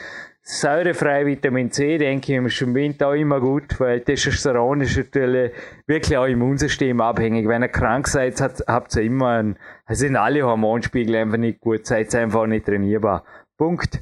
säurefrei 0.41 1.27
Vitamin 1.27 1.71
C, 1.71 1.99
denke 1.99 2.35
ich, 2.35 2.47
ist 2.47 2.63
im 2.63 2.75
Winter 2.75 3.09
auch 3.09 3.13
immer 3.13 3.41
gut, 3.41 3.79
weil 3.79 4.01
Testosteron 4.01 4.81
ist 4.81 4.97
natürlich 4.97 5.53
wirklich 5.87 6.17
auch 6.17 6.25
Immunsystem 6.25 6.99
abhängig. 7.03 7.47
Wenn 7.47 7.63
ihr 7.63 7.69
krank 7.69 8.09
seid, 8.09 8.41
habt 8.41 8.97
ihr 8.97 9.03
immer 9.03 9.41
ein, 9.41 9.59
sind 9.91 10.17
alle 10.17 10.45
Hormonspiegel 10.45 11.17
einfach 11.17 11.37
nicht 11.37 11.61
gut, 11.61 11.85
seid 11.85 12.15
einfach 12.15 12.47
nicht 12.47 12.65
trainierbar. 12.65 13.25
Punkt. 13.59 14.01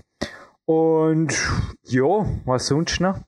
Und 0.66 1.32
ja, 1.84 2.26
was 2.44 2.66
sonst 2.66 3.00
noch? 3.00 3.20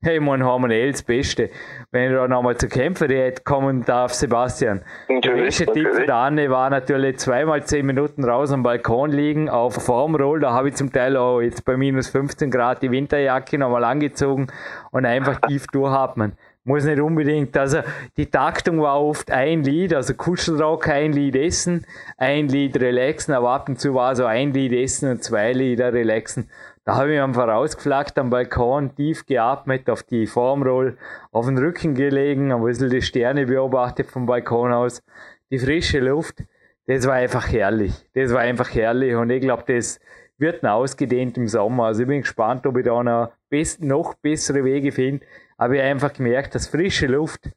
Hey, 0.00 0.20
man 0.20 0.42
hormonell 0.42 0.90
das 0.90 1.02
Beste. 1.02 1.50
Wenn 1.90 2.10
ich 2.10 2.16
da 2.16 2.26
nochmal 2.26 2.56
zu 2.56 2.66
kämpfen 2.66 3.10
hätte, 3.10 3.42
kommen 3.42 3.84
darf, 3.84 4.14
Sebastian. 4.14 4.82
Der 5.08 5.32
beste 5.32 5.66
Tipp 5.66 5.86
von 5.92 6.06
der 6.06 6.14
Anne 6.14 6.50
war 6.50 6.70
natürlich 6.70 7.18
zweimal 7.18 7.64
zehn 7.64 7.84
Minuten 7.84 8.24
raus 8.24 8.50
am 8.50 8.62
Balkon 8.62 9.10
liegen, 9.10 9.50
auf 9.50 9.74
Formroll. 9.74 10.40
Da 10.40 10.52
habe 10.52 10.70
ich 10.70 10.76
zum 10.76 10.90
Teil 10.90 11.16
auch 11.16 11.40
jetzt 11.40 11.64
bei 11.64 11.76
minus 11.76 12.08
15 12.08 12.50
Grad 12.50 12.82
die 12.82 12.90
Winterjacke 12.90 13.58
nochmal 13.58 13.84
angezogen 13.84 14.48
und 14.90 15.04
einfach 15.04 15.40
tief 15.46 15.66
durchatmen. 15.66 16.32
Muss 16.64 16.84
nicht 16.84 17.00
unbedingt, 17.00 17.56
also 17.56 17.80
die 18.18 18.26
Taktung 18.26 18.82
war 18.82 19.00
oft 19.00 19.30
ein 19.30 19.62
Lied, 19.62 19.94
also 19.94 20.12
Kuschelrock 20.12 20.88
ein 20.88 21.12
Lied 21.12 21.34
essen, 21.34 21.86
ein 22.18 22.48
Lied 22.48 22.78
relaxen, 22.78 23.32
aber 23.32 23.50
ab 23.52 23.68
und 23.70 23.80
zu 23.80 23.94
war 23.94 24.14
so 24.14 24.26
ein 24.26 24.52
Lied 24.52 24.72
essen 24.72 25.10
und 25.10 25.24
zwei 25.24 25.52
Lieder 25.52 25.94
relaxen. 25.94 26.50
Da 26.88 26.96
habe 26.96 27.12
ich 27.12 27.20
einfach 27.20 27.46
rausgeflaggt 27.46 28.18
am 28.18 28.30
Balkon, 28.30 28.94
tief 28.94 29.26
geatmet, 29.26 29.90
auf 29.90 30.02
die 30.04 30.26
Formroll, 30.26 30.96
auf 31.32 31.44
den 31.44 31.58
Rücken 31.58 31.94
gelegen, 31.94 32.50
ein 32.50 32.64
bisschen 32.64 32.88
die 32.88 33.02
Sterne 33.02 33.44
beobachtet 33.44 34.10
vom 34.10 34.24
Balkon 34.24 34.72
aus. 34.72 35.02
Die 35.50 35.58
frische 35.58 36.00
Luft, 36.00 36.44
das 36.86 37.06
war 37.06 37.12
einfach 37.12 37.46
herrlich. 37.52 37.92
Das 38.14 38.32
war 38.32 38.40
einfach 38.40 38.74
herrlich 38.74 39.14
und 39.14 39.28
ich 39.28 39.42
glaube, 39.42 39.64
das 39.66 40.00
wird 40.38 40.62
noch 40.62 40.76
ausgedehnt 40.76 41.36
im 41.36 41.46
Sommer. 41.46 41.88
Also 41.88 42.04
ich 42.04 42.08
bin 42.08 42.22
gespannt, 42.22 42.66
ob 42.66 42.78
ich 42.78 42.86
da 42.86 43.02
noch, 43.02 43.32
best, 43.50 43.82
noch 43.82 44.14
bessere 44.14 44.64
Wege 44.64 44.90
finde. 44.90 45.26
Aber 45.58 45.74
ich 45.74 45.80
habe 45.80 45.90
einfach 45.90 46.14
gemerkt, 46.14 46.54
dass 46.54 46.68
frische 46.68 47.06
Luft, 47.06 47.50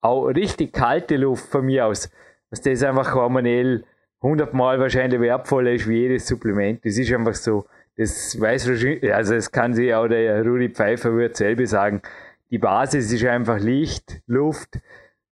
auch 0.00 0.26
richtig 0.26 0.72
kalte 0.72 1.18
Luft 1.18 1.48
von 1.48 1.66
mir 1.66 1.86
aus, 1.86 2.10
dass 2.50 2.62
das 2.62 2.82
einfach 2.82 3.14
hormonell 3.14 3.84
hundertmal 4.20 4.80
wahrscheinlich 4.80 5.20
wertvoller 5.20 5.70
ist 5.70 5.88
wie 5.88 5.98
jedes 5.98 6.26
Supplement. 6.26 6.84
Das 6.84 6.98
ist 6.98 7.12
einfach 7.12 7.34
so. 7.34 7.66
Das 8.00 8.40
weiß 8.40 8.66
also 9.12 9.34
das 9.34 9.52
kann 9.52 9.74
sich 9.74 9.92
auch 9.92 10.08
der 10.08 10.42
Rudi 10.42 10.70
Pfeiffer 10.70 11.14
wird 11.14 11.36
selber 11.36 11.66
sagen. 11.66 12.00
Die 12.50 12.56
Basis 12.56 13.12
ist 13.12 13.26
einfach 13.26 13.58
Licht, 13.60 14.22
Luft, 14.26 14.80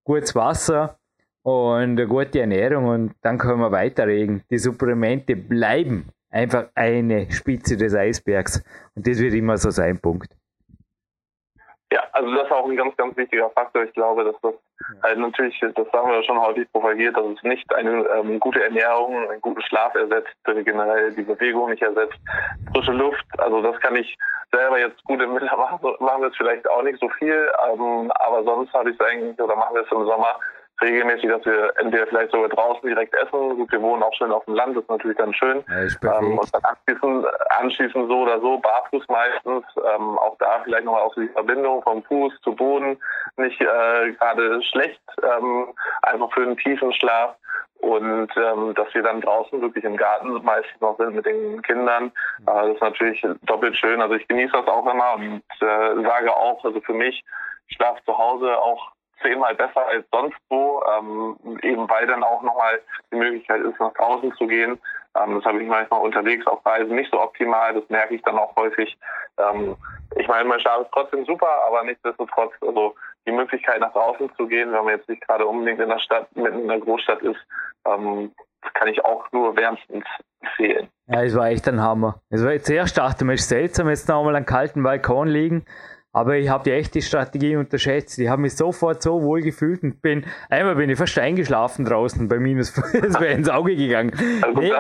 gutes 0.05 0.35
Wasser 0.35 0.99
und 1.45 1.99
eine 1.99 2.07
gute 2.07 2.41
Ernährung 2.41 2.85
und 2.85 3.14
dann 3.23 3.39
können 3.39 3.61
wir 3.61 3.73
weiterreden. 3.73 4.43
Die 4.51 4.59
Supplemente 4.59 5.35
bleiben 5.35 6.11
einfach 6.29 6.66
eine 6.75 7.31
Spitze 7.31 7.79
des 7.79 7.95
Eisbergs 7.95 8.62
und 8.95 9.07
das 9.07 9.19
wird 9.19 9.33
immer 9.33 9.57
so 9.57 9.71
sein, 9.71 9.99
Punkt. 9.99 10.37
Ja, 11.91 12.03
also 12.12 12.34
das 12.34 12.45
ist 12.45 12.53
auch 12.53 12.68
ein 12.68 12.76
ganz, 12.76 12.95
ganz 12.97 13.16
wichtiger 13.16 13.49
Faktor. 13.51 13.84
Ich 13.84 13.93
glaube, 13.95 14.24
dass 14.24 14.34
das 14.43 14.55
halt 15.03 15.18
natürlich, 15.18 15.59
das 15.61 15.93
haben 15.93 16.11
wir 16.11 16.22
schon 16.22 16.39
häufig 16.39 16.70
propagiert, 16.70 17.16
dass 17.16 17.24
es 17.24 17.43
nicht 17.43 17.74
eine 17.74 18.07
ähm, 18.09 18.39
gute 18.41 18.62
Ernährung, 18.62 19.28
einen 19.28 19.41
guten 19.41 19.62
Schlaf 19.62 19.95
ersetzt, 19.95 20.34
generell 20.45 21.12
die 21.12 21.22
Bewegung 21.22 21.70
nicht 21.70 21.82
ersetzt, 21.82 22.18
frische 22.72 22.93
Luft. 22.93 23.24
Also 23.39 23.62
das 23.62 23.78
kann 23.80 23.97
ich 23.97 24.16
selber 24.53 24.78
jetzt 24.78 25.03
gut 25.05 25.22
im 25.22 25.34
Winter 25.34 25.57
machen, 25.57 25.78
machen 26.01 26.22
wir 26.22 26.28
es 26.28 26.36
vielleicht 26.36 26.68
auch 26.68 26.82
nicht 26.82 27.01
so 27.01 27.09
viel, 27.18 27.51
ähm, 27.70 28.11
aber 28.16 28.45
sonst 28.45 28.72
habe 28.74 28.91
ich 28.91 29.01
es 29.01 29.07
eigentlich, 29.07 29.41
oder 29.41 29.57
machen 29.57 29.74
wir 29.74 29.82
es 29.82 29.93
im 29.93 30.05
Sommer 30.05 30.39
regelmäßig, 30.81 31.29
dass 31.29 31.45
wir 31.45 31.72
entweder 31.81 32.07
vielleicht 32.07 32.33
sogar 32.33 32.49
draußen 32.49 32.87
direkt 32.89 33.14
essen. 33.14 33.57
Gut, 33.57 33.72
wir 33.72 33.83
wohnen 33.83 34.03
auch 34.03 34.14
schön 34.14 34.33
auf 34.33 34.45
dem 34.45 34.55
Land, 34.55 34.76
das 34.76 34.85
ist 34.85 34.91
natürlich 34.91 35.18
ganz 35.18 35.37
schön. 35.37 35.64
Ja, 35.68 36.18
ähm, 36.18 36.39
und 36.39 36.55
dann 36.55 36.62
anschließend, 36.64 37.26
anschließend 37.59 38.09
so 38.09 38.18
oder 38.22 38.41
so, 38.41 38.59
barfuß 38.59 39.05
meistens, 39.09 39.64
ähm, 39.76 40.18
auch 40.18 40.37
da 40.39 40.61
vielleicht 40.64 40.85
nochmal 40.85 41.03
auch 41.03 41.14
die 41.14 41.29
Verbindung 41.29 41.83
vom 41.83 42.03
Fuß 42.05 42.33
zu 42.43 42.55
Boden 42.55 42.99
nicht 43.37 43.61
äh, 43.61 44.12
gerade 44.12 44.62
schlecht, 44.62 45.01
ähm, 45.22 45.74
einfach 46.03 46.33
für 46.33 46.43
einen 46.43 46.57
tiefen 46.57 46.93
Schlaf. 46.93 47.37
Und 47.81 48.29
ähm, 48.37 48.74
dass 48.74 48.93
wir 48.93 49.05
dann 49.05 49.20
draußen 49.20 49.61
wirklich 49.61 49.85
im 49.85 49.97
Garten 49.97 50.33
meistens 50.45 50.81
noch 50.81 50.97
sind 50.99 51.14
mit 51.14 51.24
den 51.24 51.62
Kindern, 51.62 52.07
äh, 52.41 52.47
das 52.47 52.74
ist 52.74 52.81
natürlich 52.81 53.24
doppelt 53.43 53.76
schön. 53.76 54.03
Also 54.03 54.16
ich 54.16 54.26
genieße 54.26 54.53
das 54.53 54.66
auch 54.66 54.85
immer 54.93 55.14
und 55.14 55.43
äh, 55.61 56.03
sage 56.03 56.35
auch, 56.35 56.64
also 56.64 56.81
für 56.81 56.93
mich, 56.95 57.24
ich 57.68 57.76
schlafe 57.76 58.03
zu 58.05 58.18
Hause 58.18 58.59
auch 58.59 58.91
zehnmal 59.23 59.55
besser 59.55 59.87
als 59.87 60.05
sonst 60.12 60.37
wo, 60.49 60.83
ähm, 60.93 61.37
eben 61.62 61.89
weil 61.89 62.07
dann 62.07 62.23
auch 62.23 62.43
nochmal 62.43 62.81
die 63.12 63.16
Möglichkeit 63.16 63.62
ist, 63.62 63.79
nach 63.81 63.93
draußen 63.95 64.33
zu 64.35 64.47
gehen. 64.47 64.79
Ähm, 65.16 65.37
das 65.37 65.45
habe 65.45 65.62
ich 65.62 65.69
manchmal 65.69 66.01
unterwegs 66.01 66.47
auf 66.47 66.64
Reisen 66.64 66.95
nicht 66.95 67.11
so 67.11 67.21
optimal, 67.21 67.75
das 67.75 67.89
merke 67.89 68.14
ich 68.14 68.23
dann 68.23 68.39
auch 68.39 68.55
häufig. 68.57 68.97
Ähm, 69.39 69.77
ich 70.16 70.29
meine, 70.29 70.49
mein 70.49 70.61
Schlaf 70.61 70.83
ist 70.83 70.93
trotzdem 70.93 71.25
super, 71.25 71.49
aber 71.66 71.83
nichtsdestotrotz, 71.85 72.53
also 72.61 72.95
die 73.27 73.33
Möglichkeit 73.33 73.81
nach 73.81 73.93
draußen 73.93 74.31
zu 74.37 74.47
gehen, 74.47 74.73
wenn 74.73 74.85
man 74.85 74.97
jetzt 74.97 75.09
nicht 75.09 75.27
gerade 75.27 75.47
unbedingt 75.47 75.81
in 75.81 75.89
der 75.89 75.99
Stadt, 75.99 76.35
mitten 76.35 76.61
in 76.61 76.69
der 76.69 76.81
Großstadt 76.81 77.23
ist, 77.23 77.41
ähm, 77.87 78.33
kann 78.75 78.89
ich 78.89 79.05
auch 79.05 79.31
nur 79.33 79.57
wärmstens 79.57 80.05
empfehlen. 80.41 80.89
Ja, 81.07 81.23
es 81.23 81.37
war 81.37 81.49
echt 81.49 81.69
ein 81.69 81.81
Hammer. 81.81 82.21
Es 82.31 82.45
war 82.45 82.53
jetzt 82.53 82.66
sehr 82.66 82.87
stark, 82.87 83.19
du 83.19 83.31
ist 83.31 83.49
seltsam, 83.49 83.89
jetzt 83.89 84.09
noch 84.09 84.19
einmal 84.19 84.37
einen 84.37 84.47
kalten 84.47 84.83
Balkon 84.83 85.29
liegen 85.29 85.64
aber 86.19 86.37
ich 86.37 86.49
habe 86.49 86.64
die 86.64 86.73
echte 86.73 87.01
Strategie 87.01 87.55
unterschätzt. 87.55 88.19
Ich 88.19 88.29
habe 88.29 88.43
mich 88.43 88.57
sofort 88.57 89.03
so 89.03 89.23
wohl 89.23 89.41
gefühlt 89.41 89.85
und 89.85 90.03
bin, 90.03 90.25
einmal 90.51 90.75
bin 90.75 90.91
ich 90.91 90.99
fast 90.99 91.16
eingeschlafen 91.16 91.85
draußen 91.85 92.27
bei 92.27 92.41
minus, 92.41 92.77
es 92.77 92.93
wäre 93.21 93.35
ins 93.35 93.49
Auge 93.49 93.77
gegangen. 93.77 94.12
Also 94.43 94.61
nee, 94.61 94.71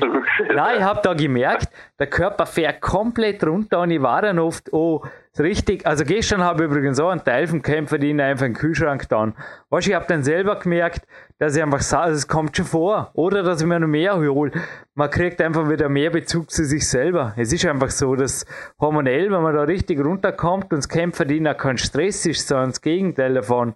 so. 0.00 0.06
Nein, 0.54 0.76
ich 0.78 0.82
habe 0.82 1.00
da 1.02 1.12
gemerkt, 1.12 1.68
der 1.98 2.06
Körper 2.06 2.46
fährt 2.46 2.80
komplett 2.80 3.44
runter 3.44 3.80
und 3.80 3.90
ich 3.90 4.00
war 4.00 4.22
dann 4.22 4.38
oft, 4.38 4.72
oh, 4.72 5.04
richtig, 5.38 5.86
also 5.86 6.04
gestern 6.04 6.42
habe 6.42 6.64
ich 6.64 6.70
übrigens 6.70 6.98
auch 7.00 7.10
einen 7.10 7.22
Teil 7.22 7.46
vom 7.46 7.60
Kämpfer, 7.60 7.98
den 7.98 8.18
einfach 8.20 8.46
in 8.46 8.54
den 8.54 8.58
Kühlschrank 8.58 9.08
dann. 9.10 9.34
Weißt 9.68 9.88
ich 9.88 9.94
habe 9.94 10.06
dann 10.08 10.22
selber 10.22 10.58
gemerkt, 10.58 11.06
dass 11.38 11.54
ich 11.56 11.62
einfach 11.62 11.80
sage, 11.80 12.12
es 12.12 12.26
kommt 12.26 12.56
schon 12.56 12.66
vor. 12.66 13.10
Oder 13.14 13.42
dass 13.42 13.60
ich 13.60 13.66
mir 13.66 13.78
noch 13.78 13.86
mehr 13.86 14.16
hole. 14.16 14.50
Man 14.94 15.10
kriegt 15.10 15.40
einfach 15.40 15.68
wieder 15.70 15.88
mehr 15.88 16.10
Bezug 16.10 16.50
zu 16.50 16.64
sich 16.64 16.88
selber. 16.88 17.32
Es 17.36 17.52
ist 17.52 17.64
einfach 17.64 17.90
so, 17.90 18.16
dass 18.16 18.44
hormonell, 18.80 19.30
wenn 19.30 19.42
man 19.42 19.54
da 19.54 19.62
richtig 19.62 20.04
runterkommt 20.04 20.72
und 20.72 20.78
das 20.78 20.88
Kämpfer 20.88 21.24
auch 21.24 21.56
kein 21.56 21.78
Stress 21.78 22.26
ist, 22.26 22.48
sondern 22.48 22.70
das 22.70 22.80
Gegenteil 22.80 23.34
davon, 23.34 23.74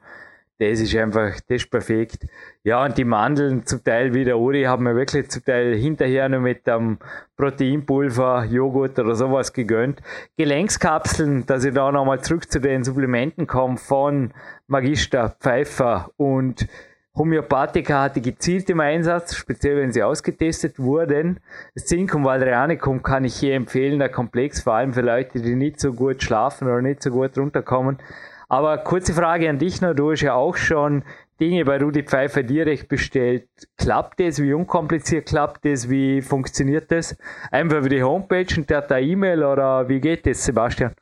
das 0.58 0.80
ist 0.80 0.94
einfach, 0.94 1.32
das 1.48 1.62
ist 1.62 1.70
perfekt. 1.70 2.26
Ja, 2.62 2.84
und 2.84 2.96
die 2.96 3.04
Mandeln 3.04 3.66
zum 3.66 3.82
Teil 3.82 4.14
wie 4.14 4.24
der 4.24 4.38
Uri 4.38 4.62
haben 4.62 4.84
wir 4.84 4.94
wirklich 4.94 5.28
zum 5.28 5.44
Teil 5.44 5.74
hinterher 5.74 6.28
noch 6.28 6.40
mit 6.40 6.68
einem 6.68 6.98
Proteinpulver, 7.36 8.44
Joghurt 8.44 8.98
oder 8.98 9.16
sowas 9.16 9.52
gegönnt. 9.52 10.00
Gelenkskapseln, 10.36 11.46
dass 11.46 11.64
ich 11.64 11.74
da 11.74 11.90
nochmal 11.90 12.20
zurück 12.20 12.50
zu 12.50 12.60
den 12.60 12.84
Supplementen 12.84 13.48
komme 13.48 13.76
von 13.76 14.32
Magister, 14.68 15.34
Pfeiffer 15.40 16.10
und 16.16 16.68
Homöopathika 17.14 18.04
hatte 18.04 18.22
gezielt 18.22 18.70
im 18.70 18.80
Einsatz, 18.80 19.34
speziell 19.34 19.76
wenn 19.76 19.92
sie 19.92 20.02
ausgetestet 20.02 20.78
wurden. 20.78 21.40
Das 21.74 21.84
Zink 21.84 22.14
und 22.14 22.24
Valerianicum 22.24 23.02
kann 23.02 23.24
ich 23.24 23.34
hier 23.34 23.54
empfehlen, 23.54 23.98
der 23.98 24.08
Komplex, 24.08 24.62
vor 24.62 24.74
allem 24.74 24.94
für 24.94 25.02
Leute, 25.02 25.42
die 25.42 25.54
nicht 25.54 25.78
so 25.78 25.92
gut 25.92 26.22
schlafen 26.22 26.68
oder 26.68 26.80
nicht 26.80 27.02
so 27.02 27.10
gut 27.10 27.36
runterkommen. 27.36 27.98
Aber 28.48 28.78
kurze 28.78 29.12
Frage 29.12 29.50
an 29.50 29.58
dich 29.58 29.82
noch, 29.82 29.94
du 29.94 30.10
hast 30.10 30.22
ja 30.22 30.34
auch 30.34 30.56
schon 30.56 31.04
Dinge 31.38 31.66
bei 31.66 31.78
Rudi 31.78 32.02
Pfeiffer 32.02 32.42
direkt 32.42 32.88
bestellt. 32.88 33.48
Klappt 33.76 34.18
das? 34.20 34.40
Wie 34.40 34.54
unkompliziert 34.54 35.26
klappt 35.26 35.66
das? 35.66 35.90
Wie 35.90 36.22
funktioniert 36.22 36.90
das? 36.90 37.16
Einfach 37.50 37.78
über 37.78 37.88
die 37.90 38.02
Homepage 38.02 38.54
und 38.56 38.70
der 38.70 38.78
hat 38.78 38.90
da 38.90 38.98
E-Mail 38.98 39.44
oder 39.44 39.86
wie 39.88 40.00
geht 40.00 40.26
das, 40.26 40.44
Sebastian? 40.44 40.94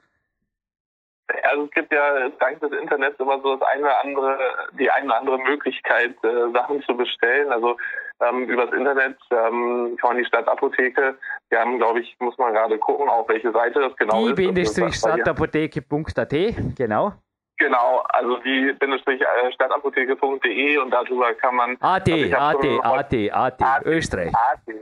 Also 1.60 1.68
es 1.68 1.70
gibt 1.72 1.92
ja 1.92 2.28
dank 2.38 2.60
des 2.60 2.72
Internets 2.72 3.20
immer 3.20 3.38
so 3.42 3.56
das 3.56 3.68
eine 3.68 3.82
oder 3.82 4.02
andere, 4.02 4.38
die 4.78 4.90
eine 4.90 5.06
oder 5.06 5.18
andere 5.18 5.38
Möglichkeit, 5.38 6.14
äh, 6.24 6.52
Sachen 6.54 6.82
zu 6.82 6.96
bestellen. 6.96 7.52
Also 7.52 7.76
ähm, 8.20 8.44
übers 8.48 8.72
Internet 8.72 9.18
ähm, 9.30 9.96
kann 10.00 10.10
man 10.10 10.18
die 10.18 10.24
Stadtapotheke, 10.24 11.18
wir 11.50 11.60
haben, 11.60 11.78
glaube 11.78 12.00
ich, 12.00 12.16
muss 12.18 12.36
man 12.38 12.54
gerade 12.54 12.78
gucken, 12.78 13.08
auf 13.08 13.28
welche 13.28 13.52
Seite 13.52 13.80
das 13.80 13.96
genau 13.96 14.30
die 14.32 14.60
ist. 14.60 14.76
Die 14.76 14.92
Stadtapotheke.at, 14.92 16.34
genau. 16.76 17.12
Genau, 17.58 18.02
also 18.08 18.38
die 18.38 18.70
äh, 18.70 19.52
Stadtapotheke.de 19.52 20.78
und 20.78 20.90
darüber 20.90 21.34
kann 21.34 21.56
man. 21.56 21.76
AT, 21.80 22.08
also 22.08 22.36
AT, 22.36 22.64
AT, 22.82 23.14
AT, 23.32 23.62
AT, 23.62 23.84
Österreich. 23.84 24.32
AT, 24.34 24.74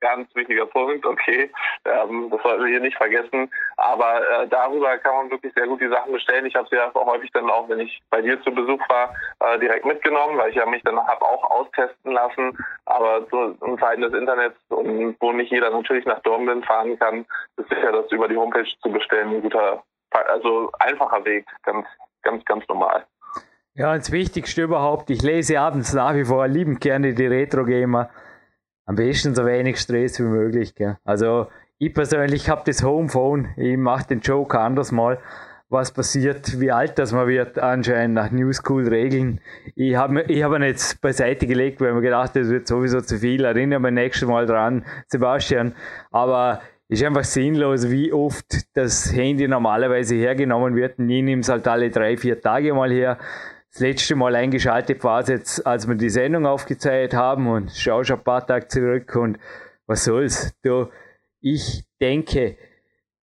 ganz 0.00 0.34
wichtiger 0.34 0.66
Punkt, 0.66 1.04
okay. 1.06 1.50
Ähm, 1.84 2.28
das 2.30 2.42
sollten 2.42 2.64
wir 2.64 2.70
hier 2.70 2.80
nicht 2.80 2.96
vergessen. 2.96 3.50
Aber 3.76 4.20
äh, 4.28 4.48
darüber 4.48 4.96
kann 4.98 5.14
man 5.14 5.30
wirklich 5.30 5.52
sehr 5.54 5.66
gut 5.66 5.80
die 5.80 5.88
Sachen 5.88 6.12
bestellen. 6.12 6.46
Ich 6.46 6.54
habe 6.54 6.68
sie 6.68 6.76
ja 6.76 6.90
auch 6.94 7.06
häufig 7.06 7.30
dann 7.32 7.50
auch, 7.50 7.68
wenn 7.68 7.80
ich 7.80 8.00
bei 8.10 8.22
dir 8.22 8.40
zu 8.42 8.52
Besuch 8.52 8.80
war, 8.88 9.14
äh, 9.40 9.58
direkt 9.58 9.84
mitgenommen, 9.84 10.38
weil 10.38 10.50
ich 10.50 10.56
ja 10.56 10.66
mich 10.66 10.82
dann 10.82 10.98
habe 10.98 11.22
auch 11.22 11.50
austesten 11.50 12.12
lassen. 12.12 12.56
Aber 12.86 13.26
so 13.30 13.56
in 13.64 13.78
Zeiten 13.78 14.02
des 14.02 14.14
Internets 14.14 14.56
und 14.68 15.16
wo 15.20 15.32
nicht 15.32 15.52
jeder 15.52 15.70
natürlich 15.70 16.04
nach 16.04 16.20
Dortmund 16.20 16.66
fahren 16.66 16.98
kann, 16.98 17.26
ist 17.56 17.68
sicher 17.68 17.92
das 17.92 18.10
über 18.12 18.28
die 18.28 18.36
Homepage 18.36 18.68
zu 18.82 18.90
bestellen 18.90 19.28
ein 19.28 19.42
guter, 19.42 19.82
also 20.10 20.70
einfacher 20.78 21.24
Weg, 21.24 21.46
ganz, 21.62 21.86
ganz, 22.22 22.44
ganz 22.44 22.66
normal. 22.68 23.04
Ja, 23.74 23.94
das 23.94 24.10
Wichtigste 24.10 24.62
überhaupt, 24.62 25.08
ich 25.10 25.22
lese 25.22 25.60
abends 25.60 25.92
nach 25.92 26.14
wie 26.14 26.24
vor 26.24 26.48
liebend 26.48 26.80
gerne 26.80 27.14
die 27.14 27.26
Retro-Gamer 27.26 28.10
am 28.88 28.96
besten 28.96 29.34
so 29.34 29.44
wenig 29.44 29.78
Stress 29.78 30.18
wie 30.18 30.24
möglich. 30.24 30.74
Gell? 30.74 30.96
Also 31.04 31.46
ich 31.78 31.92
persönlich 31.92 32.48
habe 32.48 32.62
das 32.64 32.82
Homephone, 32.82 33.48
ich 33.56 33.76
mache 33.76 34.08
den 34.08 34.20
Joker 34.20 34.60
anders 34.60 34.90
mal 34.90 35.18
was 35.70 35.92
passiert, 35.92 36.58
wie 36.60 36.72
alt 36.72 36.98
das 36.98 37.12
man 37.12 37.28
wird, 37.28 37.58
anscheinend 37.58 38.14
nach 38.14 38.30
New 38.30 38.50
School 38.52 38.88
Regeln. 38.88 39.40
Ich 39.74 39.94
habe 39.96 40.22
ich 40.22 40.42
hab 40.42 40.52
ihn 40.54 40.62
jetzt 40.62 41.00
beiseite 41.02 41.46
gelegt, 41.46 41.80
weil 41.80 41.92
mir 41.92 42.00
gedacht, 42.00 42.34
das 42.34 42.48
wird 42.48 42.66
sowieso 42.66 43.02
zu 43.02 43.18
viel. 43.18 43.44
Erinnere 43.44 43.78
mich 43.78 43.92
nächstes 43.92 44.26
Mal 44.26 44.46
dran, 44.46 44.84
Sebastian. 45.08 45.74
Aber 46.10 46.62
ist 46.88 47.04
einfach 47.04 47.24
sinnlos, 47.24 47.90
wie 47.90 48.14
oft 48.14 48.46
das 48.74 49.12
Handy 49.12 49.46
normalerweise 49.46 50.14
hergenommen 50.14 50.74
wird. 50.74 50.98
Und 50.98 51.10
ich 51.10 51.22
nehme 51.22 51.42
es 51.42 51.50
halt 51.50 51.68
alle 51.68 51.90
drei, 51.90 52.16
vier 52.16 52.40
Tage 52.40 52.72
mal 52.72 52.90
her. 52.90 53.18
Das 53.78 53.86
letzte 53.86 54.16
Mal 54.16 54.34
eingeschaltet 54.34 55.04
war 55.04 55.20
es 55.20 55.28
jetzt, 55.28 55.64
als 55.64 55.86
wir 55.86 55.94
die 55.94 56.10
Sendung 56.10 56.46
aufgezeigt 56.46 57.14
haben 57.14 57.46
und 57.46 57.70
schaue 57.70 58.04
schon 58.04 58.18
ein 58.18 58.24
paar 58.24 58.44
Tage 58.44 58.66
zurück 58.66 59.14
und 59.14 59.38
was 59.86 60.02
soll's. 60.02 60.52
Du, 60.64 60.88
ich 61.40 61.84
denke, 62.00 62.56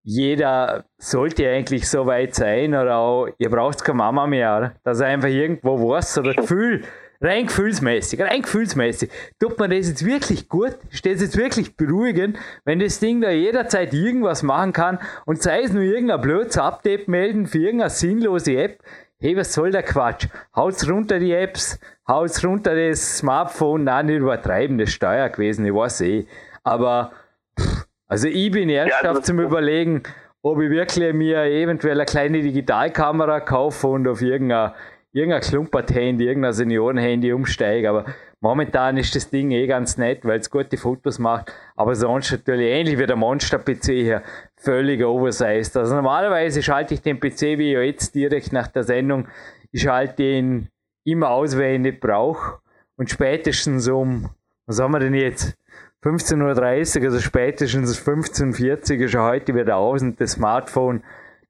jeder 0.01 0.85
sollte 0.97 1.45
eigentlich 1.49 1.89
so 1.89 2.05
weit 2.05 2.35
sein 2.35 2.73
oder 2.73 2.95
auch, 2.95 3.27
ihr 3.37 3.49
braucht 3.49 3.83
keine 3.83 3.97
Mama 3.97 4.27
mehr, 4.27 4.75
dass 4.85 5.01
er 5.01 5.07
einfach 5.07 5.27
irgendwo 5.27 5.89
was 5.89 6.17
oder 6.17 6.33
Gefühl, 6.33 6.85
rein 7.19 7.47
gefühlsmäßig, 7.47 8.21
rein 8.21 8.41
gefühlsmäßig, 8.41 9.09
tut 9.39 9.59
man 9.59 9.71
das 9.71 9.89
jetzt 9.89 10.05
wirklich 10.05 10.47
gut, 10.47 10.77
steht 10.89 11.15
es 11.15 11.21
jetzt 11.21 11.37
wirklich 11.37 11.75
beruhigend, 11.75 12.37
wenn 12.63 12.79
das 12.79 13.01
Ding 13.01 13.19
da 13.19 13.29
jederzeit 13.29 13.93
irgendwas 13.93 14.41
machen 14.41 14.71
kann 14.71 14.99
und 15.25 15.41
sei 15.41 15.63
es 15.63 15.73
nur 15.73 15.83
irgendein 15.83 16.21
blödes 16.21 16.57
Update 16.57 17.09
melden 17.09 17.45
für 17.45 17.57
irgendeine 17.57 17.89
sinnlose 17.89 18.55
App, 18.55 18.79
hey, 19.25 19.35
was 19.35 19.53
soll 19.53 19.71
der 19.71 19.81
Quatsch? 19.81 20.27
Haut's 20.55 20.87
runter 20.87 21.17
die 21.17 21.33
Apps, 21.33 21.79
haut's 22.07 22.43
runter 22.45 22.75
das 22.75 23.17
Smartphone, 23.17 23.83
nein, 23.85 24.05
nicht 24.05 24.19
übertreiben, 24.19 24.77
das 24.77 24.89
ist 24.89 24.95
Steuer 24.95 25.29
gewesen, 25.29 25.65
ich 25.65 25.73
weiß 25.73 26.01
eh, 26.01 26.27
aber 26.63 27.11
pff, 27.59 27.87
also 28.07 28.27
ich 28.27 28.51
bin 28.51 28.69
ernsthaft 28.69 29.03
ja, 29.03 29.09
also 29.09 29.21
zum 29.21 29.39
Überlegen, 29.39 30.03
ob 30.43 30.61
ich 30.61 30.69
wirklich 30.69 31.11
mir 31.13 31.43
eventuell 31.45 31.95
eine 31.95 32.05
kleine 32.05 32.43
Digitalkamera 32.43 33.39
kaufe 33.39 33.87
und 33.87 34.07
auf 34.07 34.21
irgendein, 34.21 34.73
irgendein 35.11 35.41
Klumpert-Handy, 35.41 36.27
irgendein 36.27 36.53
Senioren-Handy 36.53 37.33
umsteige. 37.33 37.89
Aber 37.89 38.05
momentan 38.41 38.95
ist 38.97 39.15
das 39.15 39.31
Ding 39.31 39.49
eh 39.49 39.65
ganz 39.65 39.97
nett, 39.97 40.23
weil 40.23 40.39
es 40.39 40.51
gute 40.51 40.77
Fotos 40.77 41.17
macht. 41.17 41.51
Aber 41.75 41.95
sonst 41.95 42.31
natürlich 42.31 42.69
ähnlich 42.69 42.99
wie 42.99 43.07
der 43.07 43.15
Monster-PC 43.15 43.85
hier, 43.85 44.21
völlig 44.65 45.03
oversized. 45.03 45.77
Also 45.77 45.95
normalerweise 45.95 46.61
schalte 46.61 46.93
ich 46.93 47.01
den 47.01 47.19
PC 47.19 47.57
wie 47.57 47.71
jetzt 47.71 48.15
direkt 48.15 48.51
nach 48.51 48.67
der 48.67 48.83
Sendung. 48.83 49.27
Ich 49.71 49.83
schalte 49.83 50.23
ihn 50.23 50.69
immer 51.05 51.29
aus, 51.29 51.57
wenn 51.57 51.69
ich 51.69 51.75
ihn 51.75 51.81
nicht 51.83 51.99
brauche. 52.01 52.59
Und 52.97 53.09
spätestens 53.09 53.87
um, 53.87 54.29
was 54.65 54.79
haben 54.81 54.91
wir 54.91 54.99
denn 54.99 55.13
jetzt? 55.13 55.55
15.30 56.03 56.99
Uhr, 56.99 57.05
also 57.05 57.19
spätestens 57.19 57.99
15.40 57.99 58.99
Uhr 58.99 59.05
ist 59.05 59.13
er 59.15 59.23
heute 59.23 59.55
wieder 59.55 59.77
aus 59.77 60.01
und 60.01 60.21
das 60.21 60.33
Smartphone, 60.33 61.03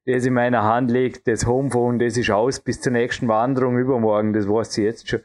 das 0.06 0.24
in 0.24 0.32
meiner 0.32 0.62
Hand 0.62 0.90
liegt, 0.90 1.28
das 1.28 1.46
Homephone, 1.46 1.98
das 1.98 2.16
ist 2.16 2.30
aus 2.30 2.60
bis 2.60 2.80
zur 2.80 2.92
nächsten 2.92 3.28
Wanderung 3.28 3.76
übermorgen, 3.76 4.32
das 4.32 4.48
weiß 4.48 4.78
ich 4.78 4.84
jetzt 4.84 5.08
schon. 5.08 5.20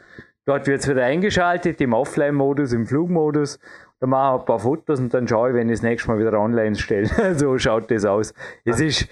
Dort 0.45 0.67
wird 0.67 0.81
es 0.81 0.89
wieder 0.89 1.05
eingeschaltet 1.05 1.79
im 1.81 1.93
Offline-Modus, 1.93 2.73
im 2.73 2.87
Flugmodus. 2.87 3.59
Da 4.01 4.07
mache 4.07 4.35
ich 4.35 4.41
ein 4.41 4.45
paar 4.45 4.59
Fotos 4.59 4.99
und 4.99 5.13
dann 5.13 5.27
schaue 5.27 5.49
ich, 5.49 5.55
wenn 5.55 5.69
ich 5.69 5.75
das 5.75 5.83
nächste 5.83 6.09
Mal 6.09 6.17
wieder 6.17 6.33
online 6.33 6.75
stelle. 6.75 7.35
so 7.35 7.57
schaut 7.59 7.91
das 7.91 8.03
aus. 8.03 8.33
Es 8.65 8.81
ist 8.81 9.07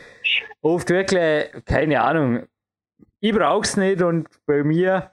oft 0.61 0.89
wirklich, 0.89 1.47
keine 1.65 2.01
Ahnung, 2.01 2.47
ich 3.19 3.31
brauche 3.31 3.61
es 3.61 3.77
nicht 3.77 4.01
und 4.01 4.27
bei 4.47 4.63
mir, 4.63 5.11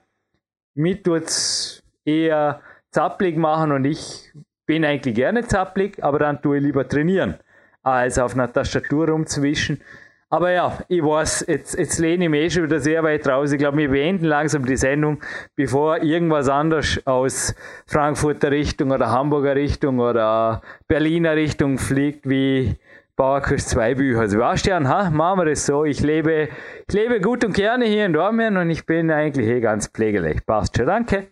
mir 0.73 1.01
tut 1.03 1.25
es 1.25 1.83
eher 2.03 2.59
zappelig 2.89 3.37
machen 3.37 3.71
und 3.71 3.85
ich 3.85 4.33
bin 4.65 4.83
eigentlich 4.83 5.13
gerne 5.13 5.45
zappelig, 5.45 6.03
aber 6.03 6.19
dann 6.19 6.41
tue 6.41 6.57
ich 6.57 6.63
lieber 6.63 6.87
trainieren, 6.87 7.35
als 7.83 8.17
auf 8.17 8.33
einer 8.33 8.51
Tastatur 8.51 9.09
rumzuwischen. 9.09 9.81
Aber 10.29 10.51
ja, 10.51 10.77
ich 10.89 11.01
weiß, 11.01 11.45
jetzt, 11.47 11.77
jetzt 11.79 11.99
lehne 11.99 12.25
ich 12.25 12.29
mich 12.29 12.41
eh 12.41 12.49
schon 12.49 12.63
wieder 12.63 12.79
sehr 12.81 13.01
weit 13.03 13.25
raus. 13.27 13.53
Ich 13.53 13.59
glaube, 13.59 13.77
wir 13.77 13.89
beenden 13.89 14.25
langsam 14.25 14.65
die 14.65 14.75
Sendung, 14.75 15.21
bevor 15.55 16.03
irgendwas 16.03 16.49
anderes 16.49 17.01
aus 17.07 17.55
Frankfurter 17.87 18.51
Richtung 18.51 18.91
oder 18.91 19.09
Hamburger 19.09 19.55
Richtung 19.55 19.99
oder 19.99 20.61
Berliner 20.89 21.35
Richtung 21.35 21.77
fliegt, 21.77 22.27
wie 22.27 22.75
Bauerküste 23.15 23.75
2 23.75 23.95
Bücher. 23.95 24.27
Sebastian, 24.27 24.89
ha, 24.89 25.09
machen 25.09 25.39
wir 25.39 25.45
das 25.45 25.65
so. 25.65 25.85
Ich 25.85 26.01
lebe, 26.01 26.49
ich 26.87 26.93
lebe 26.93 27.21
gut 27.21 27.45
und 27.45 27.53
gerne 27.53 27.85
hier 27.85 28.05
in 28.05 28.11
Dormien 28.11 28.57
und 28.57 28.69
ich 28.69 28.85
bin 28.85 29.09
eigentlich 29.09 29.47
eh 29.47 29.61
ganz 29.61 29.87
pflegeleicht. 29.87 30.45
Passt 30.45 30.75
schon, 30.75 30.87
danke. 30.87 31.27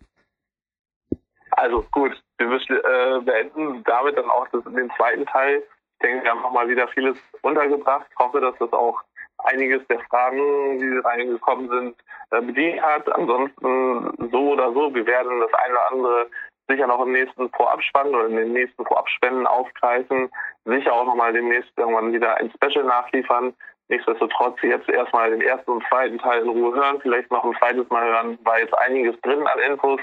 Also 1.52 1.86
gut, 1.91 2.12
wir 2.38 2.48
müssen, 2.48 2.78
äh, 2.78 3.22
beenden 3.26 3.84
damit 3.84 4.18
dann 4.18 4.30
auch 4.30 4.48
das, 4.54 4.64
den 4.64 4.89
zweiten 4.98 5.26
Teil. 5.26 5.64
Denke, 6.06 6.24
wir 6.24 6.32
haben 6.32 6.41
nochmal 6.43 6.70
wieder 6.70 6.88
vieles 6.89 7.18
untergebracht. 7.41 8.06
Ich 8.12 8.18
hoffe, 8.18 8.39
dass 8.39 8.56
das 8.60 8.72
auch 8.74 9.01
einiges 9.39 9.86
der 9.88 9.99
Fragen, 10.01 10.78
die 10.78 10.97
reingekommen 10.99 11.68
sind, 11.68 11.95
äh, 12.30 12.41
bedient 12.41 12.80
hat. 12.82 13.12
Ansonsten 13.12 14.30
so 14.32 14.51
oder 14.51 14.72
so, 14.74 14.93
wir 14.93 15.06
werden 15.08 15.39
das 15.39 15.53
eine 15.53 15.74
oder 15.74 15.91
andere 15.91 16.28
sicher 16.68 16.86
noch 16.86 17.01
im 17.01 17.12
nächsten 17.12 17.49
Vorabspann 17.49 18.10
oder 18.10 18.28
in 18.28 18.36
den 18.36 18.53
nächsten 18.53 18.86
Vorabspenden 18.86 19.47
aufgreifen. 19.47 20.30
Sicher 20.66 20.93
auch 20.93 21.06
nochmal 21.06 21.34
demnächst 21.34 21.72
irgendwann 21.76 22.14
wieder 22.14 22.38
ein 22.38 22.51
Special 22.51 22.86
nachliefern. 22.86 23.56
Nichtsdestotrotz 23.88 24.62
jetzt 24.62 24.89
erstmal 24.89 25.32
den 25.32 25.41
ersten 25.41 25.72
und 25.72 25.84
zweiten 25.88 26.20
Teil 26.20 26.43
in 26.43 26.49
Ruhe 26.49 26.76
hören, 26.76 26.99
vielleicht 27.01 27.32
noch 27.32 27.43
ein 27.43 27.56
zweites 27.60 27.89
Mal 27.89 28.03
hören, 28.03 28.39
war 28.43 28.60
jetzt 28.60 28.78
einiges 28.78 29.20
drin 29.22 29.45
an 29.45 29.60
Infos. 29.60 30.01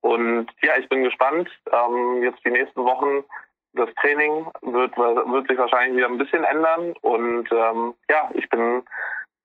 Und 0.00 0.46
ja, 0.62 0.76
ich 0.78 0.88
bin 0.88 1.02
gespannt. 1.02 1.48
Ähm, 1.72 2.22
jetzt 2.22 2.44
die 2.44 2.50
nächsten 2.50 2.84
Wochen, 2.84 3.24
das 3.74 3.88
Training 4.00 4.46
wird, 4.62 4.96
wird 4.96 5.48
sich 5.48 5.58
wahrscheinlich 5.58 5.96
wieder 5.96 6.08
ein 6.08 6.18
bisschen 6.18 6.44
ändern. 6.44 6.94
Und 7.02 7.50
ähm, 7.52 7.94
ja, 8.08 8.30
ich 8.34 8.48
bin 8.48 8.82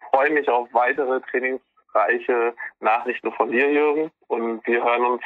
freue 0.09 0.31
mich 0.31 0.47
auf 0.49 0.67
weitere 0.73 1.19
trainingsreiche 1.21 2.53
Nachrichten 2.79 3.31
von 3.33 3.51
dir, 3.51 3.71
Jürgen. 3.71 4.11
Und 4.27 4.65
wir 4.65 4.83
hören 4.83 5.05
uns 5.05 5.21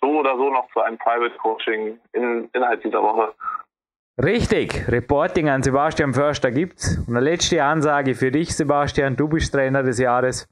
so 0.00 0.20
oder 0.20 0.36
so 0.36 0.50
noch 0.50 0.68
zu 0.72 0.80
einem 0.80 0.98
Private 0.98 1.36
Coaching 1.38 1.98
in, 2.12 2.48
innerhalb 2.52 2.82
dieser 2.82 3.02
Woche. 3.02 3.34
Richtig, 4.22 4.86
Reporting 4.88 5.48
an 5.48 5.62
Sebastian 5.62 6.14
Förster 6.14 6.52
gibt's. 6.52 6.98
Und 7.08 7.16
eine 7.16 7.24
letzte 7.24 7.62
Ansage 7.64 8.14
für 8.14 8.30
dich, 8.30 8.54
Sebastian, 8.56 9.16
du 9.16 9.28
bist 9.28 9.52
Trainer 9.52 9.82
des 9.82 9.98
Jahres 9.98 10.48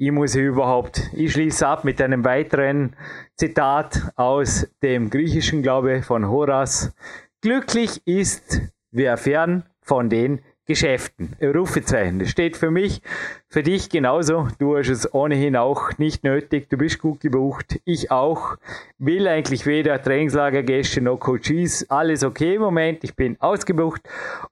ich 0.00 0.12
muss 0.12 0.36
überhaupt, 0.36 1.10
ich 1.12 1.32
schließe 1.32 1.66
ab 1.66 1.82
mit 1.82 2.00
einem 2.00 2.24
weiteren 2.24 2.94
Zitat 3.34 4.12
aus 4.14 4.68
dem 4.80 5.10
Griechischen, 5.10 5.60
glaube 5.60 6.02
von 6.02 6.28
Horaz. 6.28 6.94
Glücklich 7.40 8.02
ist, 8.04 8.62
wer 8.90 9.16
fern 9.16 9.62
von 9.80 10.10
den 10.10 10.40
Geschäften. 10.66 11.36
Rufezeichen. 11.40 12.18
Das 12.18 12.30
steht 12.30 12.56
für 12.56 12.70
mich, 12.70 13.00
für 13.48 13.62
dich 13.62 13.88
genauso. 13.88 14.48
Du 14.58 14.76
hast 14.76 14.88
es 14.88 15.14
ohnehin 15.14 15.54
auch 15.54 15.96
nicht 15.98 16.24
nötig. 16.24 16.68
Du 16.68 16.76
bist 16.76 16.98
gut 16.98 17.20
gebucht. 17.20 17.80
Ich 17.84 18.10
auch. 18.10 18.56
Will 18.98 19.28
eigentlich 19.28 19.66
weder 19.66 20.02
Trainingslagergäste 20.02 21.00
noch 21.00 21.18
Coaches. 21.18 21.88
Alles 21.88 22.24
okay 22.24 22.56
im 22.56 22.62
Moment. 22.62 23.04
Ich 23.04 23.14
bin 23.14 23.40
ausgebucht. 23.40 24.02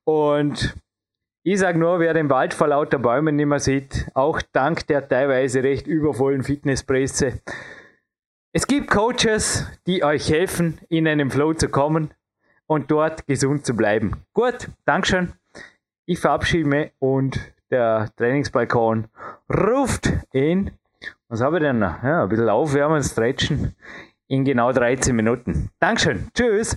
Und 0.05 0.75
ich 1.43 1.59
sage 1.59 1.79
nur, 1.79 1.99
wer 1.99 2.15
den 2.15 2.31
Wald 2.31 2.55
vor 2.55 2.69
lauter 2.69 2.99
Bäumen 3.01 3.35
nicht 3.35 3.47
mehr 3.47 3.59
sieht, 3.59 4.07
auch 4.15 4.41
dank 4.53 4.87
der 4.87 5.07
teilweise 5.07 5.63
recht 5.65 5.89
übervollen 5.89 6.45
Fitnesspresse. 6.45 7.41
Es 8.53 8.67
gibt 8.67 8.91
Coaches, 8.91 9.67
die 9.87 10.03
euch 10.03 10.31
helfen, 10.31 10.79
in 10.89 11.07
einen 11.07 11.31
Flow 11.31 11.53
zu 11.53 11.69
kommen 11.69 12.11
und 12.67 12.91
dort 12.91 13.27
gesund 13.27 13.65
zu 13.67 13.75
bleiben. 13.75 14.13
Gut, 14.33 14.69
Dankeschön. 14.85 15.33
Ich 16.05 16.21
verabschiede 16.21 16.69
mich 16.69 16.93
und 16.99 17.41
der 17.71 18.11
Trainingsbalkon 18.17 19.09
ruft 19.53 20.13
in, 20.33 20.71
was 21.29 21.41
habe 21.41 21.57
ich 21.57 21.63
denn 21.63 21.79
noch? 21.79 22.03
Ja, 22.03 22.23
ein 22.23 22.29
bisschen 22.29 22.49
aufwärmen, 22.49 23.03
stretchen 23.03 23.75
in 24.29 24.45
genau 24.45 24.73
13 24.73 25.15
Minuten. 25.15 25.71
Dankeschön. 25.81 26.29
Tschüss. 26.35 26.77